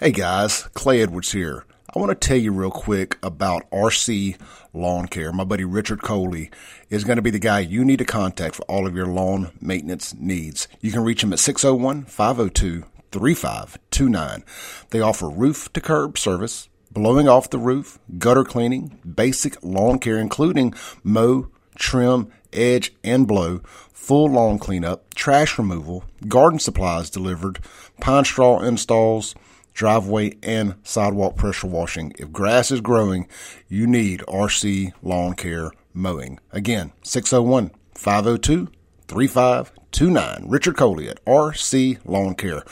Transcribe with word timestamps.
Hey 0.00 0.12
guys, 0.12 0.62
Clay 0.74 1.02
Edwards 1.02 1.32
here. 1.32 1.64
I 1.92 1.98
want 1.98 2.10
to 2.10 2.14
tell 2.28 2.36
you 2.36 2.52
real 2.52 2.70
quick 2.70 3.18
about 3.20 3.68
RC 3.72 4.40
Lawn 4.72 5.08
Care. 5.08 5.32
My 5.32 5.42
buddy 5.42 5.64
Richard 5.64 6.02
Coley 6.02 6.52
is 6.88 7.02
going 7.02 7.16
to 7.16 7.22
be 7.22 7.32
the 7.32 7.40
guy 7.40 7.58
you 7.58 7.84
need 7.84 7.98
to 7.98 8.04
contact 8.04 8.54
for 8.54 8.62
all 8.66 8.86
of 8.86 8.94
your 8.94 9.08
lawn 9.08 9.50
maintenance 9.60 10.14
needs. 10.14 10.68
You 10.80 10.92
can 10.92 11.02
reach 11.02 11.24
him 11.24 11.32
at 11.32 11.40
601 11.40 12.04
502 12.04 12.84
3529. 13.10 14.44
They 14.90 15.00
offer 15.00 15.28
roof 15.28 15.72
to 15.72 15.80
curb 15.80 16.16
service, 16.16 16.68
blowing 16.92 17.28
off 17.28 17.50
the 17.50 17.58
roof, 17.58 17.98
gutter 18.18 18.44
cleaning, 18.44 19.00
basic 19.04 19.60
lawn 19.64 19.98
care, 19.98 20.18
including 20.18 20.74
mow, 21.02 21.48
trim, 21.74 22.30
edge, 22.52 22.94
and 23.02 23.26
blow, 23.26 23.62
full 23.92 24.30
lawn 24.30 24.60
cleanup, 24.60 25.12
trash 25.14 25.58
removal, 25.58 26.04
garden 26.28 26.60
supplies 26.60 27.10
delivered, 27.10 27.58
pine 28.00 28.24
straw 28.24 28.60
installs, 28.60 29.34
driveway 29.78 30.36
and 30.42 30.74
sidewalk 30.82 31.36
pressure 31.36 31.68
washing. 31.68 32.12
If 32.18 32.32
grass 32.32 32.72
is 32.72 32.80
growing, 32.80 33.28
you 33.68 33.86
need 33.86 34.24
RC 34.26 34.92
Lawn 35.02 35.34
Care 35.34 35.70
Mowing. 35.94 36.40
Again, 36.50 36.92
601 37.02 37.70
502 37.94 38.68
3529. 39.06 40.44
Richard 40.48 40.76
Coley 40.76 41.08
at 41.08 41.24
RC 41.24 42.00
Lawn 42.04 42.34
Care, 42.34 42.64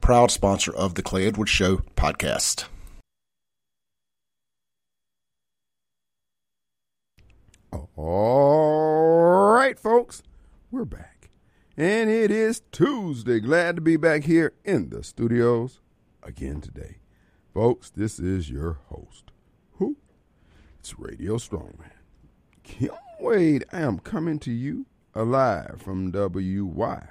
proud 0.00 0.32
sponsor 0.32 0.74
of 0.74 0.96
the 0.96 1.02
Clay 1.02 1.28
Edwards 1.28 1.50
Show 1.50 1.76
podcast. 1.96 2.64
All 7.96 9.52
right, 9.54 9.78
folks, 9.78 10.24
we're 10.72 10.84
back. 10.84 11.30
And 11.76 12.10
it 12.10 12.32
is 12.32 12.62
Tuesday. 12.72 13.38
Glad 13.38 13.76
to 13.76 13.82
be 13.82 13.96
back 13.96 14.24
here 14.24 14.54
in 14.64 14.90
the 14.90 15.04
studios 15.04 15.80
again 16.28 16.60
today. 16.60 16.98
Folks, 17.54 17.88
this 17.90 18.20
is 18.20 18.50
your 18.50 18.78
host. 18.90 19.32
Who? 19.78 19.96
It's 20.78 20.98
Radio 20.98 21.36
Strongman. 21.38 21.90
Kim 22.62 22.90
Wade, 23.18 23.64
I 23.72 23.80
am 23.80 23.98
coming 23.98 24.38
to 24.40 24.52
you 24.52 24.84
alive 25.14 25.80
from 25.82 26.12
WYAB 26.12 27.08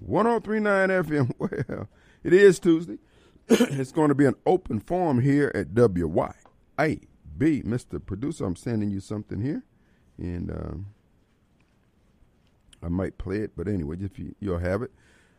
1039 0.00 0.88
FM. 0.88 1.32
Well, 1.38 1.88
it 2.24 2.32
is 2.32 2.58
Tuesday. 2.58 2.98
it's 3.48 3.92
going 3.92 4.08
to 4.08 4.14
be 4.14 4.24
an 4.24 4.36
open 4.46 4.80
forum 4.80 5.20
here 5.20 5.52
at 5.54 5.74
WYAB. 5.74 6.34
Mr. 7.38 8.04
Producer, 8.04 8.46
I'm 8.46 8.56
sending 8.56 8.90
you 8.90 9.00
something 9.00 9.42
here. 9.42 9.64
And 10.16 10.50
um, 10.50 10.86
I 12.82 12.88
might 12.88 13.18
play 13.18 13.38
it, 13.38 13.52
but 13.56 13.68
anyway, 13.68 13.96
if 14.00 14.18
you, 14.18 14.34
you'll 14.40 14.58
have 14.58 14.82
it. 14.82 14.90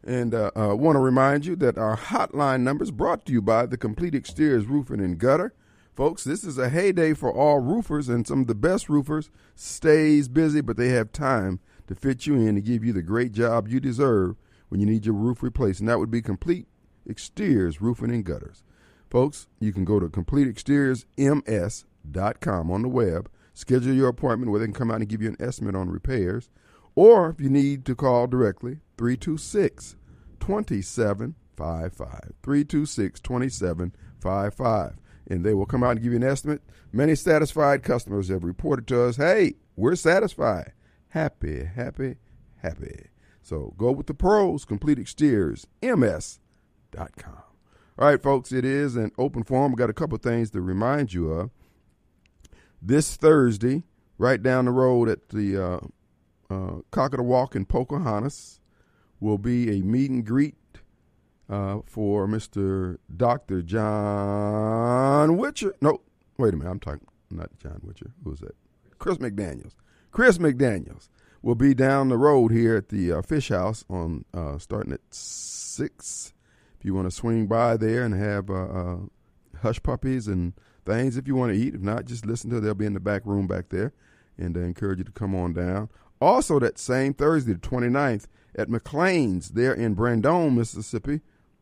And 0.04 0.34
I 0.34 0.50
uh, 0.56 0.72
uh, 0.72 0.76
want 0.76 0.96
to 0.96 1.00
remind 1.00 1.46
you 1.46 1.56
that 1.58 1.78
our 1.78 1.96
hotline 1.96 2.62
number 2.62 2.84
is 2.84 2.90
brought 2.92 3.24
to 3.26 3.32
you 3.32 3.42
by 3.42 3.68
the 3.68 3.78
Complete 3.78 4.16
Exteriors 4.16 4.66
Roofing 4.66 5.00
and 5.00 5.20
Gutter. 5.20 5.54
Folks, 5.96 6.24
this 6.24 6.44
is 6.44 6.58
a 6.58 6.70
heyday 6.70 7.14
for 7.14 7.32
all 7.32 7.60
roofers, 7.60 8.10
and 8.10 8.26
some 8.26 8.42
of 8.42 8.48
the 8.48 8.56
best 8.56 8.90
roofers 8.90 9.30
stays 9.56 10.28
busy, 10.28 10.62
but 10.62 10.78
they 10.78 10.90
have 10.90 11.12
time 11.12 11.60
to 11.88 11.94
fit 11.94 12.26
you 12.26 12.34
in 12.36 12.56
to 12.56 12.62
give 12.62 12.84
you 12.84 12.92
the 12.94 13.04
great 13.04 13.34
job 13.34 13.68
you 13.68 13.80
deserve 13.80 14.38
when 14.70 14.80
you 14.80 14.88
need 14.88 15.06
your 15.06 15.14
roof 15.14 15.44
replaced. 15.44 15.82
And 15.82 15.90
that 15.90 16.00
would 16.00 16.10
be 16.10 16.22
Complete 16.22 16.68
Exteriors 17.08 17.82
Roofing 17.82 18.12
and 18.12 18.24
Gutters. 18.24 18.64
Folks, 19.10 19.48
you 19.60 19.74
can 19.74 19.84
go 19.84 20.00
to 20.00 20.08
CompleteExteriorsMS.com 20.08 22.72
on 22.72 22.82
the 22.82 22.88
web, 22.88 23.30
schedule 23.54 23.94
your 23.94 24.08
appointment 24.08 24.50
where 24.50 24.60
they 24.60 24.66
can 24.66 24.74
come 24.74 24.90
out 24.90 25.02
and 25.02 25.10
give 25.10 25.22
you 25.22 25.28
an 25.28 25.36
estimate 25.40 25.76
on 25.76 25.90
repairs. 25.90 26.50
Or 26.96 27.30
if 27.30 27.40
you 27.40 27.50
need 27.50 27.86
to 27.86 27.96
call 27.96 28.28
directly, 28.28 28.80
326 28.98 29.96
2755. 30.40 32.34
326 32.44 33.20
2755. 33.20 34.94
And 35.30 35.46
they 35.46 35.54
will 35.54 35.66
come 35.66 35.84
out 35.84 35.92
and 35.92 36.02
give 36.02 36.12
you 36.12 36.18
an 36.18 36.24
estimate. 36.24 36.62
Many 36.92 37.16
satisfied 37.16 37.84
customers 37.84 38.28
have 38.28 38.44
reported 38.44 38.88
to 38.88 39.04
us, 39.04 39.16
hey, 39.16 39.54
we're 39.76 39.96
satisfied. 39.96 40.74
Happy, 41.10 41.64
happy, 41.64 42.16
happy. 42.58 43.08
So 43.42 43.74
go 43.78 43.92
with 43.92 44.08
the 44.08 44.14
pros, 44.14 44.66
complete 44.66 45.00
exteriors, 45.00 45.68
ms.com. 45.82 47.44
All 47.98 48.08
right, 48.08 48.22
folks, 48.22 48.52
it 48.52 48.66
is 48.66 48.96
an 48.96 49.12
open 49.18 49.44
forum. 49.44 49.72
We've 49.72 49.78
got 49.78 49.90
a 49.90 49.94
couple 49.94 50.18
things 50.18 50.52
to 50.52 50.62
remind 50.62 51.14
you 51.14 51.32
of. 51.32 51.52
This 52.82 53.16
Thursday, 53.16 53.84
right 54.18 54.42
down 54.42 54.66
the 54.66 54.72
road 54.72 55.08
at 55.08 55.30
the 55.30 55.64
uh, 55.64 55.80
uh, 56.52 56.82
Cock 56.92 57.14
Walk 57.18 57.56
in 57.56 57.66
Pocahontas 57.66 58.60
will 59.20 59.38
be 59.38 59.78
a 59.78 59.82
meet 59.82 60.12
and 60.12 60.26
greet 60.26 60.56
uh, 61.50 61.80
for 61.86 62.28
Mr. 62.28 62.98
Dr. 63.16 63.62
John 63.62 65.38
Witcher. 65.38 65.76
No, 65.82 66.02
wait 66.38 66.54
a 66.54 66.58
minute. 66.58 66.72
I'm 66.72 66.80
talking 66.80 67.08
not 67.30 67.50
John 67.60 67.80
Witcher. 67.84 68.12
Who 68.24 68.34
is 68.34 68.40
that? 68.40 68.56
Chris 69.00 69.18
McDaniels. 69.18 69.76
Chris 70.12 70.38
McDaniels 70.38 71.08
will 71.42 71.56
be 71.56 71.74
down 71.74 72.10
the 72.10 72.18
road 72.18 72.52
here 72.52 72.76
at 72.76 72.90
the 72.90 73.12
uh, 73.12 73.22
Fish 73.22 73.50
House 73.50 73.84
on 73.90 74.26
uh, 74.34 74.58
starting 74.58 74.94
at 74.94 75.02
six. 75.10 76.34
If 76.78 76.86
you 76.86 76.94
want 76.94 77.08
to 77.08 77.12
swing 77.12 77.48
by 77.48 77.78
there 77.78 78.04
and 78.04 78.14
have 78.14 78.50
uh, 78.50 78.54
uh, 78.54 78.98
hush 79.62 79.82
puppies 79.82 80.28
and 80.28 80.54
things, 80.86 81.18
if 81.18 81.28
you 81.28 81.36
want 81.36 81.54
to 81.54 81.60
eat. 81.60 81.76
If 81.76 81.82
not, 81.82 82.06
just 82.06 82.26
listen 82.26 82.50
to. 82.52 82.58
It. 82.58 82.62
They'll 82.62 82.74
be 82.74 82.86
in 82.86 82.94
the 82.94 83.00
back 83.00 83.26
room 83.26 83.48
back 83.48 83.70
there, 83.70 83.94
and 84.38 84.58
I 84.58 84.62
encourage 84.62 85.00
you 85.00 85.06
to 85.06 85.12
come 85.12 85.36
on 85.36 85.54
down. 85.54 85.90
Also, 86.22 86.60
that 86.60 86.78
same 86.78 87.14
Thursday, 87.14 87.54
the 87.54 87.60
29th, 87.60 88.28
at 88.56 88.70
McLean's 88.70 89.50
there 89.50 89.74
in 89.74 89.96
Brandon, 89.96 90.56
Mississippi, 90.56 91.22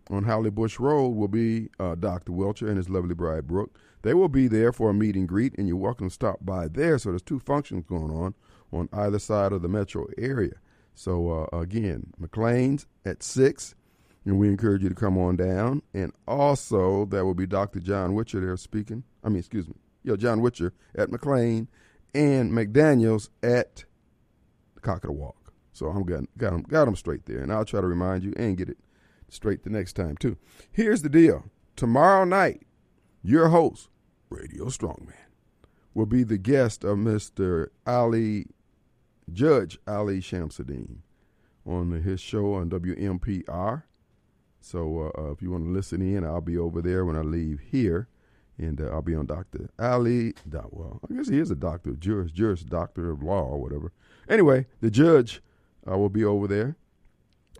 on 0.09 0.23
Holly 0.25 0.49
Bush 0.49 0.79
Road, 0.79 1.09
will 1.09 1.27
be 1.27 1.69
uh, 1.79 1.95
Dr. 1.95 2.33
Welcher 2.33 2.67
and 2.67 2.77
his 2.77 2.89
lovely 2.89 3.15
bride, 3.15 3.47
Brooke. 3.47 3.77
They 4.01 4.13
will 4.13 4.29
be 4.29 4.47
there 4.47 4.73
for 4.73 4.89
a 4.89 4.93
meet 4.93 5.15
and 5.15 5.27
greet, 5.27 5.55
and 5.57 5.67
you're 5.67 5.77
welcome 5.77 6.09
to 6.09 6.13
stop 6.13 6.39
by 6.41 6.67
there. 6.67 6.97
So 6.97 7.09
there's 7.09 7.21
two 7.21 7.39
functions 7.39 7.85
going 7.87 8.11
on 8.11 8.33
on 8.71 8.89
either 8.91 9.19
side 9.19 9.53
of 9.53 9.61
the 9.61 9.67
metro 9.67 10.07
area. 10.17 10.55
So 10.93 11.47
uh, 11.53 11.57
again, 11.57 12.13
McLean's 12.17 12.85
at 13.05 13.23
6, 13.23 13.75
and 14.25 14.39
we 14.39 14.49
encourage 14.49 14.83
you 14.83 14.89
to 14.89 14.95
come 14.95 15.17
on 15.17 15.37
down. 15.37 15.81
And 15.93 16.11
also, 16.27 17.05
that 17.05 17.23
will 17.23 17.33
be 17.33 17.47
Dr. 17.47 17.79
John 17.79 18.13
Witcher 18.13 18.39
there 18.39 18.57
speaking. 18.57 19.03
I 19.23 19.29
mean, 19.29 19.39
excuse 19.39 19.67
me. 19.67 19.75
Yo, 20.03 20.15
John 20.15 20.41
Witcher 20.41 20.73
at 20.95 21.11
McLean 21.11 21.67
and 22.13 22.51
McDaniels 22.51 23.29
at 23.43 23.85
cock 24.79 25.03
of 25.03 25.09
the 25.09 25.13
walk. 25.13 25.53
So 25.73 25.87
I'm 25.87 26.03
got 26.03 26.23
got 26.37 26.51
them 26.51 26.63
got 26.63 26.85
them 26.85 26.95
straight 26.95 27.25
there, 27.25 27.39
and 27.39 27.51
I'll 27.51 27.65
try 27.65 27.81
to 27.81 27.87
remind 27.87 28.23
you 28.23 28.33
and 28.37 28.57
get 28.57 28.69
it 28.69 28.77
straight 29.29 29.63
the 29.63 29.69
next 29.69 29.93
time 29.93 30.17
too. 30.17 30.37
Here's 30.71 31.01
the 31.01 31.09
deal: 31.09 31.45
tomorrow 31.75 32.25
night, 32.25 32.65
your 33.21 33.49
host, 33.49 33.89
Radio 34.29 34.65
Strongman, 34.65 35.13
will 35.93 36.05
be 36.05 36.23
the 36.23 36.37
guest 36.37 36.83
of 36.83 36.97
Mr. 36.97 37.67
Ali 37.85 38.47
Judge 39.31 39.77
Ali 39.87 40.19
ShamsidDeen 40.19 40.97
on 41.65 41.91
his 41.91 42.19
show 42.19 42.53
on 42.53 42.69
WMPR. 42.69 43.83
So 44.59 45.11
uh, 45.15 45.21
uh, 45.21 45.31
if 45.31 45.41
you 45.41 45.51
want 45.51 45.65
to 45.65 45.69
listen 45.69 46.01
in, 46.01 46.23
I'll 46.23 46.41
be 46.41 46.57
over 46.57 46.81
there 46.81 47.05
when 47.05 47.15
I 47.15 47.21
leave 47.21 47.59
here, 47.59 48.07
and 48.57 48.81
uh, 48.81 48.87
I'll 48.87 49.01
be 49.01 49.15
on 49.15 49.25
Dr. 49.25 49.69
Ali. 49.79 50.33
Well, 50.51 50.99
I 51.09 51.13
guess 51.13 51.29
he 51.29 51.39
is 51.39 51.51
a 51.51 51.55
doctor 51.55 51.91
juris, 51.93 52.31
juris 52.31 52.63
doctor 52.63 53.09
of 53.11 53.23
law 53.23 53.43
or 53.43 53.61
whatever. 53.61 53.93
Anyway, 54.29 54.67
the 54.79 54.91
judge 54.91 55.41
uh, 55.89 55.97
will 55.97 56.09
be 56.09 56.23
over 56.23 56.47
there. 56.47 56.75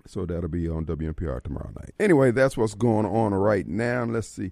So 0.06 0.26
that'll 0.26 0.50
be 0.50 0.68
on 0.68 0.86
WMPR 0.86 1.44
tomorrow 1.44 1.72
night. 1.76 1.94
Anyway, 2.00 2.32
that's 2.32 2.58
what's 2.58 2.74
going 2.74 3.06
on 3.06 3.34
right 3.34 3.68
now. 3.68 4.06
Let's 4.06 4.28
see. 4.28 4.52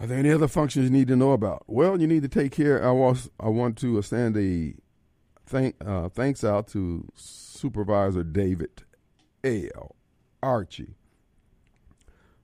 Are 0.00 0.06
there 0.06 0.18
any 0.18 0.30
other 0.30 0.48
functions 0.48 0.84
you 0.84 0.90
need 0.90 1.08
to 1.08 1.16
know 1.16 1.32
about? 1.32 1.64
Well, 1.66 2.00
you 2.00 2.06
need 2.06 2.22
to 2.22 2.28
take 2.28 2.52
care. 2.52 2.86
I 2.86 2.90
want 2.90 3.30
I 3.40 3.48
want 3.48 3.78
to 3.78 4.02
send 4.02 4.36
a 4.36 4.74
thank 5.46 5.76
uh, 5.84 6.10
thanks 6.10 6.44
out 6.44 6.68
to 6.68 7.08
Supervisor 7.14 8.22
David 8.22 8.84
L. 9.42 9.96
Archie. 10.42 10.96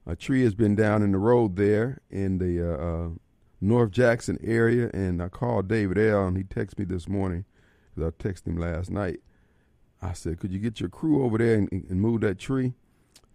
A 0.07 0.17
tree 0.17 0.43
has 0.43 0.55
been 0.55 0.75
down 0.75 1.03
in 1.03 1.13
the 1.13 1.19
road 1.19 1.57
there 1.57 2.01
in 2.11 2.39
the 2.39 2.63
uh, 2.63 2.77
uh, 2.77 3.09
North 3.61 3.91
Jackson 3.91 4.39
area, 4.43 4.91
and 4.95 5.23
I 5.23 5.29
called 5.29 5.69
David 5.69 5.99
L. 5.99 6.27
and 6.27 6.37
he 6.37 6.45
texted 6.45 6.79
me 6.79 6.85
this 6.87 7.07
morning 7.07 7.45
because 7.95 8.13
I 8.13 8.23
texted 8.23 8.49
him 8.49 8.59
last 8.59 8.91
night. 8.91 9.21
I 10.01 10.13
said, 10.13 10.41
"Could 10.41 10.53
you 10.53 10.59
get 10.59 10.81
your 10.81 10.89
crew 10.89 11.25
over 11.25 11.39
there 11.39 11.55
and, 11.55 11.71
and 11.71 12.01
move 12.01 12.21
that 12.23 12.39
tree?" 12.39 12.75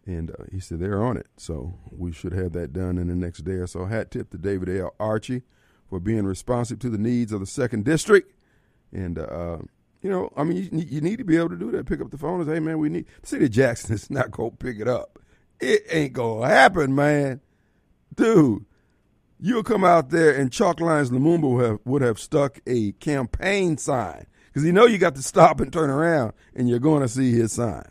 And 0.05 0.31
uh, 0.31 0.45
he 0.51 0.59
said 0.59 0.79
they're 0.79 1.03
on 1.03 1.17
it, 1.17 1.27
so 1.37 1.73
we 1.91 2.11
should 2.11 2.33
have 2.33 2.53
that 2.53 2.73
done 2.73 2.97
in 2.97 3.07
the 3.07 3.15
next 3.15 3.39
day 3.39 3.53
or 3.53 3.67
so. 3.67 3.85
Hat 3.85 4.11
tip 4.11 4.29
to 4.31 4.37
David 4.37 4.69
L. 4.69 4.93
Archie 4.99 5.43
for 5.89 5.99
being 5.99 6.25
responsive 6.25 6.79
to 6.79 6.89
the 6.89 6.97
needs 6.97 7.31
of 7.31 7.39
the 7.39 7.45
second 7.45 7.85
district, 7.85 8.33
and 8.91 9.19
uh, 9.19 9.57
you 10.01 10.09
know, 10.09 10.31
I 10.35 10.43
mean, 10.43 10.69
you, 10.71 10.85
you, 10.89 11.01
need 11.01 11.17
to 11.17 11.23
be 11.23 11.37
able 11.37 11.49
to 11.49 11.57
do 11.57 11.71
that. 11.71 11.85
Pick 11.85 12.01
up 12.01 12.11
the 12.11 12.17
phone 12.17 12.39
and 12.39 12.49
say, 12.49 12.55
"Hey, 12.55 12.59
man, 12.59 12.79
we 12.79 12.89
need." 12.89 13.05
The 13.21 13.27
city 13.27 13.45
of 13.45 13.51
Jackson 13.51 13.93
is 13.93 14.09
not 14.09 14.31
gonna 14.31 14.51
pick 14.51 14.79
it 14.79 14.87
up. 14.87 15.19
It 15.59 15.83
ain't 15.89 16.13
gonna 16.13 16.47
happen, 16.47 16.93
man, 16.93 17.41
dude. 18.13 18.65
You'll 19.39 19.63
come 19.63 19.83
out 19.83 20.09
there 20.09 20.35
and 20.35 20.49
Chokwe 20.49 21.09
Lumumba 21.09 21.51
would 21.51 21.65
have, 21.65 21.79
would 21.85 22.01
have 22.01 22.19
stuck 22.19 22.59
a 22.65 22.93
campaign 22.93 23.77
sign 23.77 24.25
because 24.57 24.65
you 24.65 24.73
know 24.73 24.87
you 24.87 24.97
got 24.97 25.13
to 25.13 25.21
stop 25.21 25.59
and 25.59 25.71
turn 25.71 25.91
around 25.91 26.33
and 26.55 26.67
you're 26.67 26.79
going 26.79 27.03
to 27.03 27.07
see 27.07 27.31
his 27.31 27.51
sign. 27.51 27.87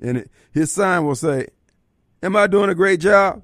and 0.00 0.18
it, 0.18 0.30
his 0.52 0.70
sign 0.70 1.04
will 1.04 1.16
say, 1.16 1.48
"Am 2.22 2.36
I 2.36 2.46
doing 2.46 2.70
a 2.70 2.76
great 2.76 3.00
job?" 3.00 3.42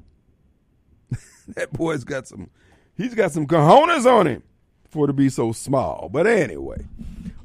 that 1.57 1.73
boy's 1.73 2.05
got 2.05 2.29
some. 2.29 2.51
He's 2.97 3.17
got 3.17 3.33
some 3.33 3.49
cojones 3.49 4.07
on 4.07 4.29
him 4.29 4.45
for 4.89 5.09
to 5.09 5.13
be 5.13 5.29
so 5.29 5.51
small. 5.51 6.09
But 6.09 6.29
anyway, 6.29 6.87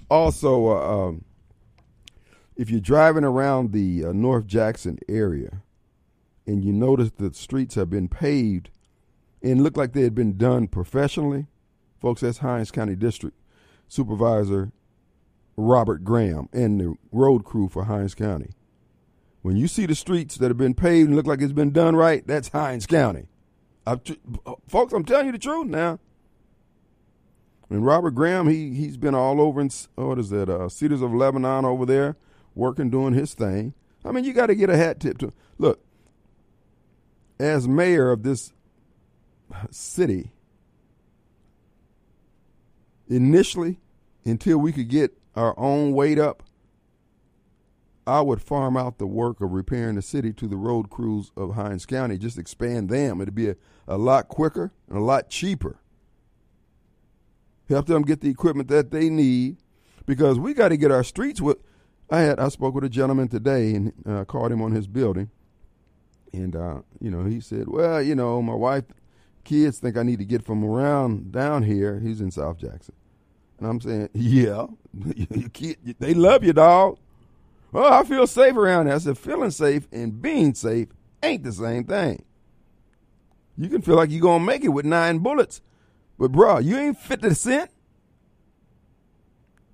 also, 0.08 0.68
uh, 0.68 1.08
um, 1.08 1.26
if 2.56 2.70
you're 2.70 2.80
driving 2.80 3.24
around 3.24 3.72
the 3.72 4.06
uh, 4.06 4.12
North 4.12 4.46
Jackson 4.46 5.00
area 5.10 5.64
and 6.46 6.64
you 6.64 6.72
notice 6.72 7.10
the 7.18 7.34
streets 7.34 7.74
have 7.74 7.90
been 7.90 8.08
paved 8.08 8.70
and 9.42 9.64
look 9.64 9.76
like 9.76 9.94
they 9.94 10.04
had 10.04 10.14
been 10.14 10.38
done 10.38 10.68
professionally, 10.68 11.48
folks, 12.00 12.22
that's 12.22 12.38
Hinds 12.38 12.70
County 12.70 12.96
District 12.96 13.36
Supervisor 13.88 14.72
Robert 15.62 16.04
Graham 16.04 16.50
and 16.52 16.80
the 16.80 16.96
road 17.12 17.46
crew 17.46 17.70
for 17.70 17.86
Hinds 17.86 18.16
County. 18.16 18.52
When 19.42 19.56
you 19.56 19.68
see 19.68 19.86
the 19.86 19.96
streets 19.96 20.36
that 20.38 20.50
have 20.50 20.58
been 20.58 20.74
paved 20.74 21.08
and 21.08 21.16
look 21.16 21.26
like 21.26 21.42
it's 21.42 21.54
been 21.54 21.72
done 21.72 21.96
right, 21.96 22.26
that's 22.26 22.50
Hinds 22.50 22.86
County. 22.86 23.28
I'm, 23.86 24.02
folks, 24.68 24.94
I'm 24.94 25.06
telling 25.06 25.28
you 25.28 25.32
the 25.32 25.40
truth 25.40 25.68
now. 25.68 26.00
And 27.70 27.86
Robert 27.86 28.12
Graham, 28.12 28.50
he 28.50 28.74
he's 28.74 28.98
been 28.98 29.16
all 29.16 29.40
over 29.40 29.62
in 29.62 29.70
what 29.96 30.20
is 30.20 30.30
that? 30.30 30.50
Uh, 30.50 30.68
Cedars 30.68 31.02
of 31.02 31.14
Lebanon 31.14 31.64
over 31.64 31.86
there, 31.86 32.18
working 32.54 32.90
doing 32.90 33.14
his 33.14 33.34
thing. 33.34 33.74
I 34.04 34.12
mean, 34.12 34.26
you 34.26 34.34
got 34.34 34.48
to 34.48 34.56
get 34.56 34.70
a 34.70 34.76
hat 34.76 35.00
tip 35.00 35.18
to 35.20 35.32
look. 35.58 35.80
As 37.40 37.68
mayor 37.68 38.12
of 38.12 38.24
this 38.24 38.52
city, 39.72 40.32
initially, 43.08 43.80
until 44.26 44.58
we 44.58 44.72
could 44.72 44.90
get 44.90 45.18
our 45.36 45.58
own 45.58 45.94
weight 45.94 46.20
up, 46.20 46.44
I 48.06 48.22
would 48.22 48.42
farm 48.42 48.76
out 48.76 48.98
the 48.98 49.08
work 49.08 49.42
of 49.42 49.52
repairing 49.52 49.96
the 49.96 50.02
city 50.02 50.34
to 50.34 50.48
the 50.48 50.58
road 50.58 50.90
crews 50.90 51.32
of 51.38 51.54
Hinds 51.54 51.86
County, 51.86 52.18
just 52.18 52.38
expand 52.38 52.90
them. 52.90 53.22
It'd 53.22 53.36
be 53.36 53.50
a, 53.50 53.56
a 53.88 53.98
lot 53.98 54.28
quicker 54.28 54.72
and 54.90 54.98
a 54.98 55.02
lot 55.02 55.30
cheaper. 55.30 55.80
Help 57.70 57.86
them 57.86 58.02
get 58.02 58.22
the 58.22 58.30
equipment 58.30 58.70
that 58.70 58.92
they 58.92 59.10
need 59.10 59.58
because 60.06 60.40
we 60.40 60.54
got 60.54 60.70
to 60.70 60.78
get 60.78 60.92
our 60.92 61.04
streets 61.04 61.40
with. 61.40 61.58
I 62.10 62.20
had 62.20 62.40
I 62.40 62.50
spoke 62.50 62.76
with 62.76 62.84
a 62.84 62.90
gentleman 62.90 63.30
today 63.30 63.74
and 63.74 63.94
uh, 64.06 64.26
called 64.26 64.52
him 64.52 64.62
on 64.62 64.74
his 64.74 64.88
building, 64.88 65.30
and 66.34 66.54
uh, 66.54 66.82
you 67.00 67.10
know 67.10 67.24
he 67.24 67.40
said, 67.40 67.70
"Well, 67.70 68.02
you 68.02 68.16
know, 68.16 68.42
my 68.42 68.54
wife, 68.54 68.84
kids 69.46 69.80
think 69.80 69.96
I 69.96 70.04
need 70.04 70.20
to 70.20 70.26
get 70.26 70.44
from 70.44 70.66
around 70.66 71.32
down 71.32 71.64
here." 71.64 72.02
He's 72.02 72.20
in 72.20 72.30
South 72.32 72.58
Jackson, 72.58 72.96
and 73.62 73.70
I'm 73.70 73.80
saying, 73.80 74.10
"Yeah, 74.14 74.68
they 76.00 76.14
love 76.14 76.44
you, 76.44 76.52
dog." 76.52 76.98
Well, 77.72 77.86
oh, 77.86 78.00
I 78.00 78.04
feel 78.04 78.28
safe 78.28 78.56
around 78.56 78.88
here. 78.88 78.96
I 78.96 78.98
said, 78.98 79.18
feeling 79.18 79.52
safe 79.52 79.88
and 79.92 80.22
being 80.22 80.54
safe 80.54 80.90
ain't 81.24 81.44
the 81.44 81.54
same 81.54 81.86
thing. 81.86 82.24
You 83.58 83.70
can 83.70 83.82
feel 83.82 83.96
like 83.96 84.10
you're 84.10 84.22
going 84.22 84.42
to 84.42 84.46
make 84.46 84.64
it 84.64 84.70
with 84.70 84.86
nine 84.86 85.20
bullets. 85.20 85.62
But, 86.20 86.34
bro, 86.34 86.60
you 86.60 86.78
ain't 86.78 86.98
50 86.98 87.34
cent. 87.34 87.72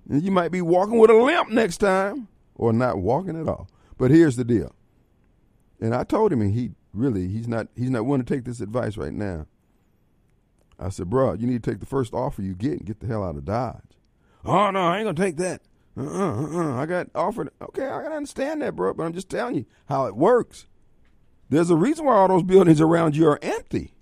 And 0.08 0.22
you 0.22 0.30
might 0.30 0.52
be 0.52 0.62
walking 0.62 0.98
with 0.98 1.10
a 1.10 1.14
limp 1.14 1.50
next 1.50 1.78
time 1.78 2.28
or 2.54 2.72
not 2.72 2.98
walking 2.98 3.38
at 3.38 3.48
all. 3.48 3.68
But 3.98 4.10
here's 4.10 4.36
the 4.36 4.44
deal. 4.44 4.74
And 5.80 5.94
I 5.94 6.04
told 6.04 6.32
him, 6.32 6.40
and 6.40 6.54
he 6.54 6.70
really, 6.92 7.26
he's 7.28 7.48
not, 7.48 7.66
he's 7.76 7.90
not 7.90 8.06
willing 8.06 8.24
to 8.24 8.34
take 8.34 8.44
this 8.44 8.60
advice 8.60 8.96
right 8.96 9.12
now. 9.12 9.46
I 10.78 10.90
said, 10.90 11.10
bro, 11.10 11.34
you 11.34 11.46
need 11.46 11.62
to 11.62 11.70
take 11.70 11.80
the 11.80 11.86
first 11.86 12.14
offer 12.14 12.42
you 12.42 12.54
get 12.54 12.72
and 12.72 12.86
get 12.86 13.00
the 13.00 13.06
hell 13.06 13.24
out 13.24 13.36
of 13.36 13.44
Dodge. 13.44 13.96
Oh, 14.44 14.70
no, 14.70 14.80
I 14.80 14.98
ain't 14.98 15.04
going 15.04 15.16
to 15.16 15.22
take 15.22 15.36
that. 15.38 15.62
Uh-uh, 15.96 16.42
uh-uh. 16.42 16.80
I 16.80 16.86
got 16.86 17.08
offered. 17.14 17.50
Okay, 17.60 17.86
I 17.86 18.02
can 18.02 18.12
understand 18.12 18.62
that, 18.62 18.76
bro. 18.76 18.94
But 18.94 19.04
I'm 19.04 19.12
just 19.12 19.28
telling 19.28 19.56
you 19.56 19.66
how 19.88 20.06
it 20.06 20.14
works. 20.14 20.66
There's 21.50 21.70
a 21.70 21.76
reason 21.76 22.04
why 22.04 22.14
all 22.14 22.28
those 22.28 22.44
buildings 22.44 22.80
around 22.80 23.16
you 23.16 23.26
are 23.26 23.38
empty. 23.42 23.94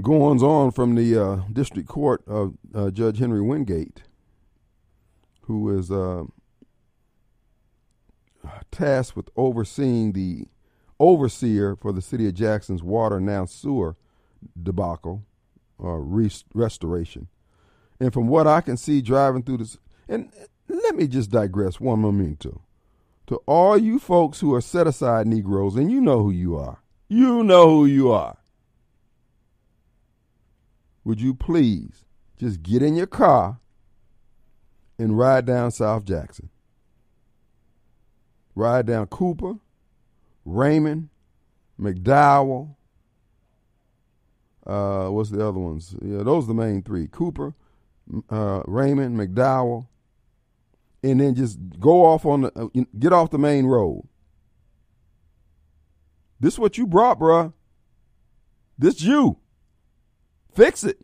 goings 0.01 0.41
on 0.41 0.71
from 0.71 0.95
the 0.95 1.21
uh, 1.21 1.41
district 1.51 1.89
court 1.89 2.23
of 2.25 2.53
uh, 2.73 2.89
Judge 2.89 3.19
Henry 3.19 3.41
Wingate, 3.41 4.03
who 5.41 5.77
is 5.77 5.91
uh, 5.91 6.23
tasked 8.71 9.17
with 9.17 9.29
overseeing 9.35 10.13
the 10.13 10.45
overseer 11.01 11.75
for 11.75 11.91
the 11.91 12.01
city 12.01 12.29
of 12.29 12.33
Jackson's 12.33 12.81
water 12.81 13.19
now 13.19 13.43
sewer 13.43 13.97
debacle 14.63 15.25
or 15.77 16.01
restoration. 16.53 17.27
And 17.99 18.13
from 18.13 18.27
what 18.27 18.47
I 18.47 18.61
can 18.61 18.77
see 18.77 19.01
driving 19.01 19.43
through 19.43 19.57
this, 19.57 19.77
and 20.07 20.31
let 20.67 20.95
me 20.95 21.07
just 21.07 21.31
digress 21.31 21.79
one 21.79 21.99
momento. 21.99 22.61
To 23.27 23.37
all 23.45 23.77
you 23.77 23.99
folks 23.99 24.39
who 24.39 24.53
are 24.53 24.61
set 24.61 24.87
aside 24.87 25.27
Negroes, 25.27 25.75
and 25.75 25.91
you 25.91 25.99
know 25.99 26.23
who 26.23 26.31
you 26.31 26.55
are, 26.55 26.81
you 27.09 27.43
know 27.43 27.69
who 27.69 27.85
you 27.85 28.11
are. 28.11 28.37
Would 31.03 31.21
you 31.21 31.33
please 31.33 32.05
just 32.37 32.61
get 32.61 32.81
in 32.81 32.95
your 32.95 33.07
car 33.07 33.59
and 34.99 35.17
ride 35.17 35.45
down 35.45 35.71
South 35.71 36.05
Jackson? 36.05 36.49
Ride 38.55 38.85
down 38.85 39.07
Cooper, 39.07 39.55
Raymond, 40.43 41.09
McDowell. 41.79 42.75
Uh, 44.65 45.07
what's 45.07 45.29
the 45.29 45.47
other 45.47 45.59
ones? 45.59 45.95
Yeah, 46.01 46.23
those 46.23 46.45
are 46.45 46.47
the 46.47 46.53
main 46.53 46.81
three. 46.81 47.07
Cooper, 47.07 47.53
uh, 48.29 48.61
Raymond, 48.65 49.17
McDowell, 49.17 49.87
and 51.03 51.19
then 51.19 51.35
just 51.35 51.59
go 51.79 52.05
off 52.05 52.25
on 52.25 52.41
the 52.41 52.51
uh, 52.55 52.83
get 52.97 53.13
off 53.13 53.31
the 53.31 53.37
main 53.37 53.65
road. 53.65 54.07
This 56.39 56.53
is 56.53 56.59
what 56.59 56.77
you 56.77 56.85
brought, 56.85 57.19
bruh. 57.19 57.53
This 58.77 59.01
you. 59.01 59.37
Fix 60.53 60.83
it. 60.83 60.99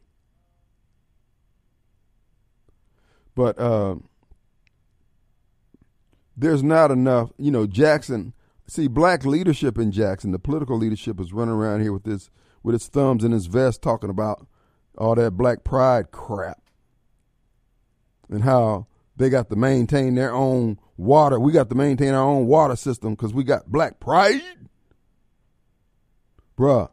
But 3.36 3.58
uh, 3.58 3.96
there's 6.38 6.64
not 6.64 6.92
enough, 6.92 7.32
you 7.38 7.52
know, 7.52 7.66
Jackson. 7.66 8.34
See, 8.68 8.88
black 8.88 9.26
leadership 9.26 9.78
in 9.78 9.92
Jackson, 9.92 10.32
the 10.32 10.40
political 10.40 10.78
leadership 10.78 11.20
is 11.20 11.34
running 11.34 11.54
around 11.54 11.82
here 11.82 11.94
with 11.94 12.04
this 12.04 12.30
with 12.62 12.76
its 12.76 12.88
thumbs 12.88 13.24
in 13.24 13.32
his 13.32 13.48
vest 13.48 13.82
talking 13.82 14.10
about 14.10 14.48
all 14.98 15.16
that 15.16 15.32
black 15.32 15.64
pride 15.64 16.12
crap 16.12 16.63
and 18.34 18.44
how 18.44 18.88
they 19.16 19.30
got 19.30 19.50
to 19.50 19.56
maintain 19.56 20.16
their 20.16 20.34
own 20.34 20.80
water. 20.98 21.40
We 21.40 21.52
got 21.52 21.70
to 21.70 21.76
maintain 21.76 22.14
our 22.14 22.24
own 22.24 22.48
water 22.48 22.76
system 22.76 23.14
because 23.14 23.34
we 23.34 23.44
got 23.44 23.72
black 23.72 24.00
pride. 24.00 24.42
Bruh, 26.58 26.90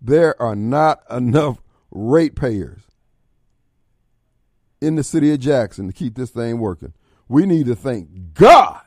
there 0.00 0.40
are 0.40 0.56
not 0.56 1.02
enough 1.10 1.62
ratepayers 1.90 2.82
in 4.80 4.96
the 4.96 5.04
city 5.04 5.32
of 5.32 5.40
Jackson 5.40 5.86
to 5.86 5.92
keep 5.92 6.14
this 6.14 6.30
thing 6.30 6.58
working. 6.58 6.92
We 7.28 7.46
need 7.46 7.66
to 7.66 7.76
thank 7.76 8.34
God 8.34 8.82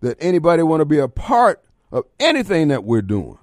that 0.00 0.16
anybody 0.20 0.62
want 0.62 0.80
to 0.80 0.84
be 0.84 0.98
a 0.98 1.08
part 1.08 1.64
of 1.90 2.04
anything 2.20 2.68
that 2.68 2.84
we're 2.84 3.02
doing. 3.02 3.38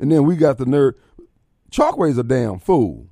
And 0.00 0.10
then 0.10 0.24
we 0.24 0.36
got 0.36 0.58
the 0.58 0.66
nerve. 0.66 0.94
Chokwe's 1.70 2.18
a 2.18 2.24
damn 2.24 2.58
fool. 2.58 3.08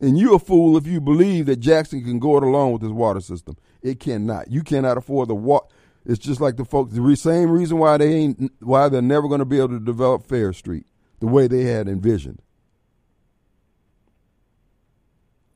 And 0.00 0.18
you 0.18 0.34
a 0.34 0.38
fool 0.38 0.76
if 0.76 0.86
you 0.86 1.00
believe 1.00 1.46
that 1.46 1.60
Jackson 1.60 2.02
can 2.02 2.18
go 2.18 2.38
it 2.38 2.42
alone 2.42 2.72
with 2.72 2.82
his 2.82 2.92
water 2.92 3.20
system. 3.20 3.56
It 3.82 4.00
cannot. 4.00 4.50
You 4.50 4.62
cannot 4.62 4.96
afford 4.96 5.28
the 5.28 5.34
water. 5.34 5.66
It's 6.06 6.18
just 6.18 6.40
like 6.40 6.56
the 6.56 6.64
folks. 6.64 6.94
The 6.94 7.16
same 7.16 7.50
reason 7.50 7.78
why 7.78 7.98
they 7.98 8.14
ain't 8.14 8.52
why 8.60 8.88
they're 8.88 9.02
never 9.02 9.28
going 9.28 9.40
to 9.40 9.44
be 9.44 9.58
able 9.58 9.68
to 9.68 9.80
develop 9.80 10.26
Farish 10.26 10.58
Street 10.58 10.86
the 11.20 11.26
way 11.26 11.46
they 11.46 11.64
had 11.64 11.86
envisioned. 11.86 12.40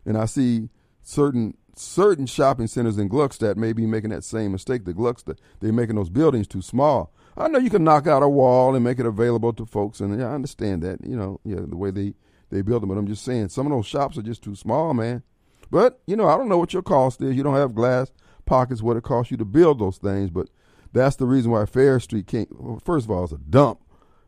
And 0.05 0.19
I 0.19 0.27
see 0.27 0.69
certain 1.03 1.57
certain 1.77 2.27
shopping 2.27 2.67
centers 2.67 2.99
in 2.99 3.09
Gluckstadt 3.09 3.57
may 3.57 3.73
be 3.73 3.87
making 3.87 4.11
that 4.11 4.25
same 4.25 4.53
mistake. 4.53 4.85
The 4.85 4.93
Gluckstadt 4.93 5.39
they're 5.61 5.73
making 5.73 5.97
those 5.97 6.11
buildings 6.11 6.47
too 6.47 6.63
small. 6.63 7.13
I 7.37 7.49
know 7.49 7.59
you 7.59 7.71
can 7.71 7.83
knock 7.83 8.07
out 8.07 8.23
a 8.23 8.29
wall 8.29 8.75
and 8.75 8.85
make 8.85 9.01
it 9.01 9.07
available 9.07 9.53
to 9.55 9.67
folks, 9.67 10.01
and 10.01 10.19
yeah, 10.19 10.27
I 10.27 10.35
understand 10.35 10.83
that. 10.83 11.05
You 11.05 11.17
know, 11.17 11.41
yeah, 11.45 11.61
the 11.67 11.77
way 11.77 11.91
they 11.91 12.15
they 12.55 12.63
build 12.63 12.83
them. 12.83 12.89
But 12.89 12.99
I'm 12.99 13.07
just 13.07 13.25
saying, 13.25 13.49
some 13.49 13.67
of 13.67 13.73
those 13.73 13.87
shops 13.87 14.17
are 14.17 14.23
just 14.23 14.43
too 14.43 14.55
small, 14.55 14.95
man. 14.95 15.23
But 15.71 16.01
you 16.07 16.17
know, 16.17 16.27
I 16.27 16.37
don't 16.37 16.49
know 16.49 16.59
what 16.59 16.73
your 16.73 16.83
cost 16.83 17.21
is. 17.21 17.35
You 17.37 17.43
don't 17.43 17.55
have 17.55 17.75
glass 17.75 18.13
pockets 18.47 18.83
what 18.83 18.97
it 18.97 19.03
costs 19.03 19.31
you 19.31 19.37
to 19.39 19.45
build 19.45 19.79
those 19.79 19.99
things, 19.99 20.31
but 20.31 20.49
that's 20.93 21.17
the 21.17 21.27
reason 21.27 21.51
why 21.51 21.67
Farish 21.67 22.05
Street 22.05 22.27
can't. 22.27 22.49
Well, 22.61 22.81
first 22.85 23.07
of 23.07 23.11
all, 23.11 23.25
it's 23.25 23.33
a 23.33 23.39
dump. 23.39 23.81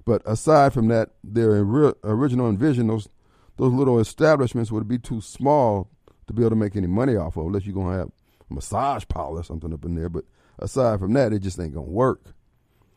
But 0.04 0.23
aside 0.25 0.73
from 0.73 0.88
that, 0.88 1.11
their 1.23 1.50
original 1.50 2.49
envision, 2.49 2.87
those 2.87 3.09
those 3.56 3.73
little 3.73 3.99
establishments 3.99 4.71
would 4.71 4.87
be 4.87 4.99
too 4.99 5.21
small 5.21 5.90
to 6.26 6.33
be 6.33 6.42
able 6.42 6.50
to 6.50 6.56
make 6.56 6.76
any 6.76 6.87
money 6.87 7.16
off 7.16 7.37
of, 7.37 7.47
unless 7.47 7.64
you're 7.64 7.75
gonna 7.75 7.97
have 7.97 8.11
a 8.50 8.54
massage 8.54 9.04
parlor 9.09 9.40
or 9.40 9.45
something 9.45 9.73
up 9.73 9.85
in 9.85 9.95
there. 9.95 10.09
But 10.09 10.25
aside 10.59 10.99
from 10.99 11.12
that, 11.14 11.33
it 11.33 11.40
just 11.40 11.59
ain't 11.61 11.75
gonna 11.75 11.87
work. 11.87 12.23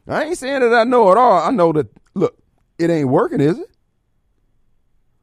I 0.08 0.24
ain't 0.24 0.38
saying 0.38 0.62
that 0.62 0.74
I 0.74 0.84
know 0.86 1.12
it 1.12 1.18
all. 1.18 1.40
I 1.40 1.52
know 1.52 1.72
that 1.74 1.88
look, 2.16 2.38
it 2.78 2.90
ain't 2.90 3.10
working, 3.10 3.42
is 3.42 3.60
it? 3.60 3.70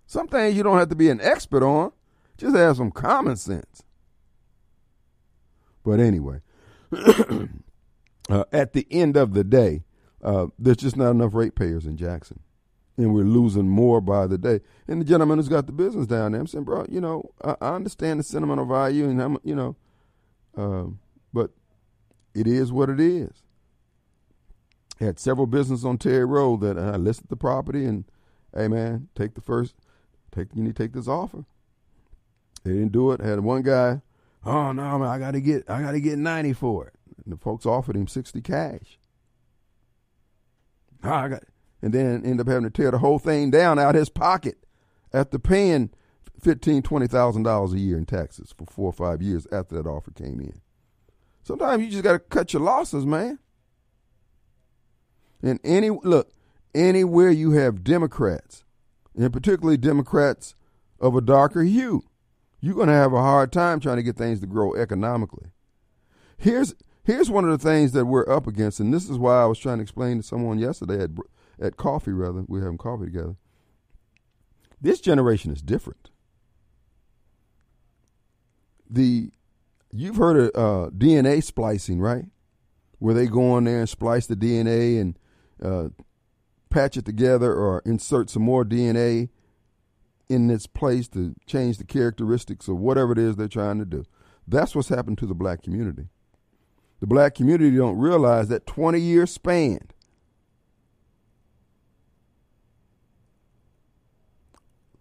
Some 0.06 0.28
things 0.28 0.56
you 0.56 0.62
don't 0.62 0.78
have 0.78 0.88
to 0.90 0.96
be 0.96 1.10
an 1.10 1.20
expert 1.20 1.62
on. 1.62 1.92
Just 2.38 2.56
have 2.56 2.76
some 2.76 2.90
common 2.90 3.36
sense. 3.36 3.82
But 5.84 6.00
anyway, 6.00 6.40
uh, 6.92 8.44
at 8.52 8.72
the 8.72 8.86
end 8.90 9.16
of 9.16 9.34
the 9.34 9.44
day, 9.44 9.84
uh, 10.22 10.46
there's 10.58 10.78
just 10.78 10.96
not 10.96 11.10
enough 11.12 11.34
ratepayers 11.34 11.86
in 11.86 11.96
Jackson. 11.96 12.40
And 12.96 13.14
we're 13.14 13.24
losing 13.24 13.68
more 13.68 14.00
by 14.00 14.26
the 14.26 14.38
day. 14.38 14.60
And 14.88 15.00
the 15.00 15.04
gentleman 15.04 15.38
who's 15.38 15.48
got 15.48 15.66
the 15.66 15.72
business 15.72 16.06
down 16.06 16.32
there, 16.32 16.40
I'm 16.40 16.46
saying, 16.46 16.64
bro, 16.64 16.86
you 16.88 17.00
know, 17.00 17.30
I, 17.44 17.56
I 17.60 17.74
understand 17.74 18.18
the 18.20 18.24
sentimental 18.24 18.64
value 18.64 19.08
and 19.08 19.20
I'm, 19.20 19.38
you 19.44 19.54
know, 19.54 19.76
uh, 20.56 20.90
but 21.32 21.50
it 22.34 22.46
is 22.46 22.72
what 22.72 22.88
it 22.88 23.00
is. 23.00 23.42
I 25.00 25.04
Had 25.04 25.18
several 25.18 25.46
businesses 25.46 25.84
on 25.84 25.98
Terry 25.98 26.24
Road 26.24 26.62
that 26.62 26.78
I 26.78 26.96
listed 26.96 27.28
the 27.28 27.36
property 27.36 27.84
and, 27.84 28.04
hey 28.54 28.68
man, 28.68 29.08
take 29.14 29.34
the 29.34 29.42
first, 29.42 29.74
take 30.40 30.48
you 30.54 30.62
need 30.62 30.76
to 30.76 30.82
take 30.82 30.92
this 30.92 31.08
offer. 31.08 31.44
They 32.64 32.72
didn't 32.72 32.92
do 32.92 33.12
it. 33.12 33.20
Had 33.20 33.40
one 33.40 33.62
guy, 33.62 34.02
oh 34.44 34.72
no, 34.72 34.98
man, 34.98 35.08
I 35.08 35.18
got 35.18 35.32
to 35.32 35.40
get, 35.40 35.68
I 35.68 35.82
got 35.82 35.92
to 35.92 36.00
get 36.00 36.18
ninety 36.18 36.52
for 36.52 36.86
it. 36.86 36.94
And 37.24 37.32
the 37.32 37.38
folks 37.38 37.66
offered 37.66 37.96
him 37.96 38.06
sixty 38.06 38.40
cash. 38.40 38.98
Oh, 41.04 41.10
I 41.10 41.28
got, 41.28 41.44
and 41.82 41.92
then 41.92 42.24
end 42.24 42.40
up 42.40 42.48
having 42.48 42.64
to 42.64 42.70
tear 42.70 42.90
the 42.90 42.98
whole 42.98 43.18
thing 43.18 43.50
down 43.50 43.78
out 43.78 43.94
of 43.94 44.00
his 44.00 44.08
pocket 44.08 44.58
after 45.12 45.38
paying 45.38 45.90
fifteen, 46.40 46.82
twenty 46.82 47.06
thousand 47.06 47.44
dollars 47.44 47.72
a 47.72 47.78
year 47.78 47.96
in 47.96 48.06
taxes 48.06 48.52
for 48.56 48.66
four 48.66 48.86
or 48.86 48.92
five 48.92 49.22
years 49.22 49.46
after 49.52 49.76
that 49.76 49.88
offer 49.88 50.10
came 50.10 50.40
in. 50.40 50.60
Sometimes 51.42 51.84
you 51.84 51.90
just 51.90 52.02
got 52.02 52.12
to 52.12 52.18
cut 52.18 52.52
your 52.52 52.62
losses, 52.62 53.06
man. 53.06 53.38
And 55.42 55.60
any 55.62 55.90
look, 55.90 56.32
anywhere 56.74 57.30
you 57.30 57.52
have 57.52 57.84
Democrats, 57.84 58.64
and 59.16 59.32
particularly 59.32 59.76
Democrats 59.76 60.54
of 61.00 61.16
a 61.16 61.20
darker 61.20 61.62
hue, 61.62 62.02
you're 62.60 62.74
going 62.74 62.88
to 62.88 62.94
have 62.94 63.12
a 63.12 63.22
hard 63.22 63.52
time 63.52 63.80
trying 63.80 63.96
to 63.96 64.02
get 64.02 64.16
things 64.16 64.40
to 64.40 64.46
grow 64.46 64.74
economically. 64.74 65.50
Here's 66.36 66.74
here's 67.04 67.30
one 67.30 67.44
of 67.44 67.50
the 67.50 67.68
things 67.68 67.92
that 67.92 68.04
we're 68.04 68.28
up 68.28 68.46
against, 68.46 68.80
and 68.80 68.92
this 68.92 69.08
is 69.08 69.18
why 69.18 69.42
I 69.42 69.46
was 69.46 69.58
trying 69.58 69.78
to 69.78 69.82
explain 69.82 70.18
to 70.18 70.22
someone 70.22 70.58
yesterday 70.58 71.02
at 71.02 71.10
at 71.60 71.76
coffee. 71.76 72.12
Rather, 72.12 72.44
we 72.46 72.60
are 72.60 72.64
having 72.64 72.78
coffee 72.78 73.06
together. 73.06 73.36
This 74.80 75.00
generation 75.00 75.52
is 75.52 75.62
different. 75.62 76.10
The 78.88 79.30
you've 79.90 80.16
heard 80.16 80.36
of 80.36 80.50
uh, 80.54 80.90
DNA 80.90 81.42
splicing, 81.42 82.00
right? 82.00 82.26
Where 82.98 83.14
they 83.14 83.26
go 83.26 83.56
in 83.58 83.64
there 83.64 83.80
and 83.80 83.88
splice 83.88 84.26
the 84.26 84.36
DNA 84.36 85.00
and 85.00 85.18
uh, 85.62 85.88
patch 86.76 86.98
it 86.98 87.06
together 87.06 87.54
or 87.54 87.80
insert 87.86 88.28
some 88.28 88.42
more 88.42 88.62
DNA 88.62 89.30
in 90.28 90.50
its 90.50 90.66
place 90.66 91.08
to 91.08 91.34
change 91.46 91.78
the 91.78 91.84
characteristics 91.84 92.68
of 92.68 92.76
whatever 92.76 93.12
it 93.12 93.18
is 93.18 93.36
they're 93.36 93.48
trying 93.48 93.78
to 93.78 93.86
do. 93.86 94.04
That's 94.46 94.74
what's 94.74 94.90
happened 94.90 95.16
to 95.18 95.26
the 95.26 95.34
black 95.34 95.62
community. 95.62 96.08
The 97.00 97.06
black 97.06 97.34
community 97.34 97.74
don't 97.74 97.96
realize 97.96 98.48
that 98.48 98.66
20 98.66 99.00
year 99.00 99.26
span 99.26 99.88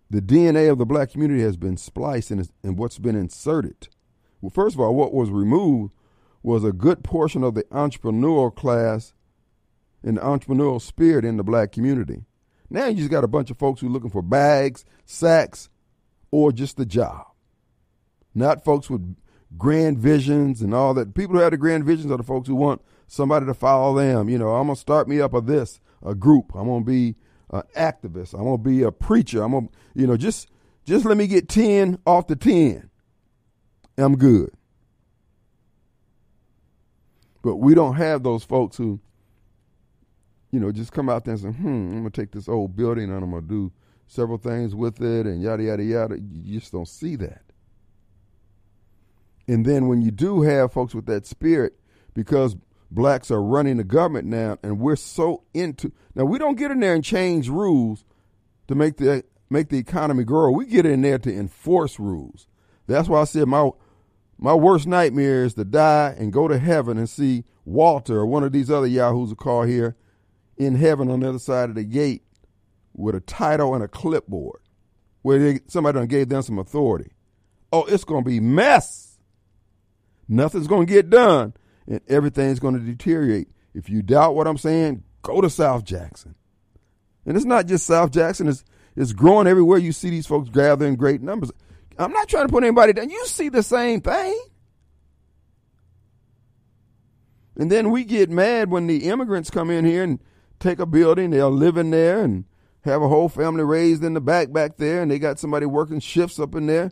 the 0.10 0.22
DNA 0.22 0.72
of 0.72 0.78
the 0.78 0.86
black 0.86 1.12
community 1.12 1.42
has 1.42 1.58
been 1.58 1.76
spliced 1.76 2.32
and, 2.32 2.50
and 2.64 2.78
what's 2.78 3.00
been 3.00 3.18
inserted. 3.18 3.90
Well, 4.40 4.50
first 4.50 4.76
of 4.76 4.80
all, 4.80 4.96
what 4.96 5.14
was 5.14 5.30
removed 5.30 5.94
was 6.42 6.64
a 6.64 6.72
good 6.72 7.04
portion 7.04 7.44
of 7.44 7.54
the 7.54 7.64
entrepreneurial 7.64 8.56
class 8.56 9.15
and 10.06 10.18
the 10.18 10.22
entrepreneurial 10.22 10.82
spirit 10.82 11.26
in 11.26 11.36
the 11.36 11.44
black 11.44 11.72
community. 11.72 12.24
Now 12.70 12.86
you 12.86 12.98
just 12.98 13.12
got 13.12 13.24
a 13.24 13.28
bunch 13.28 13.52
of 13.52 13.58
folks 13.58 13.82
who 13.82 13.88
are 13.88 13.92
looking 13.92 14.12
for 14.12 14.22
bags, 14.22 14.86
sacks, 15.06 15.70
or 16.32 16.52
just 16.52 16.80
a 16.80 16.86
job. 16.86 17.26
Not 18.34 18.64
folks 18.64 18.90
with 18.90 19.16
grand 19.58 19.98
visions 19.98 20.62
and 20.62 20.74
all 20.74 20.94
that. 20.94 21.16
People 21.16 21.36
who 21.36 21.42
have 21.42 21.52
the 21.52 21.58
grand 21.58 21.86
visions 21.86 22.12
are 22.12 22.18
the 22.18 22.24
folks 22.24 22.48
who 22.48 22.56
want 22.56 22.82
somebody 23.08 23.46
to 23.46 23.54
follow 23.54 23.96
them. 23.96 24.30
You 24.30 24.38
know, 24.38 24.50
I'm 24.50 24.68
gonna 24.68 24.76
start 24.76 25.08
me 25.08 25.20
up 25.20 25.34
a 25.34 25.42
this, 25.42 25.80
a 26.04 26.14
group. 26.14 26.52
I'm 26.54 26.68
gonna 26.68 26.86
be 26.86 27.16
an 27.50 27.64
activist. 27.76 28.34
I'm 28.34 28.44
gonna 28.44 28.58
be 28.58 28.84
a 28.84 28.92
preacher. 28.92 29.42
I'm 29.42 29.54
gonna, 29.54 29.68
you 29.96 30.06
know, 30.06 30.18
just 30.18 30.50
just 30.86 31.06
let 31.06 31.18
me 31.18 31.28
get 31.28 31.50
ten 31.50 31.98
off 32.06 32.28
the 32.28 32.36
ten. 32.36 32.90
I'm 33.98 34.18
good. 34.18 34.52
But 37.42 37.58
we 37.58 37.76
don't 37.76 37.96
have 37.96 38.24
those 38.24 38.44
folks 38.44 38.76
who 38.78 39.00
you 40.52 40.60
know, 40.60 40.72
just 40.72 40.92
come 40.92 41.10
out 41.10 41.26
there 41.26 41.34
and 41.34 41.42
say, 41.42 41.50
hmm, 41.50 41.68
I'm 41.68 41.98
gonna 41.98 42.10
take 42.10 42.32
this 42.32 42.48
old 42.48 42.76
building 42.76 43.06
and 43.06 43.24
I'm 43.24 43.32
gonna 43.32 43.42
do 43.42 43.72
several 44.08 44.38
things 44.38 44.76
with 44.76 45.02
it 45.02 45.26
and 45.26 45.42
yada 45.42 45.64
yada 45.64 45.84
yada. 45.84 46.18
You 46.20 46.60
just 46.60 46.72
don't 46.72 46.88
see 46.88 47.16
that. 47.18 47.42
And 49.48 49.66
then 49.66 49.88
when 49.88 50.02
you 50.02 50.12
do 50.12 50.42
have 50.42 50.74
folks 50.74 50.96
with 50.96 51.06
that 51.06 51.26
spirit, 51.26 51.74
because 52.14 52.56
blacks 52.90 53.30
are 53.30 53.44
running 53.44 53.78
the 53.78 53.84
government 53.84 54.28
now, 54.28 54.58
and 54.64 54.80
we're 54.80 54.96
so 54.96 55.44
into 55.54 55.92
now 56.16 56.26
we 56.26 56.40
don't 56.40 56.58
get 56.58 56.72
in 56.72 56.80
there 56.80 56.96
and 56.96 57.04
change 57.04 57.50
rules 57.50 58.06
to 58.68 58.76
make 58.76 58.98
the 58.98 59.24
make 59.50 59.70
the 59.70 59.78
economy 59.78 60.24
grow. 60.24 60.52
We 60.52 60.66
get 60.66 60.86
in 60.86 61.02
there 61.02 61.20
to 61.20 61.34
enforce 61.34 62.00
rules. 62.00 62.48
That's 62.88 63.08
why 63.08 63.22
I 63.22 63.26
said 63.26 63.48
my 63.48 63.70
my 64.38 64.54
worst 64.54 64.88
nightmare 64.88 65.44
is 65.46 65.54
to 65.56 65.66
die 65.66 66.16
and 66.18 66.34
go 66.34 66.48
to 66.48 66.58
heaven 66.58 66.98
and 66.98 67.10
see 67.10 67.44
Walter 67.64 68.18
or 68.18 68.26
one 68.26 68.44
of 68.44 68.52
these 68.52 68.70
other 68.70 68.88
yahoos 68.88 69.30
who 69.30 69.36
call 69.36 69.64
here 69.64 69.96
in 70.58 70.76
heaven 70.76 71.10
on 71.10 71.20
the 71.20 71.30
other 71.30 71.40
side 71.40 71.70
of 71.70 71.76
the 71.76 71.84
gate 71.84 72.24
with 72.94 73.16
a 73.16 73.20
title 73.20 73.74
and 73.76 73.84
a 73.84 73.88
clipboard 73.88 74.60
where 75.22 75.40
they, 75.40 75.60
somebody 75.68 75.98
done 75.98 76.08
gave 76.08 76.30
them 76.30 76.42
some 76.42 76.60
authority. 76.60 77.12
Oh, 77.72 77.84
it's 77.86 78.04
going 78.04 78.24
to 78.24 78.30
be 78.30 78.40
mess. 78.40 79.18
Nothing's 80.28 80.68
going 80.68 80.88
to 80.88 80.94
get 80.94 81.10
done 81.10 81.54
and 81.88 82.02
everything's 82.08 82.60
going 82.60 82.76
to 82.76 82.80
deteriorate. 82.80 83.50
If 83.74 83.90
you 83.90 84.02
doubt 84.02 84.36
what 84.36 84.48
I'm 84.48 84.58
saying, 84.58 85.04
go 85.22 85.42
to 85.42 85.50
South 85.50 85.84
Jackson. 85.84 86.36
And 87.26 87.36
it's 87.36 87.46
not 87.46 87.66
just 87.66 87.86
South 87.86 88.12
Jackson, 88.12 88.48
it's, 88.48 88.64
it's 88.96 89.14
growing 89.14 89.48
everywhere 89.48 89.78
you 89.78 89.92
see 89.92 90.10
these 90.10 90.28
folks 90.28 90.50
gather 90.50 90.86
in 90.86 90.96
great 90.96 91.22
numbers. 91.22 91.52
I'm 91.98 92.12
not 92.12 92.28
trying 92.28 92.48
to 92.48 92.52
put 92.52 92.64
anybody 92.64 92.94
down. 92.94 93.10
You 93.10 93.26
see 93.26 93.50
the 93.50 93.64
same 93.64 94.02
thing. 94.02 94.40
And 97.58 97.72
then 97.72 97.92
we 97.92 98.04
get 98.04 98.30
mad 98.30 98.70
when 98.70 98.88
the 98.88 99.08
immigrants 99.08 99.50
come 99.50 99.70
in 99.70 99.86
here 99.86 100.04
and 100.04 100.20
take 100.60 100.80
a 100.80 100.86
building, 100.86 101.30
they'll 101.30 101.52
live 101.52 101.78
in 101.78 101.92
there 101.92 102.22
and 102.22 102.46
have 102.82 103.02
a 103.02 103.08
whole 103.08 103.30
family 103.30 103.64
raised 103.64 104.04
in 104.04 104.14
the 104.14 104.22
back 104.22 104.52
back 104.52 104.78
there, 104.78 105.02
and 105.02 105.10
they 105.10 105.20
got 105.20 105.40
somebody 105.40 105.66
working 105.66 106.00
shifts 106.00 106.40
up 106.40 106.56
in 106.56 106.68
there. 106.68 106.92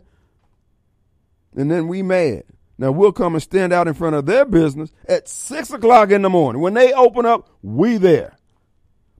And 1.56 1.70
then 1.70 1.88
we 1.88 2.02
mad. 2.02 2.44
Now 2.76 2.90
we'll 2.90 3.12
come 3.12 3.34
and 3.34 3.42
stand 3.42 3.72
out 3.72 3.86
in 3.86 3.94
front 3.94 4.16
of 4.16 4.26
their 4.26 4.44
business 4.44 4.92
at 5.08 5.28
six 5.28 5.70
o'clock 5.70 6.10
in 6.10 6.22
the 6.22 6.30
morning. 6.30 6.60
When 6.60 6.74
they 6.74 6.92
open 6.92 7.24
up, 7.24 7.48
we 7.62 7.96
there. 7.96 8.36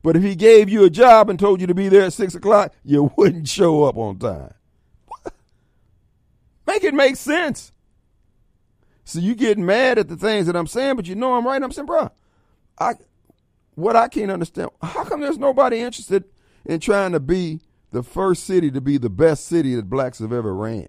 But 0.03 0.17
if 0.17 0.23
he 0.23 0.35
gave 0.35 0.69
you 0.69 0.85
a 0.85 0.91
job 0.91 1.31
and 1.31 1.39
told 1.39 1.61
you 1.61 1.67
to 1.69 1.75
be 1.75 1.89
there 1.89 2.03
at 2.03 2.13
six 2.13 2.35
o'clock, 2.35 2.75
you 2.85 3.13
wouldn't 3.17 3.49
show 3.49 3.85
up 3.85 3.97
on 3.97 4.19
time. 4.19 4.55
Make 6.67 6.85
it 6.85 6.95
make 6.95 7.17
sense. 7.17 7.73
So 9.05 9.19
you 9.19 9.35
get 9.35 9.59
mad 9.59 9.99
at 9.99 10.09
the 10.09 10.17
things 10.17 10.47
that 10.47 10.57
I'm 10.57 10.67
saying, 10.67 10.97
but 10.97 11.07
you 11.07 11.15
know 11.15 11.35
I'm 11.35 11.47
right. 11.47 11.63
I'm 11.63 11.71
saying, 11.71 11.87
bro, 11.87 12.11
I 12.79 12.95
what 13.75 13.97
I 13.97 14.09
can't 14.09 14.31
understand, 14.31 14.71
how 14.83 15.05
come 15.05 15.21
there's 15.21 15.39
nobody 15.39 15.81
interested 15.81 16.25
in 16.65 16.81
trying 16.81 17.13
to 17.13 17.21
be 17.21 17.61
the 17.91 18.03
first 18.03 18.45
city 18.45 18.71
to 18.71 18.81
be 18.81 18.99
the 18.99 19.11
best 19.11 19.47
city 19.47 19.75
that 19.75 19.89
blacks 19.89 20.19
have 20.19 20.33
ever 20.33 20.55
ran. 20.55 20.89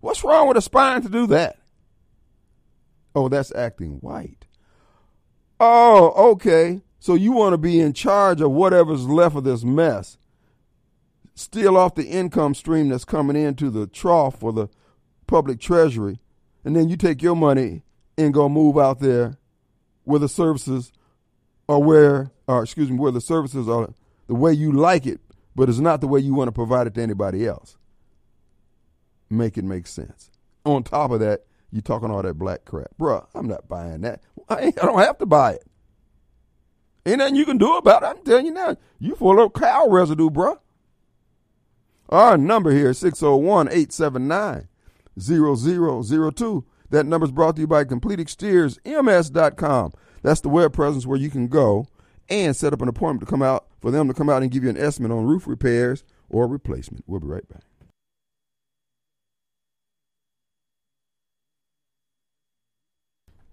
What's 0.00 0.22
wrong 0.22 0.48
with 0.48 0.56
aspiring 0.56 1.02
to 1.02 1.08
do 1.08 1.26
that? 1.28 1.58
Oh, 3.14 3.28
that's 3.28 3.54
acting 3.54 3.98
white. 4.00 4.46
Oh, 5.58 6.32
okay. 6.32 6.82
So 6.98 7.14
you 7.14 7.32
want 7.32 7.54
to 7.54 7.58
be 7.58 7.80
in 7.80 7.92
charge 7.92 8.40
of 8.40 8.50
whatever's 8.50 9.06
left 9.06 9.36
of 9.36 9.44
this 9.44 9.64
mess. 9.64 10.18
Steal 11.34 11.76
off 11.76 11.94
the 11.94 12.06
income 12.06 12.54
stream 12.54 12.88
that's 12.88 13.04
coming 13.04 13.36
into 13.36 13.70
the 13.70 13.86
trough 13.86 14.38
for 14.38 14.52
the 14.52 14.68
public 15.26 15.58
treasury, 15.58 16.20
and 16.64 16.76
then 16.76 16.88
you 16.88 16.96
take 16.96 17.22
your 17.22 17.34
money 17.34 17.82
and 18.16 18.32
go 18.32 18.48
move 18.48 18.78
out 18.78 19.00
there 19.00 19.38
where 20.04 20.20
the 20.20 20.28
services 20.28 20.92
are 21.68 21.80
where, 21.80 22.30
or 22.46 22.62
excuse 22.62 22.90
me, 22.90 22.98
where 22.98 23.12
the 23.12 23.20
services 23.20 23.68
are 23.68 23.92
the 24.26 24.34
way 24.34 24.52
you 24.52 24.72
like 24.72 25.06
it, 25.06 25.20
but 25.54 25.68
it's 25.68 25.78
not 25.78 26.00
the 26.00 26.06
way 26.06 26.20
you 26.20 26.34
want 26.34 26.48
to 26.48 26.52
provide 26.52 26.86
it 26.86 26.94
to 26.94 27.02
anybody 27.02 27.46
else. 27.46 27.76
Make 29.30 29.56
it 29.58 29.64
make 29.64 29.86
sense. 29.86 30.30
On 30.64 30.82
top 30.82 31.10
of 31.10 31.20
that, 31.20 31.44
you 31.70 31.80
talking 31.80 32.10
all 32.10 32.22
that 32.22 32.34
black 32.34 32.64
crap. 32.64 32.88
Bruh, 32.98 33.26
I'm 33.34 33.48
not 33.48 33.68
buying 33.68 34.02
that. 34.02 34.22
I, 34.48 34.66
I 34.66 34.70
don't 34.70 34.98
have 35.00 35.18
to 35.18 35.26
buy 35.26 35.54
it. 35.54 35.66
Ain't 37.06 37.18
nothing 37.18 37.36
you 37.36 37.44
can 37.44 37.58
do 37.58 37.76
about 37.76 38.02
it. 38.02 38.06
I'm 38.06 38.24
telling 38.24 38.46
you 38.46 38.52
now. 38.52 38.76
You 38.98 39.14
full 39.14 39.44
of 39.44 39.52
cow 39.52 39.88
residue, 39.88 40.30
bruh. 40.30 40.58
Our 42.08 42.38
number 42.38 42.70
here 42.70 42.90
is 42.90 42.98
601 42.98 43.68
879 43.68 44.68
0002. 45.18 46.64
That 46.90 47.06
number 47.06 47.24
is 47.24 47.32
brought 47.32 47.56
to 47.56 47.60
you 47.62 47.66
by 47.66 47.84
Complete 47.84 48.20
Exteriors, 48.20 48.78
MS.com. 48.84 49.92
That's 50.22 50.40
the 50.40 50.48
web 50.48 50.72
presence 50.72 51.06
where 51.06 51.18
you 51.18 51.30
can 51.30 51.48
go 51.48 51.86
and 52.28 52.54
set 52.56 52.72
up 52.72 52.82
an 52.82 52.88
appointment 52.88 53.20
to 53.20 53.30
come 53.30 53.42
out 53.42 53.66
for 53.80 53.90
them 53.90 54.08
to 54.08 54.14
come 54.14 54.30
out 54.30 54.42
and 54.42 54.50
give 54.50 54.64
you 54.64 54.70
an 54.70 54.78
estimate 54.78 55.12
on 55.12 55.26
roof 55.26 55.46
repairs 55.46 56.04
or 56.28 56.46
replacement. 56.46 57.04
We'll 57.06 57.20
be 57.20 57.26
right 57.26 57.48
back. 57.48 57.62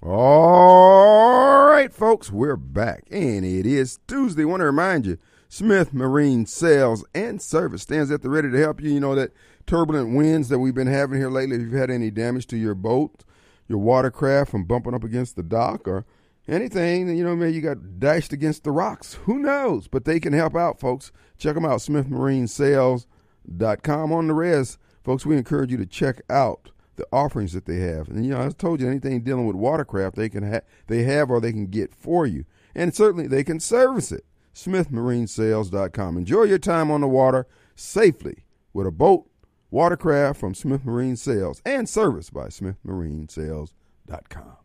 All 0.04 1.68
right, 1.68 1.94
folks, 1.94 2.32
we're 2.32 2.56
back, 2.56 3.04
and 3.12 3.46
it 3.46 3.68
is 3.68 4.00
Tuesday. 4.08 4.42
I 4.42 4.46
want 4.46 4.62
to 4.62 4.66
remind 4.66 5.06
you, 5.06 5.20
Smith 5.48 5.94
Marine 5.94 6.48
Sales 6.48 7.06
and 7.14 7.40
Service 7.40 7.84
stands 7.84 8.10
at 8.10 8.24
the 8.24 8.30
ready 8.30 8.50
to 8.50 8.58
help 8.58 8.82
you. 8.82 8.90
You 8.90 9.00
know 9.00 9.14
that 9.14 9.32
turbulent 9.72 10.13
winds 10.13 10.50
that 10.50 10.60
we've 10.60 10.75
been 10.75 10.86
having 10.86 11.18
here 11.18 11.30
lately. 11.30 11.56
If 11.56 11.62
you've 11.62 11.72
had 11.72 11.90
any 11.90 12.12
damage 12.12 12.46
to 12.48 12.58
your 12.58 12.75
boat, 12.75 13.24
your 13.70 13.78
watercraft 13.78 14.51
from 14.51 14.66
bumping 14.66 14.94
up 14.94 15.06
against 15.06 15.38
the 15.38 15.44
dock, 15.44 15.88
or 15.88 16.06
anything, 16.46 17.16
you 17.16 17.24
know, 17.24 17.38
maybe 17.38 17.54
you 17.54 17.62
got 17.62 17.98
dashed 17.98 18.34
against 18.34 18.66
the 18.66 18.72
rocks. 18.72 19.13
Who 19.24 19.40
knows? 19.40 19.88
But 19.88 20.04
they 20.04 20.20
can 20.20 20.34
help 20.34 20.58
out, 20.58 20.82
folks. 20.82 21.13
Check 21.38 21.56
them 21.56 21.63
out, 21.63 21.80
smithmarinesales.com. 21.80 24.12
On 24.12 24.28
the 24.28 24.34
res, 24.34 24.78
folks, 25.06 25.25
we 25.25 25.38
encourage 25.38 25.72
you 25.72 25.78
to 25.78 25.86
check 25.86 26.20
out 26.30 26.72
the 26.98 27.08
offerings 27.13 27.54
that 27.54 27.66
they 27.66 27.78
have. 27.78 28.10
And 28.10 28.25
you 28.25 28.32
know, 28.32 28.46
I 28.46 28.50
told 28.50 28.82
you 28.82 28.90
anything 28.90 29.22
dealing 29.22 29.48
with 29.48 29.56
watercraft 29.56 30.18
they 30.18 30.28
can 30.28 30.51
ha- 30.51 30.66
they 30.88 31.04
have 31.04 31.32
or 31.32 31.40
they 31.40 31.54
can 31.54 31.68
get 31.68 31.96
for 31.96 32.28
you. 32.28 32.44
And 32.75 32.94
certainly 32.94 33.25
they 33.25 33.46
can 33.46 33.62
service 33.62 34.12
it. 34.12 34.25
smithmarinesales.com. 34.54 36.18
Enjoy 36.18 36.44
your 36.44 36.60
time 36.60 36.92
on 36.92 37.00
the 37.00 37.08
water 37.08 37.48
safely 37.74 38.44
with 38.74 38.86
a 38.86 38.92
boat, 38.92 39.31
watercraft 39.72 40.40
from 40.40 40.54
Smith 40.54 40.86
Marine 40.86 41.16
Sales 41.16 41.62
and 41.66 41.90
service 41.90 42.30
by 42.30 42.48
smithmarinesales.com. 42.48 44.58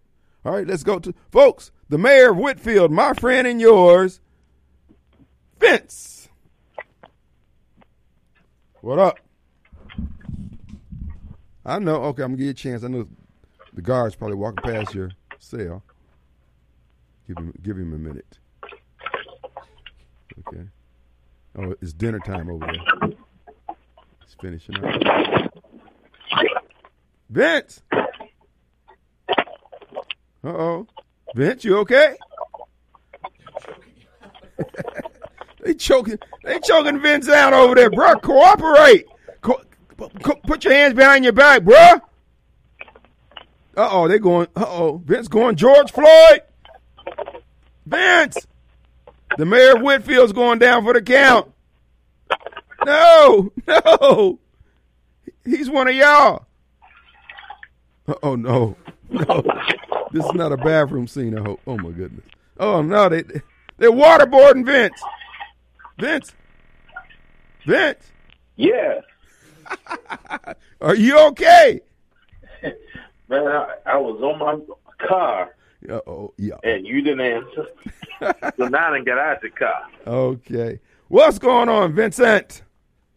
All 0.44 0.52
right, 0.52 0.66
let's 0.66 0.82
go 0.82 0.98
to 0.98 1.14
folks, 1.30 1.70
the 1.88 1.98
mayor 1.98 2.32
of 2.32 2.36
Whitfield, 2.36 2.92
my 2.92 3.14
friend 3.14 3.46
and 3.46 3.60
yours, 3.60 4.20
Vince. 5.58 6.28
What 8.80 8.98
up? 8.98 9.18
I 11.64 11.80
know. 11.80 12.04
Okay, 12.04 12.22
I'm 12.22 12.30
gonna 12.30 12.36
give 12.36 12.44
you 12.44 12.50
a 12.50 12.54
chance. 12.54 12.84
I 12.84 12.88
know 12.88 13.08
the 13.72 13.82
guard's 13.82 14.14
probably 14.14 14.36
walking 14.36 14.72
past 14.72 14.94
your 14.94 15.10
cell. 15.40 15.82
Give 17.26 17.36
him, 17.36 17.52
give 17.60 17.76
him 17.76 17.92
a 17.92 17.98
minute. 17.98 18.38
Okay. 20.46 20.62
Oh, 21.58 21.74
it's 21.82 21.92
dinner 21.92 22.20
time 22.20 22.48
over 22.48 22.66
there. 22.66 23.10
It's 24.26 24.34
finishing 24.40 24.76
up. 24.84 25.00
Vince. 27.30 27.82
Uh 30.44 30.48
oh, 30.48 30.86
Vince, 31.34 31.64
you 31.64 31.78
okay? 31.78 32.16
they 35.62 35.74
choking, 35.74 36.18
they 36.44 36.58
choking 36.60 37.00
Vince 37.00 37.28
out 37.28 37.52
over 37.52 37.74
there, 37.74 37.90
bro. 37.90 38.16
Cooperate. 38.16 39.06
Put 39.96 40.64
your 40.64 40.74
hands 40.74 40.94
behind 40.94 41.24
your 41.24 41.32
back, 41.32 41.62
bruh. 41.62 42.00
Uh 43.76 43.88
oh, 43.90 44.08
they 44.08 44.18
going. 44.18 44.48
Uh 44.56 44.64
oh, 44.66 45.02
Vince 45.04 45.28
going 45.28 45.56
George 45.56 45.90
Floyd. 45.90 46.42
Vince, 47.86 48.46
the 49.38 49.46
mayor 49.46 49.76
of 49.76 49.82
Whitfield's 49.82 50.32
going 50.32 50.58
down 50.58 50.84
for 50.84 50.92
the 50.92 51.02
count. 51.02 51.52
No, 52.86 53.50
no, 53.66 54.38
he's 55.44 55.68
one 55.68 55.88
of 55.88 55.94
y'all. 55.96 56.46
Oh 58.22 58.36
no, 58.36 58.76
no, 59.10 59.42
this 60.12 60.24
is 60.24 60.34
not 60.34 60.52
a 60.52 60.56
bathroom 60.56 61.08
scene. 61.08 61.36
I 61.36 61.42
hope. 61.42 61.60
Oh 61.66 61.76
my 61.76 61.90
goodness. 61.90 62.24
Oh 62.60 62.82
no, 62.82 63.08
they 63.08 63.24
they're 63.78 63.90
waterboarding 63.90 64.64
Vince. 64.64 65.02
Vince. 65.98 66.32
Vince. 67.66 68.12
Yeah. 68.54 69.00
Are 70.80 70.94
you 70.94 71.18
okay? 71.30 71.80
Man, 73.28 73.48
I, 73.48 73.74
I 73.84 73.96
was 73.96 74.22
on 74.22 74.38
my 74.38 75.06
car. 75.08 75.56
oh, 76.06 76.32
yeah. 76.38 76.54
And 76.62 76.86
you 76.86 77.02
didn't 77.02 77.20
answer. 77.20 77.66
so 78.56 78.68
now 78.68 78.90
I 78.90 78.92
didn't 78.92 79.06
get 79.06 79.18
out 79.18 79.42
the 79.42 79.50
car. 79.50 79.88
Okay. 80.06 80.78
What's 81.08 81.40
going 81.40 81.68
on, 81.68 81.92
Vincent? 81.92 82.62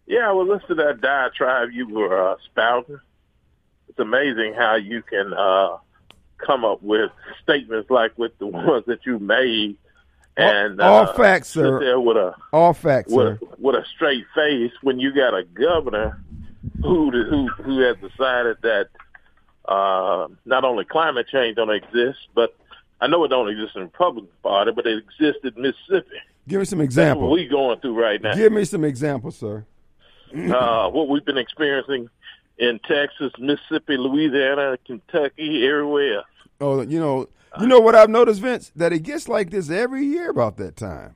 Yeah, 0.10 0.32
well, 0.32 0.48
listen 0.48 0.69
to 0.69 0.76
that 0.76 1.02
diatribe 1.02 1.69
you 1.72 1.88
were 1.88 2.32
uh, 2.32 2.36
spouting. 2.45 3.00
It's 3.89 4.00
amazing 4.00 4.56
how 4.58 4.76
you 4.76 5.04
can 5.04 5.32
uh, 5.34 5.78
come 6.39 6.65
up 6.65 6.82
with 6.82 7.12
statements 7.43 7.91
like 7.91 8.17
with 8.17 8.36
the 8.39 8.48
ones 8.48 8.86
that 8.88 9.06
you 9.06 9.19
made. 9.19 9.78
And 10.36 10.82
all, 10.82 11.06
all 11.06 11.10
uh, 11.10 11.13
facts, 11.13 11.50
sir. 11.50 11.80
There 11.80 12.00
with 12.00 12.17
a 12.17 12.34
all 12.52 12.74
facts, 12.74 13.12
with, 13.12 13.39
sir. 13.39 13.48
With 13.60 13.76
a 13.76 13.86
straight 13.95 14.26
face 14.34 14.72
when 14.82 15.00
you 15.00 15.13
got 15.13 15.38
a 15.38 15.43
governor 15.43 16.19
who 16.82 17.12
who 17.12 17.48
who 17.50 17.80
has 17.82 17.98
decided 17.98 18.58
that 18.63 18.88
uh, 19.65 20.28
not 20.45 20.63
only 20.63 20.86
climate 20.86 21.28
change 21.32 21.58
don't 21.58 21.69
exist, 21.69 22.17
but 22.34 22.56
I 23.00 23.06
know 23.06 23.24
it 23.26 23.28
don't 23.28 23.50
exist 23.50 23.76
in 23.76 23.82
the 23.82 23.86
Republican 23.86 24.32
Party, 24.41 24.72
but 24.72 24.88
it 24.88 24.98
exists 24.98 25.41
in 25.43 25.62
Mississippi. 25.62 26.17
Give 26.48 26.60
me 26.60 26.65
some 26.65 26.82
examples. 26.82 27.30
what 27.30 27.34
we 27.36 27.48
going 27.48 27.80
through 27.80 28.02
right 28.02 28.19
now. 28.19 28.34
Give 28.34 28.52
me 28.52 28.65
some 28.65 28.84
examples, 28.84 29.38
sir. 29.38 29.65
Uh, 30.34 30.89
what 30.89 31.10
we've 31.10 31.26
been 31.26 31.38
experiencing 31.38 32.10
in 32.58 32.80
Texas, 32.88 33.32
Mississippi, 33.39 33.98
Louisiana, 33.98 34.78
Kentucky, 34.86 35.65
everywhere. 35.68 36.24
Oh, 36.62 36.82
you 36.82 37.00
know, 37.00 37.28
you 37.60 37.68
know 37.68 37.80
what 37.80 37.96
I've 37.96 38.10
noticed, 38.10 38.42
Vince, 38.42 38.72
that 38.76 38.94
it 38.94 39.00
gets 39.00 39.28
like 39.28 39.50
this 39.50 39.70
every 39.70 40.06
year 40.06 40.30
about 40.30 40.58
that 40.58 40.76
time. 40.76 41.15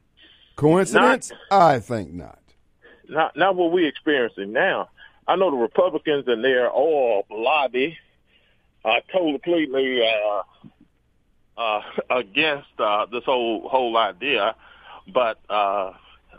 Coincidence? 0.56 1.32
Not, 1.52 1.62
I 1.62 1.80
think 1.80 2.14
not. 2.14 2.40
Not 3.10 3.36
not 3.36 3.56
what 3.56 3.72
we're 3.72 3.88
experiencing 3.88 4.54
now. 4.54 4.90
I 5.28 5.36
know 5.36 5.52
the 5.52 5.58
Republicans 5.58 6.26
and 6.28 6.44
their 6.44 6.72
oil 6.72 7.26
lobby 7.30 7.98
are 8.86 9.02
completely 9.10 10.02
uh, 10.02 10.42
uh, 11.58 11.82
against 12.10 12.70
uh, 12.80 13.06
this 13.12 13.24
whole 13.26 13.68
whole 13.68 13.98
idea, 13.98 14.56
but 15.14 15.40
uh, 15.50 15.94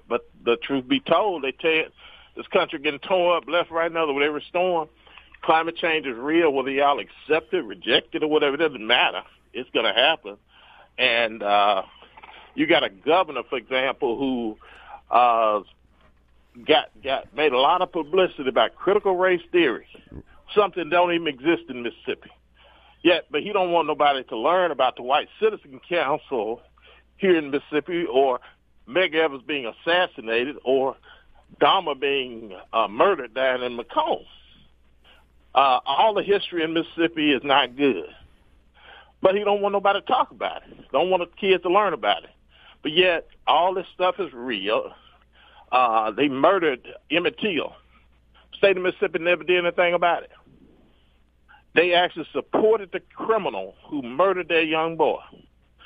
but 0.08 0.28
the 0.44 0.56
truth 0.56 0.88
be 0.88 1.00
told, 1.00 1.44
they 1.44 1.52
tell 1.52 1.84
this 2.36 2.46
country 2.48 2.78
getting 2.78 3.00
torn 3.00 3.36
up 3.36 3.48
left, 3.48 3.70
right, 3.70 3.86
and 3.86 3.96
other 3.96 4.12
with 4.12 4.24
every 4.24 4.44
storm. 4.48 4.88
Climate 5.42 5.76
change 5.76 6.06
is 6.06 6.16
real, 6.16 6.52
whether 6.52 6.70
y'all 6.70 6.98
accept 6.98 7.52
it, 7.52 7.62
reject 7.64 8.14
it, 8.14 8.22
or 8.22 8.28
whatever. 8.28 8.54
It 8.54 8.58
doesn't 8.58 8.86
matter. 8.86 9.22
It's 9.52 9.68
going 9.70 9.84
to 9.84 9.92
happen, 9.92 10.36
and 10.98 11.42
uh, 11.42 11.82
you 12.54 12.66
got 12.66 12.82
a 12.82 12.90
governor, 12.90 13.42
for 13.48 13.58
example, 13.58 14.18
who 14.18 14.56
uh, 15.14 15.60
got 16.66 16.86
got 17.02 17.34
made 17.36 17.52
a 17.52 17.58
lot 17.58 17.82
of 17.82 17.92
publicity 17.92 18.48
about 18.48 18.74
critical 18.74 19.16
race 19.16 19.42
theory, 19.52 19.86
something 20.54 20.88
don't 20.88 21.12
even 21.12 21.28
exist 21.28 21.64
in 21.68 21.82
Mississippi. 21.82 22.30
Yet, 23.02 23.26
but 23.30 23.42
he 23.42 23.52
don't 23.52 23.70
want 23.70 23.86
nobody 23.86 24.24
to 24.24 24.36
learn 24.36 24.70
about 24.70 24.96
the 24.96 25.02
White 25.02 25.28
Citizen 25.38 25.80
Council 25.88 26.62
here 27.16 27.36
in 27.36 27.50
Mississippi, 27.50 28.06
or 28.10 28.40
Medgar 28.88 29.24
Evers 29.24 29.42
being 29.46 29.66
assassinated, 29.66 30.56
or 30.64 30.96
Dahmer 31.60 31.98
being 31.98 32.52
uh, 32.72 32.88
murdered 32.88 33.34
down 33.34 33.62
in 33.62 33.76
McComb. 33.76 34.24
Uh, 35.54 35.78
all 35.86 36.14
the 36.14 36.22
history 36.22 36.64
in 36.64 36.74
Mississippi 36.74 37.32
is 37.32 37.42
not 37.44 37.76
good, 37.76 38.06
but 39.22 39.34
he 39.34 39.44
don't 39.44 39.62
want 39.62 39.72
nobody 39.72 40.00
to 40.00 40.06
talk 40.06 40.30
about 40.30 40.62
it. 40.62 40.90
Don't 40.92 41.10
want 41.10 41.22
the 41.22 41.36
kids 41.36 41.62
to 41.62 41.68
learn 41.70 41.92
about 41.92 42.24
it. 42.24 42.30
But 42.82 42.92
yet, 42.92 43.28
all 43.46 43.72
this 43.72 43.86
stuff 43.94 44.16
is 44.18 44.32
real 44.32 44.92
uh, 45.74 46.12
they 46.12 46.28
murdered 46.28 46.86
Emmett 47.10 47.38
Till. 47.38 47.74
State 48.56 48.76
of 48.76 48.84
Mississippi 48.84 49.18
never 49.18 49.42
did 49.42 49.64
anything 49.64 49.92
about 49.92 50.22
it. 50.22 50.30
They 51.74 51.92
actually 51.94 52.28
supported 52.32 52.90
the 52.92 53.00
criminal 53.00 53.74
who 53.88 54.00
murdered 54.00 54.48
their 54.48 54.62
young 54.62 54.96
boy. 54.96 55.18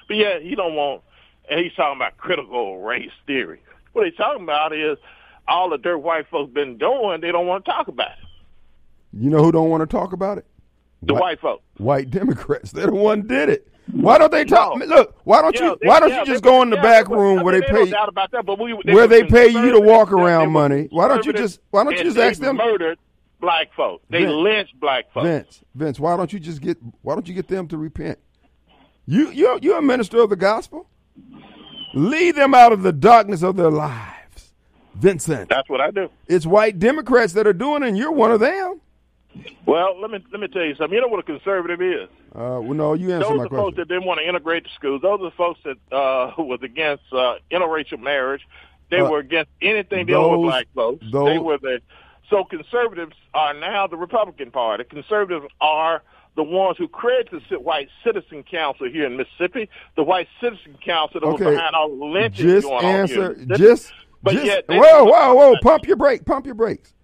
But 0.06 0.18
yet, 0.18 0.42
he 0.42 0.54
don't 0.54 0.74
want, 0.74 1.02
and 1.50 1.58
he's 1.60 1.72
talking 1.72 1.96
about 1.96 2.18
critical 2.18 2.82
race 2.82 3.10
theory. 3.26 3.62
What 3.94 4.06
he's 4.06 4.16
talking 4.16 4.42
about 4.42 4.74
is 4.74 4.98
all 5.48 5.68
the 5.70 5.78
dirt 5.78 5.98
white 5.98 6.26
folks 6.30 6.52
been 6.52 6.76
doing. 6.78 7.20
They 7.20 7.32
don't 7.32 7.46
want 7.46 7.64
to 7.64 7.70
talk 7.70 7.88
about 7.88 8.10
it. 8.12 8.24
You 9.12 9.30
know 9.30 9.42
who 9.42 9.52
don't 9.52 9.70
want 9.70 9.80
to 9.80 9.86
talk 9.86 10.12
about 10.12 10.38
it? 10.38 10.46
The 11.02 11.14
White- 11.14 11.20
white 11.22 11.40
folks. 11.40 11.62
White 11.78 12.10
Democrats. 12.10 12.72
They're 12.72 12.86
the 12.86 12.94
one 12.94 13.26
did 13.26 13.48
it. 13.48 13.68
Why 13.92 14.18
don't 14.18 14.30
they 14.30 14.44
talk? 14.44 14.76
No. 14.78 14.84
Look, 14.84 15.16
why 15.24 15.40
don't 15.40 15.54
Yeah, 15.54 15.70
you? 15.70 15.78
they- 15.80 15.88
Why 15.88 16.00
don't 16.00 16.10
yeah, 16.10 16.20
you 16.20 16.26
just 16.26 16.42
they- 16.42 16.50
go 16.50 16.60
in 16.60 16.68
the 16.70 16.76
yeah, 16.76 16.82
back 16.82 17.08
but- 17.08 17.16
room 17.16 17.38
I 17.38 17.42
where 17.42 17.52
mean, 17.54 17.62
they 17.62 17.78
ain't 17.78 17.86
pay? 17.86 17.90
doubt 17.90 18.08
about 18.10 18.30
that, 18.32 18.44
but 18.44 18.58
we, 18.60 18.72
where 18.74 19.06
they 19.06 19.24
pay 19.24 19.48
you 19.48 19.72
to 19.72 19.80
walk 19.80 20.12
around 20.12 20.50
money. 20.52 20.88
Why 20.90 21.08
don't 21.08 21.24
you 21.24 21.32
just- 21.32 21.60
why 21.70 21.84
don't 21.84 21.96
you 21.96 22.04
just 22.04 22.18
ask 22.18 22.38
them- 22.40 22.56
Murdered 22.56 22.98
black 23.40 23.72
folks. 23.74 24.04
They 24.10 24.24
Vince. 24.24 24.32
lynched 24.34 24.80
black 24.80 25.10
folks. 25.14 25.26
Vince, 25.26 25.64
Vince, 25.74 25.98
why 26.00 26.16
don't 26.18 26.30
you 26.32 26.38
just 26.38 26.60
get? 26.60 26.76
Why 27.02 27.14
don't 27.14 27.26
you 27.26 27.34
get 27.34 27.48
them 27.48 27.66
to 27.68 27.78
repent? 27.78 28.18
You, 29.06 29.30
you're, 29.30 29.58
you're 29.62 29.78
a 29.78 29.82
minister 29.82 30.20
of 30.20 30.28
the 30.28 30.36
gospel. 30.36 30.86
Lead 31.94 32.34
them 32.36 32.52
out 32.52 32.72
of 32.72 32.82
the 32.82 32.92
darkness 32.92 33.42
of 33.42 33.56
their 33.56 33.70
lives, 33.70 34.17
Vincent. 34.98 35.48
That's 35.48 35.68
what 35.68 35.80
I 35.80 35.90
do. 35.90 36.10
It's 36.26 36.46
white 36.46 36.78
Democrats 36.78 37.32
that 37.34 37.46
are 37.46 37.52
doing, 37.52 37.82
it, 37.82 37.88
and 37.88 37.96
you're 37.98 38.12
one 38.12 38.32
of 38.32 38.40
them. 38.40 38.80
Well, 39.66 40.00
let 40.00 40.10
me 40.10 40.24
let 40.32 40.40
me 40.40 40.48
tell 40.48 40.64
you 40.64 40.74
something. 40.74 40.94
You 40.94 41.00
know 41.02 41.08
what 41.08 41.20
a 41.20 41.22
conservative 41.22 41.80
is? 41.80 42.08
Uh, 42.34 42.58
well, 42.62 42.74
no, 42.74 42.94
you 42.94 43.12
answer 43.12 43.28
Those 43.28 43.38
my 43.38 43.44
are 43.44 43.48
folks 43.48 43.76
that 43.76 43.86
didn't 43.88 44.04
want 44.04 44.20
to 44.20 44.28
integrate 44.28 44.64
the 44.64 44.70
schools. 44.74 45.02
Those 45.02 45.20
are 45.20 45.24
the 45.24 45.36
folks 45.36 45.60
that 45.64 45.76
uh, 45.96 46.32
was 46.42 46.60
against 46.62 47.04
uh, 47.12 47.34
interracial 47.50 48.00
marriage. 48.00 48.42
They 48.90 49.00
Uh, 49.00 49.10
were 49.10 49.18
against 49.18 49.50
anything 49.60 50.06
dealing 50.06 50.30
those- 50.32 50.38
with 50.40 50.48
black 50.50 50.66
folks. 50.74 51.04
those- 51.12 51.28
they 51.28 51.38
were 51.38 51.58
the 51.58 51.80
so 52.30 52.44
conservatives 52.44 53.14
are 53.32 53.54
now 53.54 53.86
the 53.86 53.96
Republican 53.96 54.50
Party. 54.50 54.84
Conservatives 54.84 55.46
are 55.60 56.02
the 56.36 56.42
ones 56.42 56.76
who 56.78 56.88
created 56.88 57.42
the 57.50 57.58
White 57.60 57.88
Citizen 58.04 58.42
Council 58.44 58.88
here 58.88 59.06
in 59.06 59.16
Mississippi. 59.16 59.68
The 59.96 60.02
White 60.04 60.28
Citizen 60.40 60.76
Council 60.84 61.20
that 61.20 61.26
Okay. 61.26 61.44
was 61.44 61.54
behind 61.54 61.74
all 61.74 61.88
the 61.96 62.04
lynching 62.04 62.48
Just 62.48 62.66
going 62.66 62.76
on 62.76 62.82
here. 62.82 63.00
answer. 63.00 63.34
Just, 63.56 63.92
But 64.22 64.34
just. 64.34 64.46
yet 64.46 64.64
whoa, 64.68 65.04
whoa, 65.04 65.34
whoa! 65.34 65.54
Pump 65.62 65.86
your 65.86 65.96
brake. 65.96 66.24
Pump 66.24 66.46
your 66.46 66.54
brakes. 66.54 66.94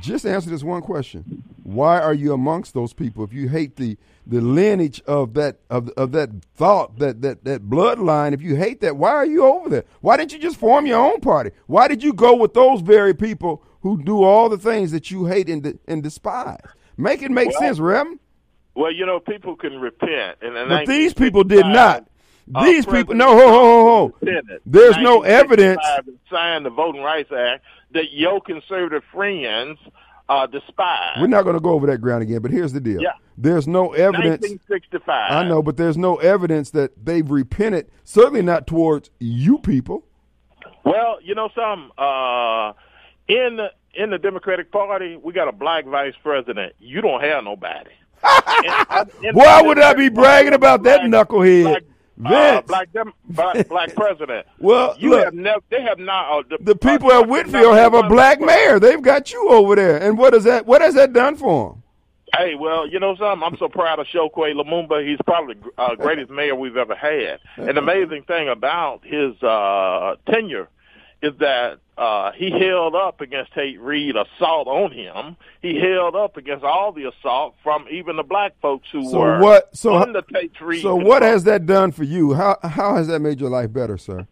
Just 0.00 0.24
answer 0.24 0.48
this 0.48 0.62
one 0.62 0.80
question: 0.82 1.44
Why 1.62 2.00
are 2.00 2.14
you 2.14 2.32
amongst 2.32 2.72
those 2.72 2.92
people? 2.92 3.24
If 3.24 3.32
you 3.32 3.48
hate 3.48 3.76
the 3.76 3.98
the 4.26 4.40
lineage 4.40 5.02
of 5.06 5.34
that 5.34 5.58
of 5.68 5.90
of 5.90 6.12
that 6.12 6.30
thought 6.54 6.98
that 6.98 7.20
that 7.22 7.44
that 7.44 7.68
bloodline, 7.68 8.32
if 8.32 8.40
you 8.40 8.56
hate 8.56 8.80
that, 8.80 8.96
why 8.96 9.10
are 9.10 9.26
you 9.26 9.44
over 9.44 9.68
there? 9.68 9.84
Why 10.00 10.16
didn't 10.16 10.32
you 10.32 10.38
just 10.38 10.56
form 10.56 10.86
your 10.86 10.98
own 10.98 11.20
party? 11.20 11.50
Why 11.66 11.88
did 11.88 12.02
you 12.02 12.14
go 12.14 12.34
with 12.36 12.54
those 12.54 12.80
very 12.80 13.14
people 13.14 13.62
who 13.82 14.02
do 14.02 14.22
all 14.22 14.48
the 14.48 14.58
things 14.58 14.92
that 14.92 15.10
you 15.10 15.26
hate 15.26 15.50
and 15.50 15.78
and 15.86 16.02
despise? 16.02 16.60
Make 16.96 17.22
it 17.22 17.30
make 17.30 17.50
Well, 17.50 17.60
sense, 17.60 17.78
Rem. 17.78 18.18
Well, 18.74 18.92
you 18.92 19.04
know, 19.04 19.20
people 19.20 19.56
can 19.56 19.78
repent, 19.78 20.38
and 20.40 20.56
in 20.56 20.68
But 20.68 20.86
these 20.86 21.12
people 21.12 21.44
did 21.44 21.66
1965, 21.66 21.74
not. 21.74 22.08
These 22.60 22.86
people, 22.86 23.14
no, 23.14 23.28
ho, 23.28 23.48
ho, 23.48 23.50
ho, 23.50 24.12
ho. 24.22 24.58
There's 24.66 24.96
no 24.98 25.22
evidence. 25.22 25.80
Signed 26.30 26.66
the 26.66 26.70
Voting 26.70 27.02
Rights 27.02 27.30
Act 27.32 27.64
that 27.92 28.12
your 28.12 28.40
conservative 28.40 29.02
friends 29.12 29.78
uh, 30.28 30.46
despise. 30.46 31.16
We're 31.20 31.26
not 31.26 31.42
going 31.42 31.54
to 31.56 31.60
go 31.60 31.70
over 31.70 31.86
that 31.88 31.98
ground 31.98 32.22
again, 32.22 32.40
but 32.40 32.50
here's 32.50 32.72
the 32.72 32.80
deal. 32.80 33.00
Yeah. 33.00 33.10
There's 33.38 33.66
no 33.66 33.92
evidence. 33.92 34.42
1965. 34.42 35.32
I 35.32 35.48
know, 35.48 35.62
but 35.62 35.76
there's 35.76 35.96
no 35.96 36.16
evidence 36.16 36.70
that 36.70 37.04
they've 37.04 37.28
repented. 37.30 37.90
Certainly 38.04 38.42
not 38.42 38.66
towards 38.66 39.10
you 39.18 39.58
people. 39.58 40.04
Well, 40.84 41.18
you 41.22 41.34
know 41.34 41.48
some 41.54 41.92
uh, 41.96 42.72
in 43.28 43.56
the 43.56 43.68
in 43.94 44.10
the 44.10 44.18
Democratic 44.18 44.70
Party, 44.72 45.16
we 45.16 45.32
got 45.32 45.48
a 45.48 45.52
black 45.52 45.84
vice 45.86 46.14
president. 46.22 46.74
You 46.78 47.00
don't 47.02 47.22
have 47.22 47.44
nobody. 47.44 47.90
In- 48.64 49.26
in- 49.28 49.34
Why 49.34 49.60
would 49.62 49.78
I 49.78 49.94
be 49.94 50.08
bragging 50.08 50.54
about 50.54 50.82
that 50.84 51.02
knucklehead? 51.02 51.62
Black, 51.64 51.82
uh, 52.26 52.62
black, 52.62 52.92
dem- 52.92 53.12
black, 53.28 53.68
black 53.68 53.94
president. 53.94 54.46
Well, 54.58 54.94
you 54.98 55.10
look. 55.10 55.24
have 55.24 55.34
never. 55.34 55.60
They 55.70 55.82
have 55.82 55.98
not. 55.98 56.30
Uh, 56.30 56.42
the, 56.58 56.64
The 56.64 56.76
people 56.76 57.10
uh, 57.10 57.20
at 57.22 57.28
Whitfield 57.28 57.74
have 57.74 57.94
a 57.94 58.02
black 58.04 58.40
mayor. 58.40 58.78
They've 58.78 59.02
got 59.02 59.32
you 59.32 59.48
over 59.48 59.74
there. 59.76 59.96
And 59.98 60.16
what 60.18 60.34
is 60.34 60.44
that? 60.44 60.66
What 60.66 60.82
has 60.82 60.94
that 60.94 61.12
done 61.12 61.36
for 61.36 61.70
them? 61.70 61.82
Hey, 62.36 62.54
well, 62.54 62.88
you 62.88 62.98
know 62.98 63.14
something? 63.16 63.42
I'm 63.46 63.58
so 63.58 63.68
proud 63.68 63.98
of 63.98 64.06
Chokwe 64.06 64.54
Lumumba. 64.54 65.06
He's 65.06 65.18
probably 65.26 65.54
the 65.56 65.70
uh, 65.82 65.94
greatest 65.96 66.30
mayor 66.30 66.54
we've 66.54 66.76
ever 66.78 66.94
had. 66.94 67.40
And 67.58 67.76
the 67.76 67.82
amazing 67.82 68.22
thing 68.22 68.48
about 68.48 69.02
his 69.04 69.34
uh, 69.42 70.16
tenure 70.30 70.68
is 71.22 71.32
that 71.38 71.78
uh, 71.96 72.32
he 72.32 72.50
held 72.50 72.94
up 72.96 73.20
against 73.20 73.52
Tate 73.54 73.80
Reeves 73.80 74.16
assault 74.18 74.66
on 74.66 74.90
him. 74.90 75.36
He 75.60 75.78
held 75.78 76.16
up 76.16 76.36
against 76.36 76.64
all 76.64 76.90
the 76.92 77.04
assault 77.08 77.54
from 77.62 77.86
even 77.90 78.16
the 78.16 78.22
black 78.24 78.54
folks 78.60 78.88
who 78.90 79.08
So 79.08 79.20
were 79.20 79.38
what- 79.40 79.76
so- 79.76 79.94
under 79.96 80.22
Tate 80.22 80.60
Reeves. 80.60 80.82
So 80.82 80.96
what 80.96 81.22
has 81.22 81.44
that 81.44 81.64
done 81.66 81.92
for 81.92 82.04
you? 82.04 82.34
How 82.34 82.58
how 82.62 82.96
has 82.96 83.06
that 83.08 83.20
made 83.20 83.40
your 83.40 83.50
life 83.50 83.72
better, 83.72 83.96
sir? 83.96 84.26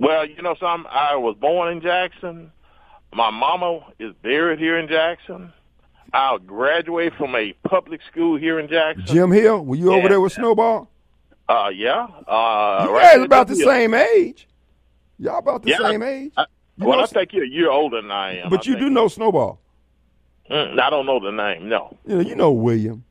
Well, 0.00 0.26
you 0.26 0.42
know 0.42 0.56
something? 0.58 0.90
I 0.92 1.14
was 1.16 1.36
born 1.36 1.70
in 1.72 1.80
Jackson. 1.80 2.50
My 3.12 3.30
mama 3.30 3.80
is 4.00 4.12
buried 4.22 4.58
here 4.58 4.76
in 4.76 4.88
Jackson. 4.88 5.52
I 6.12 6.36
graduated 6.44 7.14
from 7.14 7.36
a 7.36 7.52
public 7.68 8.00
school 8.10 8.36
here 8.36 8.58
in 8.58 8.68
Jackson. 8.68 9.06
Jim 9.06 9.30
Hill, 9.30 9.64
were 9.64 9.76
you 9.76 9.92
over 9.92 10.08
there 10.08 10.20
with 10.20 10.32
Snowball? 10.32 10.90
Uh, 11.48 11.70
yeah. 11.72 12.08
Uh, 12.26 12.86
You 12.88 12.94
right 12.96 13.16
guys 13.16 13.24
about 13.24 13.46
the 13.48 13.56
you. 13.56 13.64
same 13.64 13.94
age. 13.94 14.48
Y'all 15.18 15.38
about 15.38 15.62
the 15.62 15.70
Yeah, 15.70 15.78
same 15.78 16.02
age. 16.02 16.32
I, 16.36 16.46
well, 16.78 16.98
know 16.98 17.04
I 17.04 17.06
think 17.06 17.32
you're 17.32 17.44
a 17.44 17.48
year 17.48 17.70
older 17.70 18.00
than 18.02 18.10
I 18.10 18.38
am. 18.38 18.50
But 18.50 18.60
I 18.66 18.70
you 18.70 18.74
think. 18.74 18.86
do 18.86 18.90
know 18.90 19.08
Snowball. 19.08 19.60
Mm, 20.50 20.78
I 20.80 20.90
don't 20.90 21.06
know 21.06 21.20
the 21.20 21.30
name. 21.30 21.68
No. 21.68 21.96
You 22.06 22.16
know, 22.16 22.20
you 22.22 22.34
know 22.34 22.52
William. 22.52 23.04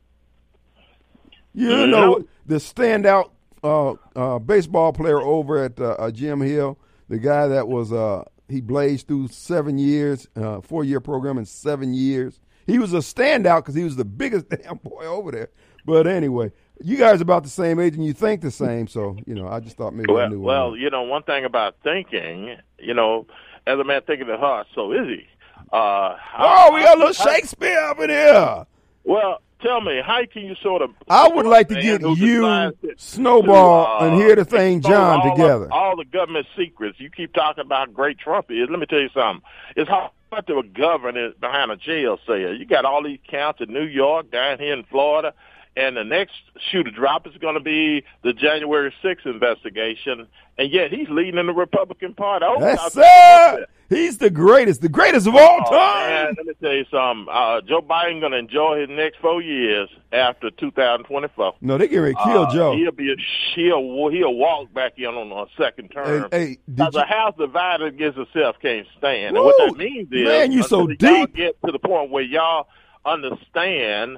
You 1.54 1.70
Mhm. 1.70 1.90
know 1.90 2.24
the 2.46 2.56
standout 2.56 3.30
uh, 3.64 3.94
uh, 4.16 4.40
baseball 4.40 4.92
player 4.92 5.22
over 5.22 5.64
at 5.64 5.80
uh, 5.80 5.92
uh, 5.98 6.12
Jim 6.12 6.42
Hill, 6.42 6.78
the 7.10 7.18
guy 7.20 7.48
that 7.48 7.68
was 7.68 7.94
uh, 7.94 8.24
he 8.50 8.60
blazed 8.60 9.08
through 9.08 9.30
seven 9.30 9.78
years, 9.78 10.28
uh, 10.36 10.60
four 10.62 10.84
year 10.84 11.00
program 11.00 11.38
in 11.38 11.46
seven 11.46 11.94
years. 11.94 12.40
He 12.68 12.80
was 12.80 12.94
a 12.94 12.98
standout 12.98 13.58
because 13.60 13.76
he 13.76 13.84
was 13.84 13.96
the 13.96 14.06
biggest 14.06 14.50
damn 14.50 14.78
boy 14.78 15.06
over 15.06 15.32
there. 15.32 15.50
But 15.86 16.08
anyway, 16.08 16.52
you 16.84 16.98
guys 16.98 17.20
are 17.20 17.24
about 17.24 17.44
the 17.44 17.50
same 17.50 17.80
age 17.80 17.96
and 17.96 18.06
you 18.06 18.14
think 18.14 18.42
the 18.42 18.52
same, 18.52 18.88
so 18.88 19.18
you 19.26 19.34
know 19.36 19.48
I 19.48 19.60
just 19.60 19.78
thought 19.78 19.94
maybe 19.94 20.10
I 20.12 20.14
Well, 20.14 20.30
knew. 20.30 20.40
well, 20.42 20.70
one. 20.72 20.80
you 20.80 20.90
know, 20.90 21.04
one 21.04 21.24
thing 21.24 21.46
about 21.46 21.76
thinking, 21.84 22.58
you 22.80 22.94
know, 22.94 23.26
as 23.66 23.80
a 23.80 23.84
man 23.84 24.02
thinking 24.06 24.28
in 24.30 24.38
heart, 24.38 24.68
so 24.76 24.92
is 24.92 25.08
he. 25.08 25.28
Uh, 25.72 26.16
oh, 26.38 26.72
we 26.74 26.82
got 26.82 26.98
a 26.98 27.00
little 27.00 27.14
Shakespeare 27.14 27.80
up 27.80 28.00
in 28.00 28.10
here. 28.10 28.66
Well, 29.06 29.42
tell 29.62 29.82
me, 29.82 30.02
how 30.06 30.22
can 30.32 30.44
you 30.44 30.56
sort 30.62 30.82
of? 30.84 30.92
I 31.10 31.28
would 31.30 31.46
like 31.48 31.70
to 31.70 31.76
get 31.82 32.02
you, 32.02 32.74
Snowball, 32.98 33.86
to, 33.86 33.92
uh, 34.06 34.08
and 34.08 34.16
hear 34.22 34.36
the 34.36 34.46
thing 34.46 34.82
John 34.82 35.22
all 35.22 35.32
together. 35.36 35.66
Of, 35.66 35.72
all 35.72 35.96
the 35.96 36.06
government 36.06 36.46
secrets. 36.58 37.00
You 37.00 37.10
keep 37.10 37.34
talking 37.34 37.62
about 37.64 37.94
great 37.94 38.20
Trump 38.20 38.48
is. 38.52 38.68
Let 38.70 38.80
me 38.80 38.86
tell 38.86 39.00
you 39.00 39.10
something. 39.14 39.42
It's 39.76 39.90
hard 39.90 40.12
to 40.48 40.64
govern 40.64 41.34
behind 41.40 41.72
a 41.72 41.76
jail 41.76 42.20
cell. 42.26 42.38
You 42.38 42.66
got 42.66 42.86
all 42.86 43.04
these 43.04 43.20
counts 43.28 43.62
in 43.62 43.72
New 43.74 43.86
York, 43.86 44.32
down 44.32 44.60
here 44.60 44.74
in 44.74 44.84
Florida, 44.84 45.34
and 45.76 45.98
the 45.98 46.04
next 46.04 46.34
shoe 46.72 46.84
to 46.84 46.92
drop 46.92 47.26
is 47.28 47.34
going 47.40 47.56
to 47.56 47.60
be 47.62 48.04
the 48.24 48.34
January 48.34 48.94
6th 49.04 49.26
investigation. 49.26 50.28
And 50.58 50.72
yet 50.72 50.92
he's 50.94 51.10
leading 51.10 51.40
in 51.40 51.48
the 51.48 51.54
Republican 51.54 52.14
Party. 52.14 52.46
Oh, 52.48 52.60
That's 52.60 52.94
sir. 52.94 53.66
He's 53.90 54.18
the 54.18 54.30
greatest, 54.30 54.82
the 54.82 54.90
greatest 54.90 55.28
of 55.28 55.36
all 55.36 55.60
Oh, 55.68 55.70
time. 55.72 56.10
man, 56.26 56.34
let 56.38 56.46
me 56.48 56.54
tell 56.62 56.74
you 56.74 56.86
something. 56.92 57.28
Uh, 57.32 57.62
Joe 57.62 57.82
Biden 57.82 58.20
going 58.22 58.32
to 58.32 58.38
enjoy 58.40 58.80
his 58.82 58.90
next 58.90 59.18
four 59.20 59.42
years 59.42 59.90
after 60.12 60.50
2024. 60.52 61.56
No, 61.62 61.78
they 61.78 61.88
get 61.88 61.98
ready 61.98 62.16
to 62.16 62.24
kill 62.24 62.44
Uh, 62.44 62.54
Joe. 62.54 62.76
He'll 62.78 62.92
be 62.92 63.12
a, 63.12 63.16
he'll 63.56 64.10
he'll 64.10 64.34
walk 64.36 64.74
back 64.74 64.94
in 64.98 65.06
on 65.06 65.32
a 65.32 65.46
second 65.62 65.90
term. 65.90 66.28
Hey, 66.32 66.58
hey, 66.78 66.88
a 66.96 67.06
house 67.06 67.36
divided 67.38 67.88
against 67.94 68.18
itself 68.18 68.56
can't 68.62 68.88
stand. 68.98 69.36
Woo! 69.36 69.42
And 69.42 69.46
what 69.46 69.56
that 69.70 69.78
means 69.78 70.08
is, 70.12 70.24
Man, 70.24 70.52
you 70.52 70.64
so 70.64 70.88
until 70.90 71.12
y'all 71.18 71.26
deep. 71.28 71.36
get 71.36 71.62
to 71.66 71.72
the 71.72 71.80
point 71.80 72.10
where 72.10 72.24
y'all 72.24 72.68
understand 73.06 74.18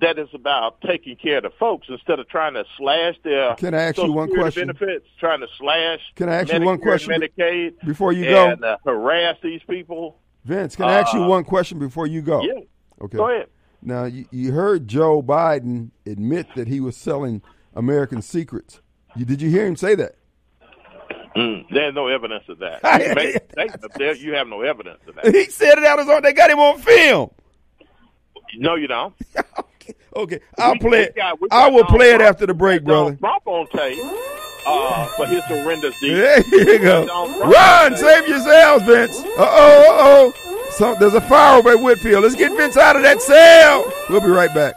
that 0.00 0.18
it's 0.18 0.32
about 0.34 0.80
taking 0.82 1.16
care 1.16 1.38
of 1.38 1.42
the 1.42 1.50
folks 1.58 1.88
instead 1.88 2.18
of 2.20 2.28
trying 2.28 2.54
to 2.54 2.64
slash 2.78 3.16
their 3.24 3.54
Can 3.56 3.74
I 3.74 3.82
ask 3.82 3.96
you 3.96 4.02
Social 4.04 4.14
one 4.14 4.28
Security 4.28 4.54
question? 4.54 4.66
benefits, 4.78 5.06
trying 5.18 5.40
to 5.40 5.46
slash 5.58 6.00
Can 6.14 6.28
I 6.28 6.34
ask 6.36 6.52
you 6.52 6.60
one 6.60 6.78
question 6.78 7.12
Medicaid 7.20 7.74
before 7.84 8.12
you 8.12 8.24
go? 8.26 8.50
and 8.50 8.64
uh, 8.64 8.76
harass 8.84 9.36
these 9.42 9.60
people. 9.68 10.18
Vince, 10.44 10.76
can 10.76 10.86
I 10.86 11.00
ask 11.00 11.12
you 11.12 11.22
uh, 11.24 11.28
one 11.28 11.44
question 11.44 11.78
before 11.78 12.06
you 12.06 12.22
go? 12.22 12.42
Yeah, 12.42 12.60
Okay. 13.02 13.16
go 13.16 13.28
ahead. 13.30 13.48
Now, 13.82 14.04
you, 14.04 14.26
you 14.30 14.52
heard 14.52 14.86
Joe 14.86 15.22
Biden 15.22 15.90
admit 16.06 16.46
that 16.54 16.68
he 16.68 16.80
was 16.80 16.96
selling 16.96 17.42
American 17.74 18.22
secrets. 18.22 18.80
You, 19.16 19.24
did 19.24 19.42
you 19.42 19.50
hear 19.50 19.66
him 19.66 19.74
say 19.76 19.94
that? 19.96 20.16
Mm, 21.36 21.64
there's 21.70 21.94
no 21.94 22.06
evidence 22.08 22.44
of 22.48 22.58
that. 22.58 22.80
You 23.06 23.14
make 23.14 23.36
a 23.36 23.52
statement 23.52 23.92
there, 23.96 24.14
you 24.16 24.34
have 24.34 24.46
no 24.48 24.62
evidence 24.62 25.00
of 25.08 25.14
that. 25.16 25.34
He 25.34 25.44
said 25.46 25.78
it 25.78 25.84
out 25.84 25.98
his 25.98 26.08
own. 26.08 26.22
They 26.22 26.32
got 26.32 26.50
him 26.50 26.58
on 26.58 26.78
film. 26.78 27.30
No, 28.56 28.74
you 28.74 28.86
don't. 28.88 29.14
okay, 30.16 30.40
I'll 30.58 30.72
We- 30.72 30.78
play 30.78 31.02
it. 31.04 31.18
I 31.50 31.68
will 31.68 31.84
play 31.84 32.12
it 32.14 32.20
after 32.20 32.46
the 32.46 32.54
break, 32.54 32.84
brother. 32.84 33.16
Donald 33.16 33.18
Trump 33.20 33.46
on 33.46 33.66
tape 33.68 33.98
uh, 34.66 35.06
for 35.16 35.26
his 35.26 35.42
horrendous 35.44 35.98
deeds. 36.00 36.50
There 36.50 36.72
you 36.74 36.78
go. 36.78 37.06
Run, 37.40 37.96
save 37.96 38.28
yourselves, 38.28 38.84
Vince. 38.84 39.18
Uh 39.20 39.24
oh, 39.38 40.32
uh 40.32 40.32
oh. 40.32 40.32
So 40.72 40.94
there's 41.00 41.14
a 41.14 41.20
fire 41.22 41.58
over 41.58 41.70
at 41.70 41.82
Whitfield. 41.82 42.22
Let's 42.22 42.36
get 42.36 42.56
Vince 42.56 42.76
out 42.76 42.96
of 42.96 43.02
that 43.02 43.20
cell. 43.20 43.92
We'll 44.08 44.20
be 44.20 44.28
right 44.28 44.54
back. 44.54 44.74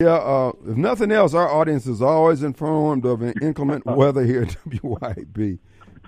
Yeah, 0.00 0.10
uh, 0.14 0.52
if 0.64 0.76
nothing 0.76 1.10
else, 1.10 1.34
our 1.34 1.48
audience 1.48 1.86
is 1.88 2.00
always 2.00 2.44
informed 2.44 3.04
of 3.04 3.20
an 3.20 3.34
inclement 3.42 3.84
weather 3.86 4.24
here 4.24 4.42
at 4.42 4.48
WYB. 4.68 5.58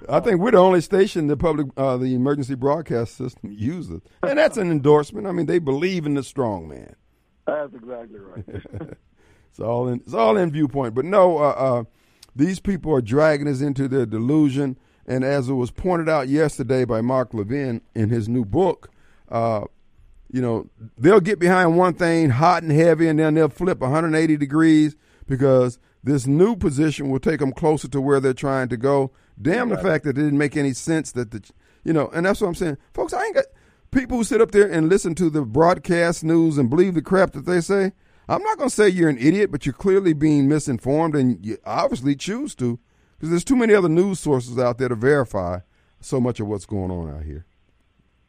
I 0.08 0.20
think 0.20 0.40
we're 0.40 0.52
the 0.52 0.58
only 0.58 0.80
station 0.80 1.26
the 1.26 1.36
public, 1.36 1.68
uh, 1.76 1.96
the 1.96 2.14
emergency 2.14 2.54
broadcast 2.54 3.16
system 3.16 3.52
uses, 3.52 4.00
and 4.22 4.38
that's 4.38 4.56
an 4.56 4.70
endorsement. 4.70 5.26
I 5.26 5.32
mean, 5.32 5.46
they 5.46 5.58
believe 5.58 6.06
in 6.06 6.14
the 6.14 6.22
strong 6.22 6.68
man. 6.68 6.94
That's 7.46 7.74
exactly 7.74 8.18
right. 8.18 8.44
it's 9.50 9.60
all 9.60 9.88
in, 9.88 10.00
it's 10.00 10.14
all 10.14 10.36
in 10.36 10.50
viewpoint. 10.50 10.94
But 10.94 11.04
no, 11.04 11.38
uh, 11.38 11.50
uh, 11.50 11.84
these 12.34 12.60
people 12.60 12.94
are 12.94 13.02
dragging 13.02 13.48
us 13.48 13.60
into 13.60 13.88
their 13.88 14.06
delusion, 14.06 14.78
and 15.06 15.24
as 15.24 15.48
it 15.48 15.54
was 15.54 15.70
pointed 15.70 16.08
out 16.08 16.28
yesterday 16.28 16.84
by 16.84 17.00
Mark 17.00 17.34
Levin 17.34 17.80
in 17.94 18.08
his 18.08 18.28
new 18.28 18.44
book, 18.44 18.90
uh, 19.28 19.64
you 20.32 20.40
know, 20.40 20.68
they'll 20.96 21.20
get 21.20 21.38
behind 21.38 21.76
one 21.76 21.94
thing 21.94 22.30
hot 22.30 22.62
and 22.62 22.72
heavy, 22.72 23.08
and 23.08 23.18
then 23.18 23.34
they'll 23.34 23.48
flip 23.48 23.80
180 23.80 24.36
degrees 24.36 24.96
because 25.26 25.78
this 26.02 26.26
new 26.26 26.56
position 26.56 27.10
will 27.10 27.18
take 27.18 27.40
them 27.40 27.52
closer 27.52 27.88
to 27.88 28.00
where 28.00 28.20
they're 28.20 28.32
trying 28.32 28.68
to 28.68 28.76
go. 28.76 29.10
Damn 29.40 29.70
right. 29.70 29.76
the 29.76 29.88
fact 29.88 30.05
that 30.05 30.11
it 30.11 30.22
didn't 30.22 30.38
make 30.38 30.57
any 30.57 30.72
sense 30.72 31.12
that 31.12 31.31
the, 31.31 31.42
you 31.85 31.92
know, 31.92 32.09
and 32.14 32.26
that's 32.26 32.40
what 32.40 32.48
I'm 32.48 32.55
saying, 32.55 32.79
folks. 32.92 33.12
I 33.12 33.24
ain't 33.24 33.35
got 33.35 33.46
people 33.90 34.18
who 34.18 34.24
sit 34.24 34.40
up 34.40 34.50
there 34.50 34.70
and 34.70 34.88
listen 34.88 35.14
to 35.16 35.31
the 35.31 35.42
broadcast 35.42 36.24
news 36.24 36.59
and 36.59 36.70
believe 36.70 36.94
the 36.94 37.03
crap 37.03 37.33
that 37.33 37.46
they 37.46 37.61
say. 37.61 37.92
I'm 38.29 38.42
not 38.42 38.59
going 38.59 38.70
to 38.70 38.74
say 38.74 38.88
you're 38.88 39.09
an 39.09 39.18
idiot, 39.18 39.50
but 39.50 39.66
you're 39.66 39.72
clearly 39.72 40.12
being 40.12 40.48
misinformed, 40.48 41.16
and 41.16 41.44
you 41.44 41.59
obviously 41.64 42.14
choose 42.14 42.55
to 42.57 42.79
because 43.16 43.31
there's 43.31 43.44
too 43.44 43.57
many 43.57 43.74
other 43.74 43.88
news 43.88 44.20
sources 44.20 44.59
out 44.59 44.79
there 44.79 44.88
to 44.88 44.94
verify 44.94 45.59
so 46.00 46.20
much 46.20 46.40
of 46.40 46.46
what's 46.46 46.64
going 46.64 46.90
on 46.90 47.11
out 47.14 47.24
here. 47.24 47.44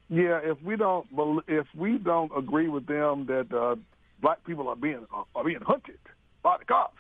Yeah, 0.10 0.40
if 0.44 0.62
we 0.62 0.76
don't 0.76 1.08
if 1.48 1.68
we 1.74 1.98
don't 1.98 2.32
agree 2.38 2.68
with 2.68 2.86
them 2.86 3.28
that 3.28 3.54
uh, 3.54 3.78
black 4.22 4.44
people 4.44 4.68
are 4.68 4.76
being 4.76 5.06
uh, 5.16 5.24
are 5.36 5.46
being 5.46 5.62
hunted 5.62 6.00
by 6.44 6.58
the 6.58 6.66
cops, 6.66 6.98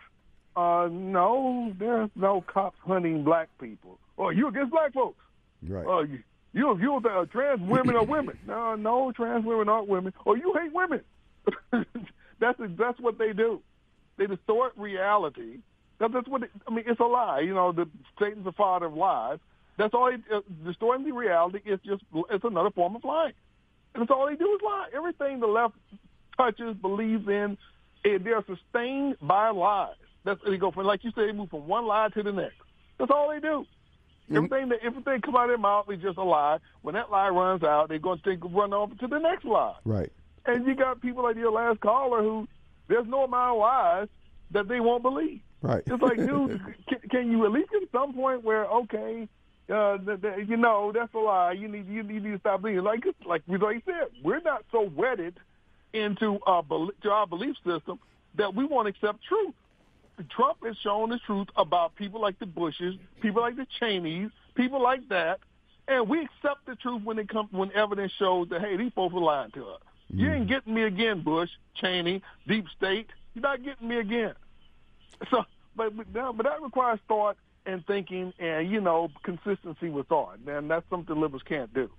uh, 0.55 0.87
no, 0.89 1.73
there's 1.77 2.09
no 2.15 2.41
cops 2.41 2.77
hunting 2.85 3.23
black 3.25 3.49
people. 3.59 3.99
Or 4.17 4.27
oh, 4.27 4.29
you 4.29 4.47
against 4.47 4.71
black 4.71 4.93
folks? 4.93 5.21
Right. 5.67 5.85
Uh, 5.85 6.01
you 6.01 6.19
you 6.53 6.77
you 6.79 6.95
uh, 6.97 7.25
trans 7.25 7.61
women 7.61 7.95
are 7.95 8.05
women. 8.05 8.37
No, 8.47 8.75
no, 8.75 9.11
trans 9.11 9.45
women 9.45 9.69
aren't 9.69 9.87
women. 9.87 10.13
Or 10.25 10.37
you 10.37 10.53
hate 10.53 10.73
women. 10.73 11.01
that's 12.39 12.59
that's 12.77 12.99
what 12.99 13.17
they 13.17 13.33
do. 13.33 13.61
They 14.17 14.27
distort 14.27 14.73
reality. 14.75 15.59
That's 15.99 16.27
what 16.27 16.43
it, 16.43 16.51
I 16.67 16.73
mean. 16.73 16.85
It's 16.87 16.99
a 16.99 17.05
lie. 17.05 17.41
You 17.41 17.53
know, 17.53 17.71
the 17.71 17.87
Satan's 18.19 18.43
the 18.43 18.51
father 18.51 18.87
of 18.87 18.93
lies. 18.93 19.39
That's 19.77 19.93
all. 19.93 20.11
He, 20.11 20.17
uh, 20.33 20.41
distorting 20.65 21.05
the 21.05 21.13
reality 21.13 21.59
is 21.65 21.79
just 21.85 22.03
it's 22.29 22.43
another 22.43 22.71
form 22.71 22.95
of 22.95 23.03
lying, 23.03 23.33
and 23.93 24.01
that's 24.01 24.11
all 24.11 24.27
they 24.27 24.35
do 24.35 24.51
is 24.53 24.61
lie. 24.63 24.89
Everything 24.93 25.39
the 25.39 25.47
left 25.47 25.75
touches, 26.37 26.75
believes 26.77 27.27
in, 27.27 27.57
eh, 28.05 28.17
they're 28.23 28.43
sustained 28.45 29.17
by 29.21 29.49
lies. 29.49 29.95
That's 30.23 30.39
they 30.45 30.57
go 30.57 30.71
from 30.71 30.85
like 30.85 31.03
you 31.03 31.11
said, 31.15 31.29
they 31.29 31.31
move 31.31 31.49
from 31.49 31.67
one 31.67 31.85
lie 31.85 32.09
to 32.13 32.23
the 32.23 32.31
next. 32.31 32.57
That's 32.97 33.11
all 33.11 33.29
they 33.29 33.39
do. 33.39 33.65
Everything 34.37 34.69
that 34.69 34.79
everything 34.83 35.21
come 35.21 35.35
out 35.35 35.43
of 35.43 35.49
their 35.49 35.57
mouth 35.57 35.85
is 35.89 36.01
just 36.01 36.17
a 36.17 36.23
lie. 36.23 36.57
When 36.81 36.95
that 36.95 37.11
lie 37.11 37.29
runs 37.29 37.63
out, 37.63 37.89
they're 37.89 37.99
going 37.99 38.19
to 38.19 38.23
think 38.23 38.43
run 38.43 38.73
over 38.73 38.95
to 38.95 39.07
the 39.07 39.19
next 39.19 39.45
lie. 39.45 39.75
Right. 39.85 40.11
And 40.45 40.65
you 40.65 40.75
got 40.75 41.01
people 41.01 41.23
like 41.23 41.35
your 41.35 41.51
last 41.51 41.79
caller 41.81 42.21
who 42.21 42.47
there's 42.87 43.07
no 43.07 43.23
amount 43.23 43.55
of 43.55 43.59
lies 43.59 44.07
that 44.51 44.67
they 44.67 44.79
won't 44.79 45.03
believe. 45.03 45.41
Right. 45.61 45.83
It's 45.85 46.01
like, 46.01 46.17
dude, 46.17 46.59
can, 46.89 47.09
can 47.09 47.31
you 47.31 47.45
at 47.45 47.51
least 47.51 47.71
get 47.71 47.83
some 47.91 48.13
point 48.13 48.43
where 48.43 48.65
okay, 48.65 49.27
uh, 49.69 49.97
the, 49.97 50.17
the, 50.17 50.45
you 50.47 50.57
know, 50.57 50.91
that's 50.93 51.13
a 51.13 51.19
lie. 51.19 51.53
You 51.53 51.67
need 51.67 51.87
you 51.87 52.03
need 52.03 52.23
to 52.23 52.39
stop 52.39 52.63
being 52.63 52.81
like 52.81 53.03
like 53.25 53.43
we 53.47 53.57
like 53.57 53.83
said. 53.85 54.09
We're 54.23 54.41
not 54.41 54.65
so 54.71 54.81
wedded 54.81 55.39
into 55.93 56.39
our 56.45 56.63
to 57.03 57.09
our 57.09 57.27
belief 57.27 57.55
system 57.65 57.99
that 58.35 58.55
we 58.55 58.65
won't 58.65 58.87
accept 58.87 59.19
truth. 59.27 59.53
Trump 60.29 60.57
has 60.63 60.77
shown 60.77 61.09
the 61.09 61.19
truth 61.19 61.47
about 61.55 61.95
people 61.95 62.21
like 62.21 62.39
the 62.39 62.45
Bushes, 62.45 62.95
people 63.21 63.41
like 63.41 63.55
the 63.55 63.67
Cheneys, 63.79 64.29
people 64.55 64.81
like 64.81 65.07
that, 65.09 65.39
and 65.87 66.07
we 66.07 66.19
accept 66.21 66.65
the 66.65 66.75
truth 66.75 67.03
when 67.03 67.17
it 67.19 67.29
comes 67.29 67.51
when 67.51 67.71
evidence 67.73 68.11
shows 68.17 68.49
that 68.49 68.61
hey, 68.61 68.77
these 68.77 68.93
folks 68.93 69.15
are 69.15 69.19
lying 69.19 69.51
to 69.51 69.67
us. 69.67 69.81
Mm. 70.13 70.19
You 70.19 70.31
ain't 70.31 70.47
getting 70.47 70.73
me 70.73 70.83
again, 70.83 71.21
Bush, 71.21 71.49
Cheney, 71.75 72.21
Deep 72.47 72.65
State. 72.77 73.07
You're 73.33 73.43
not 73.43 73.63
getting 73.63 73.87
me 73.87 73.99
again. 73.99 74.33
So, 75.29 75.45
but 75.75 75.95
but 75.95 76.43
that 76.43 76.61
requires 76.61 76.99
thought 77.07 77.37
and 77.65 77.85
thinking 77.85 78.33
and 78.39 78.69
you 78.69 78.81
know 78.81 79.09
consistency 79.23 79.89
with 79.89 80.07
thought 80.07 80.39
and 80.47 80.69
that's 80.69 80.87
something 80.89 81.19
liberals 81.19 81.43
can't 81.43 81.73
do 81.73 81.89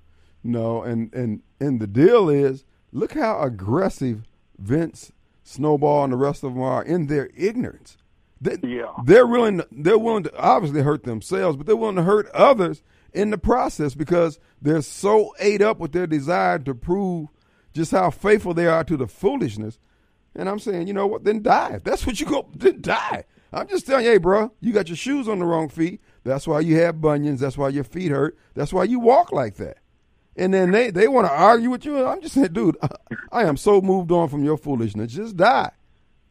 no 0.43 0.83
and 0.83 1.13
and 1.15 1.43
and 1.61 1.81
the 1.81 1.87
deal 1.87 2.29
is 2.29 2.65
look 2.93 3.13
how 3.13 3.41
aggressive 3.41 4.23
vince 4.59 5.13
snowball 5.45 6.05
and 6.05 6.13
the 6.13 6.17
rest 6.17 6.43
of 6.43 6.55
them 6.55 6.63
are 6.63 6.83
in 6.83 7.07
their 7.07 7.31
ignorance 7.37 7.97
they, 8.43 8.59
yeah. 8.63 8.93
they're 9.05 9.27
willing 9.27 9.59
to, 9.59 9.69
they're 9.73 9.99
willing 9.99 10.25
to 10.25 10.37
obviously 10.39 10.83
hurt 10.83 11.05
themselves 11.05 11.57
but 11.57 11.67
they're 11.67 11.77
willing 11.77 11.97
to 11.97 12.03
hurt 12.03 12.29
others 12.33 12.83
in 13.13 13.31
the 13.31 13.39
process 13.39 13.95
because 13.95 14.39
they're 14.61 14.83
so 14.83 15.35
ate 15.39 15.63
up 15.63 15.79
with 15.79 15.93
their 15.93 16.07
desire 16.07 16.59
to 16.59 16.75
prove 16.75 17.29
just 17.73 17.91
how 17.91 18.11
faithful 18.11 18.55
they 18.55 18.67
are 18.67 18.85
to 18.85 18.97
the 18.97 19.07
foolishness 19.07 19.79
and 20.35 20.49
i'm 20.49 20.59
saying 20.59 20.87
you 20.87 20.93
know 20.93 21.07
what 21.07 21.25
then 21.25 21.43
die 21.43 21.75
if 21.75 21.85
that's 21.85 22.07
what 22.07 22.21
you 22.21 22.27
go 22.27 22.49
then 22.55 22.81
die 22.81 23.25
I'm 23.53 23.69
just 23.69 23.87
telling 23.87 24.07
you, 24.07 24.13
hey, 24.13 24.19
bro, 24.19 24.51
you 24.61 24.73
got 24.73 24.89
your 24.89 24.97
shoes 24.97 25.29
on 25.29 25.39
the 25.39 25.45
wrong 25.45 25.69
feet. 25.69 26.01
That's 26.25 26.47
why 26.47 26.61
you 26.61 26.79
have 26.79 27.01
bunions. 27.01 27.41
That's 27.41 27.59
why 27.59 27.69
your 27.69 27.85
feet 27.85 28.11
hurt. 28.11 28.39
That's 28.55 28.73
why 28.73 28.85
you 28.85 28.99
walk 28.99 29.31
like 29.31 29.57
that. 29.57 29.79
And 30.37 30.55
then 30.55 30.71
they, 30.71 30.91
they 30.91 31.07
want 31.07 31.27
to 31.27 31.33
argue 31.33 31.69
with 31.69 31.85
you. 31.85 32.07
I'm 32.07 32.23
just 32.23 32.35
saying, 32.35 32.55
dude, 32.55 32.79
I, 32.83 32.89
I 33.33 33.45
am 33.45 33.59
so 33.59 33.83
moved 33.83 34.11
on 34.11 34.29
from 34.29 34.43
your 34.43 34.57
foolishness. 34.57 35.13
Just 35.13 35.37
die. 35.37 35.71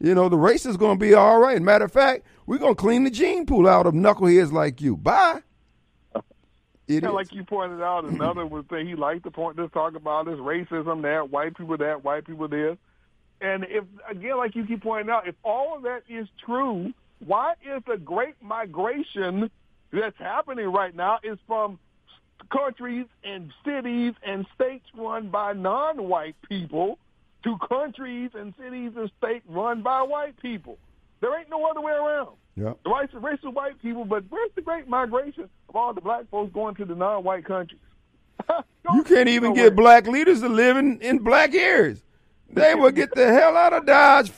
You 0.02 0.16
know, 0.16 0.30
the 0.30 0.38
race 0.38 0.66
is 0.66 0.78
going 0.78 0.98
to 0.98 1.00
be 1.00 1.14
all 1.14 1.40
right. 1.40 1.62
Matter 1.62 1.86
of 1.86 1.92
fact, 1.92 2.26
we're 2.48 2.58
going 2.58 2.74
to 2.74 2.82
clean 2.82 3.04
the 3.04 3.12
gene 3.12 3.46
pool 3.46 3.68
out 3.68 3.86
of 3.86 3.94
knuckleheads 3.94 4.52
like 4.52 4.82
you. 4.82 4.98
Bye. 4.98 5.42
yeah, 6.88 7.10
like 7.10 7.32
you 7.32 7.44
pointed 7.44 7.82
out, 7.84 8.06
another 8.06 8.48
was 8.48 8.66
that 8.72 8.82
he 8.82 8.96
liked 8.96 9.24
to 9.26 9.32
point 9.32 9.58
this 9.58 9.70
talk 9.72 9.96
about 9.96 10.26
this 10.26 10.40
racism, 10.40 11.04
that 11.04 11.30
white 11.30 11.56
people, 11.56 11.78
that 11.78 12.04
white 12.04 12.26
people, 12.26 12.48
this. 12.48 12.78
And 13.42 13.64
if 13.70 13.84
again, 14.10 14.38
like 14.38 14.56
you 14.56 14.66
keep 14.66 14.82
pointing 14.82 15.12
out, 15.12 15.28
if 15.28 15.36
all 15.44 15.78
of 15.78 15.84
that 15.84 16.02
is 16.10 16.28
true, 16.44 16.94
why 17.24 17.54
is 17.64 17.84
the 17.88 17.98
great 17.98 18.42
migration 18.42 19.52
that's 19.94 20.18
happening 20.18 20.68
right 20.68 20.96
now 20.96 21.20
is 21.24 21.38
from 21.46 21.78
countries 22.52 23.06
and 23.24 23.54
cities 23.64 24.14
and 24.26 24.48
states 24.56 24.86
run 24.96 25.30
by 25.30 25.54
non-white 25.54 26.36
people 26.50 26.98
to 27.43 27.58
countries 27.67 28.32
and 28.34 28.54
cities 28.62 28.91
and 28.95 29.12
states 29.17 29.45
run 29.47 29.82
by 29.82 30.01
white 30.01 30.39
people. 30.41 30.77
There 31.21 31.38
ain't 31.38 31.49
no 31.49 31.65
other 31.65 31.82
way 31.82 31.93
around. 31.93 32.36
Yeah. 32.56 32.73
The 32.84 33.19
race 33.19 33.39
of 33.43 33.54
white 33.54 33.82
people, 33.82 34.06
but 34.06 34.23
where's 34.30 34.51
the 34.56 34.62
great 34.62 34.88
migration 34.88 35.49
of 35.69 35.75
all 35.75 35.93
the 35.93 36.01
black 36.01 36.30
folks 36.30 36.54
going 36.54 36.75
to 36.75 36.86
the 36.86 36.95
non-white 36.95 37.45
countries? 37.45 37.80
you 38.93 39.04
can't 39.04 39.30
even 39.30 39.54
get 39.54 39.75
black 39.75 40.08
leaders 40.08 40.41
to 40.41 40.49
live 40.49 40.77
in, 40.77 40.99
in 41.01 41.19
black 41.19 41.54
areas. 41.54 42.01
They 42.54 42.76
will 42.76 42.92
get 42.92 43.14
the 43.16 43.32
hell 43.32 43.56
out 43.56 43.74
of 43.74 43.86
Dodge. 43.86 44.32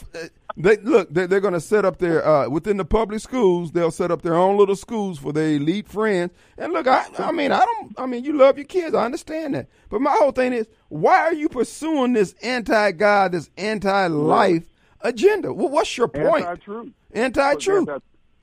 They 0.56 0.78
look. 0.78 1.14
They, 1.14 1.24
are 1.24 1.40
going 1.40 1.54
to 1.56 1.60
set 1.60 1.84
up 1.84 1.98
their 1.98 2.26
uh, 2.26 2.48
within 2.48 2.78
the 2.78 2.86
public 2.86 3.22
schools. 3.22 3.72
They'll 3.72 3.92
set 3.92 4.12
up 4.12 4.22
their 4.22 4.36
own 4.36 4.58
little 4.58 4.76
schools 4.76 5.18
for 5.18 5.34
their 5.34 5.50
elite 5.50 5.88
friends. 5.88 6.32
And 6.58 6.74
look, 6.74 6.88
I, 6.88 7.08
I 7.18 7.32
mean, 7.32 7.52
I 7.52 7.66
don't. 7.66 7.94
I 7.98 8.06
mean, 8.06 8.24
you 8.24 8.34
love 8.34 8.58
your 8.58 8.66
kids. 8.66 8.94
I 8.94 9.06
understand 9.06 9.56
that. 9.56 9.68
But 9.90 10.02
my 10.02 10.12
whole 10.12 10.32
thing 10.32 10.54
is, 10.54 10.68
why 10.90 11.22
are 11.22 11.34
you 11.34 11.50
pursuing 11.50 12.14
this 12.14 12.34
anti-God, 12.44 13.32
this 13.32 13.50
anti-life 13.58 14.66
agenda? 15.02 15.52
Well, 15.52 15.70
what's 15.70 15.98
your 15.98 16.08
point? 16.08 16.46
Anti-truth. 16.46 16.94
Anti-truth. 17.14 17.90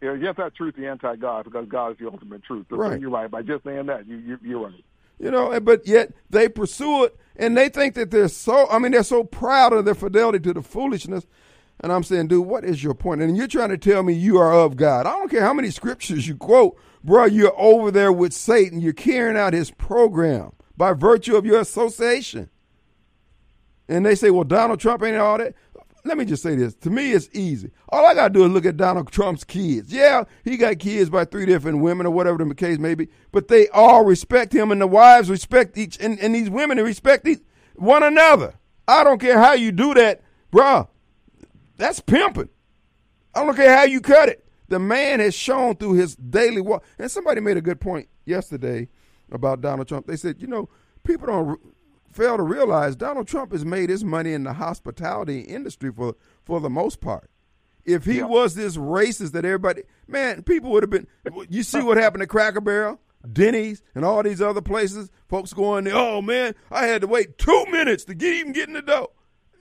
Yeah, 0.03 0.15
yes, 0.15 0.35
that's 0.39 0.57
truth, 0.57 0.77
the 0.77 0.87
anti-God, 0.89 1.45
because 1.45 1.69
God 1.69 1.93
is 1.93 1.99
the 1.99 2.07
ultimate 2.07 2.43
truth. 2.43 2.67
So 2.71 2.77
right. 2.77 2.99
You're 2.99 3.11
right. 3.11 3.31
By 3.31 3.43
just 3.43 3.65
saying 3.65 3.87
that, 3.87 4.07
you, 4.07 4.17
you, 4.17 4.39
you're 4.43 4.65
right. 4.65 4.85
You 5.21 5.31
know, 5.31 5.61
but 5.61 5.87
yet 5.87 6.13
they 6.31 6.49
pursue 6.49 7.05
it, 7.05 7.17
and 7.37 7.57
they 7.57 7.69
think 7.69 7.95
that 7.95 8.11
they're 8.11 8.29
so. 8.29 8.69
I 8.71 8.79
mean, 8.79 8.93
they're 8.93 9.03
so 9.05 9.23
proud 9.23 9.73
of 9.73 9.85
their 9.85 9.95
fidelity 9.95 10.41
to 10.41 10.55
the 10.55 10.63
foolishness 10.63 11.27
and 11.83 11.93
I'm 11.93 12.03
saying, 12.03 12.29
dude, 12.29 12.47
what 12.47 12.65
is 12.65 12.85
your 12.85 12.95
point? 12.95 13.23
And 13.23 13.37
you're 13.37 13.47
trying 13.47 13.71
to 13.71 13.79
tell 13.79 14.03
me 14.03 14.13
you 14.13 14.39
are 14.39 14.53
of 14.53 14.77
God. 14.77 15.07
I 15.07 15.13
don't 15.13 15.31
care 15.31 15.43
how 15.43 15.55
many 15.55 15.71
scriptures 15.71 16.29
you 16.29 16.37
quote, 16.37 16.79
bro. 17.03 17.25
You're 17.25 17.59
over 17.59 17.91
there 17.91 18.13
with 18.13 18.35
Satan. 18.35 18.81
You're 18.81 18.93
carrying 18.93 19.37
out 19.37 19.55
his 19.55 19.71
program 19.71 20.53
by 20.77 20.93
virtue 20.93 21.37
of 21.37 21.47
your 21.47 21.61
association. 21.61 22.51
And 23.89 24.05
they 24.05 24.15
say, 24.15 24.31
well, 24.31 24.45
Donald 24.45 24.79
Trump 24.79 25.03
ain't 25.03 25.17
all 25.17 25.39
that. 25.39 25.55
Let 26.05 26.17
me 26.17 26.25
just 26.25 26.43
say 26.43 26.57
this. 26.57 26.75
To 26.77 26.91
me, 26.91 27.13
it's 27.13 27.29
easy. 27.33 27.71
All 27.91 28.07
I 28.07 28.15
got 28.15 28.29
to 28.29 28.35
do 28.35 28.45
is 28.45 28.51
look 28.51 28.65
at 28.65 28.77
Donald 28.77 29.11
Trump's 29.13 29.45
kids. 29.45 29.93
Yeah, 29.93 30.25
he 30.45 30.57
got 30.57 30.79
kids 30.79 31.11
by 31.11 31.25
three 31.25 31.47
different 31.47 31.81
women 31.81 32.07
or 32.07 32.11
whatever 32.11 32.43
the 32.43 32.55
case 32.55 32.79
may 32.79 32.95
be, 32.95 33.09
but 33.33 33.49
they 33.49 33.69
all 33.69 34.05
respect 34.05 34.53
him 34.55 34.73
and 34.73 34.81
the 34.81 34.87
wives 34.87 35.29
respect 35.29 35.77
each, 35.77 35.99
and, 36.01 36.19
and 36.21 36.35
these 36.35 36.49
women 36.49 36.79
respect 36.79 37.27
each, 37.27 37.41
one 37.77 38.03
another. 38.03 38.55
I 38.89 39.05
don't 39.05 39.21
care 39.21 39.39
how 39.39 39.53
you 39.53 39.73
do 39.73 39.95
that, 39.95 40.23
bruh. 40.53 40.89
That's 41.77 42.01
pimping. 42.01 42.49
I 43.35 43.45
don't 43.45 43.57
care 43.57 43.77
how 43.77 43.85
you 43.85 44.01
cut 44.01 44.29
it. 44.29 44.45
The 44.69 44.79
man 44.79 45.21
has 45.21 45.35
shown 45.35 45.77
through 45.77 45.95
his 45.95 46.17
daily 46.17 46.61
walk. 46.61 46.85
And 46.99 47.11
somebody 47.11 47.41
made 47.41 47.57
a 47.57 47.63
good 47.63 47.81
point 47.81 48.09
yesterday 48.25 48.89
about 49.31 49.61
Donald 49.61 49.89
Trump. 49.89 50.07
They 50.07 50.17
said, 50.17 50.41
you 50.41 50.47
know, 50.47 50.69
people 51.05 51.27
don't 51.27 51.61
fail 52.12 52.37
to 52.37 52.42
realize 52.42 52.96
Donald 52.96 53.29
Trump 53.29 53.53
has 53.53 53.64
made 53.64 53.90
his 53.90 54.05
money 54.05 54.33
in 54.33 54.44
the 54.44 54.55
hospitality 54.55 55.40
industry 55.40 55.92
for 55.92 56.16
for 56.44 56.61
the 56.61 56.70
most 56.70 57.01
part. 57.01 57.31
If 57.85 58.05
he 58.05 58.18
yeah. 58.18 58.27
was 58.27 58.55
this 58.55 58.77
racist 58.77 59.33
that 59.33 59.44
everybody, 59.44 59.83
man, 60.07 60.42
people 60.42 60.70
would 60.70 60.83
have 60.83 60.90
been. 60.90 61.07
You 61.49 61.62
see 61.62 61.83
what 61.83 61.96
happened 61.99 62.20
to 62.20 62.27
Cracker 62.27 62.61
Barrel, 62.61 63.01
Denny's, 63.33 63.83
and 63.94 64.05
all 64.05 64.23
these 64.23 64.42
other 64.42 64.61
places. 64.61 65.11
Folks 65.29 65.53
going, 65.53 65.88
oh 65.88 66.20
man, 66.20 66.55
I 66.70 66.87
had 66.87 67.01
to 67.01 67.07
wait 67.07 67.38
two 67.38 67.64
minutes 67.70 68.05
to 68.05 68.14
get 68.14 68.35
even 68.35 68.53
get 68.53 68.68
in 68.68 68.75
the 68.75 68.83
door 68.83 69.09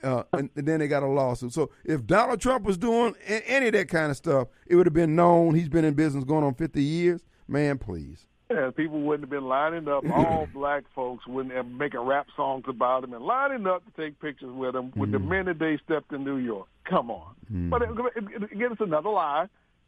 uh, 0.04 0.24
and, 0.34 0.50
and, 0.56 0.68
then 0.68 0.80
they 0.80 0.88
got 0.88 1.04
a 1.04 1.08
lawsuit. 1.08 1.54
So 1.54 1.72
if 1.84 2.06
Donald 2.06 2.40
Trump 2.40 2.66
was 2.66 2.78
doing 2.78 3.16
any 3.26 3.68
of 3.68 3.74
that 3.74 3.90
kind 3.90 4.12
of 4.12 4.18
stuff, 4.18 4.48
it 4.68 4.76
would 4.76 4.86
have 4.86 4.94
been 4.94 5.16
known. 5.16 5.56
He's 5.56 5.70
been 5.70 5.86
in 5.86 5.94
business 5.94 6.24
going 6.24 6.44
on 6.44 6.54
50 6.54 6.82
years. 6.82 7.22
Man, 7.48 7.78
please. 7.78 8.26
Yeah, 8.50 8.72
people 8.76 9.02
wouldn't 9.02 9.24
have 9.24 9.30
been 9.30 9.48
lining 9.48 9.88
up. 9.88 10.04
All 10.12 10.48
black 10.54 10.84
folks 10.96 11.28
wouldn't 11.28 11.54
have 11.54 11.68
making 11.68 12.00
rap 12.00 12.28
songs 12.36 12.66
about 12.68 13.04
him 13.04 13.14
and 13.14 13.24
lining 13.24 13.68
up 13.68 13.84
to 13.86 14.02
take 14.02 14.20
pictures 14.20 14.52
with 14.52 14.76
him 14.76 14.92
with 14.96 15.10
mm. 15.10 15.14
the 15.14 15.20
minute 15.20 15.60
they 15.60 15.78
stepped 15.86 16.12
in 16.12 16.24
New 16.24 16.38
York. 16.38 16.68
Come 16.86 17.12
on. 17.12 17.36
Mm. 17.54 17.70
But 17.70 17.84
it, 17.84 17.90
it, 18.16 18.52
again, 18.52 18.72
it's 18.72 18.82
another 18.82 19.10
lie 19.10 19.48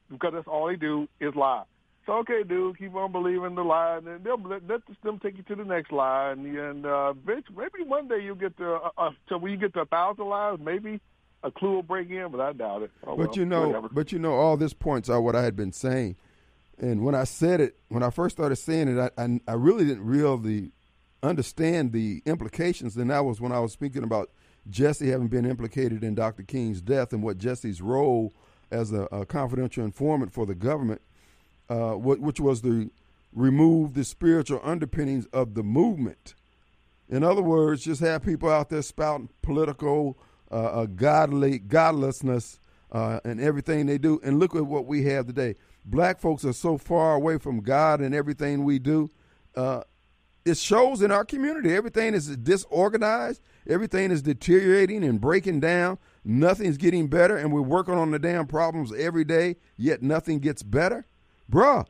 because 0.10 0.34
that's 0.34 0.48
all 0.48 0.68
they 0.68 0.76
do 0.76 1.08
is 1.20 1.34
lie. 1.36 1.64
So 2.06 2.14
okay, 2.20 2.44
dude, 2.44 2.78
keep 2.80 2.96
on 2.96 3.12
believing 3.12 3.56
the 3.56 3.64
lie, 3.64 3.98
and 3.98 4.08
then 4.08 4.22
they'll 4.24 4.42
let, 4.42 4.68
let 4.68 4.82
them 5.04 5.20
take 5.20 5.38
you 5.38 5.44
to 5.44 5.56
the 5.56 5.64
next 5.64 5.92
lie, 5.92 6.32
and, 6.32 6.46
and 6.46 6.86
uh, 6.86 7.14
maybe 7.26 7.84
one 7.86 8.08
day 8.08 8.22
you'll 8.24 8.36
get 8.36 8.58
to 8.58 8.74
uh, 8.74 8.90
uh, 8.98 9.12
so 9.30 9.38
when 9.38 9.52
you 9.52 9.58
get 9.58 9.74
to 9.74 9.82
a 9.82 9.86
thousand 9.86 10.26
lies, 10.26 10.58
maybe 10.60 11.00
a 11.44 11.52
clue 11.52 11.76
will 11.76 11.84
break 11.84 12.10
in, 12.10 12.30
but 12.32 12.42
I 12.42 12.54
doubt 12.54 12.84
it. 12.84 12.92
Oh, 13.06 13.16
but 13.16 13.30
well, 13.30 13.38
you 13.38 13.46
know, 13.46 13.68
whatever. 13.68 13.90
but 13.92 14.12
you 14.12 14.20
know, 14.20 14.34
all 14.34 14.58
this 14.58 14.74
points 14.74 15.10
out 15.10 15.22
what 15.22 15.36
I 15.36 15.44
had 15.44 15.56
been 15.56 15.72
saying, 15.72 16.16
and 16.82 17.06
when 17.06 17.16
I 17.16 17.24
said 17.24 17.62
it, 17.62 17.78
when 17.88 18.04
I 18.04 18.10
first 18.10 18.36
started 18.36 18.58
saying 18.58 18.90
it, 18.90 19.00
I 19.00 19.24
I, 19.24 19.40
I 19.48 19.54
really 19.54 19.86
didn't 19.86 20.06
really 20.06 20.72
understand 21.24 21.94
the 21.94 22.22
implications, 22.26 22.98
and 22.98 23.10
that 23.10 23.24
was 23.24 23.40
when 23.40 23.54
I 23.54 23.60
was 23.60 23.72
speaking 23.72 24.04
about 24.04 24.30
Jesse 24.70 25.10
having 25.10 25.28
been 25.28 25.46
implicated 25.46 26.04
in 26.04 26.16
Dr. 26.16 26.44
King's 26.44 26.82
death 26.82 27.14
and 27.14 27.24
what 27.24 27.38
Jesse's 27.38 27.82
role 27.82 28.34
as 28.70 28.92
a, 28.92 29.04
a 29.12 29.26
confidential 29.26 29.86
informant 29.86 30.34
for 30.34 30.46
the 30.46 30.56
government 30.56 31.02
uh, 31.72 31.94
which 31.94 32.40
was 32.40 32.62
to 32.62 32.92
remove 33.34 33.94
the 33.94 34.04
spiritual 34.04 34.60
underpinnings 34.62 35.26
of 35.28 35.54
the 35.54 35.64
movement. 35.64 36.36
In 37.08 37.24
other 37.24 37.42
words, 37.42 37.84
just 37.84 38.02
have 38.02 38.24
people 38.24 38.50
out 38.50 38.70
there 38.70 38.82
spouting 38.82 39.30
political, 39.42 40.18
uh, 40.50 40.86
godly, 40.86 41.60
godlessness, 41.60 42.60
uh, 42.92 43.22
and 43.24 43.40
everything 43.40 43.86
they 43.86 43.98
do. 43.98 44.20
And 44.22 44.38
look 44.38 44.54
at 44.54 44.66
what 44.66 44.86
we 44.86 45.04
have 45.06 45.28
today. 45.28 45.56
Black 45.84 46.20
folks 46.20 46.46
are 46.46 46.54
so 46.54 46.78
far 46.78 47.16
away 47.16 47.38
from 47.38 47.62
God 47.62 48.02
and 48.02 48.14
everything 48.14 48.64
we 48.64 48.80
do. 48.80 49.10
Uh, 49.56 49.82
it 50.46 50.58
shows 50.58 51.02
in 51.02 51.12
our 51.12 51.26
community. 51.26 51.76
Everything 51.76 52.14
is 52.14 52.36
disorganized. 52.38 53.42
Everything 53.68 54.12
is 54.12 54.22
deteriorating 54.22 55.04
and 55.04 55.22
breaking 55.22 55.60
down. 55.60 56.00
Nothing's 56.24 56.78
getting 56.78 57.08
better, 57.08 57.38
and 57.38 57.52
we're 57.52 57.62
working 57.62 57.96
on 57.96 58.12
the 58.12 58.20
damn 58.20 58.48
problems 58.48 58.94
every 58.94 59.24
day. 59.24 59.58
Yet 59.78 60.02
nothing 60.02 60.40
gets 60.40 60.64
better 60.64 61.06
bruh, 61.52 61.86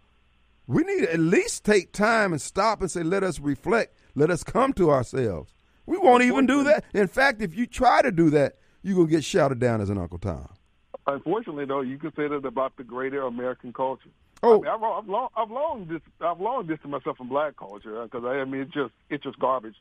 we 0.67 0.83
need 0.83 1.01
to 1.01 1.13
at 1.13 1.19
least 1.19 1.63
take 1.63 1.93
time 1.93 2.33
and 2.33 2.41
stop 2.41 2.81
and 2.81 2.89
say, 2.89 3.03
let 3.03 3.23
us 3.23 3.39
reflect, 3.39 3.95
let 4.15 4.29
us 4.29 4.43
come 4.43 4.73
to 4.73 4.89
ourselves. 4.89 5.53
We 5.85 5.97
won't 5.97 6.23
even 6.23 6.45
do 6.45 6.63
that. 6.63 6.85
In 6.93 7.07
fact, 7.07 7.41
if 7.41 7.55
you 7.55 7.65
try 7.65 8.01
to 8.01 8.11
do 8.11 8.29
that, 8.31 8.57
you're 8.81 8.95
going 8.95 9.07
to 9.07 9.11
get 9.11 9.23
shouted 9.23 9.59
down 9.59 9.81
as 9.81 9.89
an 9.89 9.97
Uncle 9.97 10.17
Tom. 10.17 10.49
Unfortunately, 11.07 11.65
though, 11.65 11.81
you 11.81 11.97
can 11.97 12.13
say 12.15 12.27
that 12.27 12.45
about 12.45 12.77
the 12.77 12.83
greater 12.83 13.23
American 13.23 13.73
culture. 13.73 14.09
Oh, 14.43 14.55
I 14.55 14.61
mean, 14.61 14.67
I've, 14.67 14.83
I've 14.83 15.07
long, 15.07 15.29
I've 15.35 15.51
long, 15.51 15.85
dis, 15.85 16.01
I've 16.19 16.39
long 16.39 16.67
distanced 16.67 16.89
myself 16.89 17.17
from 17.17 17.29
black 17.29 17.57
culture 17.57 18.03
because 18.03 18.25
I 18.25 18.43
mean, 18.45 18.61
it's 18.61 18.73
just, 18.73 18.93
it's 19.09 19.23
just 19.23 19.37
garbage 19.39 19.75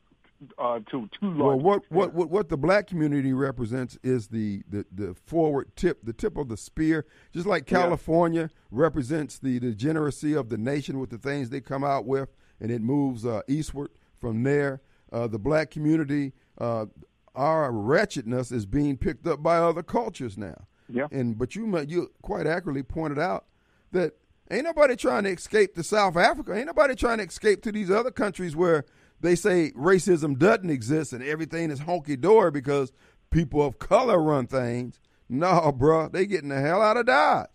uh, 0.57 0.79
to 0.91 1.09
too 1.19 1.27
long. 1.27 1.37
Well, 1.37 1.59
what, 1.59 1.83
what 1.89 2.13
what 2.13 2.29
what 2.29 2.49
the 2.49 2.57
black 2.57 2.87
community 2.87 3.33
represents 3.33 3.97
is 4.03 4.27
the, 4.27 4.63
the, 4.69 4.85
the 4.91 5.13
forward 5.13 5.75
tip, 5.75 6.03
the 6.03 6.13
tip 6.13 6.37
of 6.37 6.47
the 6.47 6.57
spear. 6.57 7.05
Just 7.33 7.45
like 7.45 7.65
California 7.65 8.49
yeah. 8.51 8.57
represents 8.71 9.39
the 9.39 9.59
degeneracy 9.59 10.33
of 10.33 10.49
the 10.49 10.57
nation 10.57 10.99
with 10.99 11.09
the 11.09 11.17
things 11.17 11.49
they 11.49 11.61
come 11.61 11.83
out 11.83 12.05
with, 12.05 12.29
and 12.59 12.71
it 12.71 12.81
moves 12.81 13.25
uh, 13.25 13.41
eastward 13.47 13.89
from 14.19 14.43
there. 14.43 14.81
Uh, 15.11 15.27
the 15.27 15.39
black 15.39 15.71
community, 15.71 16.33
uh, 16.57 16.85
our 17.35 17.71
wretchedness 17.71 18.51
is 18.51 18.65
being 18.65 18.97
picked 18.97 19.27
up 19.27 19.43
by 19.43 19.57
other 19.57 19.83
cultures 19.83 20.37
now. 20.37 20.67
Yeah. 20.91 21.07
And 21.11 21.37
but 21.37 21.55
you 21.55 21.79
you 21.87 22.11
quite 22.21 22.47
accurately 22.47 22.83
pointed 22.83 23.19
out 23.19 23.45
that 23.91 24.13
ain't 24.49 24.65
nobody 24.65 24.95
trying 24.95 25.23
to 25.23 25.29
escape 25.29 25.75
to 25.75 25.83
South 25.83 26.17
Africa. 26.17 26.53
Ain't 26.53 26.67
nobody 26.67 26.95
trying 26.95 27.19
to 27.19 27.23
escape 27.23 27.61
to 27.63 27.71
these 27.71 27.89
other 27.89 28.11
countries 28.11 28.55
where 28.55 28.85
they 29.19 29.35
say 29.35 29.71
racism 29.71 30.37
doesn't 30.37 30.69
exist 30.69 31.13
and 31.13 31.23
everything 31.23 31.71
is 31.71 31.81
honky 31.81 32.19
dory 32.19 32.51
because 32.51 32.91
people 33.29 33.65
of 33.65 33.79
color 33.79 34.21
run 34.21 34.47
things. 34.47 34.99
No, 35.29 35.71
bro, 35.71 36.09
they 36.09 36.25
getting 36.25 36.49
the 36.49 36.59
hell 36.59 36.81
out 36.81 36.97
of 36.97 37.05
Dodge. 37.05 37.47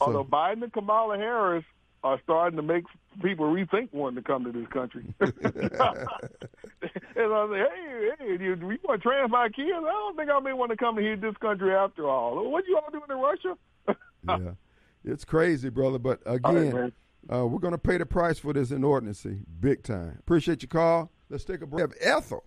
Although 0.00 0.24
so. 0.24 0.28
Biden 0.30 0.62
and 0.62 0.72
Kamala 0.72 1.16
Harris 1.16 1.64
are 2.06 2.20
starting 2.22 2.56
to 2.56 2.62
make 2.62 2.84
people 3.22 3.46
rethink 3.46 3.92
wanting 3.92 4.22
to 4.22 4.26
come 4.26 4.44
to 4.44 4.52
this 4.52 4.68
country. 4.68 5.04
and 5.20 5.32
I 5.32 5.94
say, 7.48 7.58
hey, 7.58 8.10
hey, 8.18 8.44
you, 8.44 8.54
you 8.54 8.78
want 8.84 9.02
to 9.02 9.08
trans 9.08 9.30
my 9.30 9.48
kids? 9.48 9.70
I 9.76 9.80
don't 9.80 10.16
think 10.16 10.30
I 10.30 10.38
may 10.40 10.52
want 10.52 10.70
to 10.70 10.76
come 10.76 10.96
to 10.96 11.16
this 11.16 11.36
country 11.40 11.74
after 11.74 12.08
all. 12.08 12.50
What 12.50 12.64
you 12.68 12.76
all 12.78 12.90
doing 12.90 13.10
in 13.10 13.16
Russia? 13.16 13.56
yeah, 14.28 14.52
it's 15.04 15.24
crazy, 15.24 15.68
brother. 15.68 15.98
But 15.98 16.20
again, 16.26 16.74
right, 16.74 16.92
uh, 17.32 17.46
we're 17.46 17.58
going 17.58 17.72
to 17.72 17.78
pay 17.78 17.98
the 17.98 18.06
price 18.06 18.38
for 18.38 18.52
this 18.52 18.70
inordinacy, 18.70 19.40
big 19.60 19.82
time. 19.82 20.16
Appreciate 20.20 20.62
your 20.62 20.68
call. 20.68 21.10
Let's 21.28 21.44
take 21.44 21.62
a 21.62 21.66
break. 21.66 21.74
We 21.74 21.80
have 21.82 21.94
Ethel. 22.00 22.44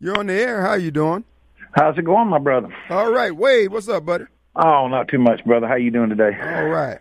You're 0.00 0.18
on 0.18 0.26
the 0.26 0.34
air. 0.34 0.62
How 0.62 0.74
you 0.74 0.90
doing? 0.90 1.24
How's 1.72 1.96
it 1.96 2.04
going, 2.04 2.28
my 2.28 2.38
brother? 2.38 2.68
All 2.90 3.12
right, 3.12 3.34
Wade. 3.34 3.70
What's 3.70 3.88
up, 3.88 4.04
buddy? 4.04 4.24
Oh, 4.56 4.88
not 4.88 5.08
too 5.08 5.18
much, 5.18 5.44
brother. 5.44 5.66
How 5.66 5.76
you 5.76 5.90
doing 5.90 6.10
today? 6.10 6.30
All 6.40 6.66
right. 6.66 6.98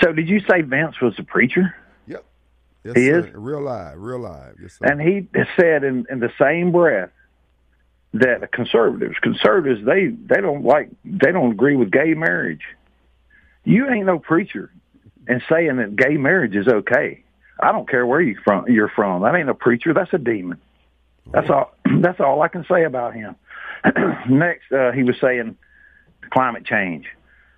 So, 0.00 0.12
did 0.12 0.28
you 0.28 0.40
say 0.40 0.62
Vince 0.62 1.00
was 1.00 1.14
a 1.18 1.22
preacher? 1.22 1.74
Yep. 2.06 2.24
Yes, 2.84 2.96
he 2.96 3.06
sir. 3.06 3.26
is 3.26 3.34
real 3.34 3.62
live, 3.62 3.98
real 3.98 4.18
live. 4.18 4.56
Yes, 4.60 4.78
sir. 4.78 4.86
And 4.86 5.00
he 5.00 5.28
said 5.56 5.84
in, 5.84 6.06
in 6.10 6.20
the 6.20 6.32
same 6.38 6.72
breath 6.72 7.10
that 8.14 8.52
conservatives, 8.52 9.16
conservatives, 9.22 9.84
they 9.84 10.06
they 10.06 10.40
don't 10.40 10.64
like, 10.64 10.90
they 11.04 11.32
don't 11.32 11.52
agree 11.52 11.76
with 11.76 11.90
gay 11.90 12.14
marriage. 12.14 12.62
You 13.64 13.88
ain't 13.88 14.06
no 14.06 14.18
preacher 14.18 14.70
and 15.26 15.42
saying 15.48 15.76
that 15.76 15.96
gay 15.96 16.16
marriage 16.16 16.54
is 16.54 16.68
okay. 16.68 17.24
I 17.60 17.72
don't 17.72 17.88
care 17.88 18.06
where 18.06 18.20
you 18.20 18.38
from 18.44 18.66
you're 18.68 18.88
from. 18.88 19.22
That 19.22 19.34
ain't 19.34 19.48
a 19.48 19.54
preacher. 19.54 19.94
That's 19.94 20.12
a 20.12 20.18
demon. 20.18 20.60
That's 21.30 21.50
all. 21.50 21.74
That's 22.00 22.20
all 22.20 22.42
I 22.42 22.48
can 22.48 22.64
say 22.68 22.84
about 22.84 23.14
him. 23.14 23.36
Next, 24.28 24.70
uh, 24.72 24.92
he 24.92 25.02
was 25.02 25.16
saying 25.20 25.56
climate 26.30 26.64
change. 26.64 27.06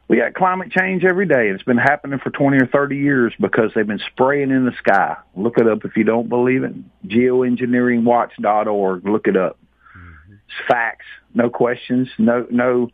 We 0.08 0.18
got 0.18 0.34
climate 0.34 0.70
change 0.70 1.04
every 1.04 1.26
day. 1.26 1.48
It's 1.48 1.64
been 1.64 1.78
happening 1.78 2.20
for 2.20 2.30
20 2.30 2.58
or 2.58 2.66
30 2.66 2.96
years 2.96 3.32
because 3.40 3.72
they've 3.74 3.86
been 3.86 4.00
spraying 4.12 4.50
in 4.50 4.64
the 4.64 4.72
sky. 4.78 5.16
Look 5.34 5.58
it 5.58 5.66
up 5.66 5.84
if 5.84 5.96
you 5.96 6.04
don't 6.04 6.28
believe 6.28 6.62
it. 6.62 6.74
Geoengineeringwatch.org. 7.08 9.04
Look 9.04 9.26
it 9.26 9.36
up. 9.36 9.58
Mm-hmm. 9.96 10.34
It's 10.34 10.68
facts, 10.68 11.06
no 11.34 11.50
questions, 11.50 12.08
no 12.18 12.46
no 12.50 12.90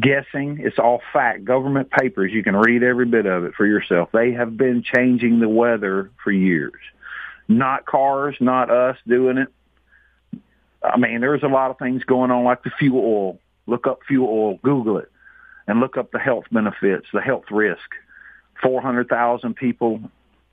guessing. 0.00 0.60
It's 0.60 0.78
all 0.78 1.02
fact. 1.12 1.44
Government 1.44 1.90
papers. 1.90 2.32
You 2.32 2.44
can 2.44 2.56
read 2.56 2.82
every 2.82 3.06
bit 3.06 3.26
of 3.26 3.44
it 3.44 3.54
for 3.54 3.66
yourself. 3.66 4.10
They 4.12 4.32
have 4.32 4.56
been 4.56 4.82
changing 4.82 5.40
the 5.40 5.48
weather 5.48 6.10
for 6.22 6.30
years. 6.30 6.72
Not 7.48 7.84
cars, 7.84 8.36
not 8.40 8.70
us 8.70 8.96
doing 9.06 9.38
it. 9.38 9.48
I 10.82 10.98
mean, 10.98 11.20
there's 11.20 11.42
a 11.42 11.48
lot 11.48 11.70
of 11.70 11.78
things 11.78 12.04
going 12.04 12.30
on 12.30 12.44
like 12.44 12.62
the 12.62 12.70
fuel 12.78 13.00
oil. 13.00 13.38
Look 13.66 13.86
up 13.86 14.00
fuel 14.06 14.28
oil, 14.28 14.58
Google 14.62 14.98
it, 14.98 15.10
and 15.66 15.80
look 15.80 15.96
up 15.96 16.10
the 16.12 16.18
health 16.18 16.44
benefits, 16.50 17.06
the 17.12 17.20
health 17.20 17.50
risk. 17.50 17.90
400,000 18.62 19.54
people 19.54 20.00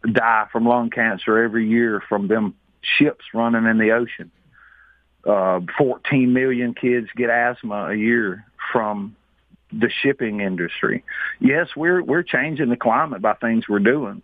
die 0.09 0.47
from 0.51 0.65
lung 0.65 0.89
cancer 0.89 1.37
every 1.37 1.67
year 1.67 2.01
from 2.07 2.27
them 2.27 2.55
ships 2.81 3.25
running 3.33 3.65
in 3.65 3.77
the 3.77 3.91
ocean. 3.91 4.31
Uh, 5.25 5.59
14 5.77 6.33
million 6.33 6.73
kids 6.73 7.07
get 7.15 7.29
asthma 7.29 7.89
a 7.89 7.95
year 7.95 8.45
from 8.71 9.15
the 9.71 9.89
shipping 10.01 10.41
industry. 10.41 11.03
Yes, 11.39 11.69
we're 11.75 12.01
we're 12.01 12.23
changing 12.23 12.69
the 12.69 12.75
climate 12.75 13.21
by 13.21 13.33
things 13.33 13.69
we're 13.69 13.79
doing. 13.79 14.21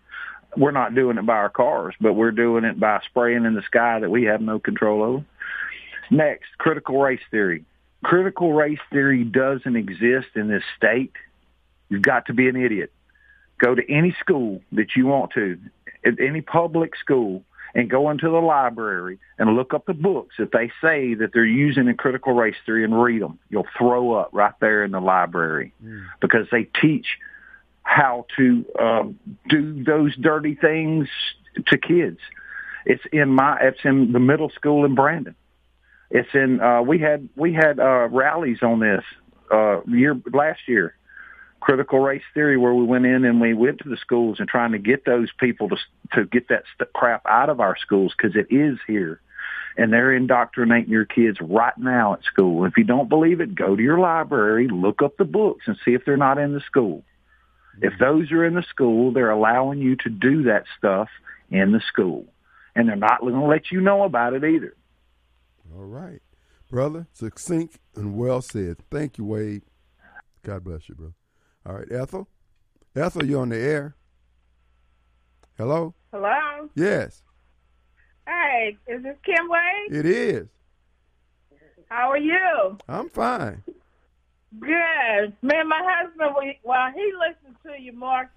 We're 0.56 0.72
not 0.72 0.96
doing 0.96 1.18
it 1.18 1.26
by 1.26 1.36
our 1.36 1.50
cars, 1.50 1.94
but 2.02 2.14
we're 2.14 2.32
doing 2.32 2.64
it 2.64 2.80
by 2.80 3.02
spraying 3.06 3.46
in 3.46 3.54
the 3.54 3.62
sky 3.62 4.00
that 4.00 4.10
we 4.10 4.24
have 4.24 4.42
no 4.42 4.60
control 4.60 5.04
over. 5.04 5.26
Next, 6.10 6.48
critical 6.58 7.00
race 7.00 7.22
theory. 7.30 7.64
Critical 8.04 8.54
race 8.54 8.80
theory 8.92 9.24
doesn't 9.24 9.76
exist 9.76 10.28
in 10.36 10.48
this 10.48 10.64
state. 10.76 11.14
You've 11.90 12.04
got 12.04 12.28
to 12.28 12.34
be 12.34 12.48
an 12.48 12.56
idiot. 12.56 12.92
Go 13.58 13.74
to 13.74 13.82
any 13.92 14.16
school 14.20 14.62
that 14.74 14.96
you 14.96 15.08
want 15.08 15.32
to, 15.34 15.58
at 16.06 16.20
any 16.20 16.42
public 16.42 16.96
school, 16.96 17.44
and 17.74 17.90
go 17.90 18.10
into 18.10 18.30
the 18.30 18.40
library 18.40 19.20
and 19.38 19.56
look 19.56 19.74
up 19.74 19.86
the 19.86 19.94
books 19.94 20.36
that 20.40 20.52
they 20.52 20.72
say 20.82 21.14
that 21.16 21.32
they're 21.34 21.46
using 21.46 21.88
in 21.88 21.98
critical 21.98 22.34
race 22.34 22.56
theory 22.66 22.84
and 22.84 23.02
read 23.02 23.22
them. 23.22 23.40
You'll 23.50 23.68
throw 23.78 24.14
up 24.14 24.30
right 24.32 24.54
there 24.60 24.84
in 24.84 24.92
the 24.92 25.00
library 25.00 25.74
mm. 25.84 26.06
because 26.22 26.48
they 26.52 26.64
teach 26.64 27.08
how 27.84 28.26
to 28.38 28.66
um, 28.80 29.20
do 29.48 29.84
those 29.84 30.16
dirty 30.18 30.56
things 30.56 31.08
to 31.68 31.78
kids. 31.78 32.20
It's 32.86 33.04
in 33.12 33.30
my 33.30 33.58
it's 33.62 33.80
in 33.84 34.12
the 34.12 34.20
middle 34.20 34.50
school 34.50 34.86
in 34.86 34.96
Brandon. 34.96 35.36
It's 36.10 36.30
in 36.34 36.62
uh, 36.62 36.82
we 36.82 37.00
had 37.00 37.28
we 37.36 37.54
had 37.54 37.80
uh, 37.80 38.08
rallies 38.10 38.60
on 38.62 38.80
this 38.80 39.04
uh, 39.52 39.82
year 39.84 40.20
last 40.32 40.62
year. 40.68 40.96
Critical 41.60 42.00
race 42.00 42.24
theory 42.34 42.56
where 42.56 42.74
we 42.74 42.86
went 42.86 43.06
in 43.06 43.26
and 43.26 43.42
we 43.42 43.54
went 43.54 43.80
to 43.80 43.90
the 43.90 43.98
schools 43.98 44.40
and 44.40 44.48
trying 44.48 44.72
to 44.72 44.78
get 44.78 45.06
those 45.06 45.30
people 45.40 45.70
to 45.70 45.78
to 46.14 46.26
get 46.26 46.48
that 46.50 46.64
st- 46.76 46.94
crap 46.94 47.26
out 47.26 47.50
of 47.50 47.60
our 47.60 47.76
schools 47.78 48.14
because 48.16 48.36
it 48.36 48.48
is 48.54 48.78
here. 48.88 49.20
And 49.76 49.92
they're 49.92 50.14
indoctrinating 50.14 50.90
your 50.90 51.06
kids 51.06 51.40
right 51.42 51.78
now 51.78 52.14
at 52.14 52.24
school. 52.24 52.66
If 52.66 52.78
you 52.78 52.84
don't 52.84 53.10
believe 53.10 53.42
it 53.42 53.54
go 53.54 53.76
to 53.76 53.84
your 53.84 54.00
library 54.00 54.68
look 54.70 55.02
up 55.02 55.18
the 55.18 55.26
books 55.26 55.66
and 55.68 55.78
see 55.84 55.94
if 55.94 56.06
they're 56.06 56.16
not 56.16 56.38
in 56.38 56.54
the 56.54 56.62
school. 56.62 57.04
If 57.82 57.94
those 58.00 58.32
are 58.32 58.46
in 58.46 58.54
the 58.54 58.66
school 58.70 59.12
they're 59.12 59.32
allowing 59.32 59.80
you 59.80 59.98
to 59.98 60.10
do 60.10 60.44
that 60.44 60.66
stuff 60.78 61.10
in 61.52 61.74
the 61.74 61.82
school. 61.82 62.26
And 62.76 62.88
they're 62.88 62.96
not 62.96 63.22
going 63.22 63.34
to 63.34 63.46
let 63.46 63.72
you 63.72 63.82
know 63.82 64.04
about 64.04 64.34
it 64.34 64.44
either 64.44 64.74
all 65.76 65.86
right 65.86 66.22
brother 66.70 67.08
succinct 67.14 67.80
and 67.96 68.16
well 68.18 68.42
said 68.42 68.78
thank 68.92 69.18
you 69.18 69.26
wade 69.26 69.64
god 70.44 70.64
bless 70.64 70.88
you 70.90 70.96
bro 70.96 71.14
all 71.68 71.74
right, 71.76 71.92
Ethel. 71.92 72.30
Ethel, 72.96 73.26
you 73.26 73.40
on 73.40 73.50
the 73.50 73.58
air? 73.58 73.96
Hello. 75.58 75.94
Hello. 76.14 76.70
Yes. 76.76 77.22
Hey, 78.26 78.78
is 78.88 79.04
this 79.04 79.18
Kim 79.26 79.50
Wade? 79.50 79.94
It 79.94 80.06
is. 80.06 80.48
How 81.90 82.10
are 82.10 82.18
you? 82.18 82.78
I'm 82.88 83.10
fine. 83.10 83.64
Good. 84.60 85.34
Man, 85.42 85.68
my 85.68 85.82
husband, 85.84 86.32
well, 86.64 86.92
he 86.94 87.12
listens 87.20 87.58
to 87.66 87.82
you 87.82 87.92
more, 87.92 88.30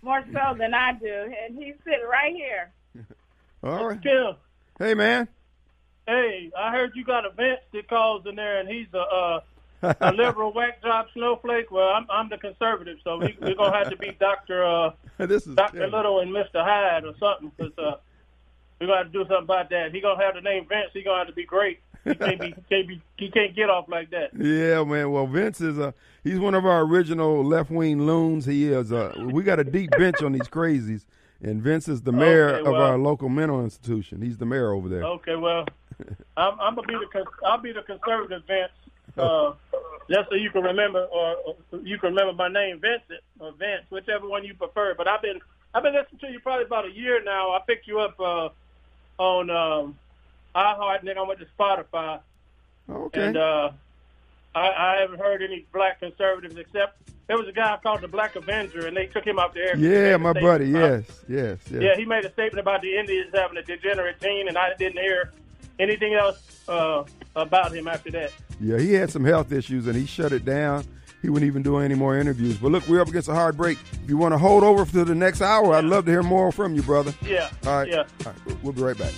more 0.00 0.24
so 0.32 0.56
than 0.58 0.72
I 0.72 0.94
do, 0.94 1.30
and 1.44 1.62
he's 1.62 1.74
sitting 1.84 2.06
right 2.10 2.34
here. 2.34 2.72
All 3.62 3.86
right. 3.86 4.00
Hey, 4.78 4.94
man. 4.94 5.28
Hey, 6.08 6.50
I 6.58 6.70
heard 6.70 6.92
you 6.94 7.04
got 7.04 7.26
a 7.26 7.30
Vince 7.30 7.60
that 7.74 7.86
calls 7.86 8.24
in 8.24 8.34
there, 8.34 8.60
and 8.60 8.66
he's 8.66 8.86
a 8.94 8.98
uh, 8.98 9.40
a 10.00 10.10
liberal 10.12 10.54
whack 10.54 10.82
job 10.82 11.06
snowflake. 11.12 11.70
Well, 11.70 11.90
I'm 11.90 12.06
I'm 12.08 12.30
the 12.30 12.38
conservative, 12.38 12.96
so 13.04 13.18
we, 13.18 13.36
we're 13.42 13.54
gonna 13.54 13.76
have 13.76 13.90
to 13.90 13.96
be 13.96 14.16
Doctor 14.18 14.64
uh, 14.64 14.92
this 15.18 15.46
is 15.46 15.54
Doctor 15.54 15.86
Little 15.86 16.20
and 16.20 16.32
Mister 16.32 16.64
Hyde 16.64 17.04
or 17.04 17.12
something, 17.20 17.52
because 17.54 17.76
uh, 17.76 17.96
we're 18.80 18.86
gonna 18.86 18.98
have 18.98 19.12
to 19.12 19.12
do 19.12 19.20
something 19.24 19.44
about 19.44 19.68
that. 19.68 19.92
He 19.92 20.00
gonna 20.00 20.24
have 20.24 20.34
the 20.34 20.40
name 20.40 20.66
Vince. 20.66 20.90
He 20.94 21.02
gonna 21.02 21.18
have 21.18 21.26
to 21.26 21.34
be 21.34 21.44
great. 21.44 21.80
He 22.04 22.14
can't 22.14 22.40
be, 22.40 22.46
he 22.46 22.62
can't 22.70 22.88
be, 22.88 23.02
he 23.18 23.30
can't 23.30 23.54
get 23.54 23.68
off 23.68 23.86
like 23.88 24.08
that. 24.10 24.30
Yeah, 24.38 24.84
man. 24.84 25.10
Well, 25.10 25.26
Vince 25.26 25.60
is 25.60 25.78
a 25.78 25.92
he's 26.24 26.38
one 26.38 26.54
of 26.54 26.64
our 26.64 26.80
original 26.80 27.44
left 27.44 27.70
wing 27.70 28.06
loons. 28.06 28.46
He 28.46 28.68
is. 28.72 28.92
Uh, 28.92 29.12
we 29.30 29.42
got 29.42 29.60
a 29.60 29.64
deep 29.64 29.90
bench 29.90 30.22
on 30.22 30.32
these 30.32 30.48
crazies, 30.48 31.04
and 31.42 31.60
Vince 31.60 31.86
is 31.86 32.00
the 32.00 32.12
mayor 32.24 32.48
okay, 32.48 32.62
well, 32.62 32.74
of 32.76 32.80
our 32.80 32.96
local 32.96 33.28
mental 33.28 33.62
institution. 33.62 34.22
He's 34.22 34.38
the 34.38 34.46
mayor 34.46 34.72
over 34.72 34.88
there. 34.88 35.04
Okay, 35.04 35.36
well, 35.36 35.66
I'm, 36.36 36.60
I'm 36.60 36.74
gonna 36.74 36.86
be 36.86 36.94
the 36.94 37.24
I'll 37.44 37.58
be 37.58 37.72
the 37.72 37.82
conservative 37.82 38.44
Vince. 38.46 38.72
Uh, 39.16 39.52
just 40.08 40.28
so 40.30 40.36
you 40.36 40.50
can 40.50 40.62
remember, 40.62 41.04
or, 41.04 41.36
or 41.44 41.56
you 41.82 41.98
can 41.98 42.14
remember 42.14 42.32
my 42.32 42.48
name, 42.48 42.80
Vincent 42.80 43.20
or 43.40 43.52
Vince, 43.52 43.84
whichever 43.90 44.28
one 44.28 44.44
you 44.44 44.54
prefer. 44.54 44.94
But 44.94 45.08
I've 45.08 45.22
been 45.22 45.40
I've 45.74 45.82
been 45.82 45.94
listening 45.94 46.20
to 46.20 46.30
you 46.30 46.40
probably 46.40 46.64
about 46.64 46.86
a 46.86 46.90
year 46.90 47.22
now. 47.22 47.50
I 47.50 47.60
picked 47.66 47.86
you 47.86 48.00
up 48.00 48.18
uh, 48.20 48.48
on 49.18 49.50
um, 49.50 49.98
iHeart, 50.54 51.00
and 51.00 51.08
then 51.08 51.18
I 51.18 51.22
went 51.22 51.40
to 51.40 51.46
Spotify. 51.58 52.20
Okay. 52.88 53.26
And 53.26 53.36
uh, 53.36 53.70
I, 54.54 54.70
I 54.70 54.96
haven't 55.00 55.18
heard 55.18 55.42
any 55.42 55.66
black 55.72 56.00
conservatives 56.00 56.56
except 56.56 56.98
there 57.26 57.36
was 57.36 57.46
a 57.46 57.52
guy 57.52 57.78
called 57.82 58.00
the 58.00 58.08
Black 58.08 58.36
Avenger, 58.36 58.86
and 58.86 58.96
they 58.96 59.06
took 59.06 59.26
him 59.26 59.38
off 59.38 59.52
the 59.52 59.60
air. 59.60 59.76
Yeah, 59.76 60.16
my 60.16 60.32
buddy. 60.32 60.70
Yes, 60.70 61.04
yes, 61.28 61.58
yes. 61.70 61.82
Yeah, 61.82 61.96
he 61.96 62.06
made 62.06 62.24
a 62.24 62.32
statement 62.32 62.60
about 62.60 62.80
the 62.80 62.96
Indians 62.96 63.30
having 63.34 63.58
a 63.58 63.62
degenerate 63.62 64.20
gene, 64.20 64.48
and 64.48 64.56
I 64.56 64.74
didn't 64.74 64.98
hear 64.98 65.32
anything 65.78 66.14
else 66.14 66.68
uh, 66.68 67.04
about 67.36 67.74
him 67.74 67.88
after 67.88 68.10
that. 68.12 68.32
Yeah, 68.60 68.78
he 68.78 68.92
had 68.94 69.10
some 69.10 69.24
health 69.24 69.52
issues 69.52 69.86
and 69.86 69.96
he 69.96 70.06
shut 70.06 70.32
it 70.32 70.44
down. 70.44 70.84
He 71.22 71.28
wouldn't 71.28 71.48
even 71.48 71.62
do 71.62 71.78
any 71.78 71.94
more 71.94 72.16
interviews. 72.16 72.58
But 72.58 72.70
look, 72.70 72.86
we're 72.86 73.00
up 73.00 73.08
against 73.08 73.28
a 73.28 73.34
hard 73.34 73.56
break. 73.56 73.78
If 74.04 74.08
you 74.08 74.16
want 74.16 74.34
to 74.34 74.38
hold 74.38 74.62
over 74.62 74.84
for 74.84 75.04
the 75.04 75.14
next 75.14 75.40
hour, 75.40 75.74
I'd 75.74 75.84
love 75.84 76.04
to 76.04 76.10
hear 76.10 76.22
more 76.22 76.52
from 76.52 76.74
you, 76.74 76.82
brother. 76.82 77.12
Yeah. 77.26 77.50
All 77.66 77.78
right. 77.78 77.88
Yeah. 77.88 78.04
All 78.24 78.32
right. 78.46 78.62
We'll 78.62 78.72
be 78.72 78.82
right 78.82 78.96
back. 78.96 79.12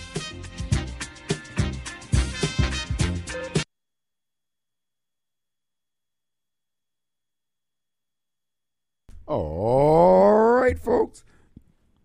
All 9.27 10.33
right, 10.55 10.79
folks. 10.79 11.23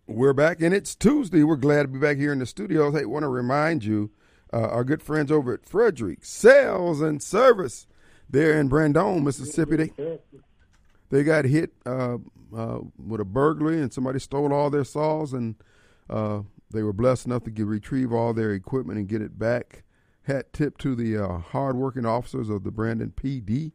We're 0.06 0.34
back, 0.34 0.60
and 0.60 0.72
it's 0.72 0.94
Tuesday. 0.94 1.42
We're 1.42 1.56
glad 1.56 1.82
to 1.82 1.88
be 1.88 1.98
back 1.98 2.18
here 2.18 2.32
in 2.32 2.38
the 2.38 2.46
studios. 2.46 2.94
Hey, 2.94 3.06
want 3.06 3.24
to 3.24 3.28
remind 3.28 3.82
you 3.82 4.12
uh, 4.52 4.68
our 4.68 4.84
good 4.84 5.02
friends 5.02 5.30
over 5.32 5.54
at 5.54 5.66
Frederick 5.66 6.24
Sales 6.24 7.00
and 7.00 7.22
Service 7.22 7.86
there 8.28 8.58
in 8.58 8.68
Brandon, 8.68 9.22
Mississippi. 9.24 9.92
They, 9.96 10.18
they 11.10 11.22
got 11.24 11.44
hit 11.44 11.72
uh, 11.84 12.18
uh, 12.56 12.78
with 12.98 13.20
a 13.20 13.24
burglary 13.24 13.80
and 13.80 13.92
somebody 13.92 14.18
stole 14.18 14.52
all 14.52 14.70
their 14.70 14.84
saws 14.84 15.32
and 15.32 15.56
uh, 16.08 16.42
they 16.70 16.82
were 16.82 16.92
blessed 16.92 17.26
enough 17.26 17.44
to 17.44 17.50
get, 17.50 17.66
retrieve 17.66 18.12
all 18.12 18.32
their 18.32 18.52
equipment 18.52 18.98
and 18.98 19.08
get 19.08 19.22
it 19.22 19.38
back. 19.38 19.84
Hat 20.22 20.52
tip 20.52 20.76
to 20.78 20.96
the 20.96 21.16
uh, 21.16 21.38
hardworking 21.38 22.04
officers 22.04 22.48
of 22.48 22.64
the 22.64 22.72
Brandon 22.72 23.12
PD 23.16 23.72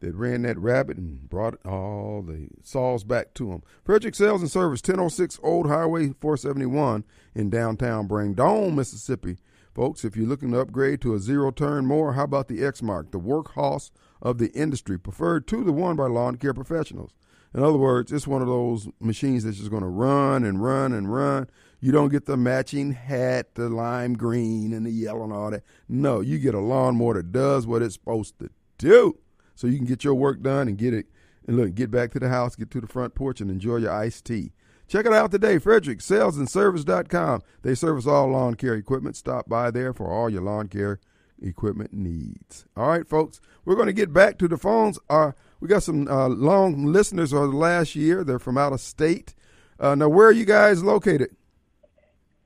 that 0.00 0.14
ran 0.14 0.42
that 0.42 0.58
rabbit 0.58 0.96
and 0.96 1.28
brought 1.30 1.64
all 1.64 2.22
the 2.22 2.48
saws 2.62 3.04
back 3.04 3.32
to 3.34 3.48
them. 3.48 3.62
Frederick 3.84 4.14
Sales 4.14 4.42
and 4.42 4.50
Service, 4.50 4.80
1006 4.80 5.38
Old 5.42 5.68
Highway 5.68 6.12
471 6.20 7.04
in 7.34 7.48
downtown 7.48 8.06
Brandon, 8.06 8.74
Mississippi. 8.74 9.38
Folks, 9.74 10.04
if 10.04 10.16
you're 10.16 10.28
looking 10.28 10.52
to 10.52 10.60
upgrade 10.60 11.00
to 11.00 11.14
a 11.14 11.18
zero 11.18 11.50
turn 11.50 11.84
mower, 11.84 12.12
how 12.12 12.22
about 12.22 12.46
the 12.46 12.60
Exmark, 12.60 13.10
the 13.10 13.18
workhorse 13.18 13.90
of 14.22 14.38
the 14.38 14.52
industry, 14.52 14.96
preferred 14.96 15.48
to 15.48 15.64
the 15.64 15.72
one 15.72 15.96
by 15.96 16.06
lawn 16.06 16.36
care 16.36 16.54
professionals? 16.54 17.10
In 17.52 17.60
other 17.60 17.78
words, 17.78 18.12
it's 18.12 18.26
one 18.26 18.40
of 18.40 18.46
those 18.46 18.88
machines 19.00 19.42
that's 19.42 19.58
just 19.58 19.70
going 19.70 19.82
to 19.82 19.88
run 19.88 20.44
and 20.44 20.62
run 20.62 20.92
and 20.92 21.12
run. 21.12 21.48
You 21.80 21.90
don't 21.90 22.10
get 22.10 22.26
the 22.26 22.36
matching 22.36 22.92
hat, 22.92 23.56
the 23.56 23.68
lime 23.68 24.14
green 24.14 24.72
and 24.72 24.86
the 24.86 24.92
yellow 24.92 25.24
and 25.24 25.32
all 25.32 25.50
that. 25.50 25.64
No, 25.88 26.20
you 26.20 26.38
get 26.38 26.54
a 26.54 26.60
lawnmower 26.60 27.14
that 27.14 27.32
does 27.32 27.66
what 27.66 27.82
it's 27.82 27.94
supposed 27.94 28.38
to 28.38 28.50
do. 28.78 29.18
So 29.56 29.66
you 29.66 29.76
can 29.76 29.86
get 29.86 30.04
your 30.04 30.14
work 30.14 30.40
done 30.40 30.68
and 30.68 30.78
get 30.78 30.94
it 30.94 31.06
and 31.46 31.56
look, 31.56 31.74
get 31.74 31.90
back 31.90 32.12
to 32.12 32.20
the 32.20 32.28
house, 32.28 32.54
get 32.54 32.70
to 32.70 32.80
the 32.80 32.86
front 32.86 33.14
porch 33.14 33.40
and 33.40 33.50
enjoy 33.50 33.76
your 33.76 33.92
iced 33.92 34.24
tea. 34.24 34.52
Check 34.86 35.06
it 35.06 35.12
out 35.12 35.30
today, 35.30 35.58
Frederick 35.58 35.98
Salesandservice.com. 35.98 37.42
They 37.62 37.74
service 37.74 38.06
all 38.06 38.28
lawn 38.28 38.54
care 38.54 38.74
equipment. 38.74 39.16
Stop 39.16 39.48
by 39.48 39.70
there 39.70 39.92
for 39.92 40.10
all 40.12 40.28
your 40.28 40.42
lawn 40.42 40.68
care 40.68 41.00
equipment 41.40 41.92
needs. 41.92 42.66
All 42.76 42.88
right, 42.88 43.08
folks, 43.08 43.40
we're 43.64 43.76
going 43.76 43.86
to 43.86 43.92
get 43.92 44.12
back 44.12 44.38
to 44.38 44.48
the 44.48 44.58
phones. 44.58 44.98
Uh, 45.08 45.32
we 45.60 45.68
got 45.68 45.82
some 45.82 46.06
uh, 46.08 46.28
long 46.28 46.86
listeners 46.86 47.32
of 47.32 47.50
the 47.50 47.56
last 47.56 47.94
year. 47.94 48.24
They're 48.24 48.38
from 48.38 48.58
out 48.58 48.72
of 48.72 48.80
state. 48.80 49.34
Uh, 49.80 49.94
now, 49.94 50.08
where 50.08 50.28
are 50.28 50.32
you 50.32 50.44
guys 50.44 50.84
located? 50.84 51.34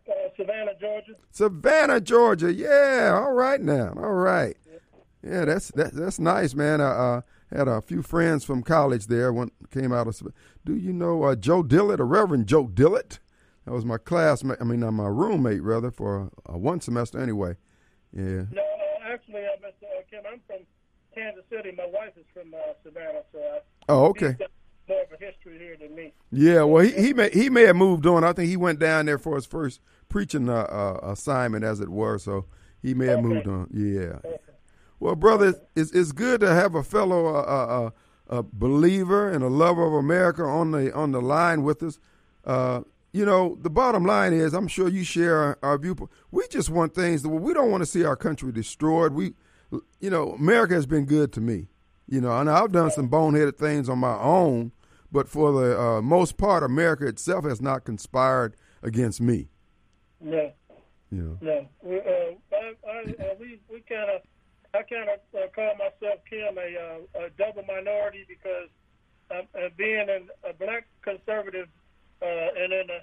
Uh, 0.09 0.13
Savannah, 0.37 0.73
Georgia. 0.81 1.13
Savannah, 1.31 2.01
Georgia. 2.01 2.53
Yeah. 2.53 3.21
All 3.21 3.33
right 3.33 3.61
now. 3.61 3.93
All 3.97 4.13
right. 4.13 4.57
Yeah, 5.23 5.45
that's 5.45 5.69
that, 5.73 5.93
that's 5.95 6.21
nice, 6.21 6.55
man. 6.55 6.81
I 6.81 6.85
uh 6.85 7.21
had 7.51 7.67
a 7.67 7.81
few 7.81 8.03
friends 8.03 8.45
from 8.45 8.63
college 8.63 9.07
there. 9.07 9.33
One 9.33 9.51
came 9.71 9.93
out 9.93 10.07
of. 10.07 10.23
Do 10.69 10.77
you 10.77 10.93
know 10.93 11.23
uh, 11.23 11.35
Joe 11.35 11.63
Dillett, 11.63 11.99
a 11.99 12.05
Reverend 12.05 12.47
Joe 12.47 12.67
Dillett? 12.67 13.21
That 13.65 13.73
was 13.73 13.87
my 13.87 13.97
classmate. 13.97 14.59
I 14.61 14.65
mean, 14.65 14.83
uh, 14.83 14.93
my 14.93 15.07
roommate 15.07 15.63
rather 15.63 15.91
for 15.91 16.31
uh, 16.47 16.59
one 16.59 16.83
semester 16.83 17.19
anyway. 17.19 17.57
Yeah. 18.13 18.23
No, 18.23 18.45
no, 18.53 18.67
actually, 19.03 19.47
uh, 19.47 19.67
Mr. 19.67 19.87
Kim, 20.11 20.25
I'm 20.31 20.43
from 20.47 20.67
Kansas 21.15 21.45
City. 21.49 21.73
My 21.75 21.87
wife 21.87 22.13
is 22.19 22.27
from 22.35 22.53
uh, 22.53 22.75
Savannah, 22.85 23.23
so 23.33 23.39
I, 23.39 23.61
oh, 23.89 24.05
okay. 24.09 24.37
More 24.91 25.01
of 25.05 25.09
a 25.11 25.25
history 25.25 25.59
here 25.59 25.79
than 25.81 25.95
me. 25.95 26.13
Yeah, 26.31 26.65
well, 26.65 26.85
he 26.85 26.93
he 26.93 27.15
may 27.15 27.31
he 27.31 27.49
may 27.49 27.63
have 27.63 27.77
moved 27.77 28.05
on. 28.05 28.23
I 28.23 28.35
think 28.35 28.51
he 28.51 28.59
went 28.59 28.79
down 28.79 29.07
there 29.07 29.19
for 29.19 29.37
his 29.37 29.47
first 29.47 29.81
preaching 30.11 30.51
uh, 30.51 30.53
uh, 30.53 31.01
assignment, 31.03 31.65
as 31.65 31.81
it 31.81 31.89
were. 31.89 32.19
So 32.19 32.45
he 32.83 32.93
may 32.93 33.07
have 33.07 33.21
okay. 33.21 33.27
moved 33.27 33.47
on. 33.49 33.69
Yeah. 33.73 34.19
Okay. 34.23 34.37
Well, 35.01 35.15
brother, 35.15 35.55
it's, 35.75 35.93
it's 35.93 36.13
good 36.13 36.41
to 36.41 36.53
have 36.53 36.75
a 36.75 36.83
fellow 36.83 37.27
uh, 37.27 37.41
uh, 37.41 37.87
uh, 37.87 37.91
a 38.29 38.43
believer 38.43 39.31
and 39.31 39.43
a 39.43 39.49
lover 39.49 39.87
of 39.87 39.95
America 39.95 40.43
on 40.43 40.71
the 40.71 40.95
on 40.95 41.13
the 41.13 41.21
line 41.21 41.63
with 41.63 41.83
us. 41.83 41.99
Uh, 42.45 42.83
you 43.13 43.25
know, 43.25 43.57
the 43.63 43.71
bottom 43.71 44.05
line 44.05 44.33
is, 44.33 44.53
I'm 44.53 44.69
sure 44.69 44.89
you 44.89 45.03
share 45.03 45.39
our, 45.39 45.59
our 45.63 45.79
viewpoint. 45.79 46.11
We 46.31 46.47
just 46.49 46.71
want 46.71 46.95
things 46.95 47.23
that 47.23 47.31
we 47.31 47.55
don't 47.55 47.71
want 47.71 47.83
to 47.83 47.87
see 47.87 48.05
our 48.05 48.17
country 48.17 48.53
destroyed. 48.53 49.13
We, 49.15 49.35
you 49.99 50.11
know, 50.11 50.33
America 50.33 50.75
has 50.75 50.87
been 50.87 51.07
good 51.07 51.33
to 51.33 51.41
me. 51.41 51.69
You 52.07 52.21
know, 52.23 52.39
and 52.39 52.51
I've 52.51 52.73
done 52.73 52.91
some 52.91 53.11
boneheaded 53.11 53.59
things 53.59 53.89
on 53.89 53.99
my 53.99 54.17
own, 54.19 54.73
but 55.13 55.29
for 55.29 55.53
the 55.53 55.79
uh, 55.81 56.03
most 56.03 56.39
part, 56.39 56.63
America 56.63 57.07
itself 57.07 57.45
has 57.45 57.61
not 57.61 57.85
conspired 57.85 58.57
against 58.83 59.21
me. 59.21 59.49
Yeah. 60.25 60.51
You 61.11 61.23
know. 61.23 61.39
No, 61.41 61.69
we, 61.83 61.99
uh, 61.99 62.03
I, 62.53 62.75
I, 62.87 63.01
uh, 63.01 63.35
we 63.39 63.61
we 63.71 63.81
kind 63.89 64.11
of, 64.11 64.23
I 64.75 64.83
kind 64.85 65.09
of 65.09 65.21
uh, 65.33 65.49
call 65.55 65.73
myself 65.81 66.21
Kim 66.29 66.59
a, 66.59 66.69
uh, 66.77 67.25
a 67.27 67.31
double 67.41 67.65
minority 67.65 68.25
because 68.29 68.69
uh, 69.31 69.43
uh, 69.57 69.69
being 69.77 70.09
an, 70.09 70.29
a 70.49 70.53
black 70.53 70.87
conservative 71.03 71.69
uh, 72.21 72.49
and 72.59 72.73
then 72.73 72.89
a, 72.93 73.01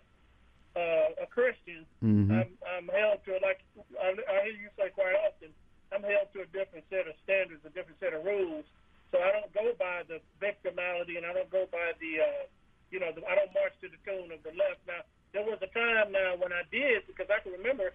uh, 0.78 1.24
a 1.24 1.28
Christian, 1.28 1.86
Mhm. 2.04 2.30
I'm, 2.30 2.52
I'm 2.68 2.88
held 2.90 3.24
to 3.26 3.40
like 3.42 3.62
I, 4.02 4.14
I 4.14 4.36
hear 4.46 4.58
you 4.60 4.70
say 4.78 4.90
quite 4.94 5.16
often. 5.26 5.50
I'm 5.94 6.04
held 6.04 6.28
to 6.34 6.42
a 6.42 6.50
different 6.52 6.84
set 6.90 7.08
of 7.08 7.16
standards, 7.24 7.64
a 7.66 7.70
different 7.70 8.00
set 8.00 8.14
of 8.14 8.26
rules. 8.26 8.66
So 9.14 9.22
I 9.22 9.32
don't 9.32 9.54
go 9.54 9.72
by 9.80 10.04
the 10.10 10.20
victimality, 10.42 11.16
and 11.16 11.26
I 11.26 11.32
don't 11.32 11.50
go 11.50 11.70
by 11.72 11.94
the, 12.02 12.20
uh, 12.20 12.44
you 12.92 13.00
know, 13.00 13.14
the, 13.16 13.24
I 13.24 13.36
don't 13.38 13.54
march 13.54 13.72
to 13.82 13.88
the 13.88 13.96
tune 14.04 14.34
of 14.34 14.44
the 14.44 14.52
left. 14.58 14.84
Now 14.86 15.02
there 15.32 15.46
was 15.46 15.58
a 15.62 15.72
time 15.72 16.12
now 16.12 16.36
when 16.36 16.52
I 16.52 16.64
did 16.72 17.08
because 17.08 17.30
I 17.32 17.40
can 17.40 17.54
remember 17.54 17.94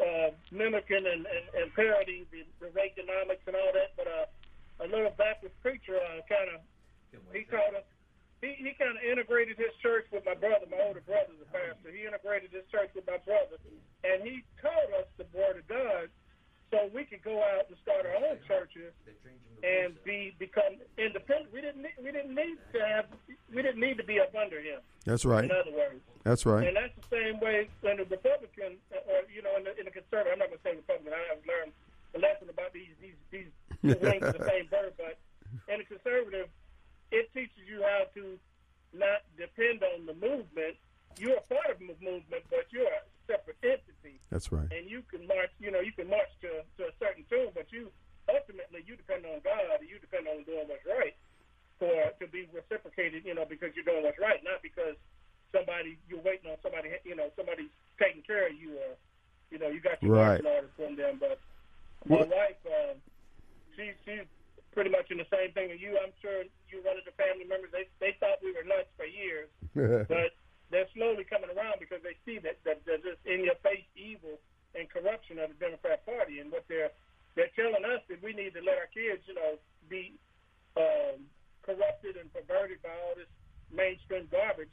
uh, 0.00 0.34
mimicking 0.50 1.06
and, 1.06 1.22
and, 1.30 1.44
and 1.54 1.66
parodying 1.78 2.26
the, 2.34 2.42
the 2.58 2.66
Reaganomics 2.74 3.46
and 3.46 3.54
all 3.54 3.70
that. 3.72 3.94
But 3.94 4.08
uh, 4.10 4.26
a 4.82 4.86
little 4.90 5.14
Baptist 5.14 5.54
preacher 5.62 5.94
uh, 5.94 6.26
kind 6.26 6.50
of 6.56 6.60
he 7.32 7.44
taught 7.48 7.72
us. 7.76 7.86
He, 8.44 8.52
he 8.60 8.72
kind 8.76 8.92
of 8.98 9.02
integrated 9.02 9.56
his 9.56 9.72
church 9.80 10.04
with 10.12 10.24
my 10.26 10.34
brother. 10.34 10.66
My 10.68 10.76
older 10.84 11.00
brother's 11.00 11.40
a 11.40 11.48
pastor. 11.48 11.88
He 11.88 12.04
integrated 12.04 12.52
his 12.52 12.64
church 12.70 12.90
with 12.94 13.06
my 13.06 13.16
brother, 13.24 13.56
and 14.04 14.20
he 14.22 14.44
taught 14.60 14.92
us 15.00 15.08
the 15.16 15.24
word 15.32 15.56
of 15.56 15.64
God, 15.66 16.12
so 16.70 16.90
we 16.92 17.04
could 17.08 17.22
go 17.24 17.40
out 17.40 17.64
and 17.72 17.76
start 17.80 18.04
our 18.04 18.16
own 18.20 18.36
churches 18.46 18.92
and 19.64 19.96
be 20.04 20.36
become 20.38 20.76
independent. 20.98 21.48
We 21.56 21.62
didn't 21.64 21.80
need, 21.80 21.96
we 22.04 22.12
didn't 22.12 22.34
need 22.34 22.58
to 22.76 22.80
have 22.84 23.06
we 23.54 23.62
didn't 23.62 23.80
need 23.80 23.96
to 23.96 24.04
be 24.04 24.20
up 24.20 24.34
under 24.36 24.60
him. 24.60 24.80
That's 25.16 25.24
right. 25.24 25.44
In 25.48 25.50
other 25.50 25.72
words. 25.72 26.04
That's 26.28 26.44
right. 26.44 26.68
And 26.68 26.76
that's 26.76 26.92
the 27.00 27.08
same 27.08 27.40
way 27.40 27.72
when 27.80 27.96
the 27.96 28.04
Republican, 28.04 28.76
uh, 28.92 29.00
or 29.08 29.24
you 29.32 29.40
know, 29.40 29.56
in 29.56 29.64
the, 29.64 29.72
in 29.80 29.88
the 29.88 29.94
conservative. 29.96 30.36
I'm 30.36 30.44
not 30.44 30.52
going 30.52 30.60
to 30.60 30.66
say 30.68 30.76
Republican. 30.76 31.16
I 31.16 31.24
have 31.32 31.40
learned 31.48 31.72
a 32.12 32.18
lesson 32.20 32.52
about 32.52 32.76
these 32.76 32.92
these 33.00 33.16
these 33.32 33.48
two 33.80 33.96
wings 33.96 34.20
of 34.28 34.36
the 34.36 34.44
same 34.44 34.68
bird. 34.68 34.92
But 35.00 35.16
in 35.72 35.80
the 35.80 35.88
conservative, 35.88 36.52
it 37.16 37.32
teaches 37.32 37.64
you 37.64 37.80
how 37.80 38.12
to 38.12 38.36
not 38.92 39.24
depend 39.40 39.80
on 39.96 40.04
the 40.04 40.12
movement. 40.20 40.76
You're 41.16 41.40
a 41.40 41.46
part 41.48 41.72
of 41.72 41.80
the 41.80 41.96
movement, 42.04 42.44
but 42.52 42.68
you're 42.68 42.92
a 42.92 43.00
separate 43.24 43.56
entity, 43.64 44.20
That's 44.28 44.52
right. 44.52 44.68
and 44.68 44.84
you 44.84 45.00
can 45.08 45.24
march. 45.24 45.48
You 45.56 45.72
know, 45.72 45.80
you 45.80 45.96
can 45.96 46.12
march 46.12 46.28
to 46.44 46.60
to 46.76 46.92
a 46.92 46.94
certain 47.00 47.24
tune, 47.32 47.56
but 47.56 47.72
you 47.72 47.88
ultimately 48.28 48.84
you 48.84 49.00
depend 49.00 49.24
on 49.24 49.40
God. 49.40 49.80
and 49.80 49.88
You 49.88 49.96
depend 49.96 50.28
on 50.28 50.44
doing 50.44 50.68
what's 50.68 50.84
right 50.84 51.16
for 51.80 51.88
to 52.20 52.26
be 52.28 52.44
reciprocated. 52.52 53.24
You 53.24 53.32
know, 53.32 53.46
because 53.48 53.72
you're 53.72 53.86
doing 53.88 54.02
what's 54.04 54.18
right, 54.20 54.42
not 54.44 54.60
because 54.60 54.98
somebody 55.54 55.96
you're 56.10 56.20
waiting 56.20 56.50
on 56.50 56.58
somebody. 56.62 56.90
You 57.04 57.16
know, 57.16 57.30
somebody 57.36 57.68
taking 57.98 58.22
care 58.22 58.48
of 58.48 58.54
you, 58.54 58.76
or 58.76 58.92
you 59.50 59.58
know, 59.58 59.68
you 59.72 59.80
got 59.80 60.02
your 60.02 60.12
Right. 60.16 60.42
marching 60.42 60.46
orders 60.52 60.74
from 60.76 60.96
them. 60.96 61.16
But 61.16 61.38
my 62.04 62.22
wife, 62.28 62.60
um, 62.66 62.96
she 63.74 63.92
she's 64.04 64.26
pretty 64.76 64.90
much 64.90 65.08
in 65.10 65.16
the 65.16 65.28
same 65.32 65.52
thing 65.56 65.70
with 65.72 65.80
you. 65.80 65.96
I'm 65.96 66.12
sure 66.20 66.44
you 66.68 66.82
one 66.84 66.98
of 67.00 67.04
the 67.08 67.14
family 67.16 67.46
members. 67.48 67.70
They 67.72 67.88
they 68.04 68.12
thought 68.20 68.42
we 68.44 68.52
were 68.52 68.64
nuts 68.68 68.90
for 69.00 69.06
years, 69.08 69.48
but 70.06 70.36
they're 70.68 70.90
slowly 70.98 71.22
coming 71.22 71.46
around 71.54 71.78
because 71.78 72.02
they 72.02 72.18
see 72.26 72.42
that 72.42 72.58
that 72.66 72.82
there's 72.84 73.02
this 73.06 73.16
in 73.24 73.44
your 73.46 73.54
face 73.62 73.86
evil 73.94 74.34
and 74.74 74.90
corruption 74.90 75.38
of 75.38 75.48
the 75.54 75.58
Democrat 75.62 76.04
Party, 76.04 76.40
and 76.42 76.50
what 76.50 76.64
they're 76.68 76.90
they're 77.38 77.52
telling 77.54 77.84
us 77.86 78.02
that 78.10 78.18
we 78.22 78.32
need 78.34 78.52
to 78.58 78.62
let 78.66 78.76
our 78.76 78.90
kids, 78.92 79.22
you 79.30 79.34
know, 79.38 79.60
be 79.88 80.18
um, 80.76 81.22
corrupted 81.62 82.16
and 82.16 82.32
perverted 82.34 82.82
by 82.82 82.90
all 83.04 83.14
this 83.14 83.28
mainstream 83.70 84.26
garbage. 84.32 84.72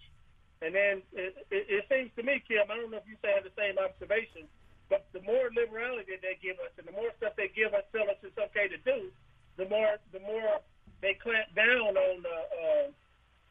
And 0.64 0.74
then 0.74 1.04
it, 1.12 1.36
it, 1.52 1.68
it 1.68 1.84
seems 1.92 2.10
to 2.16 2.24
me, 2.24 2.40
Kim, 2.48 2.64
I 2.72 2.80
don't 2.80 2.88
know 2.90 3.04
if 3.04 3.08
you 3.08 3.20
say 3.22 3.36
have 3.36 3.44
the 3.44 3.52
same 3.60 3.76
observation, 3.78 4.48
but 4.88 5.04
the 5.12 5.20
more 5.28 5.52
liberality 5.52 6.16
they 6.24 6.40
give 6.42 6.56
us 6.64 6.72
and 6.80 6.88
the 6.88 6.96
more 6.96 7.12
stuff 7.20 7.36
they 7.36 7.52
give 7.52 7.74
us, 7.76 7.84
tell 7.92 8.08
us 8.08 8.16
it's 8.24 8.38
okay 8.40 8.72
to 8.72 8.80
do, 8.88 9.12
the 9.60 9.68
more 9.68 10.00
the 10.16 10.24
more 10.24 10.64
they 11.04 11.14
clamp 11.20 11.52
down 11.54 12.00
on 12.00 12.24
uh, 12.24 12.32
uh, 12.64 12.88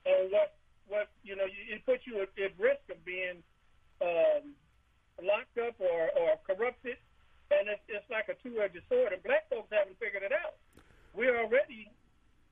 on 0.09 0.22
what 0.32 0.57
what 0.88 1.09
you 1.22 1.36
know. 1.36 1.45
It 1.68 1.84
puts 1.84 2.07
you 2.09 2.22
at, 2.24 2.32
at 2.40 2.57
risk 2.59 2.80
of 2.88 2.97
being 3.05 3.45
um, 4.01 4.57
locked 5.22 5.59
up 5.59 5.76
or, 5.80 6.09
or 6.16 6.40
corrupted, 6.49 6.97
and 7.53 7.68
it's, 7.68 7.82
it's 7.88 8.09
like 8.11 8.28
a 8.28 8.36
two-edged 8.43 8.80
sword. 8.88 9.12
And 9.12 9.22
black 9.22 9.49
folks 9.51 9.68
haven't 9.70 9.99
figured 10.01 10.22
it 10.22 10.32
out. 10.32 10.57
We 11.14 11.28
already, 11.28 11.90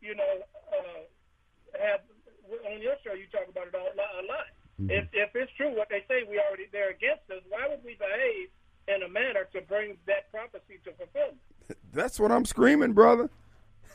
you 0.00 0.14
know, 0.14 0.32
uh, 0.68 1.00
have 1.80 2.00
on 2.66 2.82
your 2.82 2.94
show 3.04 3.14
you 3.14 3.26
talk 3.30 3.46
about 3.48 3.68
it 3.68 3.74
all, 3.74 3.86
a 3.94 4.26
lot. 4.26 4.46
If 4.88 5.06
if 5.12 5.36
it's 5.36 5.52
true 5.56 5.76
what 5.76 5.88
they 5.90 6.04
say, 6.08 6.24
we 6.28 6.40
already 6.40 6.66
they're 6.72 6.90
against 6.90 7.30
us. 7.30 7.42
Why 7.48 7.68
would 7.68 7.84
we 7.84 7.94
behave 8.00 8.48
in 8.88 9.02
a 9.02 9.08
manner 9.08 9.46
to 9.52 9.60
bring 9.60 9.96
that 10.06 10.30
prophecy 10.32 10.80
to 10.84 10.92
fulfillment? 10.92 11.38
That's 11.92 12.09
what 12.20 12.32
I'm 12.32 12.44
screaming, 12.44 12.92
brother. 12.92 13.30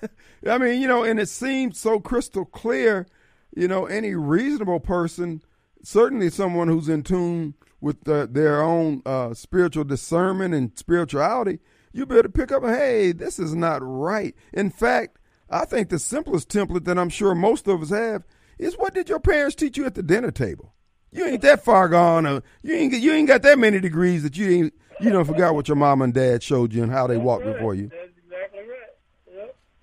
I 0.47 0.57
mean, 0.57 0.81
you 0.81 0.87
know, 0.87 1.03
and 1.03 1.19
it 1.19 1.29
seems 1.29 1.79
so 1.79 1.99
crystal 1.99 2.45
clear. 2.45 3.07
You 3.55 3.67
know, 3.67 3.85
any 3.85 4.15
reasonable 4.15 4.81
person, 4.81 5.41
certainly 5.81 6.29
someone 6.29 6.67
who's 6.67 6.89
in 6.89 7.03
tune 7.03 7.53
with 7.79 8.03
their 8.03 8.61
own 8.61 9.01
uh, 9.05 9.33
spiritual 9.33 9.83
discernment 9.83 10.53
and 10.53 10.77
spirituality, 10.77 11.59
you 11.93 12.05
better 12.05 12.29
pick 12.29 12.51
up. 12.51 12.63
Hey, 12.63 13.11
this 13.11 13.39
is 13.39 13.55
not 13.55 13.79
right. 13.81 14.35
In 14.51 14.69
fact, 14.69 15.19
I 15.49 15.65
think 15.65 15.89
the 15.89 15.99
simplest 15.99 16.49
template 16.49 16.85
that 16.85 16.97
I'm 16.97 17.09
sure 17.09 17.35
most 17.35 17.67
of 17.67 17.81
us 17.81 17.89
have 17.89 18.25
is 18.57 18.75
what 18.75 18.93
did 18.93 19.07
your 19.07 19.19
parents 19.19 19.55
teach 19.55 19.77
you 19.77 19.85
at 19.85 19.95
the 19.95 20.03
dinner 20.03 20.31
table? 20.31 20.73
You 21.11 21.25
ain't 21.25 21.41
that 21.43 21.63
far 21.63 21.87
gone. 21.87 22.25
Uh, 22.25 22.41
you 22.61 22.75
ain't 22.75 22.93
you 22.93 23.13
ain't 23.13 23.27
got 23.27 23.41
that 23.43 23.57
many 23.57 23.79
degrees 23.79 24.23
that 24.23 24.35
you 24.35 24.49
ain't 24.49 24.73
you 24.99 25.11
don't 25.11 25.25
forgot 25.25 25.55
what 25.55 25.67
your 25.67 25.77
mom 25.77 26.01
and 26.01 26.13
dad 26.13 26.43
showed 26.43 26.73
you 26.73 26.83
and 26.83 26.91
how 26.91 27.07
they 27.07 27.17
walked 27.17 27.45
before 27.45 27.73
you. 27.73 27.87
That's. 27.87 28.14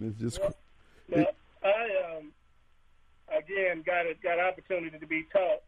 It's 0.03 0.19
just 0.19 0.39
Now, 1.09 1.27
I 1.63 1.83
um 2.19 2.33
again 3.31 3.83
got 3.87 4.07
a, 4.07 4.15
got 4.23 4.39
opportunity 4.39 4.99
to 4.99 5.07
be 5.07 5.25
taught 5.33 5.63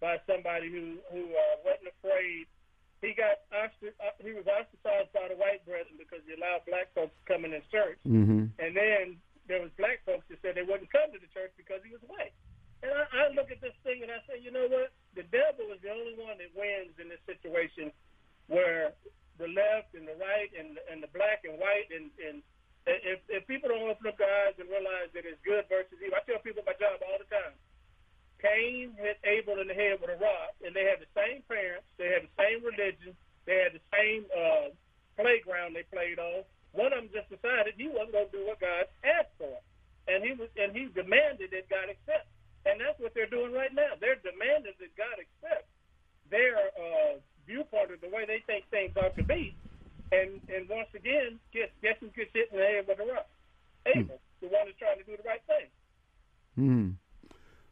by 0.00 0.18
somebody 0.28 0.68
who 0.70 0.98
who 1.10 1.24
uh, 1.32 1.54
wasn't 1.64 1.88
afraid. 1.98 2.46
He 3.00 3.14
got 3.18 3.42
ostr- 3.50 3.96
uh, 3.98 4.14
he 4.22 4.32
was 4.36 4.46
ostracized 4.46 5.10
by 5.16 5.26
the 5.32 5.38
white 5.40 5.64
brethren 5.66 5.96
because 5.98 6.20
he 6.28 6.34
allowed 6.36 6.62
black 6.68 6.92
folks 6.94 7.10
to 7.16 7.24
come 7.26 7.44
in 7.44 7.52
his 7.52 7.64
church, 7.72 7.98
hmm 8.04 8.46
and 8.60 8.76
then 8.76 9.16
there 9.48 9.58
was 9.58 9.72
black 9.74 10.04
folks 10.06 10.22
that 10.30 10.38
said 10.42 10.54
they 10.54 10.62
wouldn't 10.62 10.92
come 10.92 11.10
to 11.10 11.18
the 11.18 11.26
church 11.34 11.50
because 11.56 11.82
he 11.82 11.90
was 11.90 12.02
white. 12.06 12.30
And 12.82 12.90
I, 12.94 13.02
I 13.10 13.22
look 13.34 13.50
at 13.50 13.58
this 13.62 13.74
thing 13.82 14.02
and 14.02 14.10
I 14.10 14.18
say, 14.26 14.38
you 14.42 14.50
know 14.54 14.66
what? 14.70 14.90
The 15.18 15.22
devil 15.30 15.70
is 15.74 15.82
the 15.82 15.90
only 15.90 16.14
one 16.18 16.38
that 16.38 16.50
wins 16.54 16.94
in 16.98 17.10
this 17.10 17.22
situation, 17.26 17.90
where 18.46 18.94
the 19.38 19.50
left 19.50 19.94
and 19.98 20.06
the 20.06 20.14
right 20.18 20.50
and 20.54 20.78
and 20.86 21.02
the 21.02 21.10
black 21.10 21.42
and 21.42 21.58
white 21.58 21.90
and 21.90 22.10
and 22.22 22.42
if 22.86 23.20
if 23.30 23.46
people 23.46 23.70
don't 23.70 23.86
open 23.86 24.10
up 24.10 24.18
their 24.18 24.30
eyes 24.46 24.58
and 24.58 24.66
realize 24.68 25.10
that 25.14 25.22
it's 25.22 25.38
good 25.46 25.66
versus 25.70 25.98
evil, 26.02 26.18
I 26.18 26.24
tell 26.26 26.42
people 26.42 26.66
my 26.66 26.74
job 26.78 26.98
all 27.06 27.18
the 27.18 27.30
time. 27.30 27.54
Cain 28.42 28.90
hit 28.98 29.22
Abel 29.22 29.62
in 29.62 29.70
the 29.70 29.78
head 29.78 30.02
with 30.02 30.10
a 30.10 30.18
rock, 30.18 30.58
and 30.66 30.74
they 30.74 30.82
had 30.82 30.98
the 30.98 31.10
same 31.14 31.46
parents, 31.46 31.86
they 31.94 32.10
had 32.10 32.26
the 32.26 32.34
same 32.34 32.58
religion, 32.66 33.14
they 33.46 33.62
had 33.62 33.70
the 33.70 33.84
same 33.94 34.26
uh, 34.34 34.74
playground 35.14 35.78
they 35.78 35.86
played 35.94 36.18
on. 36.18 36.42
One 36.74 36.90
of 36.90 37.06
them 37.06 37.10
just 37.14 37.30
decided 37.30 37.78
he 37.78 37.86
wasn't 37.86 38.18
going 38.18 38.26
to 38.26 38.34
do 38.34 38.42
what 38.42 38.58
God 38.58 38.90
asked 39.06 39.38
for, 39.38 39.62
and 40.10 40.26
he 40.26 40.34
was 40.34 40.50
and 40.58 40.74
he 40.74 40.90
demanded 40.90 41.54
that 41.54 41.70
God 41.70 41.86
accept. 41.86 42.26
And 42.66 42.78
that's 42.78 42.98
what 42.98 43.14
they're 43.14 43.30
doing 43.30 43.50
right 43.52 43.74
now. 43.74 43.98
They're 43.98 44.22
demanding 44.22 44.74
that 44.78 44.94
God 44.94 45.18
accept 45.18 45.66
their 46.30 46.70
uh, 46.78 47.18
viewpoint 47.46 47.90
of 47.90 48.00
the 48.00 48.08
way 48.08 48.24
they 48.26 48.42
think 48.46 48.70
things 48.70 48.94
ought 48.96 49.14
to 49.18 49.24
be. 49.26 49.54
And 50.12 50.40
and 50.54 50.68
once 50.68 50.88
again, 50.94 51.38
guess 51.52 51.68
guess 51.82 51.96
who 52.00 52.08
gets 52.08 52.30
hit 52.34 52.50
in 52.52 52.58
the 52.58 52.64
head 52.64 52.84
with 52.86 53.00
a 53.00 53.04
rock? 53.04 53.28
Abel, 53.86 54.20
the 54.40 54.48
one 54.48 54.66
that's 54.66 54.78
trying 54.78 54.98
to 54.98 55.04
do 55.04 55.16
the 55.16 55.22
right 55.28 55.40
thing. 55.46 55.66
Hmm. 56.56 56.90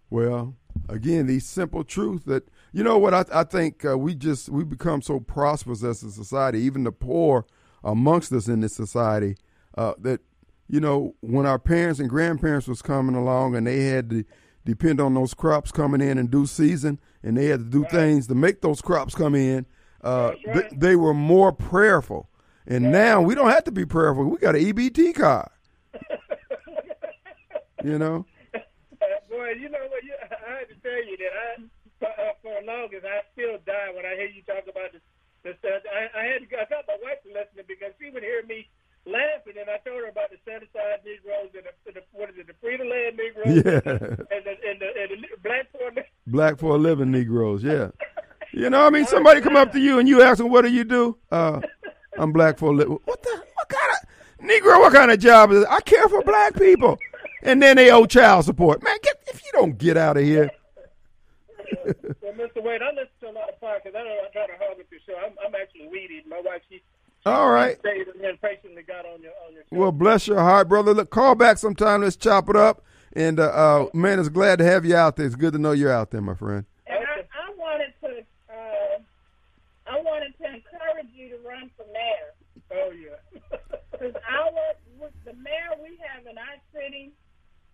Well, 0.08 0.56
again, 0.88 1.26
these 1.26 1.46
simple 1.46 1.84
truths 1.84 2.24
that 2.24 2.48
you 2.72 2.82
know 2.82 2.98
what 2.98 3.14
I, 3.14 3.24
I 3.32 3.44
think 3.44 3.84
uh, 3.84 3.98
we 3.98 4.14
just 4.14 4.48
we 4.48 4.64
become 4.64 5.02
so 5.02 5.20
prosperous 5.20 5.84
as 5.84 6.02
a 6.02 6.10
society, 6.10 6.60
even 6.60 6.84
the 6.84 6.92
poor 6.92 7.46
amongst 7.84 8.32
us 8.32 8.48
in 8.48 8.60
this 8.60 8.74
society, 8.74 9.36
uh, 9.76 9.94
that 9.98 10.20
you 10.68 10.80
know 10.80 11.14
when 11.20 11.46
our 11.46 11.58
parents 11.58 12.00
and 12.00 12.08
grandparents 12.08 12.66
was 12.66 12.82
coming 12.82 13.14
along 13.14 13.54
and 13.54 13.66
they 13.66 13.84
had 13.84 14.10
to 14.10 14.24
depend 14.64 15.00
on 15.00 15.14
those 15.14 15.34
crops 15.34 15.72
coming 15.72 16.00
in 16.00 16.18
in 16.18 16.28
due 16.28 16.46
season, 16.46 16.98
and 17.22 17.36
they 17.36 17.46
had 17.46 17.60
to 17.60 17.66
do 17.66 17.84
things 17.90 18.26
to 18.28 18.34
make 18.34 18.60
those 18.62 18.80
crops 18.80 19.14
come 19.14 19.34
in. 19.34 19.66
Uh, 20.02 20.32
right. 20.46 20.54
th- 20.54 20.72
they 20.76 20.96
were 20.96 21.12
more 21.12 21.52
prayerful, 21.52 22.29
and 22.70 22.90
now 22.90 23.20
we 23.20 23.34
don't 23.34 23.50
have 23.50 23.64
to 23.64 23.72
be 23.72 23.84
prayerful. 23.84 24.24
We 24.24 24.38
got 24.38 24.54
an 24.56 24.62
EBT 24.64 25.14
card. 25.14 25.50
You 27.82 27.98
know. 27.98 28.26
Uh, 28.54 28.58
boy, 29.30 29.56
you 29.56 29.70
know 29.70 29.80
what? 29.88 30.04
You, 30.04 30.12
I 30.20 30.58
had 30.60 30.68
to 30.68 30.76
tell 30.84 31.00
you 31.00 31.16
that 31.16 31.32
I, 31.32 31.64
for, 31.98 32.08
uh, 32.12 32.32
for 32.42 32.60
the 32.60 32.66
longest, 32.66 33.06
I 33.06 33.24
still 33.32 33.56
die 33.64 33.88
when 33.96 34.04
I 34.04 34.16
hear 34.16 34.28
you 34.28 34.42
talk 34.42 34.68
about 34.68 34.92
this. 34.92 35.00
this 35.42 35.56
uh, 35.64 35.80
I, 35.88 36.20
I 36.20 36.24
had 36.28 36.44
to, 36.44 36.56
I 36.60 36.68
got 36.68 36.84
my 36.86 36.98
wife 37.02 37.22
to 37.24 37.32
listen 37.32 37.56
to 37.56 37.64
because 37.64 37.96
she 37.98 38.10
would 38.10 38.22
hear 38.22 38.44
me 38.44 38.68
laughing, 39.06 39.56
and 39.58 39.70
I 39.70 39.78
told 39.80 40.04
her 40.04 40.08
about 40.12 40.28
the 40.28 40.36
set 40.44 40.60
aside 40.60 41.00
Negroes 41.08 41.56
and 41.56 41.64
the, 41.64 41.92
the 41.96 42.04
what 42.12 42.28
is 42.28 42.36
it, 42.36 42.48
the 42.48 42.56
free 42.60 42.76
to 42.76 42.84
land 42.84 43.16
Negroes, 43.16 43.64
Yeah. 43.64 43.80
and 44.28 44.42
the 44.44 44.54
and 44.60 44.76
the, 44.76 44.88
and 45.00 45.08
the 45.24 45.28
black 45.42 45.72
for 45.72 45.88
Black 46.26 46.58
for 46.58 46.74
a 46.76 46.78
living 46.78 47.10
Negroes, 47.10 47.64
yeah. 47.64 47.88
You 48.52 48.68
know, 48.68 48.84
I 48.84 48.90
mean, 48.90 49.06
somebody 49.06 49.40
come 49.40 49.54
up 49.54 49.70
to 49.72 49.78
you 49.78 50.00
and 50.00 50.08
you 50.08 50.22
ask 50.22 50.38
them, 50.38 50.50
"What 50.50 50.62
do 50.62 50.72
you 50.72 50.82
do?" 50.82 51.16
Uh, 51.30 51.60
I'm 52.20 52.32
black 52.32 52.58
for 52.58 52.66
a 52.70 52.72
living. 52.74 52.98
What 53.04 53.22
the? 53.22 53.42
What 53.54 53.68
kind 53.68 53.92
of 53.92 54.46
Negro? 54.46 54.80
What 54.80 54.92
kind 54.92 55.10
of 55.10 55.18
job 55.18 55.52
is 55.52 55.62
it? 55.62 55.68
I 55.70 55.80
care 55.80 56.08
for 56.08 56.22
black 56.22 56.54
people, 56.54 56.98
and 57.42 57.62
then 57.62 57.76
they 57.76 57.90
owe 57.90 58.06
child 58.06 58.44
support. 58.44 58.82
Man, 58.82 58.96
get, 59.02 59.16
if 59.28 59.42
you 59.44 59.50
don't 59.52 59.78
get 59.78 59.96
out 59.96 60.16
of 60.16 60.24
here. 60.24 60.50
well, 61.84 62.32
Mr. 62.34 62.62
Wade, 62.62 62.82
I 62.82 62.90
listen 62.90 63.08
to 63.20 63.30
a 63.30 63.32
lot 63.32 63.48
of 63.48 63.60
podcasts. 63.60 63.94
I 63.96 64.02
don't 64.04 64.08
I 64.08 64.28
try 64.32 64.46
to 64.46 64.52
hug 64.58 64.76
with 64.76 64.86
your 64.90 65.00
show. 65.06 65.14
I'm, 65.16 65.32
I'm 65.46 65.54
actually 65.54 65.88
weeded. 65.88 66.26
My 66.28 66.40
wife, 66.44 66.62
she 66.68 66.82
All 67.24 67.50
right. 67.50 67.78
stayed 67.78 68.08
and 68.08 68.22
then 68.22 68.36
patiently 68.42 68.82
got 68.82 69.06
on 69.06 69.22
your 69.22 69.32
on 69.46 69.54
your 69.54 69.62
show. 69.62 69.76
Well, 69.76 69.92
bless 69.92 70.26
your 70.26 70.40
heart, 70.40 70.68
brother. 70.68 70.92
Look, 70.94 71.10
call 71.10 71.34
back 71.34 71.58
sometime. 71.58 72.02
Let's 72.02 72.16
chop 72.16 72.48
it 72.50 72.56
up. 72.56 72.82
And 73.12 73.40
uh, 73.40 73.44
uh, 73.44 73.86
man, 73.94 74.18
it's 74.18 74.28
glad 74.28 74.58
to 74.58 74.64
have 74.64 74.84
you 74.84 74.94
out 74.96 75.16
there. 75.16 75.26
It's 75.26 75.36
good 75.36 75.52
to 75.54 75.58
know 75.58 75.72
you're 75.72 75.92
out 75.92 76.10
there, 76.10 76.20
my 76.20 76.34
friend. 76.34 76.64
And 76.86 76.98
I, 76.98 77.20
I 77.20 77.52
wanted 77.56 77.92
to, 78.02 78.24
uh, 78.52 78.98
I 79.86 80.00
wanted 80.00 80.34
to 80.38 80.44
encourage 80.46 81.08
you 81.14 81.28
to 81.30 81.36
run 81.48 81.70
for 81.76 81.84
mayor. 81.92 82.34
Oh 82.72 82.90
yeah. 82.92 83.38
Because 83.92 84.14
our, 84.30 85.10
the 85.26 85.32
mayor 85.34 85.76
we 85.82 85.98
have 86.00 86.24
in 86.26 86.38
our 86.38 86.56
city 86.72 87.12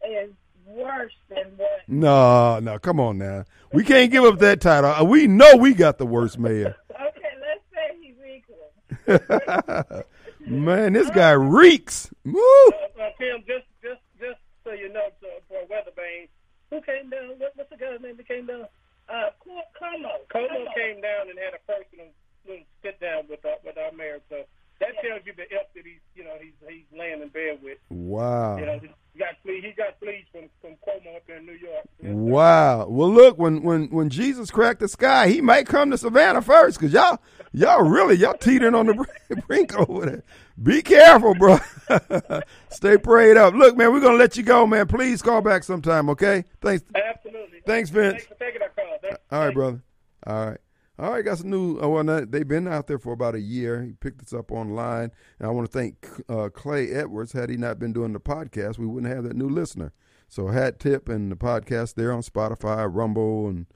is 0.09 0.33
worse 0.67 1.13
than 1.29 1.53
what. 1.57 1.83
No, 1.87 2.59
no, 2.59 2.81
come 2.81 2.99
on 2.99 3.19
now. 3.19 3.45
We 3.73 3.85
can't 3.85 4.11
give 4.11 4.25
up 4.25 4.41
that 4.41 4.61
title. 4.61 4.91
Uh, 4.91 5.05
We 5.05 5.29
know 5.29 5.55
we 5.57 5.73
got 5.73 5.99
the 5.99 6.07
worst 6.07 6.39
mayor. 6.39 6.75
Okay, 6.91 7.31
let's 7.41 7.63
say 7.71 7.97
he's 8.03 8.17
equal. 8.27 10.03
man, 10.47 10.95
this 10.95 11.11
guy 11.11 11.31
reeks. 11.33 12.11
Woo! 12.25 12.41
uh, 12.41 13.11
Tim, 13.19 13.45
just 13.47 13.67
just 13.83 14.01
just 14.19 14.41
so 14.65 14.73
you 14.73 14.93
know, 14.93 15.07
so, 15.21 15.29
for 15.49 15.61
Weatherbane, 15.73 16.27
who 16.71 16.81
came 16.81 17.09
down? 17.11 17.39
What, 17.39 17.53
what's 17.55 17.71
the 17.71 17.77
guy's 17.77 18.01
name 18.01 18.17
that 18.17 18.27
came 18.27 18.47
down? 18.47 18.67
Uh, 19.09 19.31
Co- 19.45 19.63
Cuomo. 19.81 20.11
Cuomo 20.35 20.75
came 20.75 21.01
down 21.01 21.31
and 21.31 21.39
had 21.39 21.55
a 21.55 21.63
personal 21.71 22.07
little 22.49 22.65
sit 22.83 22.99
down 22.99 23.25
with 23.31 23.45
our, 23.45 23.57
with 23.65 23.77
our 23.79 23.93
mayor. 23.93 24.19
So 24.29 24.43
that 24.81 24.91
tells 25.03 25.25
you 25.25 25.33
the 25.37 25.43
ilk 25.55 25.67
that 25.75 25.85
he's 25.85 26.01
you 26.15 26.25
know 26.25 26.35
he's 26.41 26.53
he's 26.69 26.85
laying 26.99 27.23
in 27.23 27.29
bed 27.29 27.59
with. 27.63 27.79
Wow. 27.91 28.59
You 28.59 28.67
know, 28.67 28.79
he 28.81 29.19
got 29.19 29.35
flee 29.43 29.61
he 29.65 29.73
got 29.73 29.99
fleas 29.99 30.25
from 30.33 30.49
from 30.61 30.73
Cuomo 30.87 31.17
up 31.17 31.23
there 31.27 31.39
in 31.39 31.47
New 31.47 31.53
York. 31.53 31.87
Wow. 32.03 32.87
Well, 32.89 33.11
look, 33.11 33.39
when 33.39 33.63
when 33.63 33.89
when 33.89 34.11
Jesus 34.11 34.51
cracked 34.51 34.81
the 34.81 34.89
sky, 34.89 35.29
he 35.29 35.41
might 35.41 35.67
come 35.67 35.91
to 35.91 35.99
Savannah 35.99 36.43
first, 36.43 36.79
cause 36.79 36.93
y'all 36.93 37.19
y'all 37.53 37.83
really 37.83 38.17
y'all 38.17 38.35
teetering 38.35 38.75
on 38.75 38.87
the 38.87 39.07
brink- 39.47 39.75
over 39.89 40.07
there. 40.07 40.23
Be 40.63 40.83
careful, 40.83 41.35
bro. 41.35 41.59
Stay 42.71 42.97
prayed 42.99 43.37
up. 43.37 43.55
Look, 43.55 43.77
man, 43.77 43.93
we're 43.93 44.01
gonna 44.01 44.17
let 44.19 44.37
you 44.37 44.43
go, 44.43 44.67
man. 44.67 44.87
Please 44.87 45.23
call 45.23 45.41
back 45.43 45.65
sometime, 45.65 46.09
okay? 46.11 46.45
Thanks. 46.61 46.85
Absolutely. 46.95 47.61
Thanks, 47.67 47.91
Vince. 47.91 48.15
Thanks 48.23 48.27
for 48.27 48.35
taking 48.35 48.63
our 48.63 48.69
call. 48.71 48.99
Thank- 49.03 49.17
All 49.31 49.45
right, 49.47 49.55
brother. 49.55 49.83
All 50.27 50.47
right. 50.51 50.59
All 50.99 51.11
right, 51.11 51.25
got 51.25 51.39
some 51.39 51.51
new. 51.51 51.79
Uh, 51.79 51.89
well, 51.89 52.27
they've 52.27 52.49
been 52.49 52.67
out 52.67 52.87
there 52.87 52.99
for 52.99 53.13
about 53.13 53.35
a 53.35 53.41
year. 53.41 53.83
He 53.83 53.93
picked 53.93 54.23
us 54.23 54.33
up 54.33 54.51
online, 54.51 55.11
and 55.39 55.47
I 55.47 55.51
want 55.51 55.71
to 55.71 55.79
thank 55.79 56.09
uh, 56.27 56.49
Clay 56.49 56.91
Edwards. 56.91 57.33
Had 57.33 57.51
he 57.51 57.59
not 57.59 57.79
been 57.79 57.93
doing 57.93 58.15
the 58.15 58.21
podcast, 58.21 58.79
we 58.79 58.87
wouldn't 58.87 59.13
have 59.13 59.25
that 59.25 59.37
new 59.37 59.49
listener. 59.49 59.93
So, 60.29 60.49
hat 60.49 60.81
tip 60.81 61.09
and 61.11 61.31
the 61.31 61.37
podcast 61.37 61.97
there 61.97 62.13
on 62.13 62.23
Spotify, 62.23 62.89
Rumble, 62.91 63.47
and 63.47 63.67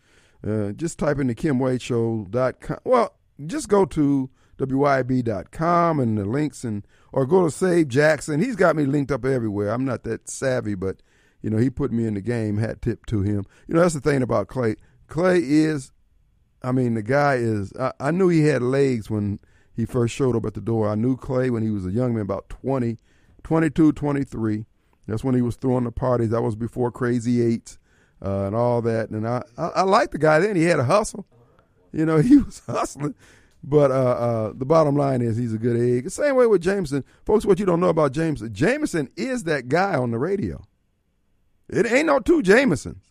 uh, 0.46 0.72
just 0.72 0.98
type 0.98 1.18
in 1.18 1.26
the 1.26 1.34
KimWadeShow.com. 1.34 2.78
Well, 2.84 3.14
just 3.44 3.68
go 3.68 3.84
to 3.84 4.30
WYAB.com 4.58 6.00
and 6.00 6.16
the 6.16 6.24
links, 6.24 6.64
and 6.64 6.86
or 7.12 7.26
go 7.26 7.44
to 7.44 7.50
Save 7.50 7.88
Jackson. 7.88 8.40
He's 8.40 8.56
got 8.56 8.76
me 8.76 8.86
linked 8.86 9.12
up 9.12 9.26
everywhere. 9.26 9.70
I'm 9.70 9.84
not 9.84 10.04
that 10.04 10.30
savvy, 10.30 10.74
but 10.74 11.02
you 11.42 11.50
know 11.50 11.58
he 11.58 11.68
put 11.68 11.92
me 11.92 12.06
in 12.06 12.14
the 12.14 12.22
game. 12.22 12.56
Hat 12.56 12.80
tip 12.80 13.04
to 13.06 13.20
him. 13.20 13.44
You 13.68 13.74
know 13.74 13.80
that's 13.80 13.92
the 13.94 14.00
thing 14.00 14.22
about 14.22 14.48
Clay. 14.48 14.76
Clay 15.06 15.38
is 15.38 15.92
I 16.62 16.72
mean, 16.72 16.94
the 16.94 17.02
guy 17.02 17.36
is. 17.36 17.72
I, 17.78 17.92
I 18.00 18.10
knew 18.10 18.28
he 18.28 18.46
had 18.46 18.62
legs 18.62 19.08
when 19.08 19.38
he 19.74 19.86
first 19.86 20.14
showed 20.14 20.36
up 20.36 20.44
at 20.46 20.54
the 20.54 20.60
door. 20.60 20.88
I 20.88 20.94
knew 20.94 21.16
Clay 21.16 21.50
when 21.50 21.62
he 21.62 21.70
was 21.70 21.86
a 21.86 21.90
young 21.90 22.14
man, 22.14 22.22
about 22.22 22.48
20, 22.48 22.98
22, 23.42 23.92
23. 23.92 24.66
That's 25.06 25.24
when 25.24 25.34
he 25.34 25.42
was 25.42 25.56
throwing 25.56 25.84
the 25.84 25.92
parties. 25.92 26.30
That 26.30 26.42
was 26.42 26.56
before 26.56 26.92
Crazy 26.92 27.42
Eights 27.42 27.78
uh, 28.24 28.44
and 28.44 28.54
all 28.54 28.82
that. 28.82 29.10
And 29.10 29.26
I, 29.26 29.42
I, 29.56 29.68
I 29.68 29.82
liked 29.82 30.12
the 30.12 30.18
guy 30.18 30.38
then. 30.38 30.56
He 30.56 30.64
had 30.64 30.78
a 30.78 30.84
hustle. 30.84 31.26
You 31.92 32.06
know, 32.06 32.18
he 32.22 32.36
was 32.38 32.62
hustling. 32.66 33.14
But 33.62 33.90
uh, 33.90 33.94
uh, 33.94 34.52
the 34.54 34.64
bottom 34.64 34.96
line 34.96 35.20
is 35.20 35.36
he's 35.36 35.52
a 35.52 35.58
good 35.58 35.76
egg. 35.76 36.10
Same 36.10 36.36
way 36.36 36.46
with 36.46 36.62
Jameson. 36.62 37.04
Folks, 37.24 37.44
what 37.44 37.58
you 37.58 37.66
don't 37.66 37.80
know 37.80 37.88
about 37.88 38.12
Jameson, 38.12 38.54
Jameson 38.54 39.10
is 39.16 39.44
that 39.44 39.68
guy 39.68 39.94
on 39.96 40.10
the 40.10 40.18
radio. 40.18 40.62
It 41.68 41.86
ain't 41.86 42.06
no 42.06 42.20
two 42.20 42.42
Jamesons. 42.42 43.04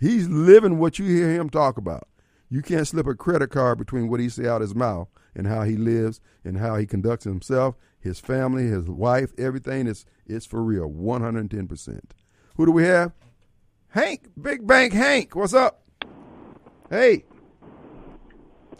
He's 0.00 0.28
living 0.28 0.78
what 0.78 0.98
you 0.98 1.04
hear 1.04 1.30
him 1.32 1.48
talk 1.48 1.76
about. 1.76 2.08
You 2.52 2.60
can't 2.60 2.86
slip 2.86 3.06
a 3.06 3.14
credit 3.14 3.48
card 3.48 3.78
between 3.78 4.10
what 4.10 4.20
he 4.20 4.28
say 4.28 4.46
out 4.46 4.60
his 4.60 4.74
mouth 4.74 5.08
and 5.34 5.46
how 5.46 5.62
he 5.62 5.74
lives 5.74 6.20
and 6.44 6.58
how 6.58 6.76
he 6.76 6.84
conducts 6.84 7.24
himself, 7.24 7.76
his 7.98 8.20
family, 8.20 8.64
his 8.64 8.90
wife, 8.90 9.32
everything 9.38 9.86
is 9.86 10.04
it's 10.26 10.44
for 10.44 10.62
real, 10.62 10.86
one 10.86 11.22
hundred 11.22 11.40
and 11.40 11.50
ten 11.50 11.66
percent. 11.66 12.12
Who 12.56 12.66
do 12.66 12.72
we 12.72 12.82
have? 12.82 13.12
Hank, 13.88 14.28
Big 14.38 14.66
Bank 14.66 14.92
Hank. 14.92 15.34
What's 15.34 15.54
up? 15.54 15.82
Hey. 16.90 17.24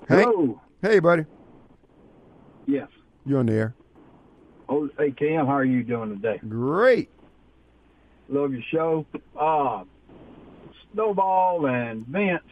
Hank. 0.06 0.28
Hello. 0.28 0.60
Hey, 0.82 0.98
buddy. 0.98 1.24
Yes. 2.66 2.88
You're 3.24 3.38
on 3.38 3.46
the 3.46 3.54
air. 3.54 3.74
Oh, 4.68 4.90
hey 4.98 5.12
Cam, 5.12 5.46
how 5.46 5.52
are 5.52 5.64
you 5.64 5.82
doing 5.82 6.10
today? 6.10 6.42
Great. 6.46 7.08
Love 8.28 8.52
your 8.52 8.62
show. 8.70 9.06
Uh, 9.34 9.84
Snowball 10.92 11.66
and 11.68 12.06
Vince, 12.06 12.42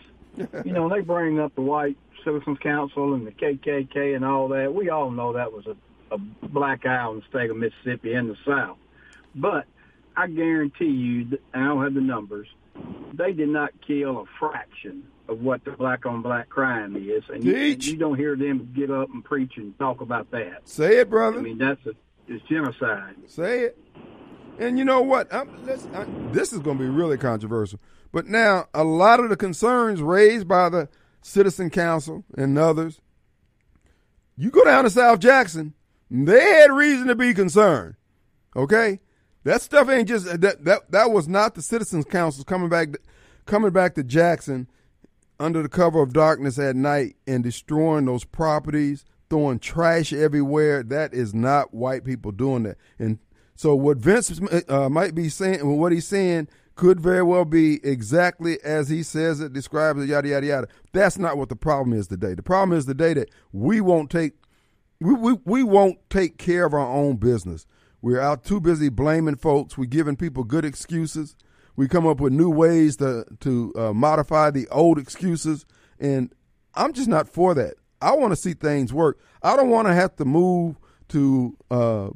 you 0.65 0.73
know, 0.73 0.89
they 0.89 1.01
bring 1.01 1.39
up 1.41 1.55
the 1.55 1.61
White 1.63 1.97
Citizens 2.25 2.59
Council 2.61 3.15
and 3.15 3.27
the 3.27 3.33
KKK 3.33 4.15
and 4.17 4.25
all 4.25 4.49
that. 4.49 4.73
We 4.75 4.91
all 4.91 5.11
know 5.11 5.33
that 5.35 5.53
was 5.53 5.67
a, 5.67 5.77
a 6.15 6.19
black 6.19 6.87
eye 6.87 6.99
on 6.99 7.17
the 7.17 7.23
state 7.29 7.51
of 7.51 7.57
Mississippi 7.57 8.15
and 8.15 8.31
the 8.31 8.37
South. 8.47 8.77
But 9.35 9.67
I 10.17 10.27
guarantee 10.29 10.87
you, 10.87 11.25
that- 11.31 11.41
I 11.55 11.65
don't 11.65 11.83
have 11.83 11.95
the 11.95 12.01
numbers, 12.01 12.49
they 13.13 13.33
did 13.33 13.49
not 13.49 13.71
kill 13.87 14.19
a 14.21 14.25
fraction 14.39 15.05
of 15.29 15.41
what 15.41 15.65
the 15.65 15.71
black 15.73 16.07
on 16.07 16.23
black 16.23 16.49
crime 16.49 16.97
is. 16.97 17.23
And 17.29 17.45
you, 17.45 17.53
Teach. 17.53 17.87
you 17.87 17.97
don't 17.97 18.17
hear 18.17 18.35
them 18.37 18.73
get 18.75 18.91
up 18.91 19.09
and 19.11 19.25
preach 19.25 19.53
and 19.57 19.79
talk 19.79 20.01
about 20.01 20.31
that. 20.33 20.63
Say 20.69 20.99
it, 20.99 21.11
brother. 21.11 21.39
I 21.39 21.43
mean, 21.43 21.59
that's 21.59 21.85
a, 21.87 21.91
it's 22.27 22.45
genocide. 22.49 23.15
Say 23.27 23.61
it. 23.61 23.79
And 24.59 24.79
you 24.79 24.85
know 24.85 25.01
what? 25.03 25.33
I'm, 25.33 25.49
I, 25.95 26.05
this 26.33 26.53
is 26.53 26.59
going 26.59 26.77
to 26.79 26.85
be 26.85 26.91
really 26.91 27.17
controversial. 27.17 27.79
But 28.13 28.27
now, 28.27 28.69
a 28.75 28.85
lot 28.85 29.21
of 29.21 29.31
the 29.31 29.37
concerns 29.37 30.03
raised 30.03 30.49
by 30.49 30.69
the 30.69 30.89
Citizen 31.23 31.71
Council 31.71 32.25
and 32.37 32.59
others, 32.59 33.01
you 34.37 34.51
go 34.51 34.65
down 34.65 34.85
to 34.85 34.91
South 34.91 35.21
Jackson, 35.21 35.75
they 36.11 36.41
had 36.41 36.73
reason 36.73 37.07
to 37.07 37.15
be 37.15 37.35
concerned. 37.35 37.95
Okay, 38.57 39.01
that 39.45 39.63
stuff 39.63 39.89
ain't 39.89 40.09
just 40.09 40.27
that. 40.41 40.65
That 40.65 40.91
that 40.91 41.11
was 41.11 41.29
not 41.29 41.55
the 41.55 41.63
Citizens 41.63 42.05
Council 42.05 42.43
coming 42.43 42.69
back, 42.69 42.89
coming 43.47 43.71
back 43.71 43.95
to 43.95 44.03
Jackson 44.03 44.69
under 45.39 45.63
the 45.63 45.69
cover 45.69 46.03
of 46.03 46.13
darkness 46.13 46.59
at 46.59 46.75
night 46.75 47.17
and 47.27 47.45
destroying 47.45 48.07
those 48.07 48.25
properties, 48.25 49.05
throwing 49.29 49.61
trash 49.61 50.13
everywhere. 50.13 50.83
That 50.83 51.15
is 51.15 51.33
not 51.33 51.73
white 51.73 52.05
people 52.05 52.33
doing 52.33 52.65
that. 52.65 52.77
And 52.99 53.19
so, 53.55 53.75
what 53.75 53.99
Vince 53.99 54.41
uh, 54.69 54.89
might 54.89 55.15
be 55.15 55.29
saying, 55.29 55.67
what 55.79 55.93
he's 55.93 56.07
saying, 56.07 56.49
could 56.81 56.99
very 56.99 57.23
well 57.23 57.45
be 57.45 57.79
exactly 57.85 58.59
as 58.65 58.89
he 58.89 59.03
says 59.03 59.39
it, 59.39 59.53
describes 59.53 60.03
it, 60.03 60.09
yada 60.09 60.27
yada 60.27 60.47
yada. 60.47 60.69
That's 60.95 61.19
not 61.19 61.37
what 61.37 61.51
the 61.51 61.57
problem 61.57 61.93
is 61.93 62.07
today. 62.07 62.33
The 62.33 62.43
problem 62.43 62.77
is 62.79 62.87
today 62.87 63.13
that 63.13 63.29
we 63.53 63.83
won't 63.83 64.09
take, 64.09 64.33
we 64.99 65.13
we, 65.13 65.37
we 65.45 65.63
won't 65.63 65.99
take 66.09 66.39
care 66.39 66.65
of 66.65 66.73
our 66.73 66.91
own 66.91 67.17
business. 67.17 67.67
We're 68.01 68.23
out 68.23 68.45
too 68.45 68.63
busy 68.63 68.89
blaming 68.89 69.37
folks. 69.37 69.77
We're 69.77 69.85
giving 69.85 70.17
people 70.17 70.43
good 70.43 70.65
excuses. 70.65 71.37
We 71.77 71.87
come 71.87 72.07
up 72.07 72.19
with 72.19 72.33
new 72.33 72.49
ways 72.49 72.97
to 72.97 73.27
to 73.41 73.75
uh, 73.77 73.93
modify 73.93 74.51
the 74.51 74.67
old 74.69 74.99
excuses, 74.99 75.67
and 75.99 76.33
I'm 76.75 76.95
just 76.95 77.09
not 77.09 77.29
for 77.29 77.53
that. 77.57 77.75
I 78.01 78.13
want 78.13 78.33
to 78.33 78.37
see 78.37 78.55
things 78.55 78.91
work. 78.91 79.19
I 79.43 79.55
don't 79.55 79.69
want 79.69 79.87
to 79.89 79.93
have 79.93 80.17
to 80.17 80.25
move 80.25 80.77
to 81.09 81.59
uh, 81.71 82.09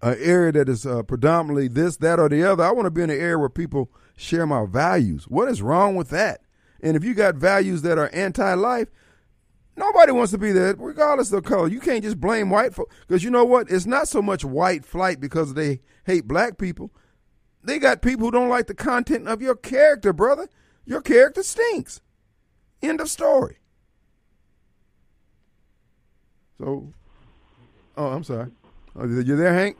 an 0.00 0.16
area 0.20 0.52
that 0.52 0.68
is 0.68 0.86
uh, 0.86 1.02
predominantly 1.02 1.66
this, 1.66 1.96
that, 1.96 2.20
or 2.20 2.28
the 2.28 2.44
other. 2.44 2.62
I 2.62 2.70
want 2.70 2.86
to 2.86 2.92
be 2.92 3.02
in 3.02 3.10
an 3.10 3.18
area 3.18 3.36
where 3.36 3.48
people 3.48 3.90
share 4.16 4.46
my 4.46 4.66
values. 4.66 5.24
What 5.24 5.48
is 5.48 5.62
wrong 5.62 5.96
with 5.96 6.10
that? 6.10 6.40
And 6.82 6.96
if 6.96 7.04
you 7.04 7.14
got 7.14 7.36
values 7.36 7.82
that 7.82 7.98
are 7.98 8.10
anti-life, 8.12 8.88
nobody 9.76 10.12
wants 10.12 10.32
to 10.32 10.38
be 10.38 10.52
there, 10.52 10.74
regardless 10.76 11.32
of 11.32 11.44
color. 11.44 11.68
You 11.68 11.80
can't 11.80 12.02
just 12.02 12.20
blame 12.20 12.50
white 12.50 12.74
folks 12.74 12.94
because 13.06 13.22
you 13.22 13.30
know 13.30 13.44
what? 13.44 13.70
It's 13.70 13.86
not 13.86 14.08
so 14.08 14.20
much 14.20 14.44
white 14.44 14.84
flight 14.84 15.20
because 15.20 15.54
they 15.54 15.80
hate 16.04 16.26
black 16.26 16.58
people. 16.58 16.90
They 17.62 17.78
got 17.78 18.02
people 18.02 18.26
who 18.26 18.32
don't 18.32 18.48
like 18.48 18.66
the 18.66 18.74
content 18.74 19.28
of 19.28 19.40
your 19.40 19.54
character, 19.54 20.12
brother. 20.12 20.48
Your 20.84 21.00
character 21.00 21.42
stinks. 21.44 22.00
End 22.82 23.00
of 23.00 23.08
story. 23.08 23.58
So, 26.58 26.92
oh, 27.96 28.06
I'm 28.06 28.24
sorry. 28.24 28.50
Oh, 28.96 29.06
you 29.06 29.36
there, 29.36 29.54
Hank? 29.54 29.76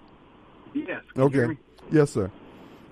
Yes. 0.73 1.03
Can 1.15 1.23
you 1.25 1.29
hear 1.29 1.45
Okay. 1.45 1.61
Yes, 1.91 2.11
sir. 2.13 2.31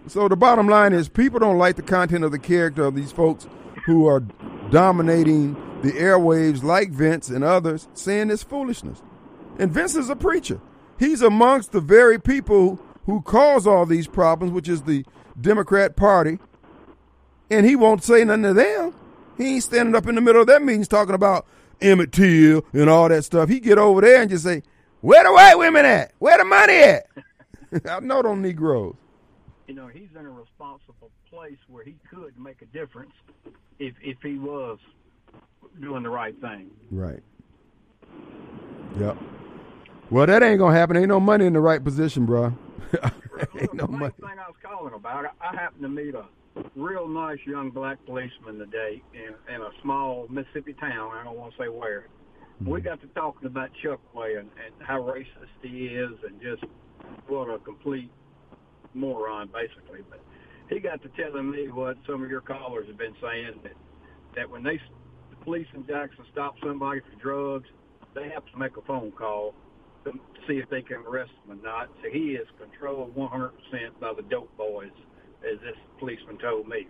So 0.07 0.29
the 0.29 0.37
bottom 0.37 0.69
line 0.69 0.93
is 0.93 1.09
people 1.09 1.39
don't 1.39 1.59
like 1.59 1.77
the 1.77 1.83
content 1.83 2.25
of 2.25 2.33
the 2.33 2.39
character 2.39 2.85
of 2.85 2.95
these 2.95 3.13
folks 3.13 3.47
who 3.87 4.07
are 4.07 4.21
dominating 4.71 5.55
the 5.83 5.93
airwaves 5.93 6.63
like 6.63 6.91
Vince 6.91 7.29
and 7.29 7.45
others 7.45 7.89
saying 7.95 8.29
this 8.29 8.43
foolishness. 8.43 9.03
And 9.59 9.71
Vince 9.73 9.95
is 9.95 10.11
a 10.11 10.17
preacher. 10.17 10.61
He's 10.99 11.23
amongst 11.23 11.73
the 11.73 11.81
very 11.81 12.21
people 12.21 12.81
who 13.07 13.23
cause 13.23 13.67
all 13.67 13.87
these 13.87 14.07
problems, 14.07 14.53
which 14.53 14.69
is 14.69 14.83
the 14.83 15.05
Democrat 15.41 15.97
Party. 15.97 16.39
And 17.51 17.67
he 17.67 17.77
won't 17.77 18.05
say 18.05 18.25
nothing 18.25 18.43
to 18.45 18.55
them. 18.55 18.95
He 19.37 19.55
ain't 19.55 19.65
standing 19.65 19.95
up 19.95 20.07
in 20.07 20.15
the 20.15 20.21
middle 20.21 20.43
of 20.43 20.47
their 20.47 20.61
meetings 20.61 20.89
talking 20.89 21.15
about 21.15 21.47
Emmett 21.81 22.13
Till 22.13 22.65
and 22.73 22.91
all 22.91 23.09
that 23.09 23.25
stuff. 23.25 23.49
He 23.49 23.59
get 23.59 23.79
over 23.79 24.03
there 24.03 24.21
and 24.21 24.31
just 24.31 24.45
say, 24.45 24.63
"Where 25.01 25.25
the 25.25 25.33
white 25.33 25.57
women 25.57 25.87
at? 25.87 26.13
Where 26.19 26.37
the 26.37 26.45
money 26.45 26.75
at?" 26.75 27.07
I 27.89 28.01
know 28.01 28.23
them 28.23 28.43
Negroes. 28.43 28.97
You 29.71 29.77
know, 29.77 29.87
he's 29.87 30.09
in 30.19 30.27
a 30.27 30.31
responsible 30.31 31.13
place 31.31 31.57
where 31.69 31.85
he 31.85 31.95
could 32.11 32.37
make 32.37 32.61
a 32.61 32.67
difference 32.77 33.13
if 33.79 33.95
if 34.03 34.17
he 34.21 34.37
was 34.37 34.81
doing 35.81 36.03
the 36.03 36.11
right 36.11 36.35
thing. 36.41 36.73
Right. 36.91 37.23
Yep. 38.99 39.17
Well, 40.11 40.27
that 40.27 40.43
ain't 40.43 40.59
gonna 40.59 40.77
happen. 40.77 40.97
Ain't 40.97 41.07
no 41.07 41.21
money 41.21 41.47
in 41.47 41.53
the 41.53 41.61
right 41.61 41.85
position, 41.85 42.27
bro. 42.27 42.47
ain't 43.61 43.73
no 43.75 43.87
the 43.87 43.93
money. 43.93 44.13
thing 44.19 44.41
I 44.45 44.49
was 44.49 44.57
calling 44.61 44.93
about, 44.93 45.27
I 45.41 45.55
happened 45.55 45.83
to 45.83 45.89
meet 45.89 46.17
a 46.17 46.25
real 46.75 47.07
nice 47.07 47.39
young 47.47 47.71
black 47.71 48.05
policeman 48.07 48.59
today 48.59 49.01
in, 49.15 49.55
in 49.55 49.61
a 49.61 49.71
small 49.83 50.27
Mississippi 50.29 50.73
town. 50.73 51.13
I 51.15 51.23
don't 51.23 51.37
want 51.37 51.55
to 51.57 51.63
say 51.63 51.69
where. 51.69 52.09
We 52.59 52.81
mm-hmm. 52.81 52.89
got 52.89 53.01
to 53.03 53.07
talking 53.15 53.47
about 53.47 53.71
Chuck 53.85 54.01
Way 54.17 54.35
and, 54.35 54.51
and 54.67 54.75
how 54.85 55.01
racist 55.01 55.27
he 55.63 55.87
is 55.87 56.11
and 56.27 56.43
just 56.43 56.65
what 57.29 57.49
a 57.49 57.61
complete 57.61 58.11
moron, 58.95 59.49
basically. 59.53 60.01
But 60.09 60.21
he 60.69 60.81
got 60.81 61.03
to 61.03 61.09
telling 61.11 61.51
me 61.51 61.69
what 61.69 61.97
some 62.07 62.23
of 62.23 62.31
your 62.31 62.41
callers 62.41 62.87
have 62.89 62.99
been 62.99 63.15
saying 63.21 63.61
that 63.63 63.73
that 64.37 64.49
when 64.49 64.63
they 64.63 64.81
the 65.31 65.37
police 65.45 65.67
in 65.75 65.87
Jackson 65.87 66.25
stop 66.33 66.55
somebody 66.65 67.01
for 67.01 67.21
drugs, 67.21 67.69
they 68.15 68.29
have 68.29 68.45
to 68.47 68.59
make 68.59 68.77
a 68.77 68.83
phone 68.83 69.13
call 69.13 69.55
to 70.05 70.13
see 70.49 70.55
if 70.55 70.69
they 70.71 70.83
can 70.83 70.99
arrest 70.99 71.33
them 71.47 71.59
or 71.59 71.63
not. 71.63 71.89
So 72.03 72.11
he 72.11 72.31
is 72.31 72.47
controlled 72.59 73.15
100% 73.15 73.51
by 74.01 74.13
the 74.15 74.23
dope 74.23 74.57
boys, 74.57 74.91
as 75.51 75.61
this 75.61 75.77
policeman 75.99 76.39
told 76.39 76.69
me. 76.69 76.89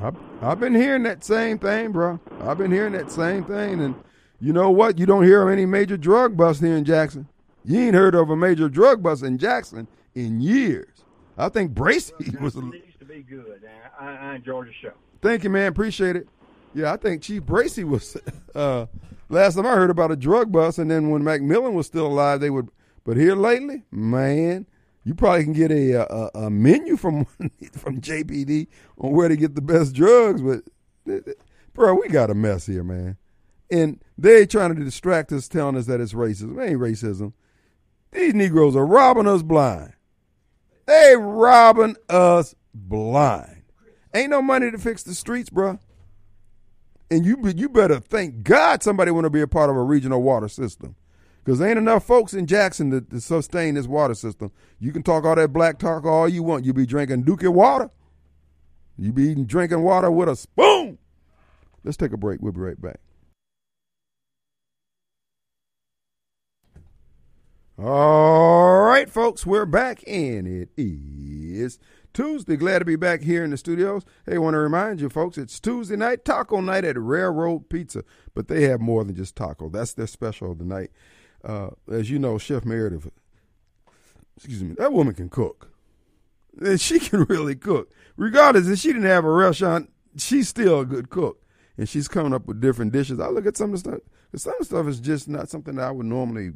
I've, 0.00 0.16
I've 0.42 0.60
been 0.60 0.74
hearing 0.74 1.04
that 1.04 1.24
same 1.24 1.58
thing, 1.58 1.92
bro. 1.92 2.20
I've 2.40 2.58
been 2.58 2.72
hearing 2.72 2.92
that 2.94 3.10
same 3.10 3.44
thing, 3.44 3.80
and 3.80 3.94
you 4.40 4.52
know 4.52 4.70
what? 4.70 4.98
You 4.98 5.06
don't 5.06 5.24
hear 5.24 5.42
of 5.42 5.52
any 5.52 5.66
major 5.66 5.96
drug 5.96 6.36
bust 6.36 6.60
here 6.60 6.76
in 6.76 6.84
Jackson. 6.84 7.28
You 7.64 7.80
ain't 7.80 7.94
heard 7.94 8.14
of 8.14 8.28
a 8.28 8.36
major 8.36 8.68
drug 8.68 9.02
bust 9.02 9.22
in 9.22 9.38
Jackson 9.38 9.88
in 10.14 10.40
years. 10.40 10.93
I 11.36 11.48
think 11.48 11.72
Bracy 11.72 12.12
was. 12.40 12.56
It 12.56 12.64
needs 12.64 12.98
to 12.98 13.04
be 13.04 13.22
good. 13.22 13.62
I, 13.98 14.06
I 14.06 14.34
enjoyed 14.36 14.68
the 14.68 14.72
show. 14.72 14.92
thank 15.20 15.44
you, 15.44 15.50
man. 15.50 15.66
Appreciate 15.68 16.16
it. 16.16 16.28
Yeah, 16.74 16.92
I 16.92 16.96
think 16.96 17.22
Chief 17.22 17.42
Bracy 17.42 17.84
was. 17.84 18.16
Uh, 18.54 18.86
last 19.30 19.56
time 19.56 19.66
I 19.66 19.74
heard 19.74 19.90
about 19.90 20.12
a 20.12 20.16
drug 20.16 20.52
bust, 20.52 20.78
and 20.78 20.88
then 20.88 21.10
when 21.10 21.24
Macmillan 21.24 21.74
was 21.74 21.86
still 21.86 22.06
alive, 22.06 22.38
they 22.38 22.50
would. 22.50 22.68
But 23.02 23.16
here 23.16 23.34
lately, 23.34 23.82
man, 23.90 24.66
you 25.02 25.12
probably 25.12 25.42
can 25.42 25.54
get 25.54 25.72
a 25.72 26.06
a, 26.08 26.30
a 26.46 26.50
menu 26.50 26.96
from 26.96 27.24
from 27.72 28.00
JPD 28.00 28.68
on 28.96 29.10
where 29.10 29.28
to 29.28 29.34
get 29.34 29.56
the 29.56 29.60
best 29.60 29.92
drugs. 29.92 30.40
But 30.40 30.62
bro, 31.74 31.94
we 31.94 32.06
got 32.06 32.30
a 32.30 32.34
mess 32.34 32.66
here, 32.66 32.84
man. 32.84 33.16
And 33.72 34.00
they 34.16 34.46
trying 34.46 34.76
to 34.76 34.84
distract 34.84 35.32
us, 35.32 35.48
telling 35.48 35.76
us 35.76 35.86
that 35.86 36.00
it's 36.00 36.12
racism. 36.12 36.62
It 36.62 36.70
ain't 36.70 36.80
racism. 36.80 37.32
These 38.12 38.34
Negroes 38.34 38.76
are 38.76 38.86
robbing 38.86 39.26
us 39.26 39.42
blind. 39.42 39.94
They 40.86 41.16
robbing 41.16 41.96
us 42.08 42.54
blind. 42.74 43.62
Ain't 44.14 44.30
no 44.30 44.42
money 44.42 44.70
to 44.70 44.78
fix 44.78 45.02
the 45.02 45.14
streets, 45.14 45.50
bro. 45.50 45.78
And 47.10 47.24
you 47.24 47.36
you 47.54 47.68
better 47.68 48.00
thank 48.00 48.42
God 48.42 48.82
somebody 48.82 49.10
want 49.10 49.24
to 49.24 49.30
be 49.30 49.40
a 49.40 49.46
part 49.46 49.70
of 49.70 49.76
a 49.76 49.82
regional 49.82 50.22
water 50.22 50.48
system. 50.48 50.96
Because 51.44 51.60
ain't 51.60 51.78
enough 51.78 52.06
folks 52.06 52.32
in 52.32 52.46
Jackson 52.46 52.90
to, 52.90 53.00
to 53.02 53.20
sustain 53.20 53.74
this 53.74 53.86
water 53.86 54.14
system. 54.14 54.50
You 54.78 54.92
can 54.92 55.02
talk 55.02 55.24
all 55.24 55.34
that 55.34 55.52
black 55.52 55.78
talk 55.78 56.04
all 56.06 56.26
you 56.26 56.42
want. 56.42 56.64
You 56.64 56.72
be 56.72 56.86
drinking 56.86 57.24
Dookie 57.24 57.52
water. 57.52 57.90
You 58.96 59.12
be 59.12 59.24
eating, 59.24 59.44
drinking 59.44 59.82
water 59.82 60.10
with 60.10 60.28
a 60.28 60.36
spoon. 60.36 60.98
Let's 61.82 61.98
take 61.98 62.12
a 62.12 62.16
break. 62.16 62.40
We'll 62.40 62.52
be 62.52 62.60
right 62.60 62.80
back. 62.80 63.00
All 67.76 68.82
right, 68.82 69.10
folks, 69.10 69.44
we're 69.44 69.66
back, 69.66 70.04
and 70.06 70.46
it 70.46 70.68
is 70.76 71.80
Tuesday. 72.12 72.56
Glad 72.56 72.78
to 72.78 72.84
be 72.84 72.94
back 72.94 73.22
here 73.22 73.42
in 73.42 73.50
the 73.50 73.56
studios. 73.56 74.04
Hey, 74.26 74.38
want 74.38 74.54
to 74.54 74.60
remind 74.60 75.00
you, 75.00 75.08
folks, 75.08 75.36
it's 75.36 75.58
Tuesday 75.58 75.96
night, 75.96 76.24
taco 76.24 76.60
night 76.60 76.84
at 76.84 76.96
Railroad 76.96 77.68
Pizza, 77.68 78.04
but 78.32 78.46
they 78.46 78.62
have 78.62 78.80
more 78.80 79.02
than 79.02 79.16
just 79.16 79.34
taco. 79.34 79.68
That's 79.70 79.92
their 79.92 80.06
special 80.06 80.52
of 80.52 80.58
the 80.58 80.64
night. 80.64 80.92
Uh, 81.42 81.70
as 81.90 82.08
you 82.10 82.20
know, 82.20 82.38
Chef 82.38 82.64
Meredith, 82.64 83.10
excuse 84.36 84.62
me, 84.62 84.76
that 84.78 84.92
woman 84.92 85.12
can 85.12 85.28
cook. 85.28 85.72
And 86.60 86.80
she 86.80 86.98
can 87.00 87.24
really 87.24 87.56
cook. 87.56 87.90
Regardless, 88.16 88.68
if 88.68 88.78
she 88.78 88.92
didn't 88.92 89.08
have 89.08 89.24
a 89.24 89.32
restaurant, 89.32 89.90
she's 90.16 90.48
still 90.48 90.78
a 90.78 90.86
good 90.86 91.10
cook. 91.10 91.42
And 91.76 91.88
she's 91.88 92.06
coming 92.06 92.34
up 92.34 92.46
with 92.46 92.60
different 92.60 92.92
dishes. 92.92 93.18
I 93.18 93.30
look 93.30 93.46
at 93.46 93.56
some 93.56 93.74
of 93.74 93.82
the 93.82 93.90
stuff, 93.90 94.00
some 94.36 94.52
of 94.52 94.58
the 94.60 94.64
stuff 94.64 94.86
is 94.86 95.00
just 95.00 95.28
not 95.28 95.48
something 95.48 95.74
that 95.74 95.88
I 95.88 95.90
would 95.90 96.06
normally 96.06 96.52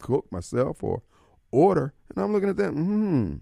cook 0.00 0.30
myself 0.32 0.82
or 0.82 1.02
order. 1.50 1.94
And 2.08 2.24
I'm 2.24 2.32
looking 2.32 2.48
at 2.48 2.56
that, 2.56 2.70
hmm, 2.70 3.36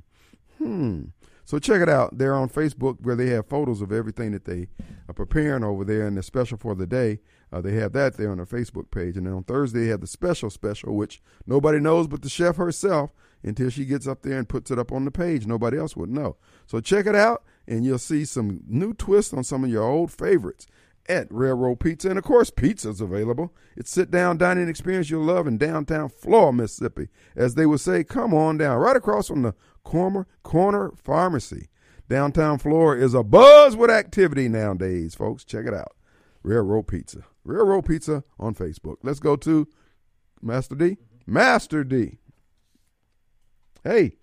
hmm. 0.59 1.05
So 1.49 1.59
check 1.59 1.81
it 1.81 1.89
out. 1.89 2.19
They're 2.19 2.35
on 2.35 2.51
Facebook 2.51 3.01
where 3.01 3.17
they 3.17 3.29
have 3.29 3.49
photos 3.49 3.81
of 3.81 3.91
everything 3.91 4.33
that 4.33 4.45
they 4.45 4.69
are 5.09 5.15
preparing 5.15 5.65
over 5.65 5.83
there 5.83 6.07
and 6.07 6.15
the 6.15 6.23
special 6.23 6.59
for 6.59 6.75
the 6.75 6.87
day. 6.87 7.21
Uh, 7.51 7.63
they 7.63 7.73
have 7.77 7.95
that 7.95 8.19
there 8.19 8.31
on 8.31 8.37
their 8.37 8.45
Facebook 8.45 8.91
page. 8.91 9.17
And 9.17 9.27
then 9.27 9.33
on 9.33 9.45
Thursday, 9.45 9.85
they 9.85 9.87
have 9.87 10.03
the 10.03 10.07
special 10.07 10.51
special, 10.51 10.95
which 10.95 11.23
nobody 11.47 11.81
knows 11.81 12.07
but 12.07 12.21
the 12.21 12.29
chef 12.29 12.57
herself 12.57 13.15
until 13.43 13.71
she 13.71 13.87
gets 13.87 14.07
up 14.07 14.21
there 14.21 14.37
and 14.37 14.47
puts 14.47 14.71
it 14.71 14.79
up 14.79 14.93
on 14.93 15.07
the 15.07 15.11
page. 15.11 15.47
Nobody 15.47 15.79
else 15.79 15.97
would 15.97 16.11
know. 16.11 16.37
So 16.67 16.81
check 16.81 17.07
it 17.07 17.15
out, 17.15 17.45
and 17.67 17.83
you'll 17.83 17.97
see 17.97 18.27
some 18.27 18.61
new 18.67 18.93
twists 18.93 19.33
on 19.33 19.43
some 19.43 19.65
of 19.65 19.71
your 19.71 19.85
old 19.85 20.13
favorites 20.13 20.67
at 21.09 21.27
Railroad 21.31 21.81
Pizza. 21.81 22.11
And 22.11 22.19
of 22.19 22.25
course, 22.25 22.51
pizza's 22.51 23.01
available. 23.01 23.55
It's 23.77 23.91
sit 23.91 24.11
down 24.11 24.39
dining 24.39 24.69
experience 24.69 25.11
you'll 25.11 25.25
love 25.25 25.47
in 25.47 25.59
downtown 25.59 26.09
Florida, 26.09 26.57
Mississippi. 26.57 27.09
As 27.35 27.55
they 27.55 27.67
would 27.67 27.81
say, 27.81 28.05
come 28.05 28.35
on 28.35 28.59
down, 28.59 28.79
right 28.79 28.97
across 28.97 29.29
from 29.29 29.43
the 29.43 29.55
Corner, 29.85 30.27
Corner 30.43 30.93
Pharmacy. 31.03 31.69
Downtown 32.09 32.59
Florida 32.59 33.05
is 33.05 33.15
a 33.15 33.23
buzz 33.23 33.77
with 33.77 33.91
activity 33.91 34.49
nowadays, 34.49 35.15
folks. 35.15 35.45
Check 35.45 35.67
it 35.67 35.75
out. 35.75 35.93
Railroad 36.43 36.87
Pizza. 36.89 37.25
Railroad 37.45 37.87
Pizza 37.87 38.25
on 38.39 38.55
Facebook. 38.55 38.97
Let's 39.03 39.21
go 39.21 39.37
to 39.37 39.67
Master 40.41 40.75
D. 40.75 40.97
Master 41.27 41.85
D. 41.85 42.19
Hey. 43.85 44.17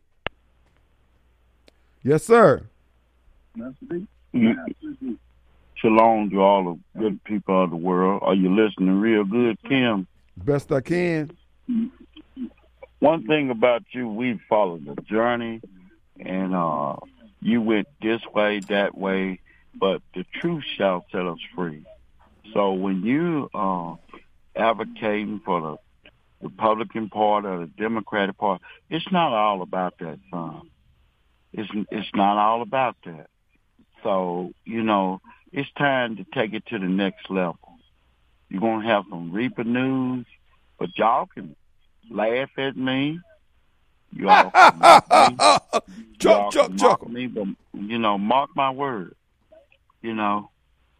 Yes, 2.03 2.23
sir. 2.23 2.69
Mm. 4.33 5.17
Shalom 5.85 6.31
to 6.31 6.41
all 6.41 6.79
the 6.95 6.99
good 6.99 7.23
people 7.25 7.63
of 7.63 7.69
the 7.69 7.75
world. 7.75 8.23
Are 8.25 8.33
you 8.33 8.49
listening 8.55 8.99
real 8.99 9.23
good, 9.23 9.61
Kim? 9.69 10.07
Best 10.35 10.71
I 10.71 10.81
can. 10.81 11.37
One 12.97 13.27
thing 13.27 13.51
about 13.51 13.83
you, 13.91 14.07
we 14.07 14.39
followed 14.49 14.87
the 14.87 14.99
journey, 15.03 15.61
and 16.19 16.55
uh, 16.55 16.95
you 17.39 17.61
went 17.61 17.87
this 18.01 18.19
way, 18.33 18.61
that 18.61 18.97
way, 18.97 19.41
but 19.75 20.01
the 20.15 20.25
truth 20.41 20.63
shall 20.75 21.05
set 21.11 21.27
us 21.27 21.37
free. 21.53 21.85
So 22.51 22.73
when 22.73 23.03
you 23.03 23.51
uh, 23.53 23.93
advocating 24.55 25.39
for 25.45 25.61
the 25.61 26.47
Republican 26.47 27.09
Party 27.09 27.47
or 27.47 27.59
the 27.59 27.71
Democratic 27.77 28.39
Party, 28.39 28.63
it's 28.89 29.11
not 29.11 29.33
all 29.33 29.61
about 29.61 29.99
that, 29.99 30.17
son. 30.31 30.61
It's 31.53 31.69
it's 31.91 32.09
not 32.15 32.37
all 32.37 32.63
about 32.63 32.95
that. 33.05 33.27
So 34.01 34.51
you 34.65 34.81
know, 34.81 35.21
it's 35.55 35.71
time 35.77 36.17
to 36.17 36.25
take 36.33 36.53
it 36.53 36.65
to 36.67 36.77
the 36.77 36.85
next 36.85 37.29
level. 37.29 37.57
You're 38.49 38.59
gonna 38.59 38.85
have 38.85 39.05
some 39.09 39.31
Reaper 39.31 39.63
news, 39.63 40.25
but 40.77 40.89
y'all 40.97 41.27
can 41.27 41.55
laugh 42.11 42.49
at 42.57 42.75
me. 42.75 43.21
Y'all 44.11 44.51
can 44.51 44.79
mock 44.79 45.09
me. 45.87 45.87
Chuck, 46.19 46.51
chuck, 46.51 46.67
can 46.67 46.77
chuck. 46.77 47.01
mock 47.01 47.09
me, 47.09 47.27
but 47.27 47.47
you 47.73 47.97
know, 47.97 48.17
mark 48.17 48.49
my 48.53 48.69
word. 48.69 49.15
You 50.01 50.13
know, 50.13 50.49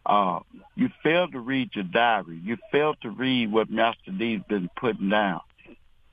uh, 0.06 0.40
you 0.74 0.88
failed 1.02 1.32
to 1.32 1.40
read 1.40 1.74
your 1.74 1.84
diary. 1.84 2.40
You 2.42 2.56
failed 2.72 2.96
to 3.02 3.10
read 3.10 3.52
what 3.52 3.68
Master 3.68 4.10
D's 4.10 4.40
been 4.48 4.70
putting 4.74 5.10
down. 5.10 5.42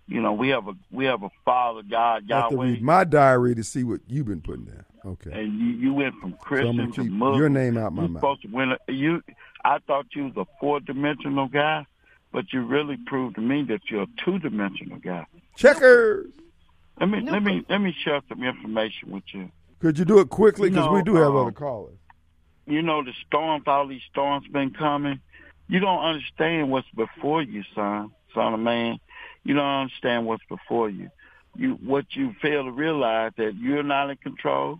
You 0.08 0.22
know, 0.22 0.34
we 0.34 0.50
have 0.50 0.68
a 0.68 0.74
we 0.92 1.06
have 1.06 1.24
a 1.24 1.30
Father 1.46 1.82
God 1.90 2.24
I 2.32 2.36
have 2.36 2.50
to 2.50 2.56
Yahweh, 2.56 2.66
read 2.72 2.82
my 2.82 3.04
diary 3.06 3.56
to 3.56 3.64
see 3.64 3.84
what 3.84 4.02
you've 4.08 4.28
been 4.28 4.42
putting 4.42 4.66
down. 4.66 4.86
Okay. 5.06 5.32
and 5.32 5.60
you 5.60 5.66
you 5.68 5.94
went 5.94 6.16
from 6.22 6.32
So 6.32 6.38
Christian 6.38 6.78
gonna 6.78 6.92
keep 6.92 7.12
Muslim. 7.12 7.38
your 7.40 7.50
name 7.50 7.78
out 7.78 7.94
my 7.94 8.04
You're 8.04 8.10
mouth. 8.10 8.22
supposed 8.22 8.42
to 8.44 8.48
win. 8.50 8.72
A, 8.88 8.92
you, 8.92 9.22
I 9.66 9.80
thought 9.80 10.08
you 10.16 10.26
was 10.26 10.34
a 10.38 10.46
four 10.60 10.80
dimensional 10.82 11.48
guy, 11.48 11.86
but 12.32 12.52
you 12.54 12.62
really 12.66 12.98
proved 13.06 13.36
to 13.36 13.42
me 13.42 13.64
that 13.64 13.82
you're 13.90 14.04
a 14.04 14.08
two 14.24 14.40
dimensional 14.40 14.98
guy. 15.00 15.26
Checkers. 15.58 16.28
Let 17.00 17.10
me 17.10 17.22
let 17.22 17.42
me 17.44 17.66
let 17.70 17.80
me 17.80 17.96
share 18.04 18.22
some 18.30 18.44
information 18.44 19.12
with 19.12 19.24
you. 19.34 19.50
Could 19.80 19.98
you 20.00 20.06
do 20.06 20.20
it 20.20 20.30
quickly? 20.30 20.70
Because 20.70 20.86
No, 20.86 20.94
we 20.94 21.04
do 21.04 21.16
have 21.16 21.30
um, 21.32 21.38
other 21.38 21.52
callers. 21.52 21.98
You 22.66 22.82
know 22.82 23.04
the 23.04 23.12
storms, 23.28 23.64
all 23.68 23.88
these 23.88 24.02
storms 24.12 24.48
been 24.48 24.72
coming. 24.72 25.20
You 25.68 25.80
don't 25.80 26.00
understand 26.04 26.70
what's 26.72 26.88
before 26.96 27.42
you, 27.42 27.64
son, 27.76 28.12
son 28.34 28.54
of 28.54 28.60
man. 28.60 29.00
You 29.44 29.56
don't 29.56 29.82
understand 29.82 30.26
what's 30.26 30.44
before 30.48 30.90
you. 30.90 31.10
You 31.56 31.74
what 31.74 32.06
you 32.12 32.34
fail 32.42 32.64
to 32.64 32.72
realize 32.72 33.34
that 33.38 33.56
you're 33.56 33.84
not 33.84 34.10
in 34.10 34.18
control. 34.18 34.80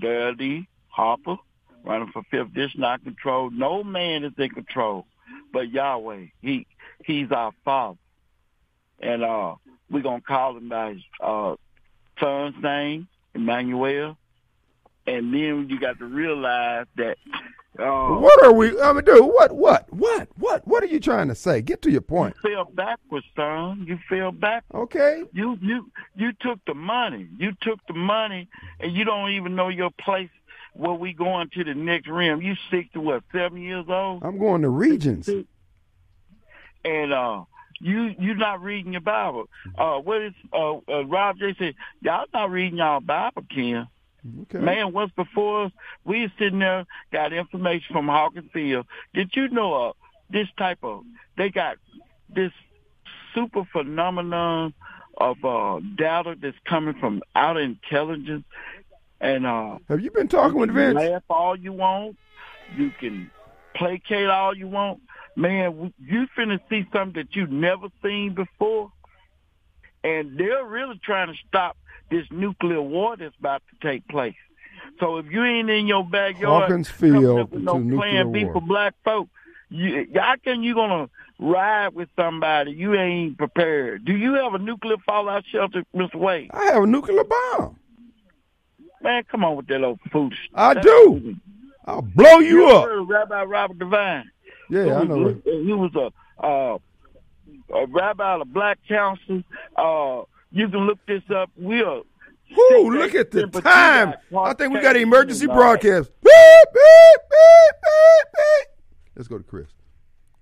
Dirty 0.00 0.68
Harper 0.88 1.36
running 1.84 2.10
for 2.12 2.22
fifth. 2.30 2.54
This 2.54 2.72
not 2.76 3.04
control. 3.04 3.50
No 3.50 3.84
man 3.84 4.24
is 4.24 4.32
in 4.36 4.50
control, 4.50 5.06
but 5.52 5.70
Yahweh. 5.70 6.26
He 6.42 6.66
he's 7.04 7.30
our 7.30 7.52
Father, 7.64 7.98
and 9.00 9.22
uh, 9.22 9.54
we're 9.90 10.02
gonna 10.02 10.20
call 10.20 10.56
him 10.56 10.68
by 10.68 10.94
his 10.94 11.02
uh, 11.20 11.54
son's 12.18 12.56
name, 12.62 13.08
Emmanuel. 13.34 14.16
And 15.06 15.32
then 15.32 15.68
you 15.68 15.78
got 15.78 15.98
to 16.00 16.04
realize 16.04 16.86
that. 16.96 17.16
Uh, 17.78 18.08
What 18.16 18.44
are 18.44 18.52
we? 18.52 18.80
I 18.80 18.92
mean, 18.92 19.04
dude, 19.04 19.24
what, 19.24 19.52
what, 19.52 19.86
what, 19.92 20.28
what, 20.36 20.66
what 20.66 20.82
are 20.82 20.86
you 20.86 21.00
trying 21.00 21.28
to 21.28 21.34
say? 21.34 21.60
Get 21.62 21.82
to 21.82 21.90
your 21.90 22.00
point. 22.00 22.34
You 22.44 22.50
fell 22.54 22.64
backwards, 22.64 23.26
son. 23.36 23.84
You 23.86 23.98
fell 24.08 24.32
back. 24.32 24.64
Okay. 24.74 25.24
You 25.32 25.58
you 25.60 25.90
you 26.14 26.32
took 26.40 26.58
the 26.66 26.74
money. 26.74 27.28
You 27.38 27.52
took 27.60 27.78
the 27.86 27.94
money, 27.94 28.48
and 28.80 28.92
you 28.92 29.04
don't 29.04 29.30
even 29.30 29.54
know 29.54 29.68
your 29.68 29.90
place 29.90 30.30
where 30.74 30.94
we 30.94 31.12
going 31.12 31.48
to 31.54 31.64
the 31.64 31.74
next 31.74 32.08
rim. 32.08 32.40
You 32.42 32.54
six 32.70 32.90
to 32.92 33.00
what? 33.00 33.24
Seven 33.32 33.60
years 33.62 33.86
old, 33.88 34.22
I'm 34.22 34.38
going 34.38 34.62
to 34.62 34.68
regions. 34.68 35.28
and 36.84 37.12
uh, 37.12 37.44
you 37.80 38.14
you're 38.18 38.34
not 38.36 38.62
reading 38.62 38.92
your 38.92 39.00
Bible. 39.02 39.48
Uh, 39.76 39.98
what 39.98 40.22
is 40.22 40.32
uh, 40.52 40.76
uh 40.88 41.04
Rob 41.06 41.38
J 41.38 41.54
said? 41.58 41.74
Y'all 42.00 42.26
not 42.32 42.50
reading 42.50 42.78
y'all 42.78 43.00
Bible, 43.00 43.44
Ken. 43.54 43.88
Okay. 44.42 44.58
Man, 44.58 44.92
once 44.92 45.12
before? 45.16 45.70
We 46.04 46.22
was 46.22 46.30
sitting 46.38 46.58
there, 46.60 46.84
got 47.12 47.32
information 47.32 47.92
from 47.92 48.06
Hawkins 48.08 48.50
Field. 48.52 48.86
Did 49.14 49.30
you 49.34 49.48
know 49.48 49.74
uh, 49.74 49.92
this 50.30 50.48
type 50.58 50.78
of, 50.82 51.04
they 51.36 51.50
got 51.50 51.76
this 52.34 52.52
super 53.34 53.64
phenomenon 53.72 54.74
of 55.18 55.36
uh, 55.44 55.80
data 55.96 56.36
that's 56.40 56.56
coming 56.66 56.94
from 56.98 57.22
outer 57.34 57.60
intelligence. 57.60 58.44
And 59.20 59.46
uh, 59.46 59.78
Have 59.88 60.00
you 60.00 60.10
been 60.10 60.28
talking 60.28 60.58
with 60.58 60.70
you 60.70 60.74
can 60.74 60.94
Vince? 60.94 61.10
laugh 61.10 61.22
all 61.30 61.56
you 61.56 61.72
want. 61.72 62.16
You 62.76 62.90
can 62.98 63.30
placate 63.74 64.28
all 64.28 64.54
you 64.56 64.68
want. 64.68 65.00
Man, 65.36 65.92
you 65.98 66.26
finna 66.36 66.58
see 66.68 66.86
something 66.92 67.22
that 67.22 67.36
you've 67.36 67.50
never 67.50 67.88
seen 68.02 68.34
before. 68.34 68.90
And 70.06 70.38
they're 70.38 70.64
really 70.64 71.00
trying 71.02 71.28
to 71.28 71.38
stop 71.48 71.76
this 72.10 72.26
nuclear 72.30 72.80
war 72.80 73.16
that's 73.16 73.34
about 73.38 73.62
to 73.70 73.88
take 73.88 74.06
place. 74.08 74.34
So 75.00 75.16
if 75.18 75.26
you 75.30 75.42
ain't 75.44 75.68
in 75.68 75.86
your 75.86 76.04
backyard 76.04 76.62
Hawkins 76.70 76.88
Field 76.88 77.50
with 77.50 77.62
no 77.62 77.82
to 77.82 77.96
plan 77.96 78.30
B 78.32 78.44
war. 78.44 78.54
for 78.54 78.60
black 78.60 78.94
folk, 79.04 79.28
you, 79.68 80.06
how 80.14 80.36
can 80.42 80.62
you 80.62 80.74
gonna 80.74 81.08
ride 81.40 81.94
with 81.94 82.08
somebody 82.16 82.70
you 82.72 82.94
ain't 82.94 83.36
prepared? 83.36 84.04
Do 84.04 84.14
you 84.16 84.34
have 84.34 84.54
a 84.54 84.58
nuclear 84.58 84.96
fallout 85.04 85.44
shelter, 85.50 85.82
Mr. 85.94 86.14
Wade? 86.14 86.50
I 86.54 86.66
have 86.72 86.84
a 86.84 86.86
nuclear 86.86 87.24
bomb. 87.24 87.76
Man, 89.02 89.24
come 89.30 89.44
on 89.44 89.56
with 89.56 89.66
that 89.66 89.82
old 89.82 89.98
foolish. 90.12 90.38
I 90.54 90.74
that's 90.74 90.86
do. 90.86 91.04
foolish. 91.20 91.36
I'll 91.84 92.02
blow 92.02 92.38
you 92.38 92.68
up. 92.68 92.84
heard 92.88 93.00
of 93.00 93.08
Rabbi 93.08 93.42
Robert 93.44 93.78
Devine. 93.78 94.30
Yeah, 94.70 94.98
I 94.98 95.02
He 95.02 95.08
know. 95.08 95.16
was- 95.18 95.34
He 95.44 95.72
was 95.72 95.94
a, 95.94 96.44
uh, 96.44 96.78
a 97.74 97.86
rabbi 97.86 98.34
of 98.34 98.40
the 98.40 98.44
Black 98.44 98.78
Council. 98.88 99.42
Uh, 99.76 100.22
you 100.50 100.68
can 100.68 100.80
look 100.86 100.98
this 101.06 101.22
up. 101.34 101.50
We 101.56 101.82
are. 101.82 102.02
Whoo, 102.56 102.96
look 102.96 103.14
at 103.14 103.30
the 103.30 103.46
time. 103.48 104.14
I 104.36 104.54
think 104.54 104.72
we 104.72 104.80
got 104.80 104.96
an 104.96 105.02
emergency 105.02 105.48
uh, 105.48 105.54
broadcast. 105.54 106.10
Beep, 106.22 106.32
beep, 106.72 107.20
beep, 107.30 107.74
beep, 107.82 108.28
beep. 108.32 108.68
Let's 109.16 109.28
go 109.28 109.38
to 109.38 109.44
Chris. 109.44 109.68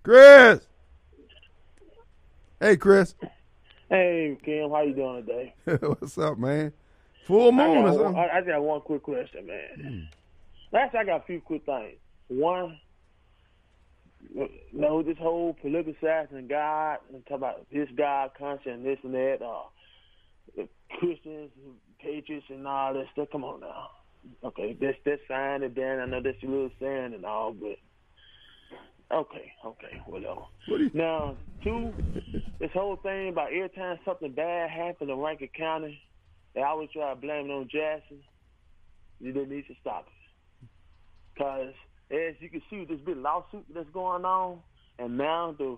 Chris. 0.02 0.66
Hey, 2.60 2.76
Chris. 2.76 3.14
Hey, 3.88 4.36
Kim, 4.44 4.70
how 4.70 4.82
you 4.82 4.94
doing 4.94 5.24
today? 5.24 5.54
What's 5.80 6.18
up, 6.18 6.38
man? 6.38 6.72
Full 7.26 7.52
moon 7.52 7.66
or 7.66 7.74
got 7.74 7.84
one, 7.84 7.94
something? 7.94 8.16
I, 8.16 8.28
I 8.36 8.40
just 8.40 8.48
got 8.48 8.62
one 8.62 8.80
quick 8.82 9.02
question, 9.02 9.46
man. 9.46 10.08
Last, 10.72 10.94
I 10.94 11.04
got 11.04 11.22
a 11.22 11.24
few 11.24 11.40
quick 11.40 11.64
things. 11.64 11.96
One, 12.28 12.78
you 14.32 14.48
know, 14.72 15.02
this 15.02 15.18
whole 15.18 15.56
politicizing 15.64 16.48
God 16.48 16.98
and 17.12 17.24
talk 17.26 17.38
about 17.38 17.66
this 17.72 17.88
God 17.96 18.30
conscience 18.38 18.74
and 18.74 18.84
this 18.86 18.98
and 19.02 19.14
that, 19.14 19.38
uh, 19.42 19.62
the 20.56 20.68
Christians, 20.98 21.50
patriots, 22.00 22.46
and 22.48 22.66
all 22.66 22.94
that 22.94 23.04
stuff. 23.12 23.28
Come 23.32 23.44
on 23.44 23.60
now. 23.60 23.88
Okay, 24.42 24.76
that's 24.80 24.96
that's 25.04 25.20
fine 25.28 25.62
and 25.62 25.74
then 25.74 26.00
I 26.00 26.06
know 26.06 26.20
that's 26.22 26.42
a 26.42 26.46
little 26.46 26.70
saying 26.80 27.12
and 27.14 27.26
all, 27.26 27.52
but 27.52 27.76
okay, 29.14 29.52
okay, 29.64 30.00
whatever. 30.06 30.40
What 30.68 30.80
you- 30.80 30.90
Now, 30.94 31.36
two, 31.62 31.92
this 32.58 32.70
whole 32.72 32.96
thing 32.96 33.28
about 33.28 33.52
every 33.52 33.68
time 33.70 33.98
something 34.04 34.32
bad 34.32 34.70
happened 34.70 35.10
in 35.10 35.18
Rankin 35.18 35.48
County, 35.56 36.00
they 36.54 36.62
always 36.62 36.88
try 36.92 37.10
to 37.12 37.20
blame 37.20 37.50
it 37.50 37.52
on 37.52 37.68
Jackson. 37.70 38.22
You 39.20 39.32
don't 39.32 39.50
need 39.50 39.66
to 39.66 39.74
stop 39.80 40.06
it. 40.06 40.68
Because 41.34 41.74
as 42.14 42.34
you 42.40 42.48
can 42.48 42.62
see 42.70 42.80
with 42.80 42.88
this 42.88 43.00
big 43.00 43.16
lawsuit 43.16 43.64
that's 43.74 43.88
going 43.90 44.24
on, 44.24 44.60
and 44.98 45.18
now 45.18 45.54
the 45.56 45.76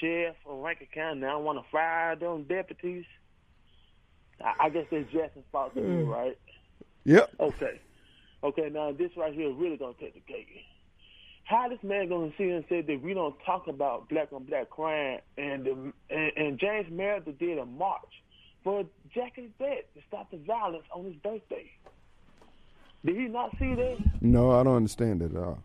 sheriff 0.00 0.36
of 0.46 0.58
Rankin 0.58 0.88
County 0.92 1.20
now 1.20 1.40
want 1.40 1.58
to 1.58 1.70
fire 1.70 2.16
them 2.16 2.44
deputies. 2.44 3.04
I, 4.44 4.66
I 4.66 4.68
guess 4.68 4.86
that's 4.90 5.10
Jackson's 5.12 5.44
fault 5.50 5.74
to 5.74 5.80
do, 5.80 6.04
hmm. 6.04 6.08
right? 6.08 6.38
Yep. 7.04 7.30
Okay. 7.40 7.80
Okay, 8.44 8.68
now 8.70 8.92
this 8.92 9.10
right 9.16 9.34
here 9.34 9.50
is 9.50 9.56
really 9.56 9.76
going 9.76 9.94
to 9.94 10.00
take 10.00 10.14
the 10.14 10.32
cake. 10.32 10.48
How 11.44 11.68
this 11.68 11.82
man 11.82 12.08
going 12.08 12.30
to 12.30 12.36
sit 12.36 12.44
here 12.44 12.56
and 12.56 12.64
say 12.68 12.82
that 12.82 13.02
we 13.02 13.14
don't 13.14 13.34
talk 13.44 13.68
about 13.68 14.08
black 14.10 14.32
on 14.32 14.44
black 14.44 14.68
crime 14.68 15.20
and, 15.38 15.64
the, 15.64 15.92
and 16.10 16.32
and 16.36 16.58
James 16.58 16.86
Meredith 16.90 17.38
did 17.38 17.58
a 17.58 17.64
march 17.64 18.22
for 18.62 18.84
Jackie's 19.14 19.50
death 19.58 19.84
to 19.94 20.02
stop 20.06 20.30
the 20.30 20.36
violence 20.36 20.84
on 20.94 21.06
his 21.06 21.14
birthday. 21.16 21.70
Did 23.04 23.16
he 23.16 23.28
not 23.28 23.50
see 23.58 23.74
that? 23.74 23.96
No, 24.20 24.50
I 24.50 24.62
don't 24.62 24.76
understand 24.76 25.22
it 25.22 25.34
at 25.34 25.42
all. 25.42 25.62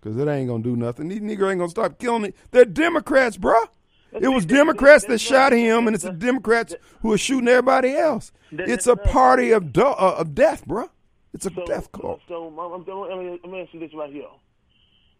Because 0.00 0.16
it 0.18 0.28
ain't 0.28 0.48
going 0.48 0.62
to 0.62 0.68
do 0.70 0.76
nothing. 0.76 1.08
These 1.08 1.20
Negro 1.20 1.50
ain't 1.50 1.58
going 1.58 1.60
to 1.60 1.68
stop 1.70 1.98
killing 1.98 2.24
it. 2.26 2.36
They're 2.50 2.64
Democrats, 2.64 3.36
bruh. 3.36 3.66
It 4.12 4.28
was 4.28 4.46
Democrats 4.46 5.04
that 5.06 5.18
shot 5.18 5.52
him, 5.52 5.86
and 5.86 5.94
it's 5.94 6.04
the 6.04 6.12
Democrats 6.12 6.74
who 7.02 7.12
are 7.12 7.18
shooting 7.18 7.48
everybody 7.48 7.94
else. 7.96 8.32
It's 8.50 8.86
a 8.86 8.96
party 8.96 9.50
of 9.50 9.72
do- 9.72 9.82
uh, 9.82 10.16
of 10.18 10.34
death, 10.34 10.66
bruh. 10.66 10.88
It's 11.34 11.44
a 11.44 11.50
So, 11.52 11.66
death 11.66 11.92
cult. 11.92 12.22
so 12.28 12.46
I'm, 12.46 12.58
I'm, 12.58 12.72
I'm, 12.72 12.80
I'm 12.80 12.84
going 12.84 13.38
to 13.42 13.56
answer 13.56 13.78
this 13.78 13.92
right 13.94 14.10
here. 14.10 14.24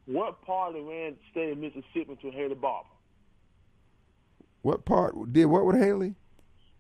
What 0.07 0.41
party 0.43 0.81
ran 0.81 1.13
the 1.13 1.19
state 1.31 1.53
of 1.53 1.59
Mississippi 1.59 2.17
to 2.23 2.31
Haley 2.31 2.55
Barbour? 2.55 2.89
What 4.63 4.85
part 4.85 5.15
did 5.33 5.47
what 5.47 5.67
with 5.67 5.77
Haley? 5.77 6.15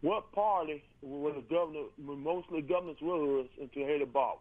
What 0.00 0.32
party 0.32 0.82
was 1.02 1.34
the 1.34 1.54
governor, 1.54 1.86
mostly 1.98 2.62
governors 2.62 2.96
was 3.02 3.46
into 3.60 3.80
Haley 3.80 4.04
Barbour? 4.06 4.40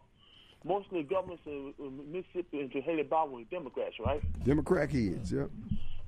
Mostly 0.66 1.04
governors 1.04 1.40
in 1.46 1.74
in 1.78 2.12
Mississippi 2.12 2.60
into 2.62 2.82
Haley 2.82 3.04
Barbour 3.04 3.34
were 3.34 3.44
Democrats, 3.44 3.96
right? 4.04 4.22
Democrat 4.44 4.90
kids, 4.90 5.32
yep. 5.32 5.50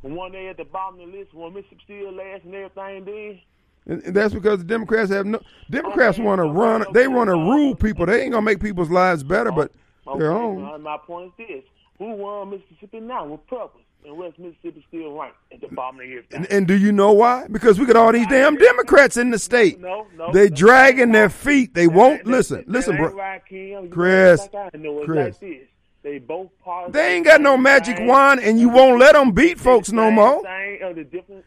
And 0.03 0.16
one 0.16 0.32
day 0.32 0.47
at 0.47 0.58
the 0.58 0.66
bottom 0.66 0.99
of 0.99 1.12
the 1.12 1.18
list, 1.18 1.34
one 1.34 1.53
Mississippi 1.53 1.82
still 1.84 2.12
last 2.12 2.43
and 2.43 2.55
everything 2.55 3.05
did. 3.05 3.39
And, 3.86 4.03
and 4.03 4.16
that's 4.16 4.34
because 4.34 4.60
the 4.60 4.66
Democrats 4.66 5.12
have 5.12 5.26
no 5.26 5.41
Democrats 5.70 6.18
oh, 6.20 6.24
want 6.24 6.39
to 6.39 6.45
run. 6.45 6.86
They 6.91 7.08
want 7.08 7.28
to 7.30 7.36
rule 7.36 7.76
people. 7.76 8.05
They 8.05 8.24
ain't 8.24 8.32
gonna 8.32 8.41
make 8.41 8.60
people's 8.60 8.89
lives 8.89 9.24
better, 9.24 9.51
but 9.51 9.72
oh, 10.08 10.18
their 10.18 10.32
Okay, 10.32 10.62
own. 10.64 10.82
my 10.82 10.97
point 10.97 11.34
is 11.38 11.47
this: 11.47 11.64
Who 11.99 12.14
won 12.14 12.49
Mississippi 12.49 12.99
now 12.99 13.26
with 13.26 13.45
purpose? 13.47 13.82
And 14.05 14.17
West 14.17 14.39
Mississippi 14.39 14.85
still 14.87 15.13
ranked 15.17 15.35
at 15.51 15.59
the 15.61 15.67
bottom 15.67 15.99
of 15.99 16.05
everything. 16.05 16.37
And, 16.37 16.45
and 16.51 16.67
do 16.67 16.77
you 16.77 16.91
know 16.93 17.11
why? 17.11 17.47
Because 17.51 17.77
we 17.79 17.85
got 17.85 17.97
all 17.97 18.11
these 18.13 18.27
damn 18.27 18.55
Democrats 18.55 19.17
in 19.17 19.31
the 19.31 19.39
state. 19.39 19.79
No, 19.81 20.07
no, 20.15 20.31
They 20.31 20.47
no. 20.49 20.55
dragging 20.55 21.11
their 21.11 21.29
feet. 21.29 21.73
They 21.73 21.87
won't 21.87 22.23
That- 22.23 22.31
listen. 22.31 22.57
that 22.59 22.69
Listen, 22.69 22.95
bro. 22.97 23.09
right. 23.13 23.41
Chris, 23.91 24.39
like 24.53 24.73
I 24.73 24.77
know 24.77 24.97
it's 24.99 25.05
Chris. 25.05 25.37
like. 25.41 25.69
They 26.03 26.19
both. 26.19 26.51
They 26.91 27.15
ain't 27.15 27.25
got 27.25 27.41
no 27.41 27.57
magic 27.57 27.97
wand, 27.99 28.39
and 28.39 28.57
you 28.57 28.69
won't 28.69 28.97
let 28.97 29.11
them 29.13 29.31
beat 29.31 29.59
folks 29.59 29.91
no 29.91 30.09
more. 30.09 30.41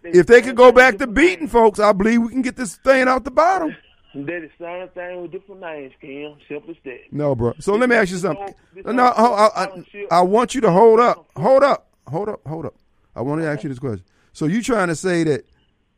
If 0.04 0.26
they 0.26 0.42
could 0.42 0.56
go 0.56 0.70
back 0.70 0.98
to 0.98 1.06
beating 1.06 1.48
folks, 1.48 1.78
I 1.78 1.92
believe 1.92 2.20
we 2.20 2.28
can 2.28 2.42
get 2.42 2.56
this 2.56 2.76
thing 2.76 3.08
out 3.08 3.24
the 3.24 3.30
bottom. 3.30 3.74
They're 4.14 4.40
the 4.40 4.50
same 4.60 4.88
thing 4.88 5.22
with 5.22 5.30
different 5.32 5.60
names, 5.60 5.92
Kim. 6.00 6.34
Simple 6.48 6.70
as 6.72 6.76
that. 6.84 6.98
No, 7.12 7.34
bro. 7.36 7.54
So 7.60 7.74
let 7.76 7.88
me 7.88 7.94
ask 7.96 8.10
you 8.10 8.18
something. 8.18 8.52
No, 8.84 9.04
I, 9.04 9.22
I, 9.22 9.64
I, 9.64 9.84
I 10.10 10.20
want 10.22 10.54
you 10.54 10.60
to 10.62 10.70
hold 10.70 10.98
up, 10.98 11.26
hold 11.36 11.62
up, 11.62 11.86
hold 12.10 12.28
up, 12.28 12.40
hold 12.46 12.66
up. 12.66 12.74
I 13.14 13.22
want 13.22 13.40
to 13.40 13.48
ask 13.48 13.62
you 13.62 13.68
this 13.68 13.78
question. 13.78 14.04
So 14.32 14.46
you 14.46 14.62
trying 14.62 14.88
to 14.88 14.96
say 14.96 15.24
that 15.24 15.44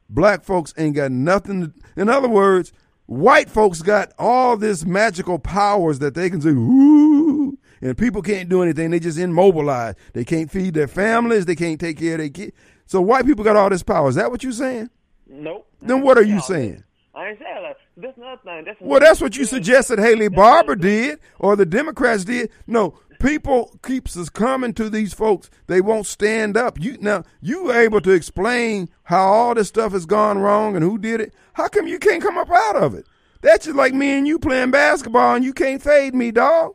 black 0.09 0.45
folks 0.45 0.73
ain't 0.77 0.97
got 0.97 1.13
nothing? 1.13 1.63
To, 1.63 2.01
in 2.01 2.09
other 2.09 2.29
words, 2.29 2.73
white 3.07 3.51
folks 3.51 3.83
got 3.83 4.13
all 4.19 4.57
this 4.57 4.85
magical 4.85 5.39
powers 5.39 5.99
that 5.99 6.15
they 6.15 6.31
can 6.31 6.41
say, 6.41 6.51
ooh, 6.51 7.59
and 7.81 7.99
people 7.99 8.23
can't 8.23 8.49
do 8.49 8.63
anything. 8.63 8.91
They 8.91 9.01
just 9.01 9.19
immobilized. 9.19 9.99
They 10.13 10.25
can't 10.25 10.51
feed 10.51 10.75
their 10.75 10.89
families. 10.89 11.47
They 11.47 11.57
can't 11.57 11.81
take 11.81 11.99
care 11.99 12.15
of 12.15 12.19
their 12.19 12.29
kids. 12.29 12.57
So 12.87 13.01
white 13.01 13.27
people 13.27 13.45
got 13.45 13.57
all 13.57 13.71
this 13.71 13.83
power. 13.83 14.09
Is 14.09 14.15
that 14.15 14.31
what 14.31 14.43
you're 14.43 14.53
saying? 14.53 14.91
Nope. 15.29 15.67
Then 15.81 16.03
what 16.03 16.19
are 16.19 16.23
you 16.23 16.41
saying? 16.41 16.85
I 17.15 17.29
ain't 17.29 17.39
saying 17.39 17.63
that. 17.63 17.77
That's 17.97 18.17
another 18.17 18.41
thing. 18.45 18.65
That's 18.65 18.81
Well, 18.81 19.01
that's 19.01 19.21
what 19.21 19.37
you 19.37 19.45
suggested 19.45 19.99
Haley 19.99 20.29
Barbour 20.29 20.77
did 20.77 21.21
or 21.39 21.57
the 21.57 21.67
Democrats 21.67 22.25
did. 22.25 22.51
No, 22.67 22.99
people 23.23 23.79
keeps 23.83 24.17
us 24.17 24.29
coming 24.29 24.75
to 24.75 24.91
these 24.91 25.15
folks. 25.15 25.49
They 25.69 25.81
won't 25.81 26.07
stand 26.07 26.57
up. 26.57 26.79
You 26.81 26.99
now 27.01 27.25
you 27.41 27.65
were 27.65 27.81
able 27.81 28.01
to 28.03 28.11
explain 28.11 28.91
how 29.05 29.27
all 29.29 29.55
this 29.55 29.69
stuff 29.69 29.93
has 29.93 30.05
gone 30.07 30.39
wrong 30.39 30.75
and 30.75 30.85
who 30.85 30.99
did 30.99 31.21
it. 31.21 31.33
How 31.55 31.69
come 31.69 31.87
you 31.87 31.99
can't 31.99 32.23
come 32.23 32.37
up 32.37 32.51
out 32.51 32.77
of 32.77 32.95
it? 32.95 33.07
That's 33.41 33.65
just 33.65 33.77
like 33.77 33.95
me 33.95 34.19
and 34.19 34.27
you 34.27 34.39
playing 34.39 34.71
basketball 34.71 35.37
and 35.37 35.45
you 35.45 35.53
can't 35.53 35.83
fade 35.83 36.15
me, 36.15 36.31
dog. 36.31 36.75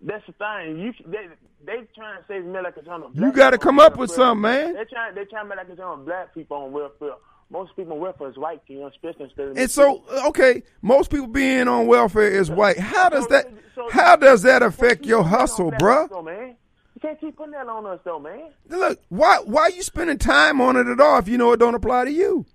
That's 0.00 0.24
the 0.26 0.32
thing. 0.32 0.78
You 0.78 0.92
they 1.06 1.28
they 1.64 1.86
trying 1.94 2.20
to 2.20 2.24
save 2.28 2.44
me 2.44 2.60
like 2.60 2.74
it's 2.76 2.88
on 2.88 3.00
the 3.00 3.08
You 3.14 3.32
got 3.32 3.50
to 3.50 3.58
come 3.58 3.78
up 3.78 3.96
with 3.96 4.10
something, 4.10 4.42
man. 4.42 4.74
They 4.74 4.84
trying 4.84 5.14
they 5.14 5.24
trying 5.24 5.44
to 5.44 5.48
make 5.48 5.58
like 5.58 5.68
it's 5.70 5.80
on 5.80 6.04
black 6.04 6.34
people 6.34 6.56
on 6.56 6.72
welfare. 6.72 7.16
Most 7.50 7.74
people 7.74 7.94
on 7.94 8.00
welfare 8.00 8.28
is 8.28 8.38
white, 8.38 8.62
you 8.68 8.78
know, 8.78 8.86
especially 8.86 9.24
instead 9.24 9.48
of 9.48 9.58
And 9.58 9.70
so, 9.70 10.04
uh, 10.10 10.28
okay, 10.28 10.62
most 10.82 11.10
people 11.10 11.26
being 11.26 11.66
on 11.66 11.86
welfare 11.88 12.28
is 12.28 12.48
white. 12.50 12.78
How 12.78 13.08
does 13.08 13.26
that? 13.28 13.52
How 13.90 14.14
does 14.16 14.42
that 14.42 14.62
affect 14.62 15.04
your 15.04 15.24
hustle, 15.24 15.72
bruh? 15.72 16.08
Though, 16.08 16.22
man. 16.22 16.54
You 16.94 17.00
can't 17.00 17.20
keep 17.20 17.36
putting 17.36 17.52
that 17.52 17.66
on 17.66 17.86
us, 17.86 17.98
though, 18.04 18.20
man. 18.20 18.50
Look, 18.68 19.00
why 19.08 19.38
why 19.44 19.68
you 19.68 19.82
spending 19.82 20.18
time 20.18 20.60
on 20.60 20.76
it 20.76 20.86
at 20.86 21.00
all 21.00 21.18
if 21.18 21.26
you 21.26 21.38
know 21.38 21.52
it 21.52 21.58
don't 21.58 21.74
apply 21.74 22.04
to 22.04 22.12
you? 22.12 22.46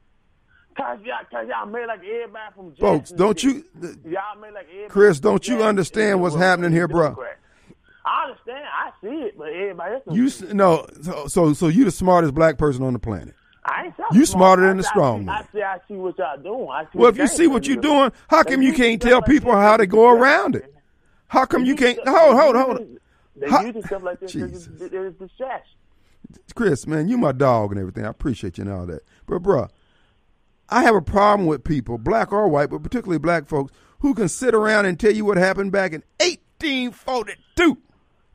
Cause 0.77 0.99
y'all, 1.03 1.15
cause 1.31 1.47
y'all 1.49 1.65
made 1.65 1.87
like 1.87 1.99
everybody 1.99 2.53
from 2.53 2.71
Jackson. 2.71 2.85
Folks, 2.85 3.09
don't 3.11 3.41
you, 3.41 3.63
Y'all 3.81 4.39
made 4.41 4.53
like 4.53 4.67
everybody 4.69 4.89
Chris? 4.89 5.19
Don't 5.19 5.47
you 5.47 5.63
understand 5.63 6.21
what's 6.21 6.35
happening 6.35 6.73
here, 6.73 6.87
bruh? 6.87 7.15
Democrat. 7.15 7.37
I 8.05 8.25
understand. 8.29 8.65
I 8.65 8.91
see 9.01 9.23
it, 9.23 9.37
but 9.37 9.49
everybody 9.49 9.93
else. 9.95 10.03
You 10.11 10.29
see 10.29 10.53
no, 10.53 10.85
so 11.01 11.27
so, 11.27 11.53
so 11.53 11.67
you 11.69 11.85
the 11.85 11.91
smartest 11.91 12.33
black 12.33 12.57
person 12.57 12.83
on 12.83 12.93
the 12.93 12.99
planet. 12.99 13.33
I 13.67 13.85
ain't 13.85 13.95
you 14.13 14.25
smarter 14.25 14.67
than 14.67 14.77
the 14.77 14.83
strong 14.83 15.25
man. 15.25 15.35
I 15.35 15.47
see. 15.51 15.61
I 15.61 15.79
see 15.87 15.95
what 15.95 16.17
y'all 16.19 16.37
doing. 16.37 16.69
I 16.69 16.83
see 16.83 16.89
Well, 16.99 17.09
if 17.09 17.17
you 17.17 17.27
see 17.27 17.47
what 17.47 17.67
you're 17.67 17.81
doing, 17.81 18.11
how 18.29 18.43
come 18.43 18.61
you 18.61 18.73
can't 18.73 19.01
tell 19.01 19.21
people 19.23 19.51
how 19.53 19.77
to 19.77 19.87
go 19.87 20.09
around 20.09 20.55
it? 20.55 20.71
How 21.27 21.45
come 21.45 21.65
you 21.65 21.75
can't? 21.75 21.99
Hold, 22.07 22.35
hold, 22.35 22.55
hold. 22.55 22.99
They 23.35 23.47
use 23.47 23.85
stuff 23.85 24.03
like 24.03 24.19
this. 24.19 24.31
Jesus. 24.31 24.67
It's, 24.67 24.93
it's 24.93 25.19
distraction. 25.19 25.77
Chris, 26.53 26.87
man, 26.87 27.07
you 27.07 27.17
my 27.17 27.31
dog 27.31 27.71
and 27.71 27.79
everything. 27.79 28.05
I 28.05 28.09
appreciate 28.09 28.57
you 28.57 28.63
and 28.65 28.73
all 28.73 28.85
that. 28.85 29.01
But 29.25 29.41
bruh, 29.41 29.69
I 30.69 30.83
have 30.83 30.95
a 30.95 31.01
problem 31.01 31.47
with 31.47 31.63
people, 31.63 31.97
black 31.97 32.31
or 32.31 32.47
white, 32.47 32.69
but 32.69 32.83
particularly 32.83 33.19
black 33.19 33.47
folks, 33.47 33.73
who 33.99 34.13
can 34.13 34.29
sit 34.29 34.53
around 34.53 34.85
and 34.85 34.99
tell 34.99 35.11
you 35.11 35.25
what 35.25 35.37
happened 35.37 35.71
back 35.71 35.91
in 35.91 36.03
1842. 36.19 37.77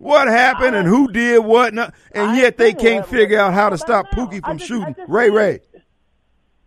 What 0.01 0.29
happened 0.29 0.75
and 0.75 0.89
who 0.89 1.13
did 1.13 1.41
what, 1.41 1.75
not, 1.75 1.93
and 2.13 2.31
uh, 2.31 2.33
yet 2.33 2.57
they 2.57 2.73
can't 2.73 3.07
figure 3.07 3.39
out 3.39 3.53
how 3.53 3.69
to 3.69 3.77
stop 3.77 4.07
Pookie 4.13 4.43
from 4.43 4.57
shooting 4.57 4.95
Ray 5.07 5.29
Ray. 5.29 5.61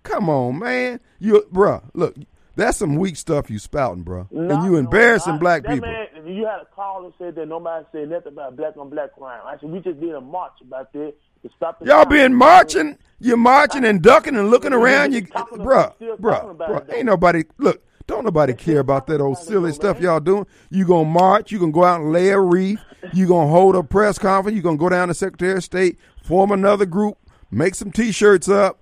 Come 0.03 0.29
on, 0.29 0.59
man. 0.59 0.99
You, 1.17 1.43
bruh, 1.51 1.81
look, 1.95 2.15
that's 2.55 2.77
some 2.77 2.95
weak 2.95 3.15
stuff 3.15 3.49
you 3.49 3.57
spouting, 3.57 4.03
bruh. 4.03 4.29
and 4.29 4.63
you 4.63 4.75
embarrassing 4.75 5.39
black 5.39 5.65
people. 5.65 5.89
You 6.23 6.45
had 6.45 6.59
a 6.59 6.67
call 6.75 7.05
and 7.05 7.13
said 7.17 7.33
that 7.33 7.47
nobody 7.47 7.83
said 7.91 8.11
nothing 8.11 8.33
about 8.33 8.55
black 8.55 8.77
on 8.77 8.91
black 8.91 9.15
crime. 9.17 9.41
I 9.43 9.57
said 9.59 9.71
we 9.71 9.79
just 9.79 9.99
did 9.99 10.13
a 10.13 10.21
march 10.21 10.53
about 10.61 10.93
that 10.93 11.15
to 11.41 11.49
stop 11.57 11.79
the 11.79 11.87
Y'all 11.87 12.05
been 12.05 12.35
marching, 12.35 12.99
you're 13.19 13.35
marching 13.35 13.83
and 13.83 13.99
ducking 13.99 14.35
and 14.35 14.51
looking 14.51 14.73
around. 14.73 15.11
You, 15.11 15.23
bruh, 15.23 15.95
bruh, 16.19 16.55
bruh. 16.55 16.93
Ain't 16.93 17.07
nobody 17.07 17.45
look. 17.57 17.83
Don't 18.05 18.25
nobody 18.25 18.53
care 18.53 18.79
about 18.79 19.07
that 19.07 19.21
old 19.21 19.37
silly 19.37 19.71
stuff 19.71 19.99
y'all 19.99 20.19
doing. 20.19 20.45
You 20.69 20.85
gonna 20.85 21.09
march? 21.09 21.51
You 21.51 21.59
gonna 21.59 21.71
go 21.71 21.83
out 21.83 22.01
and 22.01 22.11
lay 22.11 22.29
a 22.29 22.39
wreath? 22.39 22.79
You 23.13 23.27
gonna 23.27 23.49
hold 23.49 23.75
a 23.75 23.83
press 23.83 24.17
conference? 24.17 24.55
You 24.55 24.61
gonna 24.61 24.77
go 24.77 24.87
down 24.87 25.09
to 25.09 25.13
Secretary 25.13 25.57
of 25.57 25.63
State, 25.63 25.99
form 26.23 26.53
another 26.53 26.85
group, 26.85 27.17
make 27.51 27.75
some 27.75 27.91
T-shirts 27.91 28.47
up, 28.47 28.81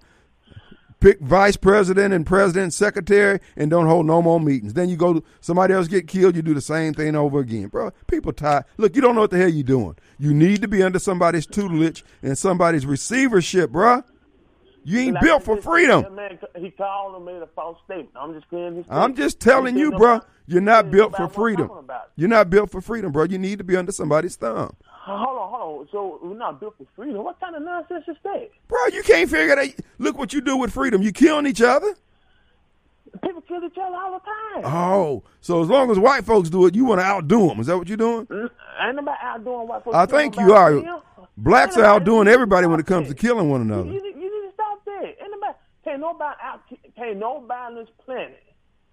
pick 1.01 1.19
vice 1.19 1.57
president 1.57 2.13
and 2.13 2.25
president, 2.25 2.63
and 2.65 2.73
secretary, 2.73 3.39
and 3.57 3.69
don't 3.69 3.87
hold 3.87 4.05
no 4.05 4.21
more 4.21 4.39
meetings. 4.39 4.73
Then 4.73 4.87
you 4.87 4.95
go, 4.95 5.15
to 5.15 5.23
somebody 5.41 5.73
else 5.73 5.87
get 5.87 6.07
killed. 6.07 6.35
You 6.35 6.41
do 6.43 6.53
the 6.53 6.61
same 6.61 6.93
thing 6.93 7.15
over 7.15 7.39
again, 7.39 7.67
bro. 7.67 7.91
People 8.07 8.31
tired. 8.31 8.65
Look, 8.77 8.95
you 8.95 9.01
don't 9.01 9.15
know 9.15 9.21
what 9.21 9.31
the 9.31 9.37
hell 9.37 9.49
you 9.49 9.63
doing. 9.63 9.97
You 10.17 10.33
need 10.33 10.61
to 10.61 10.67
be 10.67 10.81
under 10.81 10.99
somebody's 10.99 11.45
tutelage 11.45 12.05
and 12.21 12.37
somebody's 12.37 12.85
receivership, 12.85 13.71
bro. 13.71 14.03
You 14.83 14.99
ain't 14.99 15.13
Like 15.15 15.23
built 15.23 15.43
for 15.43 15.55
just- 15.55 15.67
freedom. 15.67 16.15
man, 16.15 16.39
he 16.57 16.71
called 16.71 17.15
and 17.15 17.25
made 17.25 17.41
a 17.41 17.47
false 17.55 17.77
statement. 17.85 18.09
I'm 18.15 18.33
just 18.33 18.49
clearing. 18.49 18.83
I'm 18.89 19.15
just 19.15 19.39
telling 19.39 19.77
you, 19.77 19.91
bro. 19.91 20.21
You're 20.47 20.59
not 20.61 20.89
built 20.91 21.15
for 21.15 21.29
freedom. 21.29 21.67
talking 21.67 21.83
about 21.85 22.05
it. 22.05 22.11
You're 22.17 22.29
not 22.29 22.49
built 22.49 22.71
for 22.71 22.81
freedom, 22.81 23.11
bro. 23.11 23.23
You 23.25 23.37
need 23.37 23.59
to 23.59 23.63
be 23.63 23.77
under 23.77 23.91
somebody's 23.91 24.35
thumb, 24.35 24.75
Hold 24.83 25.37
on, 25.37 25.49
hold 25.49 25.79
on. 25.81 25.87
So 25.91 26.19
we're 26.21 26.35
not 26.35 26.59
built 26.59 26.75
for 26.77 26.85
freedom. 26.95 27.23
What 27.23 27.39
kind 27.39 27.55
of 27.55 27.61
nonsense 27.63 28.03
is 28.07 28.17
that? 28.23 28.49
bro. 28.67 28.77
You 28.91 29.01
can't 29.03 29.29
figure 29.29 29.55
that. 29.55 29.75
Look 29.99 30.17
what 30.17 30.33
you 30.33 30.41
do 30.41 30.57
with 30.57 30.73
freedom. 30.73 31.01
You 31.01 31.11
killing 31.11 31.45
each 31.45 31.61
other. 31.61 31.95
People 33.23 33.41
kill 33.41 33.63
each 33.63 33.77
other 33.77 33.95
all 33.95 34.13
the 34.13 34.61
time. 34.63 34.73
Oh, 34.73 35.23
so 35.41 35.61
as 35.61 35.69
long 35.69 35.91
as 35.91 35.99
white 35.99 36.25
folks 36.25 36.49
do 36.49 36.65
it, 36.65 36.75
you 36.75 36.85
want 36.85 37.01
to 37.01 37.05
outdo 37.05 37.47
them. 37.47 37.59
Is 37.59 37.67
that 37.67 37.77
what 37.77 37.87
you're 37.87 37.97
doing? 37.97 38.27
Ain't 38.31 38.95
nobody 38.95 39.17
outdoing 39.21 39.67
white 39.67 39.83
folks. 39.83 39.95
I 39.95 40.05
think 40.05 40.37
you 40.37 40.53
are. 40.53 40.73
else. 40.85 41.03
Blacks 41.37 41.77
are 41.77 41.83
outdoing 41.83 42.27
everybody 42.27 42.67
when 42.67 42.79
it 42.79 42.85
comes 42.85 43.07
to 43.09 43.13
killing 43.15 43.49
one 43.49 43.61
another. 43.61 43.85
you, 43.89 43.93
you 43.93 44.15
need 44.15 44.47
to 44.49 44.51
stop 44.53 44.83
that. 44.85 45.03
Ain't 45.03 45.31
nobody, 45.31 45.53
can't 45.83 46.01
nobody 46.01 46.37
out, 46.41 46.61
can't 46.95 47.17
nobody 47.17 47.53
on 47.53 47.75
this 47.75 47.89
planet, 48.05 48.43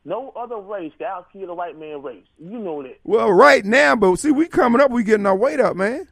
no 0.05 0.33
other 0.37 0.57
race 0.57 0.93
can 0.99 1.07
out 1.07 1.33
kill 1.33 1.47
the 1.47 1.55
white 1.55 1.79
man 1.79 2.03
race. 2.03 2.25
You 2.39 2.59
know 2.59 2.83
that. 2.83 2.99
Well, 3.05 3.33
right 3.33 3.65
now, 3.65 3.97
but 3.97 4.17
see, 4.17 4.31
we 4.31 4.47
coming 4.47 4.81
up, 4.81 4.91
we 4.91 5.05
getting 5.05 5.27
our 5.27 5.37
weight 5.37 5.61
up, 5.61 5.77
man. 5.77 6.09